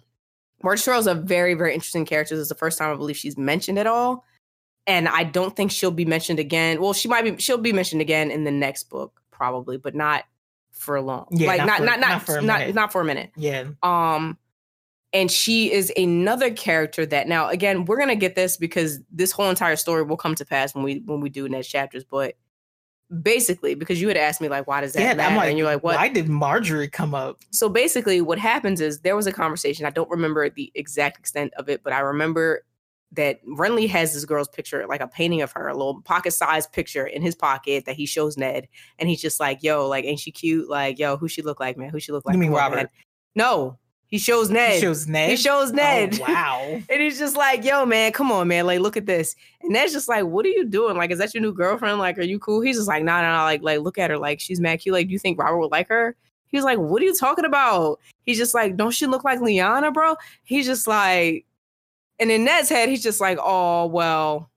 Margaery 0.63 0.85
Tyrell 0.85 0.99
is 0.99 1.07
a 1.07 1.15
very, 1.15 1.53
very 1.53 1.73
interesting 1.73 2.05
character. 2.05 2.35
This 2.35 2.43
is 2.43 2.49
the 2.49 2.55
first 2.55 2.77
time 2.77 2.93
I 2.93 2.95
believe 2.95 3.17
she's 3.17 3.37
mentioned 3.37 3.77
at 3.77 3.87
all. 3.87 4.23
And 4.87 5.07
I 5.07 5.23
don't 5.23 5.55
think 5.55 5.71
she'll 5.71 5.91
be 5.91 6.05
mentioned 6.05 6.39
again. 6.39 6.79
Well, 6.79 6.93
she 6.93 7.07
might 7.07 7.23
be 7.23 7.37
she'll 7.41 7.57
be 7.57 7.73
mentioned 7.73 8.01
again 8.01 8.29
in 8.31 8.43
the 8.43 8.51
next 8.51 8.83
book, 8.89 9.19
probably, 9.31 9.77
but 9.77 9.95
not 9.95 10.25
for 10.71 11.01
long. 11.01 11.27
Yeah, 11.31 11.47
like 11.47 11.65
not 11.65 11.67
not 11.67 11.77
for- 11.77 11.85
not 11.85 11.99
not 11.99 12.43
not 12.45 12.65
not, 12.67 12.75
not 12.75 12.91
for 12.91 13.01
a 13.01 13.05
minute. 13.05 13.31
Yeah. 13.35 13.65
Um, 13.81 14.37
and 15.15 15.31
she 15.31 15.71
is 15.71 15.91
another 15.95 16.51
character 16.51 17.05
that 17.05 17.27
now 17.27 17.47
again 17.47 17.85
we're 17.85 17.97
gonna 17.97 18.15
get 18.15 18.35
this 18.35 18.57
because 18.57 18.99
this 19.09 19.31
whole 19.31 19.49
entire 19.49 19.77
story 19.77 20.03
will 20.03 20.17
come 20.17 20.35
to 20.35 20.45
pass 20.45 20.75
when 20.75 20.83
we 20.83 21.01
when 21.05 21.21
we 21.21 21.29
do 21.29 21.47
next 21.47 21.69
chapters. 21.69 22.03
But 22.03 22.35
basically, 23.21 23.75
because 23.75 24.01
you 24.01 24.07
had 24.07 24.17
asked 24.17 24.41
me 24.41 24.49
like, 24.49 24.67
why 24.67 24.81
does 24.81 24.93
that 24.93 24.99
Yeah, 24.99 25.13
matter? 25.13 25.35
Like, 25.35 25.49
and 25.49 25.57
you're 25.57 25.67
like, 25.67 25.83
what? 25.83 25.95
Why 25.95 26.09
did 26.09 26.27
Margaery 26.27 26.91
come 26.91 27.15
up? 27.15 27.39
So 27.51 27.69
basically, 27.69 28.21
what 28.21 28.39
happens 28.39 28.81
is 28.81 29.01
there 29.01 29.15
was 29.15 29.27
a 29.27 29.31
conversation. 29.31 29.85
I 29.85 29.89
don't 29.89 30.09
remember 30.09 30.49
the 30.49 30.71
exact 30.75 31.17
extent 31.17 31.53
of 31.55 31.69
it, 31.69 31.81
but 31.83 31.93
I 31.93 31.99
remember 31.99 32.65
that 33.11 33.39
Renly 33.45 33.87
has 33.87 34.13
this 34.13 34.25
girl's 34.25 34.49
picture, 34.49 34.85
like 34.87 34.99
a 34.99 35.07
painting 35.07 35.41
of 35.41 35.51
her, 35.53 35.69
a 35.69 35.73
little 35.73 36.01
pocket-sized 36.01 36.73
picture 36.73 37.05
in 37.05 37.21
his 37.21 37.35
pocket 37.35 37.85
that 37.85 37.95
he 37.95 38.05
shows 38.05 38.35
Ned, 38.35 38.67
and 38.99 39.07
he's 39.07 39.21
just 39.21 39.39
like, 39.39 39.63
"Yo, 39.63 39.87
like, 39.87 40.03
ain't 40.03 40.19
she 40.19 40.31
cute? 40.31 40.69
Like, 40.69 40.99
yo, 40.99 41.15
who 41.15 41.29
she 41.29 41.41
look 41.41 41.59
like, 41.59 41.77
man? 41.77 41.89
Who 41.89 41.99
she 41.99 42.11
look 42.11 42.25
like?" 42.25 42.33
you 42.33 42.39
mean 42.39 42.51
Robert? 42.51 42.75
man." 42.75 42.89
No, 43.35 43.77
he 44.15 44.19
shows 44.19 44.49
Ned. 44.49 44.75
He 44.75 44.79
shows 44.79 45.09
Ned. 45.09 45.29
He 45.29 45.35
shows 45.35 45.73
Ned. 45.73 46.17
Oh, 46.21 46.25
wow. 46.25 46.81
And 46.89 47.01
he's 47.01 47.19
just 47.19 47.35
like, 47.35 47.65
yo, 47.65 47.85
man, 47.85 48.13
come 48.13 48.31
on, 48.31 48.47
man. 48.47 48.65
Like, 48.65 48.79
look 48.79 48.95
at 48.95 49.05
this. 49.05 49.35
And 49.61 49.73
Ned's 49.73 49.91
just 49.91 50.07
like, 50.07 50.23
what 50.23 50.45
are 50.45 50.49
you 50.49 50.63
doing? 50.63 50.95
Like, 50.95 51.11
is 51.11 51.19
that 51.19 51.33
your 51.33 51.41
new 51.41 51.51
girlfriend? 51.51 51.99
Like, 51.99 52.17
are 52.17 52.21
you 52.21 52.39
cool? 52.39 52.61
He's 52.61 52.77
just 52.77 52.87
like, 52.87 53.03
nah, 53.03 53.21
nah, 53.21 53.39
nah. 53.39 53.43
Like, 53.43 53.61
like, 53.61 53.81
look 53.81 53.97
at 53.97 54.09
her. 54.11 54.17
Like, 54.17 54.39
she's 54.39 54.61
mad 54.61 54.77
cute. 54.77 54.93
Like, 54.93 55.07
do 55.07 55.11
you 55.11 55.19
think 55.19 55.37
Robert 55.37 55.57
would 55.57 55.71
like 55.73 55.89
her? 55.89 56.15
He's 56.47 56.63
like, 56.63 56.79
what 56.79 57.01
are 57.01 57.05
you 57.05 57.13
talking 57.13 57.43
about? 57.43 57.99
He's 58.21 58.37
just 58.37 58.55
like, 58.55 58.77
don't 58.77 58.91
she 58.91 59.05
look 59.05 59.25
like 59.25 59.39
Lyanna, 59.39 59.93
bro? 59.93 60.15
He's 60.45 60.65
just 60.65 60.87
like, 60.87 61.45
and 62.17 62.31
in 62.31 62.45
Ned's 62.45 62.69
head, 62.69 62.87
he's 62.87 63.03
just 63.03 63.19
like, 63.19 63.37
oh, 63.41 63.87
well, 63.87 64.49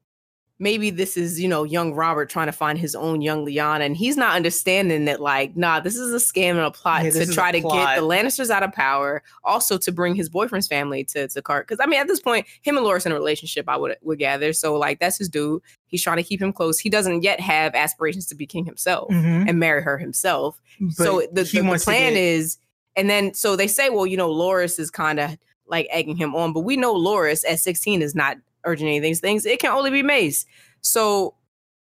maybe 0.60 0.90
this 0.90 1.16
is, 1.16 1.40
you 1.40 1.46
know, 1.46 1.62
young 1.62 1.94
Robert 1.94 2.28
trying 2.28 2.46
to 2.46 2.52
find 2.52 2.78
his 2.78 2.94
own 2.96 3.20
young 3.22 3.46
Lyanna. 3.46 3.82
And 3.86 3.96
he's 3.96 4.16
not 4.16 4.34
understanding 4.34 5.04
that, 5.04 5.20
like, 5.20 5.56
nah, 5.56 5.78
this 5.78 5.94
is 5.96 6.12
a 6.12 6.16
scam 6.16 6.50
and 6.50 6.58
a 6.60 6.70
plot 6.72 7.04
Yeah, 7.04 7.10
to 7.10 7.18
this 7.18 7.28
is 7.28 7.34
a 7.34 7.38
try 7.40 7.52
to 7.52 7.60
plot. 7.60 7.94
get 7.96 8.00
the 8.00 8.06
Lannisters 8.06 8.50
out 8.50 8.62
of 8.64 8.72
power, 8.72 9.22
also 9.44 9.78
to 9.78 9.92
bring 9.92 10.16
his 10.16 10.28
boyfriend's 10.28 10.66
family 10.66 11.04
to, 11.04 11.28
to 11.28 11.42
Cart. 11.42 11.68
Because, 11.68 11.78
I 11.80 11.86
mean, 11.86 12.00
at 12.00 12.08
this 12.08 12.18
point, 12.20 12.46
him 12.62 12.76
and 12.76 12.84
Loras 12.84 13.06
in 13.06 13.12
a 13.12 13.14
relationship, 13.14 13.68
I 13.68 13.76
would, 13.76 13.96
would 14.02 14.18
gather. 14.18 14.52
So, 14.52 14.76
like, 14.76 14.98
that's 14.98 15.18
his 15.18 15.28
dude. 15.28 15.62
He's 15.86 16.02
trying 16.02 16.16
to 16.16 16.22
keep 16.24 16.42
him 16.42 16.52
close. 16.52 16.78
He 16.80 16.90
doesn't 16.90 17.22
yet 17.22 17.38
have 17.40 17.74
aspirations 17.76 18.26
to 18.26 18.34
be 18.34 18.46
king 18.46 18.64
himself 18.64 19.10
Mhm. 19.10 19.48
and 19.48 19.58
marry 19.60 19.82
her 19.82 19.96
himself 19.96 20.60
But 20.80 20.92
so 20.94 21.20
the, 21.32 21.44
the, 21.44 21.60
the 21.62 21.80
plan 21.84 22.14
get- 22.14 22.20
is 22.20 22.58
and 22.96 23.08
then 23.08 23.32
so 23.32 23.54
they 23.54 23.68
say 23.68 23.90
well 23.90 24.06
you 24.06 24.16
know 24.16 24.28
loras 24.28 24.78
is 24.80 24.90
kind 24.90 25.20
of 25.20 25.36
like 25.68 25.86
egging 25.90 26.16
him 26.16 26.34
on 26.34 26.52
but 26.52 26.60
we 26.60 26.76
know 26.76 26.94
loras 26.94 27.44
at 27.48 27.60
16 27.60 28.02
is 28.02 28.14
not 28.14 28.36
urging 28.64 28.88
any 28.88 28.98
these 28.98 29.20
things 29.20 29.46
it 29.46 29.60
can 29.60 29.72
only 29.72 29.90
be 29.90 30.02
mace. 30.02 30.46
So 30.80 31.34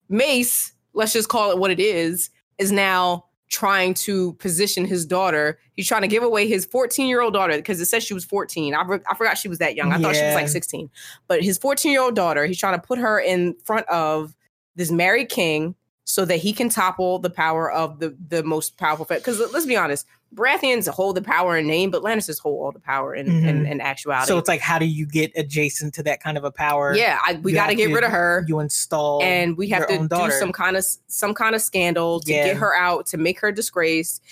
mace 0.08 0.72
let's 0.94 1.12
just 1.12 1.28
call 1.28 1.50
it 1.50 1.58
what 1.58 1.70
it 1.70 1.80
is 1.80 2.30
is 2.58 2.70
now 2.70 3.24
trying 3.48 3.92
to 3.92 4.32
position 4.34 4.84
his 4.86 5.04
daughter. 5.04 5.58
He's 5.74 5.86
trying 5.86 6.02
to 6.02 6.08
give 6.08 6.22
away 6.22 6.48
his 6.48 6.64
14 6.64 7.06
year 7.06 7.20
old 7.20 7.34
daughter 7.34 7.56
because 7.56 7.80
it 7.80 7.86
says 7.86 8.02
she 8.02 8.14
was 8.14 8.24
14 8.24 8.74
I, 8.74 8.82
re- 8.82 9.00
I 9.10 9.14
forgot 9.14 9.36
she 9.36 9.48
was 9.48 9.58
that 9.58 9.76
young. 9.76 9.92
I 9.92 9.98
thought 9.98 10.16
she 10.16 10.24
was 10.24 10.34
like 10.34 10.48
16 10.48 10.90
but 11.28 11.42
his 11.42 11.58
14 11.58 11.92
year 11.92 12.00
old 12.00 12.16
daughter 12.16 12.46
he's 12.46 12.58
trying 12.58 12.78
to 12.80 12.86
put 12.86 12.98
her 12.98 13.20
in 13.20 13.54
front 13.64 13.86
of 13.88 14.34
this 14.74 14.90
married 14.90 15.28
king 15.28 15.74
so 16.04 16.24
that 16.24 16.38
he 16.38 16.52
can 16.52 16.68
topple 16.68 17.18
the 17.18 17.30
power 17.30 17.70
of 17.70 17.98
the 18.00 18.16
the 18.28 18.42
most 18.42 18.76
powerful 18.76 19.06
because 19.06 19.38
let's 19.52 19.66
be 19.66 19.76
honest 19.76 20.06
Baratheons 20.34 20.88
hold 20.88 21.16
the 21.16 21.22
power 21.22 21.58
in 21.58 21.66
name, 21.66 21.90
but 21.90 22.02
Lannisters 22.02 22.40
hold 22.40 22.64
all 22.64 22.72
the 22.72 22.78
power 22.80 23.14
in, 23.14 23.26
in, 23.26 23.64
Mhm. 23.64 23.70
in 23.70 23.80
actuality. 23.80 24.26
So 24.28 24.38
it's 24.38 24.48
like, 24.48 24.60
how 24.60 24.78
do 24.78 24.86
you 24.86 25.04
get 25.04 25.30
adjacent 25.36 25.92
to 25.94 26.02
that 26.04 26.22
kind 26.22 26.38
of 26.38 26.44
a 26.44 26.50
power? 26.50 26.94
yeah, 26.96 27.18
I, 27.22 27.34
we 27.34 27.52
got 27.52 27.66
to 27.66 27.74
get 27.74 27.92
rid 27.92 28.02
of 28.02 28.10
her, 28.10 28.44
You 28.48 28.60
install, 28.60 29.22
and 29.22 29.56
we 29.58 29.68
have 29.68 29.86
to 29.88 29.98
do 29.98 30.08
daughter. 30.08 30.32
some 30.38 30.50
kind 30.52 30.76
of 30.76 30.84
some 31.06 31.34
kind 31.34 31.54
of 31.54 31.60
scandal 31.60 32.20
to 32.20 32.32
Yeah. 32.32 32.46
get 32.46 32.56
her 32.56 32.74
out, 32.74 33.06
to 33.08 33.18
make 33.18 33.40
her 33.40 33.52
disgraced. 33.52 34.22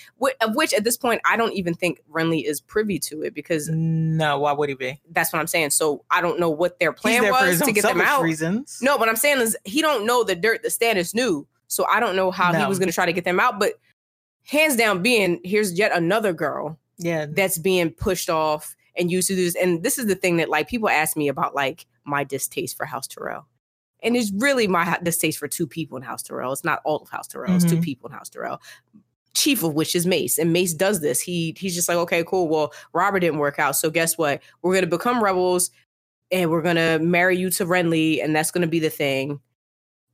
Of 0.41 0.55
which, 0.55 0.73
at 0.73 0.83
this 0.83 0.97
point, 0.97 1.21
I 1.23 1.37
don't 1.37 1.53
even 1.53 1.73
think 1.75 2.01
Renly 2.11 2.43
is 2.45 2.59
privy 2.61 2.97
to 2.99 3.21
it 3.21 3.33
because 3.35 3.69
No, 3.71 4.39
why 4.39 4.53
would 4.53 4.69
he 4.69 4.75
be? 4.75 4.99
that's 5.11 5.31
what 5.31 5.39
I'm 5.39 5.47
saying. 5.47 5.69
So 5.69 6.03
I 6.09 6.21
don't 6.21 6.39
know 6.39 6.49
what 6.49 6.79
their 6.79 6.93
plan 6.93 7.23
was 7.29 7.59
to 7.61 7.71
get 7.71 7.83
them 7.83 8.01
out. 8.01 8.23
reasons. 8.23 8.79
No, 8.81 8.97
what 8.97 9.07
I'm 9.07 9.15
saying 9.15 9.39
is 9.41 9.55
he 9.65 9.81
don't 9.81 10.05
know 10.07 10.23
the 10.23 10.35
dirt 10.35 10.63
that 10.63 10.69
Stannis 10.69 11.13
knew. 11.13 11.45
So 11.67 11.85
I 11.85 11.99
don't 12.01 12.15
know 12.17 12.31
how 12.31 12.51
he 12.53 12.65
was 12.65 12.79
going 12.79 12.89
to 12.89 12.93
try 12.95 13.05
to 13.05 13.13
get 13.13 13.23
them 13.23 13.39
out. 13.39 13.57
But 13.59 13.73
hands 14.43 14.75
down, 14.75 15.01
being 15.01 15.39
here's 15.43 15.77
yet 15.77 15.91
another 15.95 16.33
girl 16.33 16.77
Yeah, 16.97 17.25
that's 17.29 17.57
being 17.57 17.91
pushed 17.91 18.29
off 18.29 18.75
and 18.97 19.11
used 19.11 19.27
to 19.29 19.35
do 19.35 19.43
this. 19.45 19.55
And 19.55 19.83
this 19.83 19.97
is 19.97 20.07
the 20.07 20.15
thing 20.15 20.37
that 20.37 20.49
like 20.49 20.67
people 20.67 20.89
ask 20.89 21.15
me 21.15 21.27
about 21.27 21.55
like 21.55 21.85
my 22.03 22.23
distaste 22.23 22.75
for 22.77 22.85
House 22.85 23.07
Tyrell. 23.07 23.47
And 24.03 24.15
it's 24.17 24.31
really 24.31 24.67
my 24.67 24.97
distaste 25.03 25.37
for 25.37 25.47
two 25.47 25.67
people 25.67 25.95
in 25.95 26.03
House 26.03 26.23
Tyrell. 26.23 26.51
It's 26.51 26.63
not 26.63 26.81
all 26.83 26.97
of 26.97 27.09
House 27.09 27.27
Tyrell. 27.27 27.55
It's 27.55 27.65
two 27.65 27.77
Mhm. 27.77 27.83
people 27.83 28.09
in 28.09 28.15
House 28.15 28.29
Tyrell. 28.29 28.59
Chief 29.33 29.63
of 29.63 29.75
which 29.75 29.95
is 29.95 30.05
Mace. 30.05 30.37
And 30.39 30.51
Mace 30.51 30.73
does 30.73 30.99
this. 30.99 31.21
He 31.21 31.55
he's 31.57 31.75
just 31.75 31.87
like, 31.87 31.97
okay, 31.99 32.23
cool. 32.25 32.47
Well, 32.49 32.73
Robert 32.93 33.19
didn't 33.21 33.39
work 33.39 33.59
out. 33.59 33.75
So 33.77 33.89
guess 33.89 34.17
what? 34.17 34.41
We're 34.61 34.73
gonna 34.73 34.87
become 34.87 35.23
rebels 35.23 35.71
and 36.31 36.49
we're 36.49 36.61
gonna 36.63 36.99
marry 36.99 37.37
you 37.37 37.49
to 37.51 37.65
Renly, 37.65 38.23
and 38.23 38.35
that's 38.35 38.51
gonna 38.51 38.67
be 38.67 38.79
the 38.79 38.89
thing. 38.89 39.39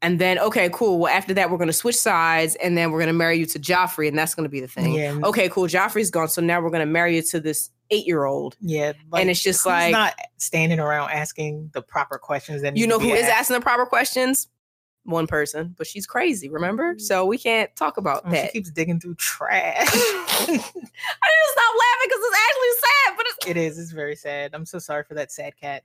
And 0.03 0.19
then, 0.19 0.37
okay, 0.37 0.69
cool. 0.71 0.99
Well, 0.99 1.11
after 1.13 1.33
that, 1.33 1.49
we're 1.49 1.57
gonna 1.57 1.73
switch 1.73 1.95
sides, 1.97 2.55
and 2.55 2.77
then 2.77 2.91
we're 2.91 2.99
gonna 2.99 3.13
marry 3.13 3.37
you 3.39 3.45
to 3.47 3.59
Joffrey, 3.59 4.07
and 4.07 4.17
that's 4.17 4.35
gonna 4.35 4.47
be 4.49 4.59
the 4.59 4.67
thing 4.67 4.93
yeah, 4.93 5.17
okay, 5.23 5.49
cool, 5.49 5.63
Joffrey's 5.65 6.11
gone, 6.11 6.29
so 6.29 6.39
now 6.41 6.61
we're 6.61 6.69
gonna 6.69 6.85
marry 6.85 7.15
you 7.15 7.21
to 7.23 7.39
this 7.39 7.71
eight 7.89 8.05
year 8.05 8.25
old. 8.25 8.55
yeah. 8.61 8.93
And 9.13 9.29
it's 9.29 9.41
just 9.41 9.65
like- 9.65 9.91
not 9.91 10.13
standing 10.37 10.79
around 10.79 11.09
asking 11.11 11.71
the 11.73 11.81
proper 11.81 12.17
questions. 12.19 12.61
That 12.61 12.77
You 12.77 12.85
know 12.85 12.99
who 12.99 13.09
is 13.13 13.25
asking 13.27 13.55
the 13.55 13.61
proper 13.61 13.85
questions? 13.85 14.47
one 15.03 15.25
person, 15.25 15.73
but 15.77 15.87
she's 15.87 16.05
crazy, 16.05 16.49
remember? 16.49 16.91
Mm-hmm. 16.95 16.99
So 16.99 17.25
we 17.25 17.37
can't 17.37 17.73
talk 17.77 17.95
about 17.95 18.23
Oh, 18.25 18.31
that. 18.31 18.47
She 18.47 18.51
keeps 18.51 18.69
digging 18.71 18.99
through 18.99 19.15
trash. 19.15 19.87
I 19.89 20.45
need 20.51 20.57
to 20.57 20.59
stop 20.59 20.75
laughing 20.75 22.03
because 22.03 22.21
it's 22.21 22.37
actually 22.45 22.73
sad, 22.81 23.13
but 23.15 23.25
it's 23.29 23.47
it 23.47 23.55
is. 23.57 23.79
It's 23.79 23.91
very 23.91 24.17
sad. 24.17 24.51
I'm 24.53 24.65
so 24.65 24.79
sorry 24.79 25.05
for 25.05 25.13
that 25.13 25.31
sad 25.31 25.53
cat. 25.59 25.83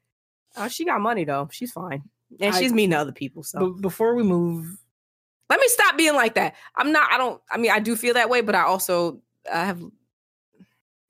oh, 0.56 0.66
she 0.66 0.84
got 0.84 1.00
money 1.00 1.24
though. 1.24 1.48
She's 1.52 1.70
fine. 1.70 2.02
And 2.40 2.54
I- 2.54 2.58
she's 2.58 2.72
mean 2.72 2.90
to 2.90 2.96
other 2.98 3.12
people. 3.12 3.42
So 3.42 3.58
But 3.72 3.80
before 3.82 4.14
we 4.14 4.22
move, 4.22 4.78
let 5.50 5.60
me 5.60 5.68
stop 5.68 5.96
being 5.96 6.14
like 6.14 6.34
that. 6.34 6.54
I'm 6.76 6.92
not, 6.92 7.12
I 7.12 7.18
don't, 7.18 7.40
I 7.50 7.58
mean, 7.58 7.70
I 7.70 7.78
do 7.80 7.94
feel 7.96 8.14
that 8.14 8.30
way, 8.30 8.40
but 8.40 8.54
I 8.54 8.62
also 8.62 9.20
I 9.52 9.64
have 9.64 9.82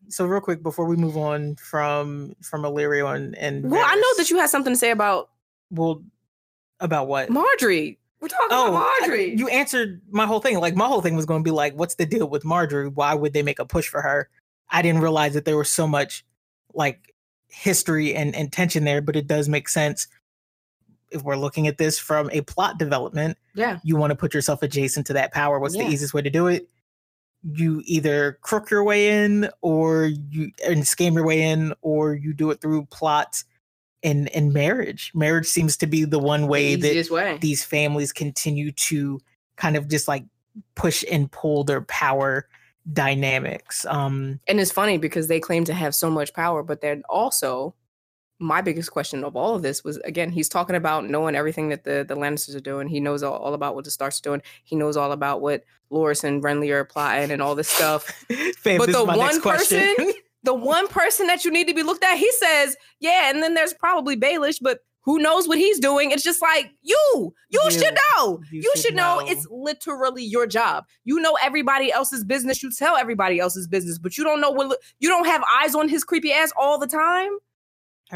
so 0.08 0.26
real 0.26 0.40
quick 0.40 0.62
before 0.62 0.86
we 0.86 0.96
move 0.96 1.16
on 1.16 1.56
from 1.56 2.34
from 2.42 2.62
Illyrio 2.62 3.14
and 3.14 3.36
and 3.38 3.70
well, 3.70 3.84
I 3.86 3.94
know 3.94 4.16
that 4.18 4.30
you 4.30 4.38
had 4.38 4.50
something 4.50 4.72
to 4.72 4.78
say 4.78 4.90
about 4.90 5.30
well 5.70 6.02
about 6.80 7.06
what 7.08 7.28
Margaery. 7.30 7.98
We're 8.20 8.28
talking 8.28 8.48
Oh, 8.50 8.68
about 8.68 8.82
I- 8.82 9.00
Margaery. 9.08 9.38
you 9.38 9.48
answered 9.48 10.00
my 10.10 10.26
whole 10.26 10.40
thing. 10.40 10.58
Like 10.60 10.74
my 10.76 10.86
whole 10.86 11.00
thing 11.02 11.16
was 11.16 11.26
going 11.26 11.40
to 11.42 11.44
be 11.44 11.50
like, 11.50 11.74
what's 11.74 11.94
the 11.96 12.06
deal 12.06 12.28
with 12.28 12.42
Margaery? 12.44 12.92
Why 12.92 13.14
would 13.14 13.32
they 13.32 13.42
make 13.42 13.58
a 13.58 13.64
push 13.64 13.88
for 13.88 14.00
her? 14.02 14.28
I 14.70 14.82
didn't 14.82 15.00
realize 15.02 15.34
that 15.34 15.44
there 15.44 15.56
was 15.56 15.68
so 15.70 15.86
much 15.88 16.24
like 16.74 17.14
history 17.48 18.14
and, 18.14 18.34
and 18.34 18.52
tension 18.52 18.84
there, 18.84 19.02
but 19.02 19.16
it 19.16 19.26
does 19.26 19.48
make 19.48 19.68
sense 19.68 20.06
if 21.12 21.22
we're 21.22 21.36
looking 21.36 21.66
at 21.66 21.78
this 21.78 21.98
from 21.98 22.30
a 22.32 22.40
plot 22.42 22.78
development. 22.78 23.36
yeah. 23.54 23.78
You 23.84 23.96
want 23.96 24.10
to 24.10 24.16
put 24.16 24.34
yourself 24.34 24.62
adjacent 24.62 25.06
to 25.08 25.12
that 25.14 25.32
power. 25.32 25.58
What's 25.58 25.74
Yeah. 25.76 25.84
the 25.84 25.90
easiest 25.90 26.14
way 26.14 26.22
to 26.22 26.30
do 26.30 26.46
it? 26.46 26.68
You 27.42 27.82
either 27.86 28.38
crook 28.42 28.70
your 28.70 28.84
way 28.84 29.24
in, 29.24 29.50
or 29.62 30.04
you 30.06 30.52
and 30.66 30.82
scam 30.84 31.14
your 31.14 31.26
way 31.26 31.42
in, 31.42 31.74
or 31.82 32.14
you 32.14 32.32
do 32.32 32.50
it 32.50 32.60
through 32.60 32.86
plots 32.86 33.44
and 34.04 34.28
and 34.34 34.52
marriage. 34.52 35.10
Marriage 35.14 35.46
seems 35.46 35.76
to 35.78 35.86
be 35.86 36.04
the 36.04 36.18
one 36.20 36.46
way 36.46 36.76
the 36.76 37.02
that 37.02 37.10
way. 37.10 37.38
these 37.40 37.64
families 37.64 38.12
continue 38.12 38.70
to 38.72 39.20
kind 39.56 39.76
of 39.76 39.88
just 39.88 40.06
like 40.08 40.24
push 40.76 41.04
and 41.10 41.30
pull 41.32 41.64
their 41.64 41.82
power 41.82 42.46
dynamics. 42.92 43.84
Um, 43.86 44.40
And 44.48 44.60
it's 44.60 44.72
funny 44.72 44.98
because 44.98 45.28
they 45.28 45.40
claim 45.40 45.64
to 45.64 45.74
have 45.74 45.94
so 45.94 46.10
much 46.10 46.32
power, 46.34 46.62
but 46.62 46.80
they're 46.80 47.00
also 47.08 47.74
my 48.42 48.60
biggest 48.60 48.90
question 48.90 49.24
of 49.24 49.36
all 49.36 49.54
of 49.54 49.62
this 49.62 49.82
was 49.84 49.96
again, 49.98 50.30
he's 50.30 50.48
talking 50.48 50.76
about 50.76 51.08
knowing 51.08 51.34
everything 51.34 51.68
that 51.70 51.84
the, 51.84 52.04
the 52.06 52.14
Lannisters 52.16 52.54
are 52.56 52.60
doing. 52.60 52.88
He 52.88 53.00
knows 53.00 53.22
all, 53.22 53.34
all 53.36 53.54
about 53.54 53.74
what 53.74 53.84
the 53.84 53.90
Starks 53.90 54.18
are 54.20 54.22
doing. 54.22 54.42
He 54.64 54.76
knows 54.76 54.96
all 54.96 55.12
about 55.12 55.40
what 55.40 55.64
Loras 55.90 56.24
and 56.24 56.42
Renly 56.42 56.70
are 56.70 56.84
plotting 56.84 57.30
and 57.30 57.40
all 57.40 57.54
this 57.54 57.68
stuff. 57.68 58.04
fam, 58.58 58.78
But 58.78 58.86
this 58.86 58.96
the 58.96 59.00
is 59.02 59.06
my 59.06 59.16
next 59.16 59.44
one 59.44 59.56
person- 59.56 59.94
the 60.44 60.54
one 60.54 60.88
person 60.88 61.28
that 61.28 61.44
you 61.44 61.50
need 61.50 61.68
to 61.68 61.74
be 61.74 61.82
looked 61.84 62.02
at, 62.04 62.16
he 62.18 62.30
says, 62.32 62.76
yeah, 63.00 63.30
and 63.30 63.42
then 63.42 63.54
there's 63.54 63.72
probably 63.74 64.16
Baelish, 64.16 64.58
but 64.60 64.80
who 65.04 65.18
knows 65.18 65.48
what 65.48 65.58
he's 65.58 65.80
doing? 65.80 66.12
It's 66.12 66.22
just 66.22 66.40
like 66.40 66.70
you, 66.82 67.34
you, 67.50 67.60
You. 67.64 67.70
should 67.72 67.98
know. 68.16 68.40
You 68.52 68.60
You, 68.62 68.72
should 68.76 68.82
should 68.84 68.94
know. 68.94 69.18
know. 69.20 69.26
It's 69.28 69.46
literally 69.50 70.22
your 70.24 70.46
job. 70.46 70.84
You 71.04 71.18
know 71.20 71.36
everybody 71.42 71.90
else's 71.90 72.22
business. 72.24 72.62
You 72.62 72.70
tell 72.70 72.96
everybody 72.96 73.40
else's 73.40 73.66
business, 73.66 73.98
but 73.98 74.16
you 74.16 74.22
don't 74.22 74.40
know 74.40 74.50
what 74.52 74.78
you 75.00 75.08
don't 75.08 75.26
have 75.26 75.42
eyes 75.60 75.74
on 75.74 75.88
his 75.88 76.04
creepy 76.04 76.32
ass 76.32 76.52
all 76.56 76.78
the 76.78 76.86
time. 76.86 77.30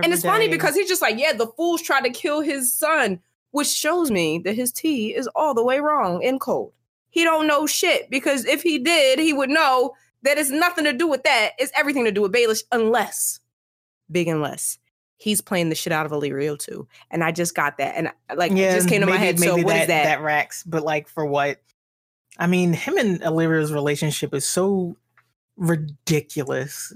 And 0.05 0.13
it's 0.13 0.23
funny 0.23 0.49
because 0.49 0.75
he's 0.75 0.89
just 0.89 1.03
like, 1.03 1.19
yeah, 1.19 1.33
the 1.33 1.47
fools 1.47 1.83
tried 1.83 2.05
to 2.05 2.11
kill 2.11 2.41
his 2.41 2.73
son, 2.73 3.21
which 3.51 3.69
shows 3.69 4.11
me 4.11 4.39
that 4.41 4.55
his 4.55 4.73
tea 4.73 5.15
is 5.15 5.29
all 5.35 5.55
the 5.55 5.65
way 5.65 5.81
wrong 5.81 6.23
in 6.23 6.39
cold. 6.39 6.73
He 7.09 7.25
don't 7.25 7.47
know 7.47 7.67
shit 7.67 8.11
because 8.11 8.45
if 8.45 8.63
he 8.63 8.79
did, 8.79 9.19
he 9.19 9.33
would 9.33 9.51
know 9.51 9.95
that 10.23 10.39
it's 10.39 10.51
nothing 10.51 10.85
to 10.85 10.93
do 10.93 11.07
with 11.07 11.23
that. 11.23 11.53
It's 11.59 11.73
everything 11.77 12.05
to 12.05 12.13
do 12.13 12.23
with 12.23 12.33
Baelish, 12.33 12.63
unless, 12.73 13.41
big 14.11 14.29
unless, 14.29 14.79
he's 15.17 15.41
playing 15.41 15.71
the 15.71 15.75
shit 15.75 15.93
out 15.93 16.05
of 16.05 16.13
Illyrio 16.13 16.59
too. 16.59 16.87
And 17.11 17.25
I 17.25 17.33
just 17.33 17.55
got 17.55 17.79
that, 17.79 17.95
and 17.97 18.09
uh, 18.09 18.35
like 18.37 18.53
it 18.53 18.57
just 18.75 18.89
came 18.89 19.01
to 19.01 19.07
my 19.07 19.13
maybe- 19.13 19.25
head. 19.25 19.41
So 19.41 19.57
what 19.57 19.77
is 19.77 19.87
that? 19.87 20.05
That 20.05 20.21
racks, 20.21 20.63
but 20.65 20.83
like 20.83 21.09
for 21.09 21.25
what? 21.25 21.63
I 22.39 22.47
mean, 22.47 22.75
him 22.75 22.99
and 22.99 23.21
Illyrio's 23.23 23.73
relationship 23.73 24.35
is 24.35 24.47
so 24.47 24.97
ridiculous, 25.57 26.93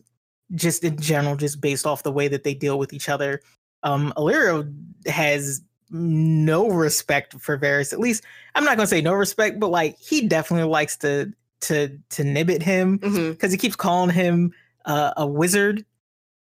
just 0.55 0.85
in 0.85 0.99
general, 0.99 1.37
just 1.37 1.61
based 1.61 1.87
off 1.87 2.03
the 2.03 2.13
way 2.13 2.29
that 2.29 2.45
they 2.45 2.55
deal 2.55 2.79
with 2.79 2.93
each 2.93 3.09
other. 3.09 3.41
Um, 3.83 4.13
Illyrio 4.17 4.73
has 5.07 5.63
no 5.91 6.69
respect 6.69 7.35
for 7.41 7.59
Varys. 7.59 7.93
At 7.93 8.01
least 8.01 8.25
I'm 8.55 8.65
not 8.65 8.77
gonna 8.77 8.87
say 8.87 9.01
no 9.01 9.13
respect, 9.13 9.59
but 9.59 9.69
like 9.69 9.99
he 9.99 10.27
definitely 10.27 10.69
likes 10.69 10.97
to 10.99 11.33
to 11.63 11.89
to 12.11 12.23
nibbit 12.23 12.63
him 12.63 12.97
because 12.99 13.53
he 13.53 13.59
keeps 13.59 13.77
calling 13.77 14.11
him 14.11 14.53
uh, 14.87 15.13
a 15.17 15.27
wizard 15.27 15.85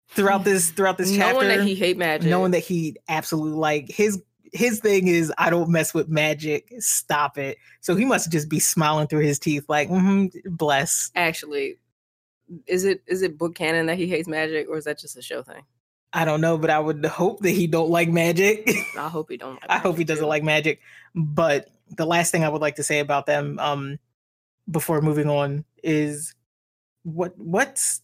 throughout 0.08 0.44
this 0.44 0.70
throughout 0.70 0.98
this 0.98 1.14
chapter 1.14 1.34
Knowing 1.34 1.48
that 1.48 1.64
he 1.66 1.74
hate 1.74 1.96
magic. 1.96 2.28
knowing 2.28 2.52
that 2.52 2.60
he 2.60 2.96
absolutely 3.08 3.58
like 3.58 3.88
his 3.90 4.20
his 4.52 4.80
thing 4.80 5.08
is 5.08 5.32
I 5.38 5.50
don't 5.50 5.68
mess 5.68 5.92
with 5.92 6.08
magic. 6.08 6.72
Stop 6.78 7.36
it. 7.38 7.58
So 7.80 7.94
he 7.94 8.04
must 8.04 8.32
just 8.32 8.48
be 8.48 8.58
smiling 8.58 9.06
through 9.06 9.24
his 9.24 9.38
teeth, 9.38 9.64
like, 9.68 9.88
mm 9.88 10.30
bless. 10.46 11.10
actually 11.14 11.78
is 12.66 12.84
it 12.84 13.02
is 13.06 13.22
it 13.22 13.38
book 13.38 13.54
canon 13.54 13.86
that 13.86 13.98
he 13.98 14.06
hates 14.06 14.28
magic 14.28 14.68
or 14.68 14.76
is 14.76 14.84
that 14.84 14.98
just 14.98 15.16
a 15.16 15.22
show 15.22 15.42
thing 15.42 15.62
I 16.12 16.24
don't 16.24 16.40
know, 16.40 16.56
but 16.56 16.70
I 16.70 16.78
would 16.78 17.04
hope 17.04 17.40
that 17.40 17.50
he 17.50 17.66
don't 17.66 17.90
like 17.90 18.08
magic. 18.08 18.70
i 18.96 19.08
hope 19.08 19.30
he 19.30 19.36
don't 19.36 19.54
like 19.60 19.64
I 19.68 19.76
hope 19.76 19.98
he 19.98 20.04
doesn't 20.04 20.24
too. 20.24 20.28
like 20.28 20.42
magic. 20.42 20.80
But 21.14 21.68
the 21.90 22.06
last 22.06 22.30
thing 22.30 22.42
I 22.42 22.48
would 22.48 22.62
like 22.62 22.76
to 22.76 22.82
say 22.82 23.00
about 23.00 23.26
them, 23.26 23.58
um, 23.58 23.98
before 24.70 25.02
moving 25.02 25.28
on, 25.28 25.64
is 25.82 26.34
what 27.02 27.36
what's 27.36 28.00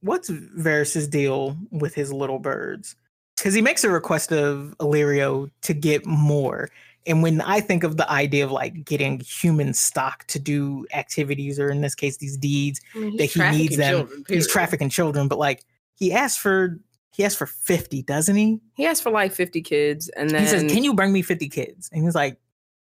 what's 0.00 0.30
Varys's 0.30 1.06
deal 1.06 1.56
with 1.70 1.94
his 1.94 2.12
little 2.12 2.38
birds? 2.38 2.96
Because 3.36 3.52
he 3.52 3.60
makes 3.60 3.84
a 3.84 3.90
request 3.90 4.32
of 4.32 4.74
Illyrio 4.78 5.50
to 5.62 5.74
get 5.74 6.06
more. 6.06 6.70
And 7.06 7.22
when 7.22 7.40
I 7.42 7.60
think 7.60 7.84
of 7.84 7.96
the 7.96 8.10
idea 8.10 8.44
of 8.44 8.50
like 8.50 8.84
getting 8.84 9.20
human 9.20 9.74
stock 9.74 10.26
to 10.28 10.38
do 10.38 10.86
activities, 10.94 11.58
or 11.58 11.70
in 11.70 11.80
this 11.82 11.94
case, 11.94 12.16
these 12.16 12.36
deeds, 12.36 12.80
I 12.94 12.98
mean, 12.98 13.16
that 13.16 13.26
he 13.26 13.40
needs 13.50 13.76
them. 13.76 14.06
children, 14.06 14.24
he's 14.28 14.48
trafficking 14.48 14.88
children. 14.88 15.28
But 15.28 15.38
like 15.38 15.64
he 15.96 16.12
asked 16.12 16.40
for 16.40 16.78
he 17.14 17.24
asked 17.24 17.38
for 17.38 17.46
50, 17.46 18.02
doesn't 18.02 18.34
he? 18.34 18.60
he 18.74 18.86
asked 18.86 19.02
for 19.02 19.10
like 19.10 19.32
50 19.32 19.62
kids 19.62 20.08
and 20.08 20.30
then 20.30 20.42
he 20.42 20.48
says, 20.48 20.62
Can 20.72 20.82
you 20.82 20.94
bring 20.94 21.12
me 21.12 21.22
50 21.22 21.48
kids? 21.48 21.88
And 21.92 22.02
he's 22.02 22.14
like, 22.14 22.38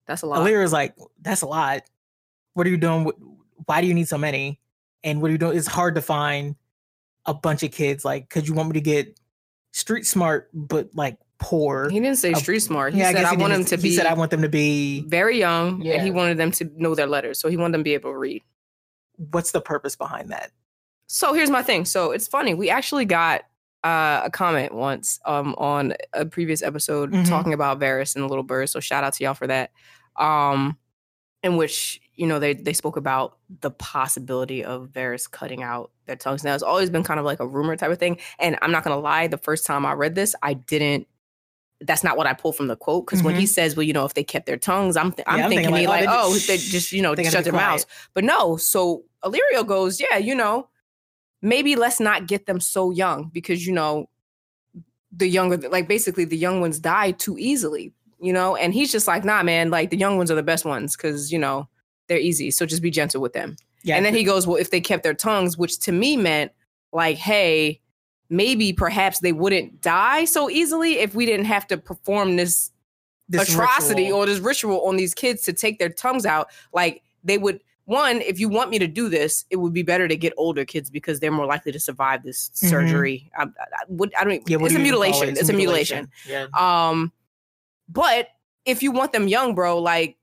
that's 0.08 0.24
a 0.24 0.26
lot 0.26 0.40
Illyrio's 0.40 0.74
like, 0.74 0.96
that's 1.22 1.42
a 1.42 1.46
lot. 1.46 1.84
What 2.54 2.68
are 2.68 2.70
you 2.70 2.78
doing? 2.78 3.12
Why 3.66 3.80
do 3.80 3.88
you 3.88 3.94
need 3.94 4.08
so 4.08 4.18
many? 4.18 4.60
And 5.04 5.22
what 5.22 5.30
are 5.30 5.32
you 5.32 5.38
doing? 5.38 5.56
It's 5.56 5.68
hard 5.68 5.96
to 5.96 6.02
find 6.02 6.56
a 7.26 7.34
bunch 7.34 7.64
of 7.64 7.72
kids. 7.72 8.04
Like, 8.04 8.30
could 8.30 8.48
you 8.48 8.54
want 8.54 8.70
me 8.70 8.74
to 8.74 8.82
get 8.82 9.18
street 9.72 10.06
smart, 10.06 10.50
but 10.54 10.90
like 10.94 11.18
poor? 11.40 11.90
he 11.90 12.00
didn't 12.00 12.18
say 12.18 12.34
Uh, 12.34 12.38
street 12.38 12.60
smart 12.60 12.94
he 12.94 13.00
Yeah, 13.00 13.12
said 13.12 13.24
i 13.26 13.32
he 13.32 13.38
want 13.38 13.54
him 13.54 13.64
to 13.66 13.76
He 13.78 13.82
be 13.82 13.96
said 13.96 14.06
I 14.06 14.14
want 14.14 14.30
them 14.32 14.42
to 14.42 14.50
be. 14.50 15.02
very 15.08 15.40
young 15.40 15.76
and 15.76 15.84
Yeah. 15.84 16.04
he 16.04 16.12
wanted 16.12 16.38
them 16.38 16.52
to 16.52 16.70
know 16.76 16.96
their 16.96 17.08
letters 17.08 17.40
so 17.40 17.50
he 17.50 17.58
wanted 17.58 17.74
them 17.74 17.82
to 17.82 17.86
be 17.86 17.94
able 17.94 18.12
to 18.12 18.18
read 18.18 18.44
What's 19.32 19.52
the 19.52 19.62
purpose 19.62 19.96
behind 19.96 20.32
that? 20.32 20.52
so 21.08 21.34
here's 21.34 21.50
my 21.50 21.64
thing 21.64 21.86
so 21.86 22.12
it's 22.12 22.28
funny 22.28 22.54
we 22.54 22.70
actually 22.70 23.06
got 23.06 23.42
uh, 23.84 24.22
a 24.26 24.30
comment 24.30 24.74
once 24.74 25.20
um, 25.26 25.56
on 25.58 25.94
a 26.14 26.26
previous 26.26 26.62
episode 26.62 27.12
Mhm. 27.14 27.28
talking 27.28 27.54
about 27.54 27.80
Varys 27.80 28.14
and 28.14 28.24
the 28.26 28.28
little 28.28 28.44
bird. 28.44 28.68
So 28.70 28.82
shout 28.82 29.06
out 29.06 29.14
to 29.14 29.24
y'all 29.24 29.34
for 29.34 29.48
that. 29.48 29.72
Um, 30.18 30.78
in 31.44 31.56
which 31.56 32.02
you 32.16 32.28
know 32.28 32.40
they 32.40 32.54
they 32.56 32.74
spoke 32.74 32.98
about 32.98 33.38
the 33.62 33.72
possibility 33.72 34.66
of 34.66 34.90
Varys 34.90 35.32
cutting 35.32 35.64
out 35.64 35.92
their 36.08 36.18
tongues. 36.18 36.44
Now 36.44 36.54
it's 36.56 36.62
always 36.64 36.90
been 36.90 37.04
kind 37.06 37.22
of 37.22 37.26
like 37.26 37.40
a 37.40 37.48
rumor 37.48 37.78
type 37.78 37.90
of 37.92 37.98
thing. 38.00 38.18
And 38.38 38.58
I'm 38.62 38.72
not 38.74 38.84
gonna 38.84 39.00
lie, 39.00 39.28
the 39.28 39.38
first 39.38 39.66
time 39.66 39.86
I 39.86 39.94
read 39.94 40.14
this, 40.14 40.36
I 40.44 40.56
didn't. 40.56 41.08
That's 41.82 42.04
not 42.04 42.18
what 42.18 42.28
I 42.28 42.34
pull 42.34 42.52
from 42.52 42.68
the 42.68 42.76
quote 42.76 43.06
because 43.06 43.24
when 43.24 43.36
he 43.36 43.46
says, 43.46 43.76
"Well, 43.76 43.84
you 43.84 43.94
know, 43.94 44.04
if 44.06 44.14
they 44.14 44.24
kept 44.24 44.46
their 44.48 44.58
tongues," 44.58 44.98
I'm 44.98 45.12
th- 45.14 45.26
I'm, 45.28 45.34
Mm-hmm. 45.34 45.40
Yeah, 45.40 45.46
I'm 45.46 45.50
thinking, 45.50 45.66
thinking 45.76 45.88
like, 45.90 46.06
like, 46.08 46.10
oh, 46.10 46.24
oh, 46.28 46.34
they 46.34 46.40
they 46.40 46.58
just- 46.58 46.72
just 46.72 46.92
you 46.92 47.02
know 47.02 47.16
they 47.16 47.24
shut 47.24 47.44
their 47.46 47.54
quiet. 47.54 47.66
mouths. 47.72 47.86
But 48.14 48.24
no, 48.26 48.58
so 48.58 49.04
Illyrio 49.24 49.66
goes, 49.66 50.02
yeah, 50.02 50.18
you 50.18 50.36
know, 50.36 50.68
maybe 51.42 51.76
let's 51.78 52.00
not 52.02 52.28
get 52.28 52.46
them 52.48 52.60
so 52.60 52.92
young 52.92 53.30
because 53.34 53.66
you 53.66 53.74
know 53.74 54.10
the 55.12 55.28
younger 55.28 55.58
like 55.70 55.88
basically 55.88 56.26
the 56.26 56.38
young 56.38 56.62
ones 56.62 56.80
die 56.80 57.12
too 57.12 57.36
easily 57.40 57.92
you 58.22 58.32
know 58.32 58.56
and 58.56 58.74
he's 58.76 58.92
just 58.92 59.08
like 59.08 59.24
nah 59.26 59.42
man 59.42 59.72
like 59.72 59.90
the 59.90 59.98
young 59.98 60.18
ones 60.18 60.30
are 60.30 60.36
the 60.36 60.44
best 60.44 60.66
ones 60.66 60.96
because 60.96 61.32
you 61.32 61.40
know 61.40 61.68
they're 62.08 62.20
easy 62.20 62.52
so 62.52 62.64
just 62.66 62.82
be 62.84 62.92
gentle 62.92 63.20
with 63.20 63.34
them 63.34 63.56
Yeah, 63.84 63.96
and 63.96 64.06
then 64.06 64.14
he 64.14 64.24
goes 64.24 64.46
well 64.46 64.58
if 64.58 64.70
they 64.70 64.80
kept 64.82 65.02
their 65.04 65.16
tongues 65.16 65.58
which 65.58 65.80
to 65.80 65.92
me 65.92 66.16
meant 66.16 66.52
like 66.94 67.18
hey 67.18 67.82
maybe 68.30 68.72
perhaps 68.74 69.20
they 69.20 69.32
wouldn't 69.32 69.82
die 69.82 70.26
so 70.26 70.50
easily 70.50 71.00
if 71.00 71.16
we 71.16 71.26
didn't 71.26 71.46
have 71.46 71.66
to 71.68 71.78
perform 71.78 72.36
this 72.36 72.72
this 73.28 73.50
atrocity 73.50 74.04
ritual- 74.06 74.20
or 74.20 74.26
this 74.26 74.40
ritual 74.40 74.82
on 74.88 74.96
these 74.98 75.14
kids 75.14 75.44
to 75.44 75.54
take 75.54 75.80
their 75.80 75.90
tongues 75.90 76.26
out 76.26 76.48
like 76.74 77.02
they 77.24 77.38
would 77.38 77.62
one 77.86 78.22
if 78.22 78.40
you 78.40 78.48
want 78.50 78.70
me 78.70 78.78
to 78.78 78.88
do 78.88 79.10
this 79.10 79.46
it 79.50 79.56
would 79.56 79.74
be 79.74 79.82
better 79.84 80.08
to 80.08 80.16
get 80.16 80.32
older 80.38 80.64
kids 80.64 80.90
because 80.92 81.20
they're 81.20 81.32
more 81.32 81.48
likely 81.48 81.72
to 81.72 81.80
survive 81.80 82.22
this 82.24 82.50
Mhm. 82.56 82.70
surgery 82.70 83.32
I, 83.38 83.44
I, 83.46 83.48
would- 83.88 84.14
I 84.16 84.24
don't 84.24 84.48
yeah, 84.48 84.58
it's 84.62 84.74
a 84.74 84.78
do 84.78 84.84
mutilation 84.84 85.30
it? 85.30 85.38
it's, 85.40 85.50
a 85.50 85.54
mutilation, 85.54 86.10
Yeah. 86.28 86.46
um 86.58 87.12
but 87.88 88.28
if 88.66 88.84
you 88.84 88.92
want 88.92 89.12
them 89.12 89.28
young 89.28 89.56
bro 89.56 89.80
like 89.80 90.18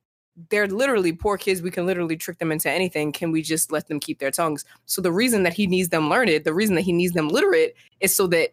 they're 0.51 0.67
literally 0.67 1.13
poor 1.13 1.39
kids 1.39 1.63
we 1.63 1.71
can 1.71 1.87
literally 1.87 2.17
trick 2.17 2.39
them 2.39 2.53
into 2.53 2.71
anything 2.71 3.11
can 3.11 3.31
we 3.31 3.41
just 3.41 3.73
let 3.73 3.89
them 3.89 3.99
keep 3.99 4.19
their 4.19 4.31
tongues 4.31 4.65
so 4.85 5.01
the 5.01 5.11
reason 5.13 5.43
that 5.45 5.55
he 5.55 5.67
needs 5.67 5.89
them 5.89 6.11
learned 6.11 6.45
the 6.45 6.53
reason 6.53 6.75
that 6.75 6.83
he 6.83 6.93
needs 6.93 7.15
them 7.15 7.29
literate 7.29 7.75
is 8.01 8.15
so 8.15 8.27
that 8.27 8.51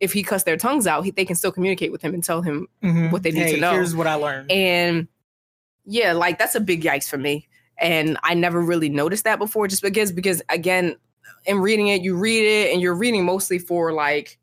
if 0.00 0.12
he 0.12 0.22
cuts 0.24 0.42
their 0.44 0.56
tongues 0.56 0.86
out 0.88 1.04
he, 1.04 1.10
they 1.12 1.24
can 1.24 1.36
still 1.36 1.52
communicate 1.52 1.92
with 1.92 2.02
him 2.02 2.14
and 2.14 2.24
tell 2.24 2.42
him 2.42 2.66
Mhm. 2.82 3.12
what 3.12 3.22
they 3.22 3.30
need 3.30 3.44
to 3.44 3.54
Hey, 3.54 3.60
know. 3.60 3.72
Here's 3.72 3.94
what 3.94 4.06
I 4.08 4.14
learned. 4.14 4.50
and 4.50 5.06
yeah, 5.84 6.12
like 6.12 6.38
that's 6.38 6.54
a 6.56 6.60
big 6.60 6.82
yikes 6.82 7.08
for 7.08 7.16
me. 7.18 7.48
And 7.78 8.18
I 8.22 8.34
never 8.34 8.60
really 8.60 8.88
noticed 8.88 9.24
that 9.24 9.38
before, 9.38 9.66
just 9.68 9.82
because 9.82 10.12
because 10.12 10.42
again, 10.48 10.96
in 11.46 11.58
reading 11.60 11.88
it, 11.88 12.02
you 12.02 12.16
read 12.16 12.42
it 12.44 12.72
and 12.72 12.82
you're 12.82 12.94
reading 12.94 13.24
mostly 13.24 13.58
for 13.58 13.92
like 13.92 14.38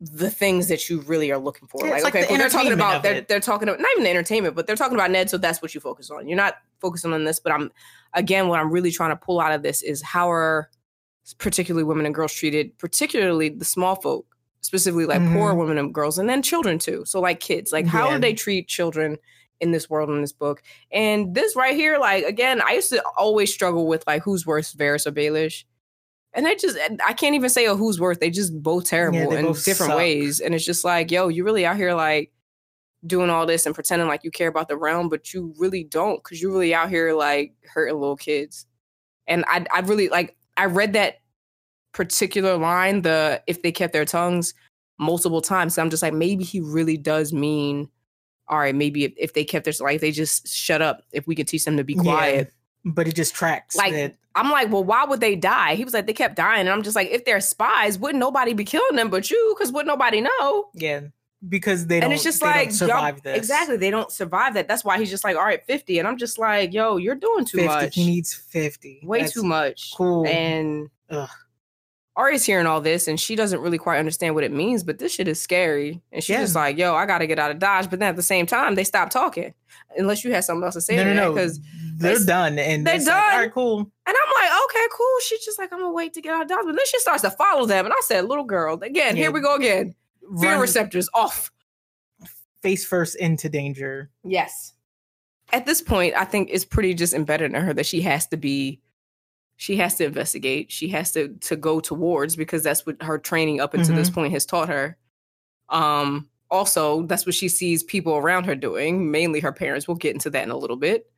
the 0.00 0.30
things 0.30 0.68
that 0.68 0.88
you 0.88 1.00
really 1.02 1.30
are 1.30 1.38
looking 1.38 1.68
for. 1.68 1.84
Yeah, 1.84 1.92
like, 1.92 2.04
like 2.04 2.14
okay, 2.14 2.22
the 2.22 2.28
cool, 2.28 2.38
they're 2.38 2.48
talking 2.48 2.72
about 2.72 3.02
they're 3.02 3.20
they're 3.20 3.40
talking 3.40 3.68
about 3.68 3.80
not 3.80 3.90
even 3.92 4.04
the 4.04 4.10
entertainment, 4.10 4.54
but 4.56 4.66
they're 4.66 4.76
talking 4.76 4.94
about 4.96 5.10
Ned, 5.10 5.28
so 5.28 5.36
that's 5.36 5.60
what 5.60 5.74
you 5.74 5.80
focus 5.80 6.10
on. 6.10 6.26
You're 6.26 6.36
not 6.36 6.54
focusing 6.80 7.12
on 7.12 7.24
this, 7.24 7.38
but 7.38 7.52
I'm 7.52 7.70
again 8.14 8.48
what 8.48 8.60
I'm 8.60 8.70
really 8.70 8.90
trying 8.90 9.10
to 9.10 9.16
pull 9.16 9.40
out 9.40 9.52
of 9.52 9.62
this 9.62 9.82
is 9.82 10.02
how 10.02 10.30
are 10.30 10.70
particularly 11.38 11.84
women 11.84 12.06
and 12.06 12.14
girls 12.14 12.32
treated, 12.32 12.76
particularly 12.78 13.50
the 13.50 13.64
small 13.64 13.94
folk, 13.94 14.26
specifically 14.62 15.04
like 15.06 15.20
poor 15.32 15.52
Mhm. 15.52 15.58
women 15.58 15.78
and 15.78 15.92
girls, 15.94 16.18
and 16.18 16.28
then 16.28 16.42
children 16.42 16.78
too. 16.78 17.04
So 17.04 17.20
like 17.20 17.40
kids, 17.40 17.70
like 17.70 17.86
how 17.86 18.08
Yeah. 18.08 18.14
do 18.14 18.20
they 18.20 18.32
treat 18.32 18.68
children 18.68 19.18
in 19.60 19.70
this 19.72 19.90
world 19.90 20.08
in 20.08 20.22
this 20.22 20.32
book? 20.32 20.62
And 20.90 21.34
this 21.34 21.54
right 21.54 21.76
here, 21.76 21.98
like 21.98 22.24
again, 22.24 22.62
I 22.62 22.72
used 22.72 22.88
to 22.90 23.02
always 23.18 23.52
struggle 23.52 23.86
with 23.86 24.02
like 24.06 24.22
who's 24.22 24.46
worse, 24.46 24.72
Varys 24.74 25.06
or 25.06 25.12
Baelish. 25.12 25.64
And 26.32 26.46
they 26.46 26.54
just, 26.54 26.78
I 27.04 27.12
can't 27.12 27.34
even 27.34 27.50
say, 27.50 27.66
oh, 27.66 27.76
who's 27.76 27.98
worse. 27.98 28.18
They 28.18 28.30
just 28.30 28.62
both 28.62 28.84
terrible 28.84 29.30
they 29.30 29.38
in 29.38 29.46
both 29.46 29.64
different 29.64 29.90
suck. 29.90 29.98
ways. 29.98 30.40
And 30.40 30.54
it's 30.54 30.64
just 30.64 30.84
like, 30.84 31.10
yo, 31.10 31.28
you 31.28 31.42
really 31.44 31.66
out 31.66 31.76
here 31.76 31.92
like 31.92 32.32
doing 33.06 33.30
all 33.30 33.46
this 33.46 33.66
and 33.66 33.74
pretending 33.74 34.06
like 34.06 34.22
you 34.22 34.30
care 34.30 34.48
about 34.48 34.68
the 34.68 34.76
realm, 34.76 35.08
but 35.08 35.34
you 35.34 35.52
really 35.58 35.82
don't 35.82 36.22
because 36.22 36.40
you're 36.40 36.52
really 36.52 36.72
out 36.74 36.88
here 36.88 37.14
like 37.14 37.54
hurting 37.74 37.98
little 37.98 38.16
kids. 38.16 38.66
And 39.26 39.44
I, 39.48 39.66
I 39.74 39.80
really 39.80 40.08
like, 40.08 40.36
I 40.56 40.66
read 40.66 40.92
that 40.92 41.16
particular 41.92 42.56
line, 42.56 43.02
the 43.02 43.42
if 43.48 43.62
they 43.62 43.72
kept 43.72 43.92
their 43.92 44.04
tongues 44.04 44.54
multiple 44.98 45.40
times. 45.40 45.74
So 45.74 45.82
I'm 45.82 45.90
just 45.90 46.02
like, 46.02 46.14
maybe 46.14 46.44
he 46.44 46.60
really 46.60 46.96
does 46.96 47.32
mean, 47.32 47.88
all 48.46 48.58
right, 48.58 48.74
maybe 48.74 49.04
if, 49.04 49.12
if 49.16 49.32
they 49.32 49.44
kept 49.44 49.64
their, 49.64 49.74
like, 49.80 50.00
they 50.00 50.12
just 50.12 50.46
shut 50.46 50.80
up, 50.80 51.02
if 51.12 51.26
we 51.26 51.34
could 51.34 51.48
teach 51.48 51.64
them 51.64 51.76
to 51.76 51.84
be 51.84 51.94
Yeah. 51.94 52.02
quiet. 52.02 52.52
But 52.84 53.08
it 53.08 53.14
just 53.14 53.34
tracks. 53.34 53.74
Like, 53.74 53.92
that, 53.94 54.16
I'm 54.34 54.50
like, 54.50 54.70
well, 54.70 54.84
why 54.84 55.04
would 55.04 55.20
they 55.20 55.34
die? 55.36 55.74
He 55.74 55.84
was 55.84 55.92
like, 55.92 56.06
they 56.06 56.12
kept 56.12 56.36
dying. 56.36 56.60
And 56.60 56.70
I'm 56.70 56.82
just 56.82 56.94
like, 56.96 57.08
if 57.10 57.24
they're 57.24 57.40
spies, 57.40 57.98
wouldn't 57.98 58.20
nobody 58.20 58.52
be 58.52 58.64
killing 58.64 58.96
them 58.96 59.10
but 59.10 59.30
you? 59.30 59.54
Because 59.56 59.72
wouldn't 59.72 59.88
nobody 59.88 60.20
know? 60.20 60.70
yeah, 60.74 61.00
because 61.48 61.86
they 61.86 62.00
don't. 62.00 62.04
and 62.04 62.12
it's 62.12 62.22
just 62.22 62.42
like, 62.42 62.70
survive 62.70 63.22
this. 63.22 63.36
exactly, 63.36 63.76
they 63.76 63.90
don't 63.90 64.12
survive 64.12 64.54
that. 64.54 64.68
That's 64.68 64.84
why 64.84 64.98
he's 64.98 65.10
just 65.10 65.24
like, 65.24 65.36
all 65.36 65.44
right, 65.44 65.64
50. 65.66 65.98
And 65.98 66.06
I'm 66.06 66.16
just 66.16 66.38
like, 66.38 66.72
yo, 66.72 66.96
you're 66.96 67.14
doing 67.14 67.44
too 67.44 67.58
50. 67.58 67.66
much. 67.68 67.94
He 67.94 68.06
needs 68.06 68.34
fifty. 68.34 69.00
Way 69.02 69.20
That's 69.22 69.32
too 69.32 69.42
much. 69.42 69.94
Cool. 69.96 70.26
And 70.26 70.90
Ugh. 71.08 71.28
Arya's 72.20 72.44
hearing 72.44 72.66
all 72.66 72.80
this 72.80 73.08
and 73.08 73.18
she 73.18 73.34
doesn't 73.34 73.60
really 73.60 73.78
quite 73.78 73.98
understand 73.98 74.34
what 74.34 74.44
it 74.44 74.52
means, 74.52 74.82
but 74.84 74.98
this 74.98 75.12
shit 75.12 75.26
is 75.28 75.40
scary. 75.40 76.02
And 76.12 76.22
she's 76.22 76.34
Yeah. 76.34 76.40
just 76.42 76.54
like, 76.54 76.76
yo, 76.76 76.94
I 76.94 77.06
gotta 77.06 77.26
get 77.26 77.38
out 77.38 77.50
of 77.50 77.58
Dodge. 77.58 77.88
But 77.88 77.98
then 77.98 78.08
at 78.10 78.16
the 78.16 78.22
same 78.22 78.46
time, 78.46 78.74
they 78.74 78.84
stop 78.84 79.10
talking. 79.10 79.54
Unless 79.96 80.22
you 80.24 80.32
had 80.32 80.44
something 80.44 80.62
else 80.64 80.74
to 80.74 80.80
say 80.80 80.96
no, 80.96 81.04
to 81.04 81.14
no, 81.14 81.24
no. 81.28 81.32
Because 81.34 81.58
They're 81.96 82.18
they- 82.18 82.24
done, 82.26 82.58
and 82.58 82.86
they 82.86 82.96
it's 82.96 83.06
like, 83.06 83.14
done. 83.16 83.32
All 83.34 83.38
right, 83.40 83.52
cool. 83.52 83.78
And 83.78 83.88
I'm 84.16 84.42
like, 84.42 84.50
okay, 84.66 84.86
cool. 84.96 85.16
She's 85.24 85.44
just 85.44 85.58
like, 85.58 85.72
I'm 85.72 85.80
gonna 85.80 85.92
wait 85.92 86.12
to 86.14 86.20
get 86.20 86.34
out 86.34 86.42
of 86.42 86.48
Dodge. 86.48 86.64
But 86.66 86.76
then 86.76 86.86
she 86.86 86.98
starts 87.00 87.22
to 87.22 87.30
follow 87.30 87.66
them. 87.66 87.84
And 87.86 87.92
I 87.92 88.00
said, 88.04 88.26
little 88.26 88.44
girl, 88.44 88.74
again, 88.82 89.16
Yeah. 89.16 89.22
here 89.24 89.30
we 89.32 89.40
go 89.40 89.54
again. 89.56 89.94
Fear 90.40 90.50
Run 90.52 90.60
receptors 90.60 91.08
off. 91.14 91.50
face 92.62 92.84
first 92.84 93.16
into 93.16 93.48
danger. 93.48 94.10
Yes. 94.22 94.74
At 95.52 95.64
this 95.66 95.80
point, 95.80 96.14
I 96.14 96.24
think 96.24 96.50
it's 96.52 96.64
pretty 96.64 96.92
just 96.94 97.14
embedded 97.14 97.54
in 97.54 97.60
her 97.60 97.72
that 97.72 97.86
she 97.86 98.02
has 98.02 98.26
to 98.28 98.36
be, 98.36 98.80
she 99.60 99.76
has 99.76 99.96
to 99.96 100.06
investigate. 100.06 100.72
She 100.72 100.88
has 100.88 101.12
to 101.12 101.28
to 101.28 101.54
go 101.54 101.80
towards 101.80 102.34
because 102.34 102.62
that's 102.62 102.86
what 102.86 103.02
her 103.02 103.18
training 103.18 103.60
up 103.60 103.74
until 103.74 103.94
this 103.94 104.08
point 104.08 104.32
has 104.32 104.46
taught 104.46 104.70
her. 104.70 104.96
Um, 105.68 106.30
also, 106.50 107.02
that's 107.02 107.26
what 107.26 107.34
she 107.34 107.46
sees 107.48 107.82
people 107.82 108.14
around 108.16 108.44
her 108.44 108.54
doing, 108.54 109.10
mainly 109.10 109.38
her 109.40 109.52
parents. 109.52 109.86
We'll 109.86 109.98
get 109.98 110.14
into 110.14 110.30
that 110.30 110.44
in 110.44 110.50
a 110.50 110.56
little 110.56 110.78
bit. 110.78 111.10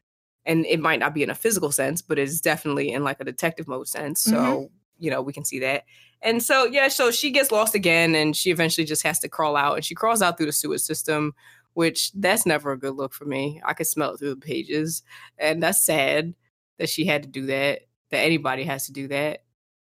And 0.44 0.66
it 0.66 0.80
might 0.80 0.98
not 0.98 1.14
be 1.14 1.22
in 1.22 1.30
a 1.30 1.36
physical 1.36 1.70
sense, 1.70 2.02
but 2.02 2.18
it's 2.18 2.40
definitely 2.40 2.90
in 2.92 3.04
like 3.04 3.20
a 3.20 3.24
detective 3.24 3.68
mode 3.68 3.86
sense. 3.86 4.20
So, 4.20 4.34
Mhm. 4.34 4.70
you 4.98 5.10
know, 5.12 5.22
we 5.22 5.32
can 5.32 5.44
see 5.44 5.60
that. 5.60 5.84
And 6.20 6.42
so, 6.42 6.64
yeah, 6.64 6.88
so 6.88 7.12
she 7.12 7.30
gets 7.30 7.52
lost 7.52 7.76
again 7.76 8.16
and 8.16 8.36
she 8.36 8.50
eventually 8.50 8.84
just 8.84 9.04
has 9.04 9.20
to 9.20 9.28
crawl 9.28 9.54
out 9.56 9.76
and 9.76 9.84
she 9.84 9.94
crawls 9.94 10.20
out 10.20 10.36
through 10.36 10.46
the 10.46 10.52
sewage 10.52 10.80
system, 10.80 11.32
which 11.74 12.10
that's 12.14 12.44
never 12.44 12.72
a 12.72 12.78
good 12.78 12.94
look 12.96 13.14
for 13.14 13.24
me. 13.24 13.62
I 13.64 13.72
could 13.72 13.86
smell 13.86 14.14
it 14.14 14.18
through 14.18 14.34
the 14.34 14.46
pages. 14.46 15.04
And 15.38 15.62
that's 15.62 15.80
sad 15.80 16.34
that 16.78 16.88
she 16.88 17.06
had 17.06 17.22
to 17.22 17.28
do 17.28 17.46
that, 17.46 17.82
that 18.12 18.18
anybody 18.20 18.64
has 18.64 18.86
to 18.86 18.92
do 18.92 19.08
that. 19.08 19.42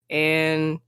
And 0.09 0.79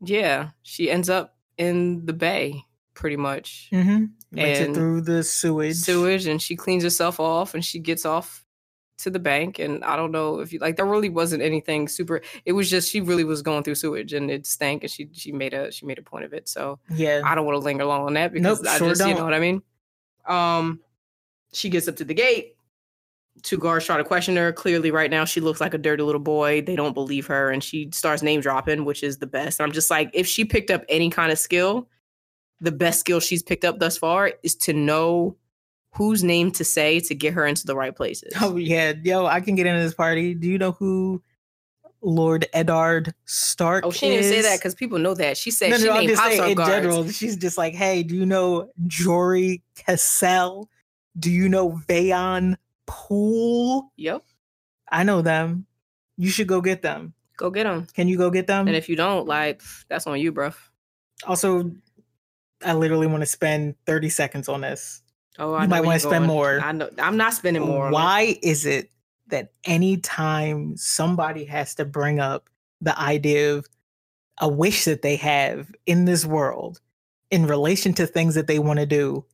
yeah, 0.00 0.50
she 0.62 0.90
ends 0.90 1.08
up 1.08 1.36
in 1.56 2.04
the 2.06 2.12
bay 2.12 2.64
pretty 2.94 3.16
much. 3.16 3.68
Mm-hmm. 3.72 4.04
Makes 4.32 4.58
it 4.60 4.66
And 4.66 4.74
through 4.74 5.02
the 5.02 5.22
sewage. 5.22 5.76
Sewage 5.76 6.26
and 6.26 6.40
she 6.42 6.56
cleans 6.56 6.82
herself 6.82 7.20
off 7.20 7.54
and 7.54 7.64
she 7.64 7.78
gets 7.78 8.04
off 8.04 8.44
to 8.98 9.10
the 9.10 9.18
bank 9.18 9.58
and 9.58 9.82
I 9.84 9.96
don't 9.96 10.12
know 10.12 10.38
if 10.40 10.52
you 10.52 10.60
like 10.60 10.76
there 10.76 10.86
really 10.86 11.08
wasn't 11.08 11.42
anything 11.42 11.88
super 11.88 12.20
it 12.44 12.52
was 12.52 12.70
just 12.70 12.88
she 12.88 13.00
really 13.00 13.24
was 13.24 13.42
going 13.42 13.64
through 13.64 13.74
sewage 13.74 14.12
and 14.12 14.30
it 14.30 14.46
stank 14.46 14.84
and 14.84 14.90
she 14.92 15.08
she 15.12 15.32
made 15.32 15.54
a 15.54 15.72
she 15.72 15.86
made 15.86 15.98
a 15.98 16.02
point 16.02 16.24
of 16.24 16.32
it 16.32 16.48
so 16.48 16.78
Yeah. 16.88 17.20
I 17.24 17.34
don't 17.34 17.44
want 17.44 17.56
to 17.56 17.64
linger 17.64 17.84
long 17.84 18.02
on 18.06 18.14
that 18.14 18.32
because 18.32 18.60
Nope, 18.62 18.68
I 18.72 18.78
sure 18.78 18.88
just 18.90 19.00
you 19.00 19.08
don't. 19.08 19.16
know 19.18 19.24
what 19.24 19.34
I 19.34 19.40
mean. 19.40 19.62
Um, 20.24 20.80
she 21.52 21.68
gets 21.68 21.88
up 21.88 21.96
to 21.96 22.04
the 22.04 22.14
gate. 22.14 22.54
Two 23.42 23.58
guards 23.58 23.86
try 23.86 23.96
to 23.96 24.04
question 24.04 24.36
her. 24.36 24.52
Clearly, 24.52 24.90
right 24.90 25.10
now 25.10 25.24
she 25.24 25.40
looks 25.40 25.60
like 25.60 25.74
a 25.74 25.78
dirty 25.78 26.02
little 26.02 26.20
boy. 26.20 26.62
They 26.62 26.76
don't 26.76 26.92
believe 26.92 27.26
her, 27.26 27.50
and 27.50 27.64
she 27.64 27.88
starts 27.92 28.22
name 28.22 28.40
dropping, 28.40 28.84
which 28.84 29.02
is 29.02 29.18
the 29.18 29.26
best. 29.26 29.58
And 29.58 29.66
I'm 29.66 29.72
just 29.72 29.90
like, 29.90 30.10
if 30.12 30.26
she 30.26 30.44
picked 30.44 30.70
up 30.70 30.84
any 30.88 31.10
kind 31.10 31.32
of 31.32 31.38
skill, 31.38 31.88
the 32.60 32.72
best 32.72 33.00
skill 33.00 33.20
she's 33.20 33.42
picked 33.42 33.64
up 33.64 33.78
thus 33.80 33.96
far 33.98 34.32
is 34.42 34.54
to 34.56 34.72
know 34.72 35.36
whose 35.94 36.22
name 36.22 36.50
to 36.52 36.64
say 36.64 37.00
to 37.00 37.14
get 37.14 37.34
her 37.34 37.46
into 37.46 37.66
the 37.66 37.74
right 37.74 37.96
places. 37.96 38.32
Oh 38.40 38.56
yeah, 38.56 38.92
yo, 39.02 39.26
I 39.26 39.40
can 39.40 39.54
get 39.54 39.66
into 39.66 39.82
this 39.82 39.94
party. 39.94 40.34
Do 40.34 40.48
you 40.48 40.58
know 40.58 40.72
who 40.72 41.22
Lord 42.02 42.46
Eddard 42.52 43.14
Stark 43.24 43.84
Oh, 43.84 43.90
she 43.90 44.08
didn't 44.08 44.24
say 44.24 44.42
that 44.42 44.58
because 44.58 44.74
people 44.74 44.98
know 44.98 45.14
that. 45.14 45.36
She 45.36 45.50
said 45.50 45.70
no, 45.70 45.78
she 45.78 45.84
no, 45.84 45.92
I'm 45.92 45.98
named 46.00 46.10
just 46.10 46.22
house 46.22 46.36
saying 46.36 46.50
in 46.50 46.56
guards. 46.56 46.70
general. 46.70 47.08
She's 47.08 47.36
just 47.36 47.58
like, 47.58 47.74
hey, 47.74 48.02
do 48.02 48.14
you 48.14 48.26
know 48.26 48.70
Jory 48.86 49.62
Cassel? 49.76 50.68
Do 51.18 51.30
you 51.30 51.48
know 51.48 51.80
Vayon 51.88 52.56
Poole? 52.86 53.90
Yep, 53.96 54.22
I 54.90 55.02
know 55.04 55.22
them. 55.22 55.66
You 56.16 56.30
should 56.30 56.46
go 56.48 56.60
get 56.60 56.82
them. 56.82 57.14
go 57.36 57.50
get 57.50 57.64
them. 57.64 57.86
Can 57.94 58.08
you 58.08 58.16
go 58.18 58.30
get 58.30 58.46
them? 58.46 58.66
And 58.68 58.76
if 58.76 58.88
you 58.88 58.96
don't, 58.96 59.26
like, 59.26 59.62
that's 59.88 60.06
on 60.06 60.20
you, 60.20 60.32
bruh. 60.32 60.54
also, 61.26 61.72
I 62.64 62.74
literally 62.74 63.06
want 63.08 63.22
to 63.22 63.26
spend 63.26 63.74
30 63.86 64.08
seconds 64.10 64.48
on 64.48 64.60
this. 64.60 65.02
Oh, 65.38 65.50
You 65.50 65.56
I 65.56 65.62
know 65.62 65.70
might 65.70 65.84
wanna 65.84 65.98
spend 65.98 66.26
going. 66.26 66.28
more. 66.28 66.60
I 66.60 66.72
know. 66.72 66.90
I'm 66.98 67.16
not 67.16 67.32
spending 67.32 67.62
more. 67.64 67.90
Why 67.90 68.38
is 68.42 68.66
it 68.66 68.90
that 69.28 69.50
anytime 69.64 70.76
somebody 70.76 71.44
has 71.46 71.74
to 71.76 71.84
bring 71.84 72.20
up 72.20 72.48
the 72.80 72.96
idea 73.00 73.56
of 73.56 73.66
a 74.38 74.48
wish 74.48 74.84
that 74.84 75.02
they 75.02 75.16
have 75.16 75.72
in 75.86 76.04
this 76.04 76.24
world 76.26 76.80
in 77.30 77.46
relation 77.46 77.94
to 77.94 78.06
things 78.06 78.34
that 78.34 78.46
they 78.46 78.58
want 78.58 78.78
to 78.78 78.86
do, 78.86 79.24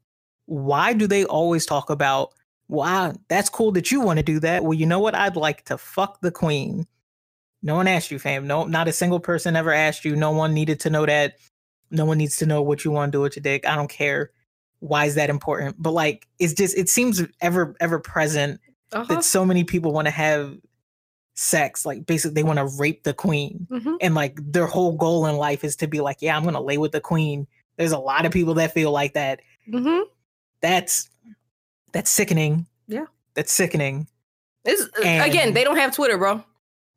why 0.47 0.93
do 0.93 1.07
they 1.09 1.25
always 1.25 1.67
talk 1.67 1.91
about, 1.91 2.33
wow, 2.69 3.15
that's 3.29 3.49
cool 3.51 3.73
that 3.73 3.91
you 3.91 4.01
want 4.01 4.19
to 4.19 4.23
do 4.23 4.39
that? 4.41 4.63
Well, 4.63 4.75
you 4.75 4.87
know 4.87 5.01
what? 5.01 5.15
I'd 5.15 5.37
like 5.37 5.65
to 5.67 5.79
fuck 5.79 6.21
the 6.21 6.31
queen. 6.31 6.87
No 7.63 7.75
one 7.75 7.89
asked 7.89 8.11
you, 8.11 8.19
fam. 8.19 8.47
No, 8.47 8.65
not 8.65 8.89
a 8.89 8.93
single 8.93 9.21
person 9.21 9.57
ever 9.57 9.73
asked 9.73 10.05
you. 10.05 10.15
No 10.15 10.31
one 10.31 10.55
needed 10.55 10.79
to 10.81 10.91
know 10.91 11.07
that. 11.07 11.37
No 11.91 12.05
one 12.05 12.19
needs 12.19 12.37
to 12.37 12.47
know 12.47 12.63
what 12.63 12.85
you 12.85 12.91
want 12.91 13.11
to 13.11 13.17
do 13.19 13.23
with 13.23 13.37
your 13.37 13.43
dick. 13.43 13.67
I 13.67 13.75
don't 13.75 13.91
care. 13.91 14.31
Why 14.81 15.07
is 15.07 15.17
that 15.17 15.31
important? 15.31 15.77
But 15.79 15.93
like, 15.93 16.29
it's 16.39 16.53
just, 16.55 16.77
it 16.79 16.89
seems 16.89 17.23
ever, 17.41 17.75
ever 17.81 17.99
present 17.99 18.61
Uh-huh. 18.93 19.05
that 19.15 19.25
so 19.25 19.45
many 19.45 19.65
people 19.65 19.93
want 19.93 20.07
to 20.07 20.13
have 20.13 20.57
sex. 21.35 21.85
Like, 21.85 22.07
basically, 22.07 22.35
they 22.35 22.43
want 22.45 22.59
to 22.59 22.67
rape 22.79 23.03
the 23.05 23.15
queen. 23.15 23.67
Mhm. 23.71 23.97
And 24.01 24.15
like, 24.15 24.39
their 24.41 24.67
whole 24.67 24.93
goal 24.93 25.27
in 25.27 25.37
life 25.37 25.65
is 25.65 25.75
to 25.77 25.89
be 25.89 26.01
like, 26.01 26.19
yeah, 26.21 26.37
I'm 26.37 26.43
going 26.43 26.55
to 26.55 26.61
lay 26.61 26.79
with 26.79 26.93
the 26.93 27.01
queen. 27.01 27.47
There's 27.77 27.93
a 27.93 27.99
lot 27.99 28.25
of 28.27 28.33
people 28.33 28.55
that 28.55 28.73
feel 28.75 28.93
like 28.93 29.15
that. 29.15 29.41
Mhm. 29.69 30.05
That's, 30.61 31.09
that's 31.93 32.11
sickening. 32.11 32.67
Yeah. 32.87 33.07
That's 33.35 33.53
sickening. 33.53 34.07
It's, 34.65 34.83
uh, 34.83 35.25
again, 35.25 35.55
they 35.55 35.65
don't 35.65 35.77
have 35.77 35.95
Twitter, 35.95 36.19
bro. 36.19 36.45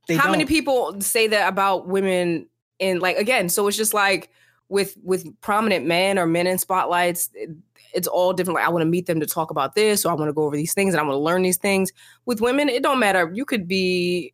How 0.10 0.30
many 0.32 0.44
don't- 0.44 0.48
people 0.50 1.00
say 1.02 1.28
that 1.28 1.48
about 1.48 1.88
women? 1.88 2.48
And 2.80 3.02
like 3.02 3.18
again, 3.18 3.48
so 3.50 3.68
it's 3.68 3.78
just 3.78 3.94
like 3.94 4.30
with 4.70 4.98
with 5.04 5.28
prominent 5.42 5.86
men 5.86 6.18
or 6.18 6.26
men 6.26 6.48
in 6.48 6.58
spotlights, 6.58 7.30
it- 7.34 7.50
it's 7.94 8.08
all 8.08 8.34
different. 8.34 8.56
Like 8.56 8.66
I 8.66 8.70
want 8.70 8.82
to 8.82 8.90
meet 8.90 9.06
them 9.06 9.20
to 9.20 9.26
talk 9.26 9.52
about 9.52 9.76
this, 9.76 10.06
or 10.06 10.12
I 10.12 10.16
want 10.16 10.30
to 10.30 10.34
go 10.34 10.44
over 10.46 10.56
these 10.56 10.74
things, 10.74 10.94
and 10.94 11.02
I 11.02 11.04
want 11.04 11.14
to 11.14 11.20
learn 11.20 11.42
these 11.44 11.58
things. 11.58 11.92
With 12.26 12.42
women, 12.42 12.70
it 12.70 12.82
don't 12.82 13.00
matter. 13.00 13.30
You 13.34 13.44
could 13.46 13.68
be, 13.68 14.34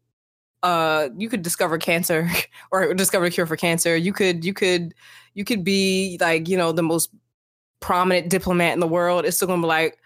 uh, 0.63 1.09
you 1.17 1.27
could 1.27 1.41
discover 1.41 1.77
cancer 1.77 2.29
or 2.71 2.93
discover 2.93 3.25
a 3.25 3.31
cure 3.31 3.45
for 3.47 3.57
cancer. 3.57 3.95
You 3.97 4.13
could, 4.13 4.45
you 4.45 4.53
could, 4.53 4.93
you 5.33 5.43
could 5.43 5.63
be 5.63 6.17
like 6.21 6.47
you 6.47 6.55
know 6.57 6.71
the 6.71 6.83
most 6.83 7.09
prominent 7.79 8.29
diplomat 8.29 8.73
in 8.73 8.79
the 8.79 8.87
world. 8.87 9.25
It's 9.25 9.35
still 9.37 9.47
gonna 9.47 9.61
be 9.61 9.67
like, 9.67 9.97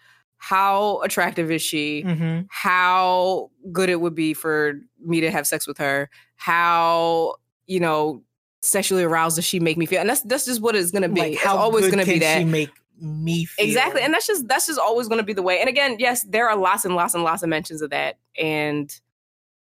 how 0.44 1.00
attractive 1.04 1.52
is 1.52 1.62
she? 1.62 2.04
Mhm. 2.04 2.48
how 2.50 3.52
good 3.72 3.90
it 3.90 4.02
would 4.02 4.16
be 4.16 4.34
for 4.34 4.74
me 5.00 5.22
to 5.22 5.30
have 5.30 5.46
sex 5.46 5.68
with 5.68 5.78
her, 5.78 6.10
how 6.36 7.36
you 7.68 7.80
know 7.80 8.24
sexually 8.64 9.04
aroused 9.04 9.36
does 9.36 9.46
she 9.46 9.60
make 9.60 9.78
me 9.78 9.86
feel, 9.86 10.02
and 10.02 10.10
that's 10.10 10.22
that's 10.22 10.46
just 10.46 10.60
what 10.60 10.76
it's 10.76 10.90
gonna 10.90 11.08
be. 11.08 11.22
Like, 11.22 11.34
it's 11.34 11.44
how 11.44 11.58
always 11.58 11.86
good 11.86 11.92
gonna 11.92 12.06
be 12.06 12.20
that. 12.20 12.40
She 12.40 12.46
make 12.46 12.72
me 13.00 13.46
feel. 13.46 13.68
Exactly. 13.68 14.02
And 14.02 14.14
that's 14.14 14.26
just 14.26 14.48
that's 14.48 14.66
just 14.66 14.80
always 14.80 15.08
going 15.08 15.18
to 15.18 15.24
be 15.24 15.34
the 15.34 15.42
way. 15.42 15.60
And 15.60 15.68
again, 15.68 15.96
yes, 16.00 16.24
there 16.24 16.48
are 16.50 16.56
lots 16.56 16.86
and 16.86 16.96
lots 16.96 17.16
and 17.16 17.24
lots 17.24 17.42
of 17.42 17.50
mentions 17.50 17.82
of 17.82 17.90
that. 17.90 18.18
And 18.40 18.96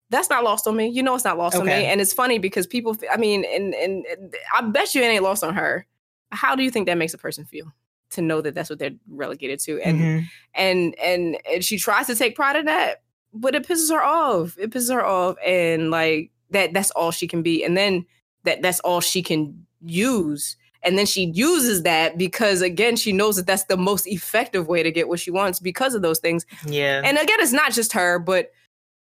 that's 0.10 0.30
not 0.30 0.44
lost 0.44 0.68
on 0.68 0.76
me. 0.76 0.88
You 0.88 1.04
know 1.04 1.16
it's 1.16 1.24
not 1.24 1.38
lost 1.38 1.56
on 1.56 1.66
me. 1.66 1.72
And 1.72 2.02
it's 2.02 2.12
funny 2.14 2.40
because 2.40 2.68
people 2.68 2.98
I 3.12 3.18
mean, 3.18 3.46
and 3.46 3.74
and 3.76 4.06
and 4.06 4.36
I 4.54 4.62
bet 4.62 4.94
you 4.96 5.02
it 5.02 5.06
ain't 5.06 5.24
lost 5.24 5.44
on 5.44 5.56
her. 5.56 5.86
How 6.32 6.56
do 6.56 6.64
you 6.64 6.72
think 6.72 6.88
that 6.88 6.98
makes 6.98 7.14
a 7.14 7.18
person 7.18 7.46
feel? 7.46 7.72
To 8.12 8.22
know 8.22 8.42
that 8.42 8.56
that's 8.56 8.70
what 8.70 8.80
they're 8.80 8.96
relegated 9.10 9.60
to. 9.62 9.80
And 9.82 10.00
Mhm. 10.00 10.26
and 10.56 10.96
and 11.00 11.38
and 11.52 11.64
she 11.64 11.78
tries 11.78 12.08
to 12.08 12.16
take 12.16 12.36
pride 12.36 12.56
in 12.56 12.66
that, 12.66 13.04
but 13.34 13.54
it 13.56 13.68
pisses 13.68 13.92
her 13.92 14.02
off. 14.04 14.58
It 14.58 14.72
pisses 14.72 14.92
her 14.94 15.06
off. 15.06 15.36
And 15.46 15.92
like 15.92 16.32
that 16.52 16.74
that's 16.74 16.92
all 16.92 17.12
she 17.12 17.28
can 17.28 17.42
be. 17.44 17.64
And 17.64 17.78
then 17.78 18.06
that 18.44 18.62
that's 18.62 18.80
all 18.80 19.00
she 19.02 19.22
can 19.22 19.66
use. 19.82 20.56
And 20.82 20.98
then 20.98 21.06
she 21.06 21.26
uses 21.26 21.84
that 21.84 22.18
because 22.18 22.62
again, 22.62 22.96
she 22.96 23.12
knows 23.12 23.36
that 23.36 23.46
that's 23.46 23.66
the 23.66 23.78
most 23.78 24.08
effective 24.08 24.68
way 24.68 24.82
to 24.82 24.92
get 24.92 25.08
what 25.10 25.20
she 25.20 25.30
wants 25.30 25.60
because 25.60 25.94
of 25.94 26.02
those 26.02 26.20
things. 26.20 26.46
yeah. 26.66 27.02
And 27.04 27.18
again, 27.18 27.38
it's 27.40 27.52
not 27.52 27.74
just 27.74 27.94
her, 27.94 28.18
but 28.18 28.52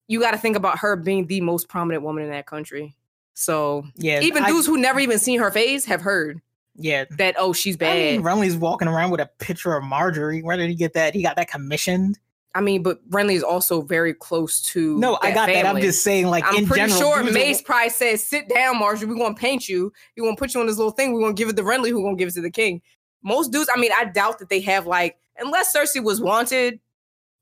you 0.06 0.20
got 0.20 0.32
to 0.32 0.38
think 0.38 0.54
about 0.56 0.78
her 0.80 0.94
being 0.96 1.26
the 1.26 1.40
most 1.40 1.66
prominent 1.68 2.04
woman 2.04 2.22
in 2.24 2.30
that 2.30 2.46
country. 2.46 2.94
So 3.32 3.84
yeah. 3.96 4.20
even 4.20 4.44
I- 4.44 4.48
dudes 4.48 4.66
who 4.66 4.76
never 4.76 5.00
even 5.00 5.18
seen 5.18 5.40
her 5.40 5.50
face 5.50 5.86
have 5.86 6.02
heard 6.02 6.40
Yeah. 6.76 7.04
that 7.18 7.36
oh 7.38 7.52
she's 7.52 7.76
bad. 7.76 7.96
I 7.96 8.16
mean, 8.16 8.22
Renly's 8.22 8.56
walking 8.56 8.88
around 8.88 9.10
with 9.10 9.20
a 9.20 9.30
picture 9.38 9.74
of 9.74 9.84
Margaery. 9.84 10.42
Where 10.42 10.56
did 10.56 10.68
he 10.68 10.74
get 10.74 10.94
that? 10.94 11.14
He 11.14 11.22
got 11.22 11.36
that 11.36 11.48
commissioned. 11.48 12.18
I 12.56 12.60
mean, 12.60 12.84
but 12.84 13.08
Renly 13.10 13.34
is 13.34 13.42
also 13.42 13.82
very 13.82 14.14
close 14.14 14.62
to. 14.62 14.96
No, 14.98 15.18
I 15.20 15.32
got 15.32 15.46
that. 15.46 15.66
I'm 15.66 15.80
just 15.80 16.04
saying, 16.04 16.28
like 16.28 16.44
I'm 16.46 16.54
in 16.54 16.66
pretty 16.66 16.92
general, 16.92 17.12
sure 17.12 17.24
Mace 17.24 17.60
probably 17.60 17.90
says, 17.90 18.24
"Sit 18.24 18.48
down, 18.48 18.76
Margaery. 18.76 19.08
We're 19.08 19.16
gonna 19.16 19.34
paint 19.34 19.68
you. 19.68 19.92
We're 20.16 20.24
gonna 20.24 20.36
put 20.36 20.54
you 20.54 20.60
on 20.60 20.66
this 20.66 20.76
little 20.76 20.92
thing. 20.92 21.12
We're 21.12 21.20
gonna 21.20 21.34
give 21.34 21.48
it 21.48 21.56
to 21.56 21.62
Renly, 21.62 21.90
who 21.90 22.02
gonna 22.02 22.16
give 22.16 22.28
it 22.28 22.34
to 22.34 22.40
the 22.40 22.50
king." 22.50 22.80
Most 23.22 23.50
dudes, 23.52 23.70
I 23.74 23.78
mean, 23.80 23.90
I 23.96 24.04
doubt 24.04 24.38
that 24.38 24.50
they 24.50 24.60
have 24.60 24.86
like, 24.86 25.16
unless 25.38 25.74
Cersei 25.74 26.04
was 26.04 26.20
wanted, 26.20 26.78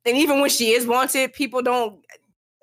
and 0.07 0.17
even 0.17 0.41
when 0.41 0.49
she 0.49 0.71
is 0.71 0.87
wanted, 0.87 1.33
people 1.33 1.61
don't. 1.61 2.01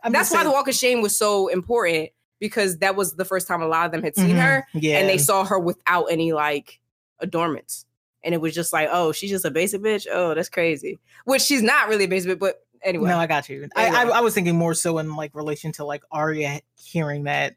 I'm 0.04 0.12
that's 0.12 0.32
why 0.32 0.44
the 0.44 0.52
Walk 0.52 0.68
of 0.68 0.76
Shame 0.76 1.02
was 1.02 1.18
so 1.18 1.50
important 1.50 2.10
because 2.40 2.78
that 2.80 2.96
was 2.96 3.16
the 3.16 3.26
first 3.26 3.48
time 3.48 3.62
a 3.62 3.68
lot 3.68 3.86
of 3.86 3.92
them 3.92 4.04
had 4.04 4.16
seen 4.16 4.36
Mhm. 4.36 4.42
her, 4.42 4.68
Yeah. 4.74 4.98
and 5.00 5.10
they 5.10 5.18
saw 5.18 5.44
her 5.46 5.60
without 5.60 6.06
any 6.06 6.34
like 6.34 6.80
adornments, 7.20 7.86
and 8.24 8.34
it 8.34 8.42
was 8.42 8.54
just 8.54 8.72
like, 8.74 8.90
oh, 8.92 9.12
she's 9.12 9.30
just 9.30 9.46
a 9.46 9.52
basic 9.52 9.82
bitch. 9.82 10.08
Oh, 10.12 10.34
that's 10.34 10.50
crazy. 10.50 11.00
Which 11.26 11.42
she's 11.42 11.62
not 11.62 11.90
really 11.90 12.06
a 12.06 12.08
basic, 12.08 12.32
bitch, 12.32 12.40
but 12.40 12.66
anyway. 12.82 13.10
No, 13.10 13.18
I 13.18 13.28
got 13.28 13.50
you. 13.50 13.68
I, 13.76 13.88
I 13.90 14.04
I 14.10 14.22
was 14.22 14.34
thinking 14.34 14.56
more 14.56 14.74
so 14.74 14.98
in 15.00 15.16
like 15.16 15.36
relation 15.36 15.72
to 15.74 15.86
like 15.86 16.04
Arya 16.12 16.62
hearing 16.78 17.26
that, 17.26 17.56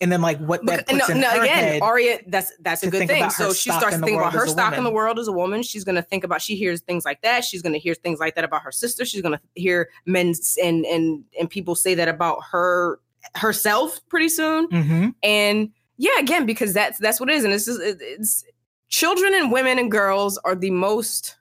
and 0.00 0.10
then 0.10 0.22
like 0.22 0.38
what 0.38 0.64
that 0.66 0.86
puts 0.88 1.08
no, 1.08 1.14
in 1.14 1.20
no, 1.20 1.30
her 1.30 1.42
again, 1.42 1.56
head. 1.58 1.82
Arya, 1.82 2.18
that's 2.28 2.52
that's 2.60 2.82
a 2.84 2.90
good 2.90 3.06
thing. 3.08 3.28
So 3.30 3.52
she 3.52 3.70
starts 3.70 3.86
in 3.86 3.92
to 3.94 3.98
the 3.98 4.06
think 4.06 4.20
about 4.20 4.32
her 4.32 4.46
stock 4.46 4.76
in 4.76 4.84
the 4.84 4.90
world 4.90 5.18
as 5.18 5.28
a 5.28 5.32
woman. 5.32 5.62
She's 5.62 5.84
gonna 5.84 6.02
think 6.02 6.24
about 6.24 6.40
she 6.42 6.56
hears 6.56 6.80
things 6.80 7.04
like 7.04 7.22
that. 7.22 7.44
She's 7.44 7.62
gonna 7.62 7.78
hear 7.78 7.94
things 7.94 8.18
like 8.20 8.34
that 8.36 8.44
about 8.44 8.62
her 8.62 8.72
sister. 8.72 9.04
She's 9.04 9.22
gonna 9.22 9.40
hear 9.54 9.90
men 10.06 10.32
and 10.62 10.84
and 10.86 11.24
and 11.38 11.50
people 11.50 11.74
say 11.74 11.94
that 11.94 12.08
about 12.08 12.38
her 12.50 13.00
herself 13.34 14.00
pretty 14.08 14.28
soon. 14.28 14.66
hmm 14.66 15.08
And 15.22 15.70
yeah, 15.96 16.18
again, 16.18 16.46
because 16.46 16.72
that's 16.72 16.98
that's 16.98 17.20
what 17.20 17.30
it 17.30 17.36
is. 17.36 17.44
And 17.44 17.52
it's 17.52 17.66
just 17.66 17.80
it's 17.82 18.44
children 18.88 19.34
and 19.34 19.52
women 19.52 19.78
and 19.78 19.90
girls 19.90 20.38
are 20.38 20.54
the 20.54 20.70
most 20.70 21.36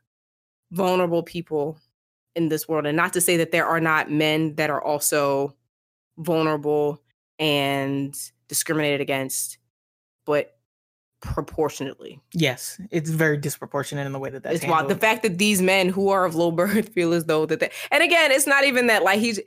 vulnerable 0.72 1.24
people 1.24 1.78
in 2.36 2.50
this 2.50 2.68
world. 2.68 2.86
And 2.86 2.96
not 2.96 3.14
to 3.14 3.22
say 3.22 3.38
that 3.38 3.52
there 3.52 3.66
are 3.66 3.80
not 3.80 4.12
men 4.12 4.56
that 4.56 4.70
are 4.70 4.82
also 4.82 5.56
vulnerable 6.18 7.02
and 7.40 8.16
discriminated 8.48 9.02
against, 9.02 9.58
but 10.26 10.58
proportionately. 11.22 12.20
Yes, 12.34 12.80
it's 12.90 13.10
very 13.10 13.38
disproportionate 13.38 14.06
in 14.06 14.12
the 14.12 14.20
way 14.20 14.30
that 14.30 14.44
that's 14.44 14.58
it's 14.58 14.66
wild. 14.66 14.90
The 14.90 14.96
fact 14.96 15.24
that 15.24 15.38
these 15.38 15.62
men 15.62 15.90
who 15.90 16.10
are 16.10 16.26
of 16.26 16.36
low 16.36 16.52
birth 16.62 16.90
feel 16.90 17.14
as 17.14 17.26
though 17.26 17.46
that 17.46 17.60
they, 17.60 17.72
and 17.92 18.04
again, 18.04 18.32
it's 18.32 18.48
not 18.48 18.64
even 18.64 18.88
that 18.88 19.04
like 19.04 19.20
he's 19.20 19.40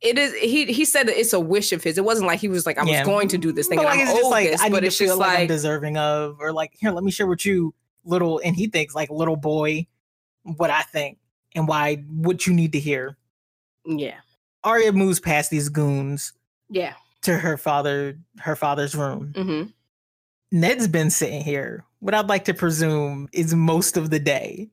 it 0.00 0.18
is 0.18 0.34
he 0.34 0.66
he 0.66 0.84
said 0.84 1.08
that 1.08 1.18
it's 1.18 1.32
a 1.32 1.40
wish 1.40 1.72
of 1.72 1.82
his. 1.84 1.98
It 1.98 2.04
wasn't 2.04 2.26
like 2.26 2.40
he 2.40 2.48
was 2.48 2.64
like, 2.66 2.78
I 2.78 2.84
Yeah. 2.84 3.00
was 3.00 3.06
going 3.06 3.28
to 3.28 3.38
do 3.38 3.52
this 3.52 3.68
thing. 3.68 3.76
But 3.76 3.84
like 3.86 4.00
I'm 4.00 4.06
it's 4.08 4.12
just 4.18 4.30
like 4.30 4.50
this, 4.50 4.60
I 4.62 4.68
need 4.68 4.80
to 4.80 4.90
feel 4.90 5.08
just 5.08 5.18
like, 5.18 5.38
I'm 5.40 5.46
deserving 5.46 5.96
of, 5.98 6.38
or 6.40 6.52
like 6.52 6.72
here, 6.78 6.90
let 6.90 7.04
me 7.04 7.10
share 7.10 7.26
with 7.26 7.44
you, 7.44 7.74
little, 8.04 8.40
and 8.44 8.56
he 8.56 8.66
thinks 8.66 8.94
like 8.94 9.10
little 9.10 9.36
boy, 9.36 9.86
what 10.42 10.70
I 10.70 10.82
think 10.82 11.18
and 11.54 11.68
why 11.68 11.96
what 12.08 12.46
you 12.46 12.52
need 12.54 12.72
to 12.72 12.78
hear. 12.80 13.16
Yeah. 13.86 14.16
Arya 14.64 14.92
moves 14.92 15.20
past 15.20 15.50
these 15.50 15.68
goons 15.68 16.32
Yeah. 16.68 16.94
to 17.22 17.36
her 17.38 17.56
father, 17.56 18.18
her 18.38 18.56
father's 18.56 18.94
room. 18.94 19.32
Mm-hmm. 19.34 19.70
Ned's 20.52 20.88
been 20.88 21.10
sitting 21.10 21.42
here. 21.42 21.84
What 22.00 22.14
I'd 22.14 22.28
like 22.28 22.44
to 22.46 22.54
presume 22.54 23.28
is 23.32 23.54
most 23.54 23.96
of 23.96 24.10
the 24.10 24.18
day, 24.18 24.70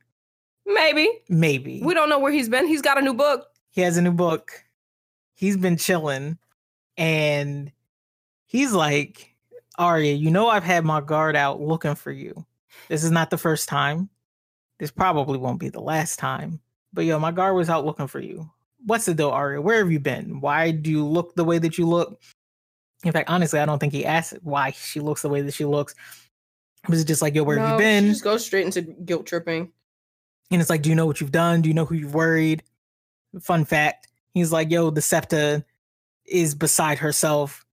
Maybe. 0.66 1.10
maybe. 1.30 1.82
We 1.84 1.94
don't 1.94 2.10
know 2.10 2.20
where 2.20 2.32
he's 2.32 2.50
been. 2.50 2.68
He's 2.68 2.82
got 2.82 2.98
a 2.98 3.02
new 3.02 3.14
book. 3.14 3.46
he 3.72 3.82
has 3.82 3.96
a 3.98 4.02
new 4.02 4.12
book. 4.12 4.64
He's 5.38 5.56
been 5.56 5.78
chilling, 5.78 6.40
and 6.98 7.72
he's 8.48 8.74
like, 8.74 9.36
Arya, 9.78 10.14
you 10.14 10.32
know 10.32 10.50
I've 10.50 10.64
had 10.64 10.84
my 10.84 11.00
guard 11.00 11.36
out 11.36 11.62
looking 11.62 11.94
for 11.94 12.12
you. 12.12 12.44
This 12.90 13.04
is 13.04 13.12
not 13.12 13.30
the 13.30 13.38
first 13.38 13.70
time. 13.70 14.10
This 14.80 14.90
probably 14.90 15.38
won't 15.38 15.60
be 15.60 15.70
the 15.70 15.80
last 15.80 16.18
time. 16.18 16.60
But 16.92 17.06
yo, 17.06 17.20
my 17.20 17.32
guard 17.32 17.56
was 17.56 17.70
out 17.70 17.86
looking 17.86 18.08
for 18.08 18.20
you. 18.20 18.50
What's 18.86 19.06
the 19.06 19.14
deal, 19.14 19.30
Arya? 19.30 19.62
Where 19.62 19.78
have 19.78 19.92
you 19.92 20.00
been? 20.00 20.42
Why 20.42 20.72
do 20.72 20.90
you 20.90 21.06
look 21.06 21.36
the 21.36 21.46
way 21.46 21.60
that 21.60 21.78
you 21.78 21.88
look? 21.88 22.20
In 23.04 23.12
fact, 23.12 23.30
honestly, 23.30 23.60
I 23.60 23.66
don't 23.68 23.78
think 23.78 23.94
he 23.94 24.06
asked 24.06 24.34
why 24.42 24.72
she 24.72 25.00
looks 25.00 25.22
the 25.22 25.30
way 25.30 25.42
that 25.42 25.54
she 25.54 25.66
looks. 25.66 25.94
It 26.84 26.90
was 26.90 27.06
just 27.06 27.22
like, 27.22 27.36
yo, 27.36 27.44
where 27.44 27.60
have 27.60 27.68
No, 27.68 27.74
you 27.76 27.80
she 27.80 27.86
been? 27.86 28.08
Just 28.10 28.24
go 28.24 28.38
straight 28.38 28.66
into 28.66 28.82
guilt 28.82 29.28
tripping. 29.28 29.72
And 30.50 30.62
it's 30.62 30.70
like, 30.72 30.82
do 30.82 30.90
you 30.90 30.96
know 30.96 31.06
what 31.06 31.22
you've 31.22 31.32
done? 31.32 31.62
Do 31.62 31.70
you 31.70 31.76
know 31.76 31.86
who 31.86 31.94
you've 31.94 32.16
worried? 32.16 32.64
Fun 33.40 33.66
fact. 33.66 34.07
He's 34.38 34.52
like, 34.52 34.72
yo, 34.72 34.90
the 34.90 35.02
Septa 35.02 35.66
is 36.26 36.56
beside 36.56 37.00
herself 37.00 37.66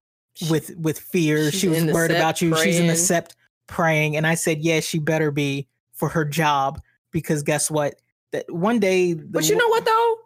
with 0.49 0.75
with 0.77 0.99
fear. 0.99 1.51
She's 1.51 1.61
she 1.61 1.67
was 1.67 1.85
worried 1.85 2.11
about 2.11 2.41
you. 2.41 2.55
She's 2.57 2.79
in 2.79 2.87
the 2.87 2.93
praying. 2.93 3.05
sept 3.05 3.31
praying. 3.67 4.17
And 4.17 4.27
I 4.27 4.35
said, 4.35 4.59
yes, 4.59 4.83
she 4.83 4.99
better 4.99 5.31
be 5.31 5.67
for 5.93 6.09
her 6.09 6.25
job. 6.25 6.81
Because 7.11 7.43
guess 7.43 7.71
what? 7.71 7.95
That 8.31 8.51
one 8.53 8.79
day 8.79 9.13
But 9.13 9.49
you 9.49 9.55
know 9.55 9.67
what 9.69 9.85
though? 9.85 10.17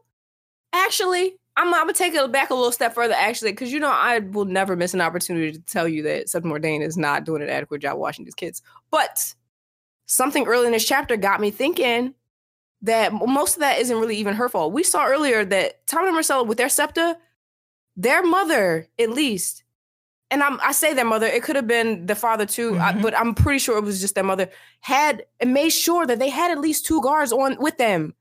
Actually, 0.74 1.36
I'm, 1.58 1.74
I'm 1.74 1.82
gonna 1.82 1.94
take 1.94 2.14
it 2.14 2.32
back 2.32 2.50
a 2.50 2.56
little 2.56 2.72
step 2.72 2.94
further. 2.96 3.14
Actually, 3.14 3.52
because 3.52 3.72
you 3.72 3.80
know 3.80 3.92
I 3.92 4.20
will 4.20 4.46
never 4.46 4.76
miss 4.76 4.94
an 4.94 5.02
opportunity 5.02 5.52
to 5.52 5.60
tell 5.60 5.88
you 5.88 6.04
that 6.04 6.30
Seth 6.30 6.44
Mordane 6.44 6.82
is 6.82 6.98
not 6.98 7.26
doing 7.26 7.42
an 7.42 7.50
adequate 7.50 7.82
job 7.82 7.98
watching 7.98 8.26
these 8.26 8.36
kids. 8.36 8.62
But 8.90 9.34
something 10.06 10.48
early 10.48 10.66
in 10.66 10.72
this 10.72 10.88
chapter 10.88 11.18
got 11.18 11.40
me 11.40 11.52
thinking 11.52 12.16
that 12.82 13.12
most 13.14 13.56
of 13.56 13.60
that 13.60 13.80
isn't 13.80 13.98
really 13.98 14.18
even 14.18 14.36
her 14.36 14.48
fault. 14.50 14.74
We 14.74 14.84
saw 14.84 15.06
earlier 15.06 15.44
that 15.46 15.86
Tom 15.88 16.08
and 16.08 16.16
Myrcella 16.16 16.46
with 16.48 16.58
their 16.58 16.70
septa, 16.70 17.18
their 17.98 18.24
mother 18.24 18.88
at 18.98 19.10
least, 19.10 19.64
and 20.32 20.42
I'm, 20.44 20.60
I 20.62 20.72
say 20.72 20.94
their 20.94 21.06
mother, 21.06 21.26
it 21.28 21.44
could 21.44 21.56
have 21.56 21.68
been 21.68 22.06
the 22.06 22.16
father 22.16 22.46
too, 22.46 22.78
I- 22.78 22.94
Mhm. 22.94 23.02
but 23.02 23.18
I'm 23.18 23.34
pretty 23.36 23.60
sure 23.60 23.78
it 23.78 23.84
was 23.84 24.00
just 24.00 24.16
their 24.16 24.24
mother. 24.24 24.50
Had 24.82 25.26
and 25.40 25.54
made 25.54 25.70
sure 25.70 26.06
that 26.06 26.20
they 26.20 26.30
had 26.30 26.52
at 26.52 26.60
least 26.60 26.86
two 26.86 27.02
guards 27.02 27.34
on 27.34 27.58
with 27.60 27.78
them. 27.78 28.14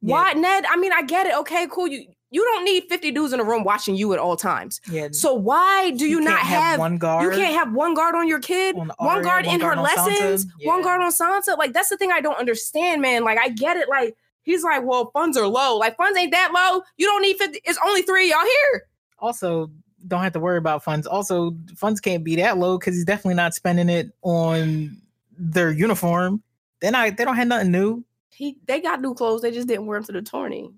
Yeah. 0.00 0.12
Why, 0.14 0.32
Ned? 0.34 0.64
I 0.70 0.76
mean, 0.76 0.92
I 0.92 1.02
get 1.02 1.26
it. 1.26 1.34
Okay, 1.38 1.66
cool. 1.70 1.88
You 1.88 2.06
you 2.30 2.44
don't 2.44 2.64
need 2.64 2.84
50 2.88 3.10
dudes 3.12 3.32
in 3.32 3.40
a 3.40 3.44
room 3.44 3.64
watching 3.64 3.96
you 3.96 4.12
at 4.12 4.18
all 4.18 4.36
times. 4.36 4.80
Yeah. 4.90 5.08
So 5.12 5.32
why 5.32 5.90
do 5.92 6.06
you, 6.06 6.20
not 6.20 6.40
can't 6.40 6.48
have, 6.48 6.78
one 6.78 6.98
guard? 6.98 7.24
you 7.24 7.30
can't 7.30 7.54
have 7.54 7.72
one 7.72 7.94
guard 7.94 8.14
on 8.14 8.28
your 8.28 8.40
kid, 8.40 8.76
on 8.76 8.90
one 8.98 9.22
guard 9.22 9.46
one 9.46 9.54
in 9.54 9.60
her 9.60 9.72
on 9.72 9.82
lessons, 9.82 10.46
one 10.62 10.82
guard 10.82 11.00
on 11.00 11.10
Sansa? 11.10 11.56
Like 11.56 11.72
that's 11.72 11.88
the 11.88 11.96
thing 11.96 12.12
I 12.12 12.20
don't 12.20 12.38
understand, 12.38 13.00
man. 13.00 13.24
Like 13.24 13.38
I 13.38 13.48
get 13.48 13.76
it. 13.76 13.88
Like 13.88 14.16
he's 14.42 14.62
like, 14.62 14.84
well, 14.84 15.10
funds 15.12 15.36
are 15.36 15.46
low. 15.46 15.76
Like 15.76 15.96
funds 15.96 16.18
ain't 16.18 16.32
that 16.32 16.52
low. 16.52 16.82
You 16.96 17.06
don't 17.06 17.22
need 17.22 17.36
50. 17.38 17.60
It's 17.64 17.78
only 17.86 18.02
three 18.02 18.30
of 18.30 18.36
y'all 18.36 18.46
here. 18.46 18.82
also 19.18 19.70
don't 20.06 20.22
have 20.22 20.32
to 20.32 20.40
worry 20.40 20.58
about 20.58 20.84
funds. 20.84 21.06
Also, 21.06 21.56
funds 21.76 22.00
can't 22.00 22.22
be 22.22 22.36
that 22.36 22.58
low 22.58 22.78
because 22.78 22.94
he's 22.94 23.04
definitely 23.04 23.34
not 23.34 23.54
spending 23.54 23.88
it 23.88 24.12
on 24.22 24.96
their 25.36 25.70
uniform. 25.70 26.42
They're 26.80 26.92
not. 26.92 27.16
They 27.16 27.24
don't 27.24 27.36
have 27.36 27.48
nothing 27.48 27.72
new. 27.72 28.04
He 28.30 28.56
they 28.66 28.80
got 28.80 29.00
new 29.00 29.14
clothes. 29.14 29.42
They 29.42 29.50
just 29.50 29.66
didn't 29.66 29.86
wear 29.86 29.98
them 29.98 30.06
to 30.06 30.12
the 30.12 30.22
tourney. 30.22 30.70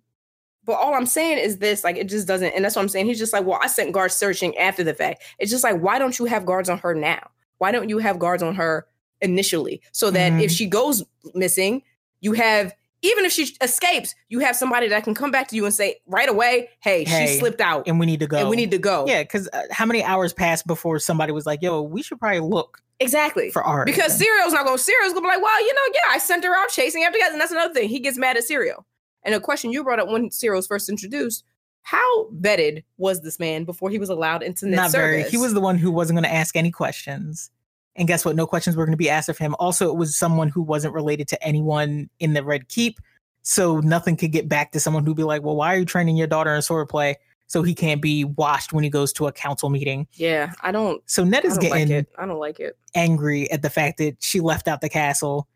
But 0.64 0.74
all 0.74 0.94
I'm 0.94 1.06
saying 1.06 1.38
is 1.38 1.58
this, 1.58 1.82
like 1.84 1.96
it 1.96 2.08
just 2.08 2.26
doesn't, 2.28 2.52
and 2.54 2.64
that's 2.64 2.76
what 2.76 2.82
I'm 2.82 2.88
saying. 2.88 3.06
He's 3.06 3.18
just 3.18 3.32
like, 3.32 3.44
well, 3.46 3.58
I 3.62 3.66
sent 3.66 3.92
guards 3.92 4.14
searching 4.14 4.56
after 4.58 4.84
the 4.84 4.94
fact. 4.94 5.22
It's 5.38 5.50
just 5.50 5.64
like, 5.64 5.80
why 5.80 5.98
don't 5.98 6.18
you 6.18 6.26
have 6.26 6.44
guards 6.46 6.68
on 6.68 6.78
her 6.78 6.94
now? 6.94 7.30
Why 7.58 7.72
don't 7.72 7.88
you 7.88 7.98
have 7.98 8.18
guards 8.18 8.42
on 8.42 8.54
her 8.56 8.86
initially? 9.20 9.80
So 9.92 10.10
that 10.10 10.32
if 10.40 10.50
Mhm. 10.50 10.56
she 10.56 10.66
goes 10.66 11.02
missing, 11.34 11.82
you 12.20 12.32
have 12.34 12.74
even 13.02 13.24
if 13.24 13.32
she 13.32 13.56
escapes, 13.62 14.14
you 14.28 14.40
have 14.40 14.54
somebody 14.54 14.86
that 14.88 15.04
can 15.04 15.14
come 15.14 15.30
back 15.30 15.48
to 15.48 15.56
you 15.56 15.64
and 15.64 15.72
say 15.72 15.96
right 16.06 16.28
away, 16.28 16.68
hey, 16.80 17.02
Hey, 17.04 17.26
she 17.28 17.38
slipped 17.38 17.62
out 17.62 17.86
and 17.88 17.98
we 17.98 18.04
need 18.04 18.20
to 18.20 18.26
go. 18.26 18.36
and 18.36 18.50
we 18.50 18.56
need 18.56 18.70
to 18.72 18.78
go. 18.78 19.06
Yeah, 19.06 19.22
because 19.22 19.48
uh, 19.54 19.62
how 19.70 19.86
many 19.86 20.04
hours 20.04 20.34
passed 20.34 20.66
before 20.66 20.98
somebody 20.98 21.32
was 21.32 21.46
like, 21.46 21.62
"Yo, 21.62 21.80
we 21.80 22.02
should 22.02 22.20
probably 22.20 22.40
look 22.40 22.82
Exactly. 23.00 23.50
for 23.52 23.64
art." 23.64 23.86
Because 23.86 24.20
Syrio's 24.20 24.52
not 24.52 24.66
going 24.66 24.76
to, 24.76 24.82
Syrio's 24.84 25.14
gonna 25.14 25.22
be 25.22 25.28
like, 25.28 25.42
well, 25.42 25.60
you 25.66 25.72
know, 25.72 25.80
yeah, 25.94 26.14
I 26.14 26.18
sent 26.18 26.44
her 26.44 26.54
out 26.54 26.68
chasing 26.68 27.02
after 27.04 27.18
guys, 27.18 27.32
and 27.32 27.40
that's 27.40 27.52
another 27.52 27.72
thing. 27.72 27.88
He 27.88 28.00
gets 28.00 28.18
mad 28.18 28.36
at 28.36 28.42
Syrio. 28.46 28.84
And 29.22 29.34
a 29.34 29.40
question 29.40 29.70
you 29.72 29.84
brought 29.84 30.00
up 30.00 30.08
when 30.08 30.30
Syrio 30.30 30.56
was 30.56 30.66
first 30.66 30.88
introduced: 30.88 31.44
How 31.82 32.28
vetted 32.30 32.84
was 32.98 33.20
this 33.20 33.38
man 33.38 33.64
before 33.64 33.90
he 33.90 33.98
was 33.98 34.08
allowed 34.08 34.42
into 34.42 34.66
Ned's 34.66 34.76
not 34.76 34.92
very. 34.92 35.18
service? 35.18 35.30
He 35.30 35.38
was 35.38 35.54
the 35.54 35.60
one 35.60 35.76
who 35.78 35.90
wasn't 35.90 36.16
going 36.16 36.24
to 36.30 36.34
ask 36.34 36.56
any 36.56 36.70
questions, 36.70 37.50
And 37.96 38.08
guess 38.08 38.24
what? 38.24 38.36
No 38.36 38.46
questions 38.46 38.76
were 38.76 38.84
going 38.86 38.92
to 38.92 38.98
be 38.98 39.10
asked 39.10 39.28
of 39.28 39.38
him. 39.38 39.54
Also, 39.58 39.88
it 39.90 39.96
was 39.96 40.16
someone 40.16 40.48
who 40.48 40.62
wasn't 40.62 40.94
related 40.94 41.28
to 41.28 41.42
anyone 41.42 42.08
in 42.18 42.32
the 42.34 42.42
Red 42.42 42.68
Keep. 42.68 42.98
So 43.42 43.80
nothing 43.80 44.16
could 44.16 44.32
get 44.32 44.48
back 44.48 44.72
to 44.72 44.80
someone 44.80 45.04
who'd 45.04 45.16
be 45.16 45.22
like, 45.22 45.42
well, 45.42 45.56
why 45.56 45.74
are 45.74 45.78
you 45.78 45.84
training 45.86 46.16
your 46.16 46.26
daughter 46.26 46.54
in 46.54 46.60
swordplay? 46.60 47.14
So 47.46 47.62
he 47.62 47.74
can't 47.74 48.00
be 48.00 48.24
washed 48.24 48.72
when 48.72 48.84
he 48.84 48.90
goes 48.90 49.12
to 49.14 49.26
a 49.26 49.32
council 49.32 49.70
meeting. 49.70 50.06
Yeah, 50.12 50.52
I 50.60 50.70
don't. 50.70 51.02
So 51.06 51.24
Ned 51.24 51.44
is 51.44 51.58
getting 51.58 51.88
like 51.88 51.90
it. 51.90 52.06
I 52.18 52.26
don't 52.26 52.38
like 52.38 52.60
it. 52.60 52.76
angry 52.94 53.50
at 53.50 53.62
the 53.62 53.70
fact 53.70 53.98
that 53.98 54.22
she 54.22 54.40
left 54.40 54.68
out 54.68 54.82
the 54.82 54.88
castle. 54.88 55.48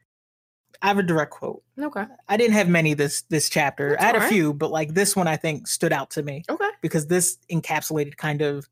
I 0.85 0.89
have 0.89 0.99
a 0.99 1.03
direct 1.03 1.31
quote. 1.31 1.63
Okay. 1.81 2.05
I 2.29 2.37
didn't 2.37 2.53
have 2.53 2.69
many 2.69 2.93
this 2.93 3.23
this 3.31 3.49
chapter. 3.49 3.91
That's 3.93 4.03
I 4.03 4.07
had 4.07 4.17
a 4.17 4.29
few, 4.29 4.53
but 4.53 4.71
like 4.71 4.93
this 4.93 5.17
one 5.17 5.27
I 5.27 5.37
think 5.37 5.67
stood 5.67 5.93
out 5.95 6.11
to 6.11 6.23
me 6.23 6.45
Okay. 6.51 6.69
because 6.83 7.07
this 7.07 7.39
encapsulated 7.51 8.19
kind 8.19 8.43
of 8.43 8.69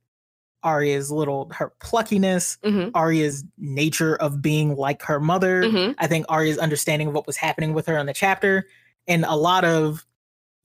Arya's 0.62 1.10
little 1.10 1.50
her 1.54 1.72
pluckiness, 1.80 2.58
Mm-hmm. 2.60 2.90
Arya's 2.94 3.44
nature 3.56 4.14
of 4.16 4.42
being 4.42 4.76
like 4.76 5.00
her 5.02 5.20
mother. 5.20 5.62
Mm-hmm. 5.62 5.92
I 5.98 6.06
think 6.06 6.26
Arya's 6.28 6.58
understanding 6.58 7.08
of 7.08 7.14
what 7.14 7.26
was 7.26 7.36
happening 7.38 7.72
with 7.72 7.86
her 7.86 7.96
in 7.96 8.04
the 8.04 8.12
chapter, 8.12 8.66
and 9.08 9.24
a 9.24 9.34
lot 9.34 9.64
of 9.64 10.04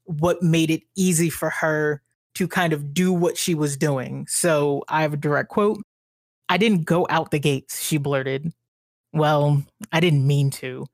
what 0.03 0.43
made 0.43 0.69
it 0.69 0.83
easy 0.95 1.29
for 1.29 1.49
her 1.49 2.01
to 2.35 2.47
kind 2.47 2.73
of 2.73 2.93
do 2.93 3.13
what 3.13 3.37
she 3.37 3.55
was 3.55 3.77
doing. 3.77 4.27
So 4.27 4.83
I 4.89 5.01
have 5.01 5.13
a 5.13 5.17
direct 5.17 5.47
quote. 5.49 5.81
I 6.49 6.57
didn't 6.57 6.83
go 6.83 7.07
out 7.09 7.31
the 7.31 7.39
gates, 7.39 7.81
she 7.81 7.97
blurted. 7.97 8.51
Well, 9.13 9.63
I 9.93 10.01
didn't 10.01 10.27
mean 10.27 10.51
to. 10.51 10.85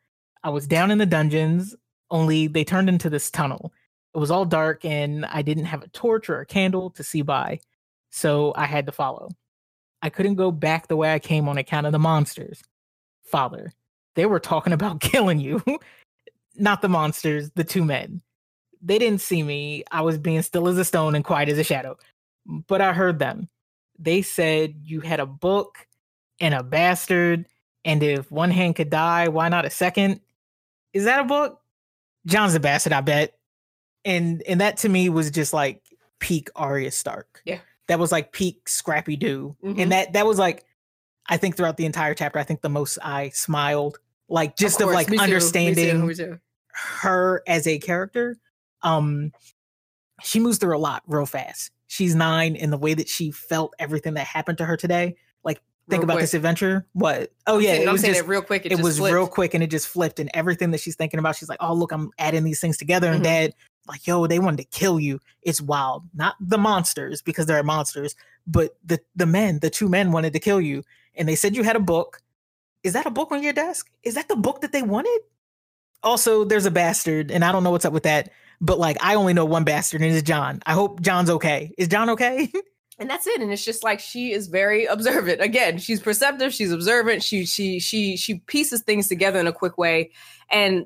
I 0.44 0.50
was 0.50 0.68
down 0.68 0.92
in 0.92 0.98
the 0.98 1.06
dungeons, 1.06 1.76
only 2.12 2.48
they 2.48 2.64
turned 2.64 2.90
into 2.90 3.10
this 3.10 3.32
tunnel. 3.32 3.74
It 4.14 4.20
was 4.20 4.30
all 4.30 4.46
dark 4.46 4.86
and 4.86 5.26
I 5.26 5.42
didn't 5.42 5.66
have 5.66 5.84
a 5.84 5.88
torch 5.90 6.30
or 6.30 6.40
a 6.40 6.46
candle 6.46 6.92
to 6.92 7.04
see 7.04 7.22
by. 7.22 7.60
So 8.12 8.54
I 8.56 8.66
had 8.66 8.86
to 8.86 8.92
follow. 8.92 9.30
I 10.04 10.10
couldn't 10.10 10.36
go 10.36 10.52
back 10.52 10.88
the 10.88 10.98
way 10.98 11.14
I 11.14 11.20
came 11.20 11.48
on 11.50 11.58
account 11.58 11.88
of 11.88 11.92
the 11.92 12.00
monsters. 12.00 12.62
Father, 13.24 13.72
they 14.16 14.26
were 14.26 14.40
talking 14.40 14.74
about 14.74 15.00
killing 15.00 15.40
you. 15.40 15.64
Not 16.56 16.82
the 16.82 16.90
monsters, 16.90 17.50
the 17.56 17.64
two 17.64 17.84
men. 17.84 18.22
They 18.82 19.00
didn't 19.00 19.22
see 19.22 19.42
me. 19.42 19.84
I 19.92 20.02
was 20.02 20.18
being 20.18 20.42
still 20.42 20.68
as 20.68 20.78
a 20.78 20.86
stone 20.86 21.16
and 21.16 21.24
quiet 21.24 21.50
as 21.50 21.58
a 21.58 21.64
shadow. 21.64 21.98
But 22.46 22.82
I 22.82 22.94
heard 22.94 23.18
them. 23.18 23.48
They 23.98 24.22
said 24.22 24.76
you 24.84 25.00
had 25.00 25.20
a 25.20 25.26
book 25.26 25.88
and 26.40 26.54
a 26.54 26.62
bastard, 26.62 27.48
and 27.86 28.04
if 28.04 28.30
one 28.30 28.52
hand 28.52 28.76
could 28.76 28.90
die, 28.90 29.30
why 29.30 29.50
not 29.50 29.66
a 29.66 29.70
second? 29.70 30.20
Is 30.94 31.06
that 31.06 31.20
a 31.20 31.24
book? 31.24 31.60
Jon's 32.26 32.56
a 32.56 32.60
bastard, 32.60 32.94
I 32.94 33.02
bet. 33.02 33.38
And 34.06 34.42
and 34.48 34.62
that 34.62 34.78
to 34.78 34.90
me 34.90 35.10
was 35.10 35.32
just 35.32 35.54
like 35.54 35.82
peak 36.20 36.50
Arya 36.56 36.92
Stark. 36.92 37.42
Yeah. 37.46 37.60
That 37.88 38.00
was 38.00 38.12
like 38.12 38.32
peak 38.32 38.68
Scrappy 38.70 39.16
Doo. 39.16 39.56
Mhm. 39.64 39.82
And 39.82 39.92
that 39.92 40.14
that 40.14 40.26
was 40.26 40.38
like 40.38 40.66
I 41.28 41.38
think 41.38 41.56
throughout 41.56 41.78
the 41.78 41.86
entire 41.86 42.14
chapter, 42.14 42.38
I 42.40 42.44
think 42.44 42.62
the 42.62 42.70
most 42.70 42.98
I 43.02 43.30
smiled. 43.30 43.98
Like 44.30 44.58
just 44.58 44.80
of, 44.82 44.86
course, 44.86 44.96
like 44.96 45.08
too, 45.08 45.12
me 45.12 45.18
too, 45.18 45.24
understanding 45.24 46.08
me 46.08 46.14
too. 46.14 46.40
her 46.72 47.44
as 47.48 47.68
a 47.68 47.80
character. 47.80 48.38
Um 48.82 49.32
she 50.22 50.40
moves 50.40 50.58
through 50.58 50.76
a 50.76 50.80
lot 50.80 51.04
real 51.08 51.26
fast. 51.26 51.72
She's 51.88 52.16
nine 52.16 52.56
and 52.56 52.72
the 52.72 52.78
way 52.78 52.94
that 52.94 53.10
she 53.10 53.32
felt 53.32 53.74
everything 53.80 54.14
that 54.16 54.26
happened 54.28 54.58
to 54.60 54.66
her 54.66 54.78
today. 54.78 55.16
Like 55.44 55.62
think 55.90 56.00
Real 56.00 56.04
about 56.06 56.14
quick. 56.16 56.24
this 56.24 56.34
adventure. 56.34 56.86
What? 56.94 57.32
Oh 57.48 57.58
yeah, 57.60 57.72
I'm 57.72 57.76
saying, 57.76 57.82
it 57.82 57.88
I'm 57.88 57.92
was 57.94 58.02
saying 58.02 58.14
just 58.16 58.26
it 58.26 58.30
real 58.30 58.42
quick. 58.42 58.66
It, 58.66 58.72
it 58.74 58.82
was 58.82 58.98
flipped. 59.00 59.14
real 59.14 59.28
quick 59.28 59.54
and 59.54 59.64
it 59.64 59.68
just 59.68 59.88
flipped 59.88 60.20
and 60.20 60.30
everything 60.34 60.72
that 60.72 60.80
she's 60.80 60.96
thinking 60.96 61.20
about 61.20 61.36
she's 61.36 61.50
like 61.50 61.58
oh 61.62 61.74
look 61.74 61.92
i'm 61.92 62.10
adding 62.20 62.44
these 62.44 62.60
things 62.62 62.78
together 62.78 63.12
and 63.12 63.22
Mhm. 63.22 63.26
dad 63.26 63.54
like 63.88 64.08
yo 64.08 64.26
they 64.28 64.40
wanted 64.40 64.58
to 64.58 64.64
kill 64.66 65.00
you 65.00 65.20
it's 65.42 65.60
wild 65.62 66.04
not 66.14 66.36
the 66.40 66.58
monsters 66.58 67.22
because 67.22 67.46
they're 67.48 67.62
monsters 67.64 68.16
but 68.48 68.78
the 68.86 69.00
the 69.16 69.26
men 69.26 69.60
the 69.60 69.70
two 69.70 69.90
men 69.90 70.12
wanted 70.14 70.32
to 70.34 70.40
kill 70.40 70.62
you 70.62 70.84
and 71.16 71.28
they 71.28 71.36
said 71.36 71.56
you 71.56 71.64
had 71.64 71.76
a 71.76 71.82
book 71.82 72.22
is 72.84 72.94
that 72.94 73.06
a 73.06 73.12
book 73.12 73.32
on 73.34 73.44
your 73.44 73.52
desk 73.54 73.90
is 74.04 74.14
that 74.16 74.28
the 74.30 74.36
book 74.38 74.62
that 74.62 74.72
they 74.72 74.84
wanted 74.84 75.20
also 76.02 76.44
there's 76.46 76.66
a 76.66 76.72
bastard 76.72 77.30
and 77.32 77.44
i 77.44 77.52
don't 77.52 77.64
know 77.64 77.72
what's 77.72 77.86
up 77.86 77.94
with 77.94 78.04
that 78.04 78.30
but 78.62 78.80
like 78.80 78.98
i 79.02 79.16
only 79.16 79.34
know 79.34 79.46
one 79.46 79.64
bastard 79.66 80.02
and 80.02 80.14
it's 80.14 80.22
jon 80.26 80.62
i 80.66 80.72
hope 80.74 81.02
jon's 81.02 81.30
okay 81.30 81.74
is 81.78 81.88
john 81.90 82.10
okay 82.10 82.50
and 83.00 83.10
that's 83.10 83.26
it 83.28 83.42
and 83.42 83.52
it's 83.52 83.66
just 83.66 83.84
like 83.84 84.00
she 84.00 84.32
is 84.32 84.48
very 84.48 84.86
observant. 84.86 85.42
Again 85.42 85.78
she's 85.78 86.00
perceptive 86.00 86.54
she's 86.54 86.72
observant 86.72 87.24
she 87.24 87.46
she 87.46 87.80
she 87.80 88.16
she 88.18 88.36
pieces 88.48 88.82
things 88.82 89.08
together 89.08 89.40
in 89.40 89.48
a 89.48 89.54
quick 89.54 89.78
way. 89.78 90.12
And 90.50 90.86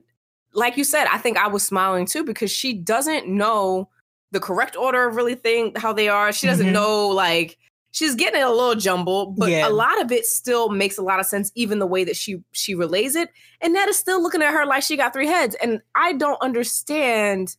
like 0.54 0.78
you 0.78 0.84
said 0.86 1.06
i 1.12 1.18
think 1.18 1.38
i 1.38 1.46
was 1.48 1.62
smiling 1.62 2.06
too 2.06 2.24
because 2.24 2.50
she 2.50 2.74
doesn't 2.74 3.28
know 3.28 3.90
the 4.32 4.40
correct 4.40 4.76
order 4.76 5.06
of 5.08 5.16
really 5.16 5.36
thing 5.36 5.72
how 5.76 5.94
they 5.94 6.10
are. 6.10 6.32
She 6.34 6.48
doesn't 6.48 6.68
Mhm. 6.68 6.72
know 6.74 7.08
like 7.10 7.58
she's 7.92 8.16
getting 8.16 8.42
it 8.42 8.46
a 8.46 8.50
little 8.52 8.76
jumbled 8.76 9.36
but 9.38 9.50
Yeah. 9.50 9.68
a 9.68 9.70
lot 9.70 10.02
of 10.02 10.12
it 10.12 10.26
still 10.26 10.70
makes 10.70 10.98
a 10.98 11.02
lot 11.02 11.20
of 11.20 11.26
sense 11.26 11.52
even 11.56 11.80
the 11.80 11.88
way 11.88 12.04
that 12.04 12.16
she 12.16 12.42
she 12.52 12.76
relays 12.76 13.16
it. 13.16 13.30
And 13.62 13.74
ned 13.74 13.88
is 13.90 13.98
still 13.98 14.22
looking 14.22 14.42
at 14.42 14.54
her 14.54 14.66
like 14.66 14.84
she 14.84 14.98
got 14.98 15.14
three 15.14 15.28
heads. 15.28 15.56
And 15.62 15.82
i 15.96 16.14
don't 16.14 16.42
understand 16.42 17.56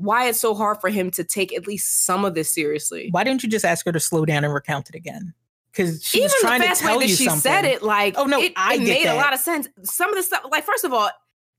why 0.00 0.28
it's 0.28 0.38
so 0.40 0.54
hard 0.54 0.80
for 0.80 0.88
him 0.90 1.10
to 1.10 1.24
take 1.24 1.52
at 1.52 1.66
least 1.66 2.04
some 2.06 2.24
of 2.24 2.34
this 2.34 2.52
seriously 2.52 3.08
why 3.10 3.24
didn't 3.24 3.42
you 3.42 3.48
just 3.48 3.64
ask 3.64 3.84
her 3.84 3.92
to 3.92 3.98
slow 4.00 4.24
down 4.24 4.44
and 4.44 4.54
recount 4.54 4.88
it 4.88 4.94
again 4.94 5.34
because 5.72 6.02
she 6.04 6.22
was 6.22 6.32
even 6.34 6.40
trying 6.48 6.60
the 6.60 6.64
to 6.64 6.68
fast 6.70 6.80
tell 6.82 6.96
way 6.98 7.04
that 7.04 7.10
you 7.10 7.16
she 7.16 7.24
something 7.24 7.40
said 7.40 7.64
it, 7.64 7.82
like 7.82 8.14
Oh, 8.16 8.24
no, 8.24 8.40
it, 8.40 8.52
I 8.56 8.74
it 8.74 8.80
made 8.82 9.06
that. 9.06 9.14
a 9.14 9.16
lot 9.16 9.32
of 9.34 9.38
sense. 9.40 9.68
Some 9.82 10.08
of 10.10 10.16
the 10.16 10.22
stuff, 10.22 10.42
like 10.50 10.64
first 10.64 10.82
of 10.84 10.92
all, 10.92 11.10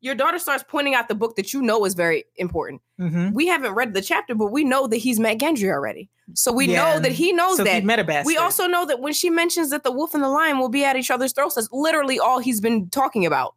your 0.02 0.16
daughter 0.16 0.40
starts 0.40 0.64
pointing 0.68 0.96
out 0.96 1.08
the 1.10 1.16
book 1.16 1.36
that 1.36 1.54
you 1.54 1.62
know 1.62 1.86
is 1.86 1.94
very 1.94 2.24
important. 2.38 2.82
Mhm. 3.00 3.34
We 3.34 3.48
haven't 3.48 3.74
read 3.76 3.94
the 3.94 4.02
chapter, 4.02 4.34
but 4.34 4.48
we 4.48 4.64
know 4.64 4.88
that 4.88 4.98
he's 4.98 5.20
met 5.20 5.38
Gendry 5.38 5.70
already, 5.72 6.10
so 6.34 6.52
we 6.52 6.68
Yeah. 6.68 6.94
know 6.96 7.00
that 7.02 7.12
he 7.12 7.32
knows 7.34 7.58
so 7.58 7.64
that. 7.66 7.76
he 7.76 7.82
met 7.82 8.00
a 8.00 8.04
bastard. 8.04 8.26
we 8.26 8.36
also 8.38 8.66
know 8.66 8.86
that 8.86 9.00
when 9.00 9.14
she 9.14 9.30
mentions 9.30 9.70
that 9.70 9.84
the 9.84 9.92
wolf 9.92 10.14
and 10.14 10.24
the 10.24 10.30
lion 10.30 10.58
will 10.58 10.70
be 10.70 10.84
at 10.84 10.96
each 10.96 11.12
other's 11.12 11.32
throats, 11.34 11.56
that's 11.56 11.70
literally 11.72 12.18
all 12.20 12.40
he's 12.40 12.60
been 12.62 12.90
talking 12.90 13.26
about 13.26 13.56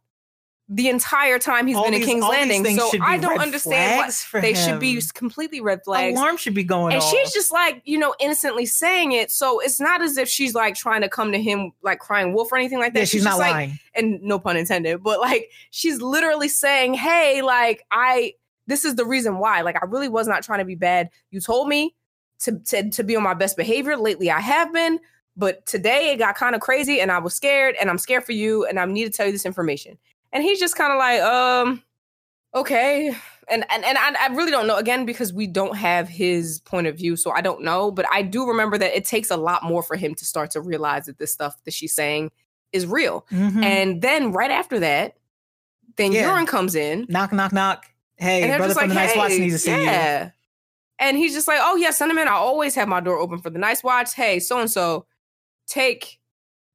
the 0.69 0.87
entire 0.87 1.39
time 1.39 1.67
he's 1.67 1.75
All 1.75 1.83
been 1.83 1.93
in 1.95 1.99
these- 1.99 2.07
King's 2.07 2.23
Landing. 2.23 2.77
So 2.77 2.89
I 3.01 3.17
don't 3.17 3.39
understand 3.39 3.97
what 3.97 4.13
for 4.13 4.39
they 4.39 4.53
should 4.53 4.79
be 4.79 5.01
completely 5.13 5.59
red 5.59 5.83
flags. 5.83 6.17
Alarm 6.17 6.37
should 6.37 6.53
be 6.53 6.63
going 6.63 6.93
and 6.93 7.01
off. 7.01 7.11
she's 7.11 7.33
just 7.33 7.51
like 7.51 7.81
you 7.83 7.97
know 7.97 8.15
innocently 8.19 8.65
saying 8.65 9.11
it. 9.11 9.29
So 9.29 9.59
it's 9.59 9.79
not 9.79 10.01
as 10.01 10.17
if 10.17 10.29
she's 10.29 10.55
like 10.55 10.75
trying 10.75 11.01
to 11.01 11.09
come 11.09 11.31
to 11.33 11.41
him 11.41 11.73
like 11.83 11.99
crying 11.99 12.33
wolf 12.33 12.51
or 12.51 12.57
anything 12.57 12.79
like 12.79 12.93
that. 12.93 12.99
Yeah, 12.99 13.05
she's, 13.05 13.23
not 13.23 13.31
just 13.31 13.39
like 13.41 13.51
lying. 13.51 13.79
and 13.93 14.21
no 14.21 14.39
pun 14.39 14.55
intended 14.55 15.03
but 15.03 15.19
like 15.19 15.51
she's 15.69 16.01
literally 16.01 16.47
saying 16.47 16.93
hey 16.93 17.41
like 17.41 17.85
i 17.91 18.33
this 18.65 18.85
is 18.85 18.95
the 18.95 19.05
reason 19.05 19.39
why. 19.39 19.61
Like 19.61 19.75
i 19.75 19.85
really 19.85 20.07
was 20.07 20.27
not 20.27 20.43
trying 20.43 20.59
to 20.59 20.65
be 20.65 20.75
bad. 20.75 21.09
You 21.31 21.41
told 21.41 21.67
me 21.67 21.93
to 22.39 22.57
to, 22.59 22.89
to 22.89 23.03
be 23.03 23.15
on 23.17 23.23
my 23.23 23.33
best 23.33 23.57
behavior. 23.57 23.97
Lately 23.97 24.31
i 24.31 24.39
have 24.39 24.71
been 24.73 24.99
but 25.35 25.65
today 25.65 26.11
it 26.13 26.17
got 26.17 26.35
kind 26.35 26.55
of 26.55 26.61
crazy 26.61 27.01
and 27.01 27.11
i 27.11 27.17
was 27.17 27.33
scared 27.33 27.75
and 27.81 27.89
i'm 27.89 27.97
scared 27.97 28.23
for 28.23 28.33
you 28.33 28.65
and 28.65 28.79
i 28.79 28.85
need 28.85 29.05
to 29.05 29.09
tell 29.09 29.25
you 29.25 29.31
this 29.31 29.45
information 29.45 29.97
and 30.33 30.43
he's 30.43 30.59
just 30.59 30.75
kind 30.75 30.91
of 30.91 30.97
like 30.99 31.21
um 31.21 31.81
okay 32.53 33.09
and 33.49 33.65
and, 33.69 33.83
and 33.85 33.97
I, 33.97 34.15
I 34.19 34.27
really 34.33 34.51
don't 34.51 34.67
know 34.67 34.75
again 34.77 35.05
because 35.05 35.31
we 35.33 35.47
don't 35.47 35.75
have 35.77 36.07
his 36.09 36.59
point 36.61 36.87
of 36.87 36.95
view 36.97 37.15
so 37.15 37.31
i 37.31 37.41
don't 37.41 37.61
know 37.63 37.91
but 37.91 38.05
i 38.11 38.21
do 38.21 38.47
remember 38.47 38.77
that 38.77 38.95
it 38.95 39.05
takes 39.05 39.31
a 39.31 39.37
lot 39.37 39.63
more 39.63 39.81
for 39.83 39.95
him 39.95 40.13
to 40.15 40.25
start 40.25 40.51
to 40.51 40.61
realize 40.61 41.05
that 41.05 41.17
this 41.17 41.31
stuff 41.31 41.55
that 41.65 41.73
she's 41.73 41.93
saying 41.95 42.31
is 42.71 42.85
real 42.85 43.25
Mhm. 43.31 43.63
and 43.63 44.01
then 44.01 44.31
right 44.31 44.51
after 44.51 44.79
that 44.79 45.15
then 45.95 46.11
Yeah. 46.11 46.29
Yoren 46.29 46.47
comes 46.47 46.73
in 46.75 47.05
knock, 47.07 47.31
knock, 47.31 47.53
knock. 47.53 47.85
Hey, 48.17 48.43
and 48.43 48.57
brother 48.57 48.73
from 48.73 48.81
like 48.83 48.89
the 48.89 48.95
Night's 48.95 49.15
Watch 49.15 49.31
hey 49.31 49.39
needs 49.39 49.53
to 49.53 49.59
see 49.59 49.71
you. 49.75 49.81
yeah 49.81 50.31
and 50.99 51.17
he's 51.17 51.33
just 51.33 51.47
like 51.47 51.59
oh 51.61 51.75
yeah 51.75 51.89
sentiment 51.91 52.27
i 52.29 52.33
always 52.33 52.75
have 52.75 52.87
my 52.87 52.99
door 52.99 53.17
open 53.17 53.39
for 53.39 53.49
the 53.49 53.59
night's 53.59 53.83
watch 53.83 54.13
hey 54.13 54.39
so 54.39 54.59
and 54.59 54.69
so 54.71 55.05
take 55.67 56.19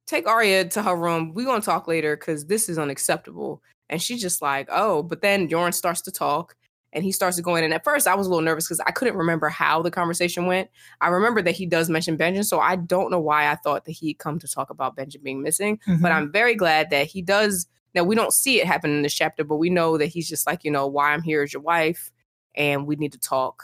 take 0.09 0.27
Arya 0.27 0.65
to 0.69 0.81
her 0.81 0.95
room. 0.95 1.33
We 1.33 1.45
gonna 1.45 1.61
talk 1.61 1.87
later 1.87 2.17
because 2.17 2.47
this 2.47 2.67
is 2.67 2.79
unacceptable. 2.79 3.61
And 3.89 4.01
she's 4.01 4.21
just 4.21 4.41
like, 4.41 4.67
oh, 4.71 5.03
but 5.03 5.21
then 5.21 5.47
Yoren 5.49 5.73
starts 5.73 6.01
to 6.01 6.11
talk 6.11 6.55
and 6.93 7.03
he 7.03 7.11
starts 7.11 7.37
to 7.37 7.43
go 7.43 7.55
in. 7.55 7.63
And 7.63 7.73
at 7.73 7.83
first 7.83 8.07
I 8.07 8.15
was 8.15 8.25
a 8.25 8.29
little 8.31 8.43
nervous 8.43 8.65
because 8.67 8.79
I 8.81 8.91
couldn't 8.91 9.15
remember 9.17 9.49
how 9.49 9.81
the 9.83 9.91
conversation 9.91 10.47
went. 10.47 10.69
I 11.01 11.09
remember 11.09 11.41
that 11.43 11.51
he 11.55 11.65
does 11.67 11.89
mention 11.89 12.17
Benjen. 12.17 12.43
so 12.45 12.59
I 12.59 12.75
don't 12.75 13.11
know 13.11 13.19
why 13.19 13.49
I 13.51 13.55
thought 13.55 13.85
that 13.85 13.91
he'd 13.91 14.15
come 14.15 14.39
to 14.39 14.47
talk 14.47 14.69
about 14.71 14.95
Benjen 14.97 15.21
being 15.21 15.41
missing. 15.43 15.79
But 15.85 16.11
Mhm. 16.11 16.11
I'm 16.11 16.31
very 16.31 16.55
glad 16.55 16.89
that 16.89 17.05
he 17.05 17.21
does. 17.21 17.67
Now 17.93 18.03
we 18.03 18.15
don't 18.15 18.33
see 18.33 18.59
it 18.59 18.65
happen 18.67 18.89
in 18.91 19.01
this 19.03 19.13
chapter, 19.13 19.43
but 19.43 19.57
we 19.57 19.69
know 19.69 19.97
that 19.97 20.07
he's 20.07 20.27
just 20.27 20.47
like, 20.47 20.63
you 20.63 20.71
know, 20.71 20.87
why 20.87 21.11
I'm 21.13 21.21
here 21.21 21.43
as 21.43 21.53
your 21.53 21.61
wife, 21.61 22.11
and 22.55 22.87
we 22.87 22.95
need 22.95 23.11
to 23.13 23.19
talk. 23.19 23.63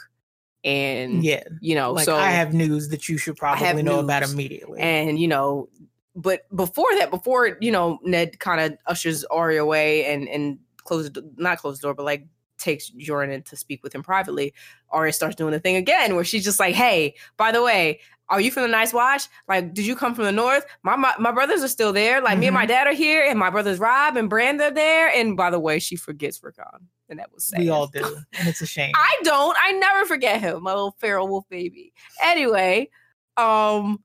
And 0.64 1.24
yeah. 1.24 1.44
you 1.62 1.76
know, 1.76 1.92
Like 1.94 2.06
so 2.06 2.16
I 2.16 2.30
have 2.32 2.54
news 2.54 2.90
that 2.90 3.08
you 3.08 3.18
should 3.20 3.36
probably 3.38 3.84
know 3.84 4.00
about 4.00 4.24
immediately. 4.24 4.80
and 4.80 5.20
you 5.20 5.28
know 5.28 5.70
but 6.16 6.42
before 6.56 6.88
that 6.98 7.12
before 7.12 7.58
you 7.60 7.72
know 7.72 8.00
ned 8.04 8.40
kind 8.40 8.62
of 8.62 8.78
ushers 8.88 9.24
Arya 9.26 9.62
away 9.62 10.06
and 10.06 10.28
and 10.30 10.60
closes 10.84 11.12
not 11.38 11.58
close 11.58 11.80
the 11.80 11.88
door 11.88 11.94
but 11.94 12.06
like 12.06 12.26
takes 12.58 12.92
Yoren 12.92 13.34
in 13.34 13.42
to 13.44 13.58
speak 13.58 13.84
with 13.84 13.94
him 13.94 14.02
privately 14.02 14.54
Arya 14.90 15.12
starts 15.12 15.36
doing 15.36 15.52
the 15.52 15.60
thing 15.60 15.76
again 15.76 16.16
where 16.16 16.24
she's 16.24 16.44
just 16.44 16.60
like 16.60 16.74
hey 16.74 17.16
by 17.38 17.52
the 17.52 17.62
way 17.62 18.00
are 18.30 18.42
you 18.42 18.52
from 18.52 18.64
the 18.64 18.70
Night's 18.70 18.94
Watch? 18.94 19.28
Like, 19.48 19.74
did 19.74 19.86
you 19.86 19.96
come 19.96 20.16
from 20.16 20.26
the 20.26 20.32
north? 20.32 20.66
My 20.84 20.96
my, 20.96 21.14
my 21.20 21.32
brothers 21.32 21.64
are 21.64 21.68
still 21.68 21.94
there. 21.94 22.22
Like, 22.22 22.40
me 22.40 22.48
and 22.48 22.54
my 22.54 22.66
dad 22.66 22.88
are 22.88 22.94
here, 22.94 23.24
and 23.24 23.38
my 23.38 23.50
brothers 23.50 23.80
Robb 23.80 24.18
and 24.18 24.30
Bran 24.30 24.60
are 24.62 24.72
there. 24.72 25.10
And 25.10 25.38
by 25.38 25.50
the 25.50 25.60
way, 25.60 25.80
she 25.80 25.96
forgets 25.96 26.42
Rickon, 26.42 26.66
and 27.10 27.20
that 27.20 27.32
was 27.32 27.44
sad. 27.44 27.60
we 27.60 27.70
all 27.70 27.88
do, 27.88 28.18
and 28.34 28.48
it's 28.48 28.62
a 28.62 28.66
shame. 28.66 28.94
I 28.96 29.16
don't. 29.24 29.56
I 29.62 29.74
never 29.74 30.06
forget 30.06 30.42
him, 30.42 30.64
my 30.64 30.72
little 30.74 30.96
feral 31.00 31.28
wolf 31.28 31.46
baby. 31.50 31.94
Anyway, 32.24 32.90
um, 33.38 34.04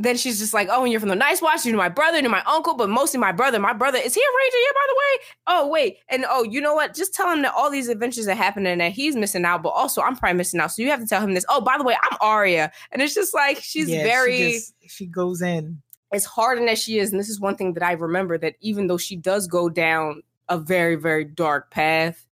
then 0.00 0.16
she's 0.16 0.38
just 0.38 0.54
like, 0.54 0.68
oh, 0.70 0.82
and 0.84 0.92
you're 0.92 1.00
from 1.00 1.08
the 1.08 1.16
Night's 1.16 1.42
Watch, 1.42 1.66
You 1.66 1.72
know 1.72 1.78
my 1.78 1.88
brother, 1.88 2.20
you're 2.20 2.30
my 2.30 2.42
uncle, 2.46 2.74
but 2.76 2.88
mostly 2.88 3.18
my 3.18 3.32
brother. 3.32 3.58
My 3.58 3.72
brother, 3.72 3.98
is 3.98 4.14
he 4.14 4.20
a 4.20 4.36
ranger? 4.38 4.56
Yeah, 4.56 4.72
by 4.74 4.86
the 4.88 4.94
way. 4.94 5.24
Oh, 5.48 5.68
wait. 5.68 5.96
And 6.08 6.24
oh, 6.28 6.42
you 6.44 6.60
know 6.60 6.74
what? 6.74 6.94
Just 6.94 7.14
tell 7.14 7.30
him 7.32 7.42
that 7.42 7.52
all 7.56 7.70
these 7.70 7.88
adventures 7.88 8.28
are 8.28 8.34
happening 8.34 8.68
and 8.72 8.80
that 8.80 8.92
he's 8.92 9.16
missing 9.16 9.44
out, 9.44 9.62
but 9.62 9.70
also 9.70 10.00
I'm 10.02 10.16
probably 10.16 10.36
missing 10.38 10.60
out. 10.60 10.72
So 10.72 10.82
you 10.82 10.90
have 10.90 11.00
to 11.00 11.06
tell 11.06 11.20
him 11.22 11.34
this. 11.34 11.44
Oh, 11.48 11.60
by 11.60 11.76
the 11.78 11.84
way, 11.84 11.96
I'm 12.10 12.16
Arya. 12.20 12.70
And 12.92 13.02
it's 13.02 13.14
just 13.14 13.34
like 13.34 13.58
she's 13.60 13.88
Yeah, 13.88 14.04
very 14.04 14.36
She, 14.36 14.52
just, 14.52 14.74
she 14.86 15.06
goes 15.06 15.42
in. 15.42 15.82
as 16.12 16.24
hardened 16.24 16.68
as 16.68 16.78
she 16.82 16.98
is, 16.98 17.10
and 17.10 17.18
this 17.18 17.28
is 17.28 17.40
one 17.40 17.56
thing 17.56 17.74
that 17.74 17.82
I 17.82 17.92
remember 17.92 18.38
that 18.38 18.54
even 18.60 18.86
though 18.86 18.98
she 18.98 19.16
does 19.16 19.46
go 19.46 19.68
down 19.68 20.22
a 20.48 20.58
very, 20.58 20.94
very 20.94 21.24
dark 21.24 21.70
path, 21.70 22.24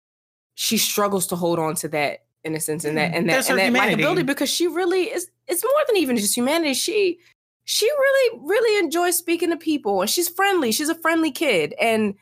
she 0.54 0.76
struggles 0.78 1.26
to 1.28 1.36
hold 1.36 1.58
on 1.58 1.74
to 1.76 1.88
that 1.88 2.20
innocence 2.44 2.84
and 2.84 2.98
that 2.98 3.10
mm, 3.12 3.16
and 3.16 3.30
that 3.30 3.48
and 3.48 3.58
that 3.58 3.64
humanity. 3.64 4.02
likability 4.02 4.26
because 4.26 4.50
she 4.50 4.66
really 4.66 5.04
is 5.04 5.30
it's 5.48 5.64
more 5.64 5.72
than 5.88 5.96
even 5.96 6.14
just 6.16 6.36
humanity. 6.36 6.74
She 6.74 7.18
she 7.64 7.86
really, 7.86 8.40
really 8.44 8.84
enjoys 8.84 9.16
speaking 9.16 9.50
to 9.50 9.56
people 9.56 10.00
and 10.00 10.10
she's 10.10 10.28
friendly. 10.28 10.70
She's 10.72 10.88
a 10.88 10.94
friendly 10.94 11.30
kid. 11.30 11.74
And 11.80 12.14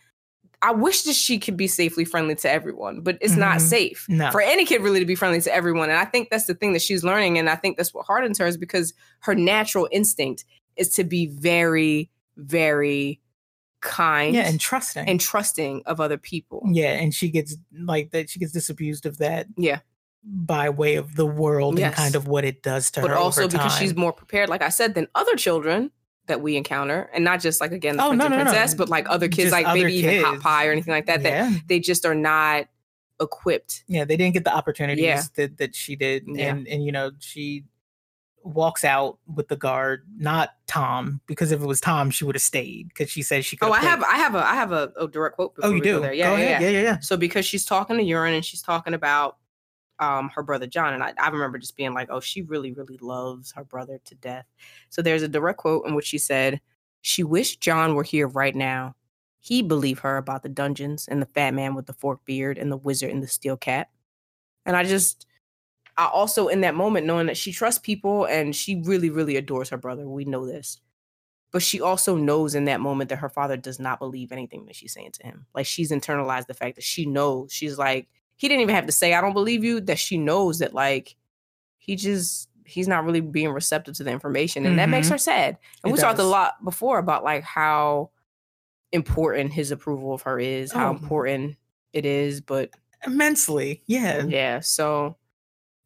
I 0.65 0.71
wish 0.73 1.03
that 1.03 1.15
she 1.15 1.41
could 1.41 1.57
be 1.57 1.67
safely 1.67 2.05
friendly 2.05 2.37
to 2.37 2.51
everyone, 2.51 3.01
but 3.01 3.19
it's 3.21 3.35
not 3.37 3.57
Mhm. 3.57 3.61
safe 3.63 4.07
No. 4.09 4.31
for 4.31 4.41
any 4.41 4.65
kid 4.65 4.81
really 4.83 5.01
to 5.01 5.07
be 5.07 5.17
friendly 5.17 5.41
to 5.41 5.53
everyone. 5.53 5.91
And 5.91 5.99
I 5.99 6.05
think 6.05 6.31
that's 6.31 6.47
the 6.47 6.55
thing 6.55 6.73
that 6.75 6.83
she's 6.83 7.03
learning. 7.03 7.37
And 7.39 7.51
I 7.51 7.57
think 7.57 7.77
that's 7.77 7.93
what 7.93 8.07
hardens 8.07 8.39
her 8.39 8.47
is 8.47 8.57
because 8.57 8.95
her 9.21 9.35
natural 9.35 9.89
instinct 9.91 10.45
is 10.77 10.91
to 10.91 11.03
be 11.05 11.27
very, 11.27 12.09
very 12.37 13.21
kind 13.81 14.37
Yeah, 14.37 14.43
and 14.49 14.61
trusting. 14.61 15.09
and 15.09 15.21
trusting 15.21 15.83
of 15.87 16.01
other 16.01 16.17
people. 16.17 16.63
yeah, 16.71 16.93
and 16.93 17.13
she 17.13 17.29
gets 17.29 17.57
like 17.77 18.13
that. 18.13 18.31
She 18.31 18.39
gets 18.39 18.53
disabused 18.53 19.05
of 19.07 19.19
that. 19.19 19.49
Yeah. 19.57 19.81
By 20.25 20.69
way 20.71 20.95
of 20.97 21.17
the 21.17 21.27
world 21.27 21.79
Yes. 21.79 21.87
and 21.89 21.95
kind 21.97 22.15
of 22.15 22.29
what 22.29 22.45
it 22.45 22.63
does 22.63 22.91
to 22.93 23.01
But 23.01 23.11
her. 23.11 23.17
But 23.17 23.23
also 23.23 23.49
because 23.49 23.77
she's 23.77 23.95
more 23.97 24.13
prepared, 24.13 24.49
like 24.49 24.63
I 24.63 24.69
said, 24.69 24.95
than 24.95 25.09
other 25.15 25.35
children 25.35 25.91
that 26.27 26.41
we 26.41 26.57
encounter. 26.57 27.11
And 27.13 27.25
not 27.25 27.41
just 27.41 27.61
like 27.61 27.73
again 27.73 27.97
the 27.97 28.05
Oh, 28.05 28.13
no, 28.13 28.29
no, 28.29 28.37
no. 28.37 28.45
princess, 28.45 28.75
but 28.75 28.89
like 28.89 29.09
other 29.09 29.27
kids, 29.29 29.51
Just 29.51 29.53
like 29.53 29.67
other 29.67 29.81
maybe 29.81 29.95
even 29.95 30.25
Hot. 30.25 30.41
Pie 30.41 30.67
or 30.67 30.73
anything 30.73 30.93
like 30.93 31.07
that, 31.07 31.23
that 31.25 31.63
they 31.67 31.81
just 31.81 32.07
are 32.07 32.15
not 32.15 32.67
equipped. 33.21 33.85
yeah, 33.89 34.05
they 34.05 34.17
didn't 34.17 34.35
get 34.35 34.45
the 34.45 34.55
opportunities 34.55 35.05
Yeah. 35.05 35.23
that 35.37 35.59
that 35.59 35.75
she 35.75 35.97
did, 35.97 36.25
Yeah. 36.27 36.51
and 36.55 36.67
and 36.69 36.85
you 36.85 36.93
know 36.93 37.11
she 37.19 37.65
walks 38.45 38.85
out 38.85 39.19
with 39.33 39.47
the 39.49 39.57
guard, 39.57 40.05
not 40.17 40.51
Tom, 40.67 41.21
because 41.27 41.53
if 41.53 41.61
it 41.63 41.67
was 41.67 41.81
Tom, 41.81 42.11
she 42.11 42.25
would 42.25 42.35
have 42.35 42.43
stayed 42.43 42.89
because 42.89 43.09
she 43.11 43.23
says 43.23 43.45
she 43.47 43.57
could. 43.57 43.69
Oh, 43.69 43.73
I 43.73 43.81
have 43.81 44.03
I 44.03 44.17
have 44.17 44.35
a 44.35 44.39
I 44.45 44.55
have 44.55 44.73
a, 44.73 44.93
a 45.01 45.07
direct 45.09 45.37
quote. 45.37 45.55
Oh, 45.63 45.69
you 45.69 45.75
we 45.75 45.81
go 45.81 45.97
do. 45.97 46.01
There. 46.01 46.13
Yeah, 46.13 46.37
yeah, 46.37 46.39
yeah. 46.43 46.61
yeah, 46.61 46.69
yeah, 46.69 46.83
yeah. 46.83 46.99
So 47.01 47.17
because 47.17 47.45
she's 47.45 47.65
talking 47.65 47.97
to 47.99 48.03
Yoren 48.05 48.35
and 48.35 48.45
she's 48.45 48.63
talking 48.63 48.95
about 48.95 49.37
um 49.99 50.31
her 50.31 50.43
brother 50.43 50.67
Jon, 50.67 50.95
and 50.95 51.03
I, 51.03 51.13
I 51.19 51.29
remember 51.29 51.59
just 51.59 51.77
being 51.77 51.95
like, 51.95 52.09
oh, 52.11 52.21
she 52.21 52.43
really, 52.43 52.73
really 52.73 52.99
loves 53.01 53.53
her 53.53 53.65
brother 53.65 54.01
to 54.05 54.15
death. 54.17 54.47
So 54.91 55.03
there's 55.03 55.23
a 55.23 55.29
direct 55.29 55.59
quote 55.59 55.87
in 55.87 55.95
which 55.95 56.07
she 56.07 56.19
said, 56.19 56.61
She 57.03 57.23
wished 57.25 57.61
Jon 57.61 57.95
were 57.95 58.03
here 58.03 58.29
right 58.29 58.55
now. 58.55 58.95
He'd 59.41 59.69
believe 59.69 60.01
her 60.01 60.17
about 60.17 60.43
the 60.45 60.49
dungeons 60.49 61.09
and 61.09 61.21
the 61.21 61.27
fat 61.27 61.53
man 61.55 61.75
with 61.75 61.87
the 61.87 61.93
forked 61.93 62.25
beard 62.25 62.59
and 62.59 62.71
the 62.71 62.77
wizard 62.77 63.11
in 63.11 63.21
the 63.21 63.27
steel 63.29 63.57
cap. 63.57 63.91
And 64.65 64.77
I 64.77 64.85
just 64.85 65.27
I 65.97 66.07
also 66.07 66.49
in 66.49 66.63
that 66.63 66.75
moment 66.75 67.07
knowing 67.07 67.27
that 67.27 67.37
she 67.37 67.53
trusts 67.53 67.81
people 67.81 68.25
and 68.25 68.55
she 68.57 68.83
really, 68.85 69.11
really 69.11 69.37
adores 69.37 69.69
her 69.71 69.77
brother. 69.77 70.09
We 70.09 70.25
know 70.25 70.47
this. 70.47 70.81
But 71.53 71.63
she 71.63 71.81
also 71.83 72.17
knows 72.17 72.55
in 72.55 72.65
that 72.65 72.81
moment 72.81 73.11
that 73.11 73.19
her 73.19 73.29
father 73.29 73.59
does 73.59 73.79
not 73.79 73.99
believe 73.99 74.33
anything 74.33 74.65
that 74.67 74.77
she's 74.77 74.95
saying 74.95 75.13
to 75.13 75.27
him. 75.27 75.47
Like 75.55 75.67
she's 75.67 75.93
internalized 75.93 76.47
the 76.47 76.55
fact 76.55 76.77
that 76.77 76.85
she 76.85 77.05
knows. 77.07 77.53
She's 77.53 77.77
like, 77.79 78.09
he 78.43 78.49
didn't 78.49 78.63
even 78.63 78.75
have 78.75 78.87
to 78.87 78.93
say, 78.93 79.15
I 79.15 79.21
don't 79.21 79.35
believe 79.35 79.63
you, 79.63 79.81
that 79.83 80.01
she 80.01 80.19
knows 80.19 80.59
that 80.59 80.75
like 80.75 81.15
he 81.79 81.95
just 81.95 82.49
he's 82.65 82.89
not 82.89 83.05
really 83.05 83.21
being 83.21 83.51
receptive 83.51 83.95
to 83.97 84.03
the 84.03 84.11
information. 84.11 84.67
And 84.67 84.79
that 84.81 84.89
makes 84.89 85.07
Mhm. 85.07 85.11
her 85.11 85.19
sad. 85.19 85.59
And 85.85 85.91
It 85.91 85.93
we 85.93 85.99
talked 86.01 86.19
a 86.19 86.25
lot 86.25 86.63
before 86.65 86.99
about 86.99 87.23
like 87.23 87.45
how 87.45 88.11
important 88.91 89.53
his 89.53 89.71
approval 89.71 90.13
of 90.13 90.23
her 90.23 90.41
is, 90.41 90.73
how 90.73 90.89
Oh. 90.89 90.91
important 90.91 91.57
it 91.93 92.05
is. 92.05 92.41
But 92.41 92.71
immensely. 93.07 93.83
Yeah, 93.87 94.25
yeah, 94.27 94.59
so 94.61 95.17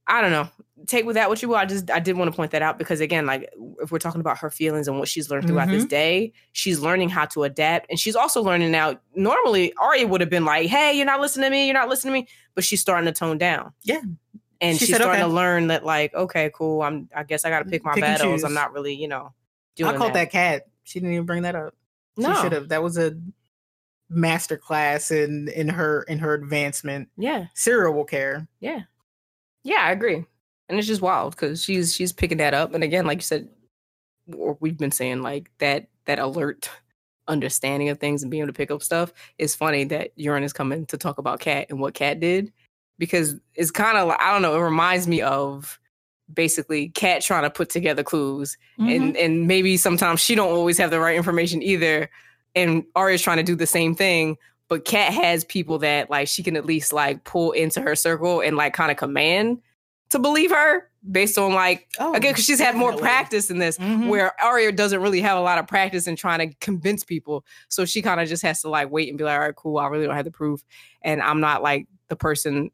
I 0.08 0.20
don't 0.20 0.30
know. 0.30 0.48
Take 0.86 1.04
with 1.04 1.14
that 1.14 1.28
what 1.28 1.42
you 1.42 1.48
will. 1.48 1.56
I 1.56 1.64
just 1.64 1.90
I 1.90 1.98
did 1.98 2.16
want 2.16 2.30
to 2.30 2.36
point 2.36 2.52
that 2.52 2.62
out 2.62 2.78
because 2.78 3.00
again, 3.00 3.26
like 3.26 3.52
if 3.82 3.90
we're 3.90 3.98
talking 3.98 4.20
about 4.20 4.38
her 4.38 4.50
feelings 4.50 4.86
and 4.86 4.98
what 4.98 5.08
she's 5.08 5.30
learned 5.30 5.48
throughout 5.48 5.68
this 5.68 5.82
mm-hmm. 5.82 5.88
day, 5.88 6.32
she's 6.52 6.78
learning 6.78 7.08
how 7.08 7.24
to 7.26 7.44
adapt, 7.44 7.90
and 7.90 7.98
she's 7.98 8.14
also 8.14 8.42
learning 8.42 8.70
now. 8.70 9.00
Normally, 9.14 9.72
Arya 9.74 10.06
would 10.06 10.20
have 10.20 10.30
been 10.30 10.44
like, 10.44 10.68
"Hey, 10.68 10.92
you're 10.92 11.06
not 11.06 11.20
listening 11.20 11.46
to 11.46 11.50
me. 11.50 11.64
You're 11.64 11.74
not 11.74 11.88
listening 11.88 12.14
to 12.14 12.20
me," 12.20 12.28
but 12.54 12.62
she's 12.62 12.80
starting 12.80 13.06
to 13.06 13.12
tone 13.12 13.38
down. 13.38 13.72
Yeah. 13.82 14.00
and 14.60 14.76
She 14.78 14.86
she's 14.86 14.94
said, 14.94 15.02
starting 15.02 15.22
"Okay." 15.22 15.28
to 15.28 15.34
learn 15.34 15.66
that, 15.68 15.84
like, 15.84 16.14
okay, 16.14 16.50
cool. 16.54 16.82
I'm. 16.82 17.08
I 17.16 17.24
guess 17.24 17.44
I 17.44 17.50
got 17.50 17.60
to 17.60 17.64
pick 17.64 17.84
my 17.84 17.94
Pick 17.94 18.02
battles. 18.02 18.44
I'm 18.44 18.54
not 18.54 18.72
really, 18.72 18.94
you 18.94 19.08
know, 19.08 19.32
doing 19.74 19.94
I 19.94 19.98
called 19.98 20.14
that 20.14 20.30
cat. 20.30 20.66
She 20.84 21.00
didn't 21.00 21.14
even 21.14 21.26
bring 21.26 21.42
that 21.42 21.56
up. 21.56 21.74
No, 22.16 22.32
She 22.34 22.42
should 22.42 22.52
have. 22.52 22.68
That 22.68 22.82
was 22.82 22.96
a 22.96 23.16
master 24.08 24.56
class 24.56 25.10
in 25.10 25.48
in 25.48 25.68
her 25.68 26.02
in 26.04 26.18
her 26.20 26.34
advancement. 26.34 27.08
yeah, 27.16 27.46
Syrio 27.56 27.92
will 27.92 28.04
care. 28.04 28.46
yeah, 28.60 28.82
yeah. 29.66 29.82
I 29.82 29.90
agree, 29.92 30.24
and 30.68 30.78
it's 30.78 30.86
just 30.86 31.02
wild 31.02 31.34
because 31.34 31.62
she's 31.62 31.94
she's 31.94 32.12
picking 32.12 32.38
that 32.38 32.54
up, 32.54 32.74
and 32.74 32.84
again, 32.84 33.06
like 33.06 33.18
you 33.18 33.22
said, 33.22 33.48
or 34.36 34.56
we've 34.60 34.78
been 34.78 34.92
saying, 34.92 35.22
like 35.22 35.50
that 35.58 35.88
that 36.06 36.18
alert 36.18 36.70
understanding 37.28 37.88
of 37.88 37.98
things 37.98 38.22
and 38.22 38.30
being 38.30 38.42
able 38.42 38.52
to 38.52 38.56
pick 38.56 38.70
up 38.70 38.82
stuff. 38.82 39.12
It's 39.38 39.54
funny 39.54 39.84
that 39.84 40.16
Yoren 40.16 40.44
is 40.44 40.52
coming 40.52 40.86
to 40.86 40.96
talk 40.96 41.18
about 41.18 41.40
Cat 41.40 41.66
and 41.70 41.80
what 41.80 41.94
Cat 41.94 42.20
did 42.20 42.52
because 42.98 43.34
it's 43.56 43.70
kind 43.72 43.98
of 43.98 44.08
like 44.08 44.20
I 44.20 44.32
don't 44.32 44.42
know. 44.42 44.54
It 44.56 44.62
reminds 44.62 45.08
me 45.08 45.20
of 45.22 45.78
basically 46.32 46.88
Cat 46.90 47.22
trying 47.22 47.42
to 47.42 47.50
put 47.50 47.68
together 47.68 48.02
clues 48.02 48.56
Mm-hmm. 48.78 48.88
and 48.90 49.16
and 49.16 49.46
maybe 49.48 49.76
sometimes 49.76 50.20
she 50.20 50.34
don't 50.34 50.52
always 50.52 50.78
have 50.78 50.90
the 50.90 51.00
right 51.00 51.16
information 51.16 51.62
either. 51.62 52.08
And 52.54 52.84
Arya's 52.94 53.22
trying 53.22 53.38
to 53.38 53.42
do 53.42 53.54
the 53.56 53.66
same 53.66 53.94
thing, 53.94 54.36
but 54.68 54.84
Kat 54.84 55.12
has 55.12 55.44
people 55.44 55.78
that 55.78 56.10
like 56.10 56.28
she 56.28 56.42
can 56.42 56.56
at 56.56 56.64
least 56.66 56.92
like 56.92 57.24
pull 57.24 57.52
into 57.52 57.80
her 57.80 57.94
circle 57.94 58.40
and 58.40 58.56
like 58.56 58.74
kind 58.74 58.90
of 58.90 58.96
command 58.96 59.58
to 60.10 60.18
believe 60.18 60.50
her 60.50 60.88
based 61.10 61.38
on 61.38 61.52
like 61.52 61.88
oh, 61.98 62.14
again 62.14 62.32
because 62.32 62.44
she's 62.44 62.60
had 62.60 62.74
more 62.74 62.96
practice 62.96 63.50
in 63.50 63.58
this. 63.58 63.78
Mhm. 63.78 64.08
Where 64.08 64.32
Arya 64.42 64.72
doesn't 64.72 65.00
really 65.00 65.20
have 65.20 65.38
a 65.38 65.40
lot 65.40 65.58
of 65.58 65.66
practice 65.66 66.06
in 66.06 66.16
trying 66.16 66.48
to 66.48 66.56
convince 66.60 67.04
people, 67.04 67.44
so 67.68 67.84
she 67.84 68.02
kind 68.02 68.20
of 68.20 68.28
just 68.28 68.42
has 68.42 68.60
to 68.62 68.68
like 68.68 68.90
wait 68.90 69.08
and 69.08 69.18
be 69.18 69.24
like, 69.24 69.34
"All 69.34 69.40
right, 69.40 69.54
cool. 69.54 69.78
I 69.78 69.86
really 69.86 70.06
don't 70.06 70.16
have 70.16 70.24
the 70.24 70.30
proof, 70.30 70.62
and 71.02 71.22
I'm 71.22 71.40
not 71.40 71.62
like 71.62 71.86
the 72.08 72.16
person 72.16 72.70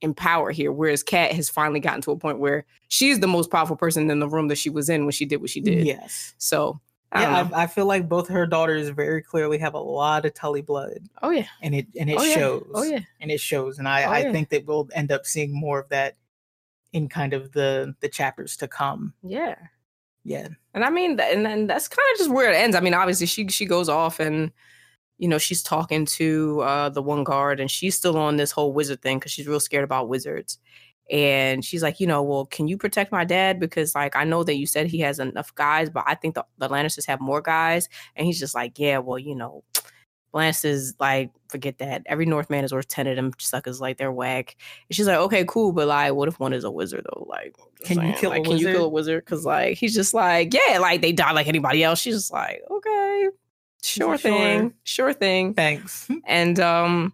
in 0.00 0.14
power 0.14 0.50
here." 0.50 0.72
Whereas 0.72 1.02
Kat 1.02 1.32
has 1.32 1.48
finally 1.48 1.80
gotten 1.80 2.02
to 2.02 2.12
a 2.12 2.16
point 2.16 2.38
where 2.38 2.64
she's 2.88 3.20
the 3.20 3.26
most 3.26 3.50
powerful 3.50 3.76
person 3.76 4.10
in 4.10 4.20
the 4.20 4.28
room 4.28 4.48
that 4.48 4.58
she 4.58 4.70
was 4.70 4.88
in 4.88 5.04
when 5.04 5.12
she 5.12 5.24
did 5.24 5.40
what 5.40 5.50
she 5.50 5.60
did. 5.60 5.86
Yes. 5.86 6.34
So 6.38 6.80
Yeah. 7.14 7.48
I, 7.52 7.64
I 7.64 7.66
feel 7.66 7.84
like 7.86 8.08
both 8.08 8.28
her 8.28 8.46
daughters 8.46 8.88
very 8.88 9.22
clearly 9.22 9.58
have 9.58 9.74
a 9.74 9.78
lot 9.78 10.24
of 10.24 10.32
Tully 10.34 10.62
blood, 10.62 11.00
oh 11.22 11.30
yeah. 11.30 11.46
and 11.60 11.74
it 11.74 11.86
and 11.98 12.08
it 12.08 12.16
oh, 12.18 12.22
yeah. 12.22 12.34
shows. 12.34 12.70
Oh 12.74 12.82
yeah. 12.82 13.00
and 13.20 13.30
it 13.30 13.40
shows. 13.40 13.78
And 13.78 13.86
I, 13.86 14.04
Oh, 14.04 14.10
I 14.10 14.18
yeah. 14.20 14.32
think 14.32 14.48
that 14.48 14.64
we'll 14.66 14.88
end 14.94 15.12
up 15.12 15.26
seeing 15.26 15.52
more 15.52 15.78
of 15.80 15.88
that 15.90 16.16
in 16.92 17.08
kind 17.08 17.34
of 17.34 17.52
the 17.52 17.94
the 18.00 18.08
chapters 18.08 18.56
to 18.58 18.68
come. 18.68 19.12
Yeah. 19.22 19.56
Yeah. 20.24 20.48
And 20.74 20.84
I 20.84 20.90
mean, 20.90 21.18
and 21.20 21.44
then 21.44 21.66
that's 21.66 21.88
kind 21.88 22.06
of 22.12 22.18
just 22.18 22.30
where 22.30 22.50
it 22.50 22.56
ends. 22.56 22.76
I 22.76 22.80
mean, 22.80 22.94
obviously 22.94 23.26
she 23.26 23.48
she 23.48 23.66
goes 23.66 23.88
off 23.88 24.20
and 24.20 24.50
you 25.18 25.28
know 25.28 25.38
she's 25.38 25.62
talking 25.62 26.06
to 26.06 26.60
uh, 26.62 26.88
the 26.88 27.02
one 27.02 27.24
guard, 27.24 27.60
and 27.60 27.70
she's 27.70 27.96
still 27.96 28.16
on 28.16 28.36
this 28.36 28.52
whole 28.52 28.72
wizard 28.72 29.02
thing 29.02 29.18
because 29.18 29.32
she's 29.32 29.46
real 29.46 29.60
scared 29.60 29.84
about 29.84 30.08
wizards. 30.08 30.58
And 31.12 31.62
she's 31.62 31.82
like, 31.82 32.00
you 32.00 32.06
know, 32.06 32.22
well, 32.22 32.46
can 32.46 32.66
you 32.68 32.78
protect 32.78 33.12
my 33.12 33.24
dad? 33.24 33.60
Because 33.60 33.94
like 33.94 34.16
I 34.16 34.24
know 34.24 34.42
that 34.44 34.56
you 34.56 34.66
said 34.66 34.86
he 34.86 34.98
has 35.00 35.18
enough 35.18 35.54
guys, 35.54 35.90
but 35.90 36.04
I 36.06 36.14
think 36.14 36.34
the, 36.34 36.44
the 36.56 36.70
Lannisters 36.70 37.06
have 37.06 37.20
more 37.20 37.42
guys. 37.42 37.90
And 38.16 38.26
he's 38.26 38.38
just 38.38 38.54
like, 38.54 38.78
yeah, 38.78 38.96
well, 38.96 39.18
you 39.18 39.34
know, 39.34 39.62
Lannisters 40.34 40.94
like 40.98 41.30
forget 41.50 41.76
that 41.78 42.02
every 42.06 42.24
Northman 42.24 42.64
is 42.64 42.72
worth 42.72 42.88
ten 42.88 43.06
of 43.06 43.16
them 43.16 43.32
suckers 43.38 43.78
like 43.78 43.98
they're 43.98 44.10
whack. 44.10 44.56
And 44.88 44.96
she's 44.96 45.06
like, 45.06 45.18
okay, 45.18 45.44
cool, 45.46 45.72
but 45.72 45.86
like, 45.86 46.14
what 46.14 46.28
if 46.28 46.40
one 46.40 46.54
is 46.54 46.64
a 46.64 46.70
wizard 46.70 47.04
though? 47.04 47.26
Like, 47.28 47.54
Can 47.84 47.96
you 47.98 48.02
saying, 48.04 48.14
kill 48.14 48.30
a 48.30 48.32
like, 48.32 48.44
Can 48.44 48.56
you 48.56 48.72
kill 48.72 48.86
a 48.86 48.88
wizard? 48.88 49.22
Because 49.22 49.44
like 49.44 49.76
he's 49.76 49.94
just 49.94 50.14
like, 50.14 50.54
yeah, 50.54 50.78
like 50.78 51.02
they 51.02 51.12
die 51.12 51.32
like 51.32 51.46
anybody 51.46 51.84
else. 51.84 52.00
She's 52.00 52.14
just 52.14 52.32
like, 52.32 52.62
okay, 52.70 53.28
sure 53.82 54.16
"Sure." 54.16 54.18
thing, 54.18 54.72
sure 54.84 55.12
thing. 55.12 55.52
Thanks. 55.52 56.08
And 56.24 56.58
um, 56.58 57.12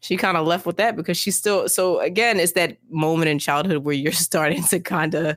she 0.00 0.16
kind 0.16 0.36
of 0.36 0.46
left 0.46 0.64
with 0.66 0.76
that 0.76 0.96
because 0.96 1.16
she's 1.16 1.36
still. 1.36 1.68
So 1.68 1.98
again, 2.00 2.38
it's 2.38 2.52
that 2.52 2.78
moment 2.90 3.28
in 3.28 3.38
childhood 3.38 3.78
where 3.84 3.94
you're 3.94 4.12
starting 4.28 4.62
to 4.64 4.80
kind 4.80 5.14
of 5.14 5.36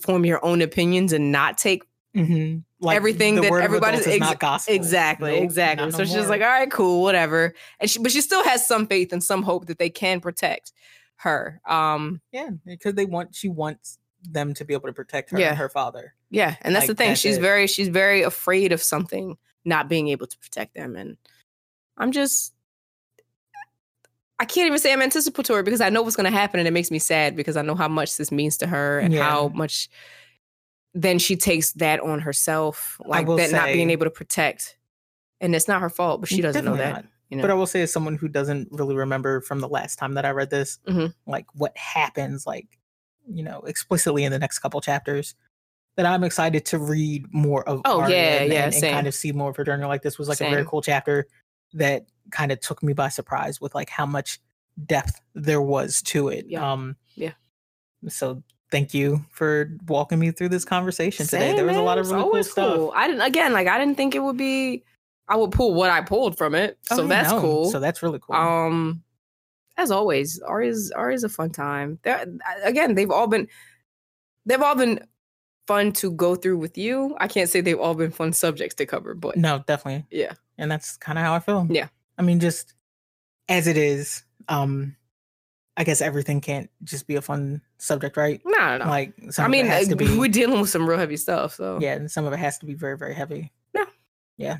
form 0.00 0.24
your 0.24 0.44
own 0.44 0.60
opinions 0.62 1.12
and 1.12 1.30
not 1.30 1.56
take 1.58 1.84
hmm 2.14 2.58
Like 2.80 2.96
Everything 2.96 3.36
that 3.36 3.52
everybody's 3.52 4.06
ex- 4.06 4.20
not 4.20 4.38
gospel. 4.38 4.74
Exactly, 4.74 5.38
exactly. 5.38 5.90
So 5.90 5.98
no 5.98 6.04
she's 6.04 6.28
like, 6.28 6.42
all 6.42 6.48
right, 6.48 6.70
cool, 6.70 7.02
whatever. 7.02 7.54
And 7.80 7.90
she, 7.90 7.98
but 7.98 8.12
she 8.12 8.20
still 8.20 8.44
has 8.44 8.66
some 8.66 8.86
faith 8.86 9.12
and 9.12 9.22
some 9.22 9.42
hope 9.42 9.66
that 9.66 9.78
they 9.78 9.90
can 9.90 10.20
protect 10.20 10.72
her. 11.16 11.60
Um, 11.68 12.20
yeah, 12.32 12.50
because 12.64 12.94
they 12.94 13.04
want 13.04 13.34
she 13.34 13.48
wants 13.48 13.98
them 14.30 14.54
to 14.54 14.64
be 14.64 14.74
able 14.74 14.86
to 14.88 14.92
protect 14.92 15.30
her 15.30 15.38
Yeah. 15.38 15.50
and 15.50 15.58
her 15.58 15.68
father. 15.68 16.14
yeah, 16.30 16.56
and 16.62 16.74
that's 16.74 16.86
the 16.86 16.94
thing. 16.94 17.08
that's 17.10 17.20
she's 17.20 17.36
it. 17.36 17.40
very, 17.40 17.66
she's 17.66 17.88
very 17.88 18.22
afraid 18.22 18.72
of 18.72 18.82
something 18.82 19.36
not 19.64 19.88
being 19.88 20.08
able 20.08 20.26
to 20.26 20.38
protect 20.38 20.74
them, 20.74 20.94
and 20.96 21.16
I'm 21.98 22.10
just. 22.12 22.53
I 24.40 24.44
can't 24.44 24.66
even 24.66 24.78
say 24.78 24.92
I'm 24.92 25.02
anticipatory 25.02 25.62
because 25.62 25.80
I 25.80 25.90
know 25.90 26.02
what's 26.02 26.16
going 26.16 26.30
to 26.30 26.36
happen 26.36 26.58
and 26.58 26.66
it 26.66 26.72
makes 26.72 26.90
me 26.90 26.98
sad 26.98 27.36
because 27.36 27.56
I 27.56 27.62
know 27.62 27.74
how 27.74 27.88
much 27.88 28.16
this 28.16 28.32
means 28.32 28.56
to 28.58 28.66
her 28.66 28.98
and 28.98 29.14
Yeah. 29.14 29.22
how 29.22 29.48
much 29.48 29.88
then 30.92 31.18
she 31.18 31.36
takes 31.36 31.72
that 31.72 32.00
on 32.00 32.20
herself, 32.20 33.00
like 33.04 33.26
that 33.26 33.50
not 33.50 33.66
being 33.66 33.90
able 33.90 34.04
to 34.06 34.10
protect. 34.10 34.76
And 35.40 35.54
it's 35.54 35.66
not 35.68 35.80
her 35.80 35.90
fault, 35.90 36.20
but 36.20 36.28
she 36.28 36.40
doesn't 36.40 36.64
know 36.64 36.76
that. 36.76 37.04
You 37.30 37.36
know? 37.36 37.42
But 37.42 37.50
I 37.50 37.54
will 37.54 37.66
say, 37.66 37.82
as 37.82 37.92
someone 37.92 38.16
who 38.16 38.28
doesn't 38.28 38.68
really 38.70 38.94
remember 38.94 39.40
from 39.40 39.60
the 39.60 39.68
last 39.68 39.98
time 39.98 40.14
that 40.14 40.24
I 40.24 40.30
read 40.30 40.50
this, 40.50 40.78
Mhm. 40.86 41.12
like 41.26 41.46
what 41.54 41.76
happens, 41.76 42.46
like 42.46 42.78
you 43.26 43.42
know, 43.42 43.60
explicitly 43.60 44.22
in 44.24 44.30
the 44.30 44.38
next 44.38 44.58
couple 44.58 44.80
chapters, 44.82 45.34
that 45.96 46.04
I'm 46.06 46.22
excited 46.24 46.64
to 46.66 46.78
read 46.78 47.24
more 47.32 47.66
of. 47.68 47.80
Oh, 47.86 48.00
Arya 48.02 48.14
yeah, 48.16 48.22
and, 48.42 48.52
yeah, 48.52 48.64
and, 48.66 48.74
and 48.74 48.82
kind 48.82 49.06
of 49.06 49.14
see 49.14 49.32
more 49.32 49.48
of 49.50 49.56
her 49.56 49.64
journey. 49.64 49.84
Like 49.86 50.02
this 50.02 50.18
was 50.18 50.28
like 50.28 50.40
a 50.40 50.50
very 50.50 50.64
cool 50.66 50.82
chapter 50.82 51.26
that 51.74 52.06
kind 52.30 52.50
of 52.50 52.60
took 52.60 52.82
me 52.82 52.92
by 52.92 53.08
surprise 53.08 53.60
with 53.60 53.74
like 53.74 53.90
how 53.90 54.06
much 54.06 54.40
depth 54.86 55.20
there 55.34 55.60
was 55.62 56.02
to 56.02 56.28
it. 56.28 56.46
Yeah. 56.48 56.72
Um, 56.72 56.96
Yeah. 57.14 57.32
So 58.08 58.42
thank 58.70 58.92
you 58.92 59.24
for 59.30 59.70
walking 59.86 60.18
me 60.18 60.30
through 60.30 60.48
this 60.48 60.64
conversation 60.64 61.26
today. 61.26 61.54
There 61.54 61.64
was 61.64 61.76
a 61.76 61.80
lot 61.82 61.98
of 61.98 62.10
really 62.10 62.22
cool 62.30 62.44
stuff. 62.44 62.76
cool. 62.76 62.92
I 62.94 63.06
didn't 63.06 63.22
again, 63.22 63.52
like 63.52 63.68
I 63.68 63.78
didn't 63.78 63.96
think 63.96 64.14
it 64.14 64.20
would 64.20 64.36
be 64.36 64.82
I 65.28 65.36
would 65.36 65.52
pull 65.52 65.72
what 65.74 65.90
I 65.90 66.02
pulled 66.02 66.36
from 66.36 66.54
it. 66.54 66.78
Oh, 66.90 66.96
So 66.96 67.02
yeah, 67.02 67.08
that's 67.08 67.30
no. 67.30 67.40
cool. 67.40 67.70
So 67.70 67.80
that's 67.80 68.02
really 68.02 68.18
cool. 68.20 68.36
Um, 68.36 69.02
as 69.76 69.90
always, 69.90 70.38
Arya's 70.40 70.90
Arya's 70.92 71.24
a 71.24 71.28
fun 71.28 71.50
time. 71.50 71.98
They're, 72.02 72.26
again, 72.62 72.94
they've 72.94 73.10
all 73.10 73.26
been 73.26 73.48
they've 74.44 74.60
all 74.60 74.76
been 74.76 75.00
fun 75.66 75.92
to 75.92 76.10
go 76.12 76.34
through 76.34 76.58
with 76.58 76.76
you. 76.76 77.16
I 77.18 77.26
can't 77.26 77.48
say 77.48 77.60
they've 77.62 77.80
all 77.80 77.94
been 77.94 78.10
fun 78.10 78.32
subjects 78.34 78.74
to 78.76 78.86
cover, 78.86 79.14
but 79.14 79.36
no, 79.36 79.64
definitely. 79.66 80.04
yeah, 80.10 80.32
and 80.58 80.70
that's 80.70 80.96
kind 80.96 81.18
of 81.18 81.24
how 81.24 81.34
I 81.34 81.40
feel. 81.40 81.66
Yeah. 81.70 81.88
I 82.18 82.22
mean, 82.22 82.40
just 82.40 82.74
as 83.48 83.66
it 83.66 83.76
is, 83.76 84.22
um, 84.48 84.96
I 85.76 85.82
guess 85.84 86.00
everything 86.00 86.40
can't 86.40 86.70
just 86.84 87.06
be 87.06 87.16
a 87.16 87.22
fun 87.22 87.60
subject, 87.78 88.16
right? 88.16 88.40
no, 88.44 88.58
no, 88.58 88.78
no. 88.78 88.90
Like, 88.90 89.14
some 89.30 89.46
I 89.46 89.48
mean, 89.48 89.66
it 89.66 89.70
has 89.70 89.88
to 89.88 89.94
uh, 89.94 89.98
be, 89.98 90.16
we're 90.18 90.28
dealing 90.28 90.60
with 90.60 90.70
some 90.70 90.88
real 90.88 90.98
heavy 90.98 91.16
stuff. 91.16 91.54
So 91.54 91.78
yeah, 91.80 91.94
and 91.94 92.10
some 92.10 92.24
of 92.24 92.32
it 92.32 92.38
has 92.38 92.58
to 92.58 92.66
be 92.66 92.74
very, 92.74 92.96
very 92.96 93.14
heavy. 93.14 93.52
Yeah. 93.74 93.84
yeah. 94.36 94.56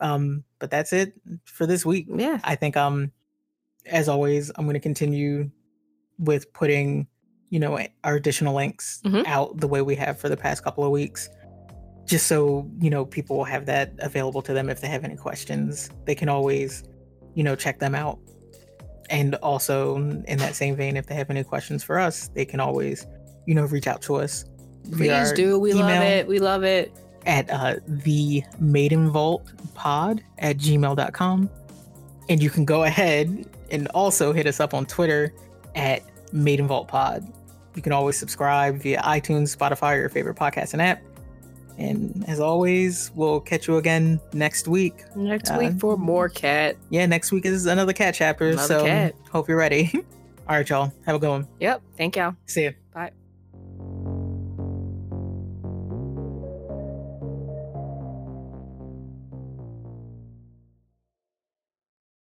Um, 0.00 0.44
but 0.58 0.70
that's 0.70 0.92
it 0.92 1.14
for 1.44 1.66
this 1.66 1.84
week. 1.84 2.06
yeah, 2.14 2.38
I 2.44 2.54
think, 2.54 2.76
um, 2.76 3.10
as 3.86 4.08
always, 4.08 4.50
I'm 4.54 4.64
going 4.66 4.74
to 4.74 4.80
continue 4.80 5.50
with 6.18 6.52
putting, 6.52 7.08
you 7.50 7.58
know, 7.58 7.78
our 8.04 8.14
additional 8.14 8.54
links 8.54 9.00
Mhm. 9.04 9.26
out 9.26 9.58
the 9.58 9.68
way 9.68 9.82
we 9.82 9.94
have 9.96 10.18
for 10.18 10.28
the 10.28 10.36
past 10.36 10.62
couple 10.64 10.84
of 10.84 10.90
weeks, 10.90 11.28
just 12.06 12.26
so 12.28 12.70
you 12.80 12.88
know 12.88 13.04
people 13.04 13.36
will 13.36 13.44
have 13.44 13.66
that 13.66 13.92
available 13.98 14.40
to 14.42 14.52
them 14.54 14.70
if 14.70 14.80
they 14.80 14.88
have 14.88 15.04
any 15.04 15.16
questions. 15.16 15.90
They 16.04 16.14
can 16.14 16.28
always, 16.28 16.84
you 17.34 17.42
know, 17.44 17.54
check 17.56 17.78
them 17.78 17.94
out. 17.94 18.18
And 19.10 19.34
also, 19.36 19.96
in 19.96 20.38
that 20.38 20.54
same 20.54 20.74
vein, 20.76 20.96
if 20.96 21.06
they 21.06 21.14
have 21.14 21.30
any 21.30 21.44
questions 21.44 21.84
for 21.84 21.98
us, 21.98 22.28
they 22.28 22.44
can 22.44 22.58
always, 22.60 23.06
you 23.46 23.54
know, 23.54 23.64
reach 23.66 23.86
out 23.86 24.02
to 24.02 24.16
us. 24.16 24.44
please 24.90 25.32
do. 25.32 25.58
We 25.58 25.72
love 25.74 26.02
it. 26.02 26.26
We 26.26 26.38
love 26.38 26.64
it. 26.64 26.92
at 27.26 27.50
uh, 27.50 27.76
the 27.86 28.42
maiden 28.60 29.10
vault 29.10 29.52
pod 29.74 30.22
at 30.38 30.56
gmail.com 30.56 31.50
and 32.28 32.42
you 32.42 32.50
can 32.50 32.64
go 32.64 32.84
ahead 32.84 33.46
and 33.70 33.88
also 33.88 34.32
hit 34.32 34.46
us 34.46 34.60
up 34.60 34.72
on 34.72 34.86
twitter 34.86 35.34
at 35.74 36.02
maiden 36.32 36.66
vault 36.68 36.86
pod 36.88 37.26
you 37.74 37.82
can 37.82 37.92
always 37.92 38.16
subscribe 38.16 38.76
via 38.78 39.00
itunes 39.02 39.54
spotify 39.54 39.96
or 39.96 40.00
your 40.00 40.08
favorite 40.08 40.36
podcasting 40.36 40.80
app 40.80 41.02
and 41.78 42.24
as 42.28 42.40
always 42.40 43.10
we'll 43.14 43.40
catch 43.40 43.68
you 43.68 43.76
again 43.76 44.18
next 44.32 44.66
week 44.68 45.04
Next 45.14 45.50
Uh, 45.50 45.56
week 45.58 45.78
for 45.78 45.96
more 45.96 46.28
cat. 46.28 46.76
yeah 46.90 47.06
next 47.06 47.32
week 47.32 47.44
is 47.46 47.66
another 47.66 47.92
cat 47.92 48.14
chapter 48.14 48.48
Another 48.48 48.66
so 48.66 48.84
cat. 48.84 49.14
hope 49.30 49.48
you're 49.48 49.58
ready 49.58 49.90
all 50.48 50.56
right 50.56 50.68
y'all 50.68 50.92
have 51.04 51.16
a 51.16 51.18
good 51.18 51.30
one 51.30 51.48
Yep. 51.60 51.82
Thank 51.98 52.16
y'all. 52.16 52.34
see 52.46 52.64
ya 52.64 52.70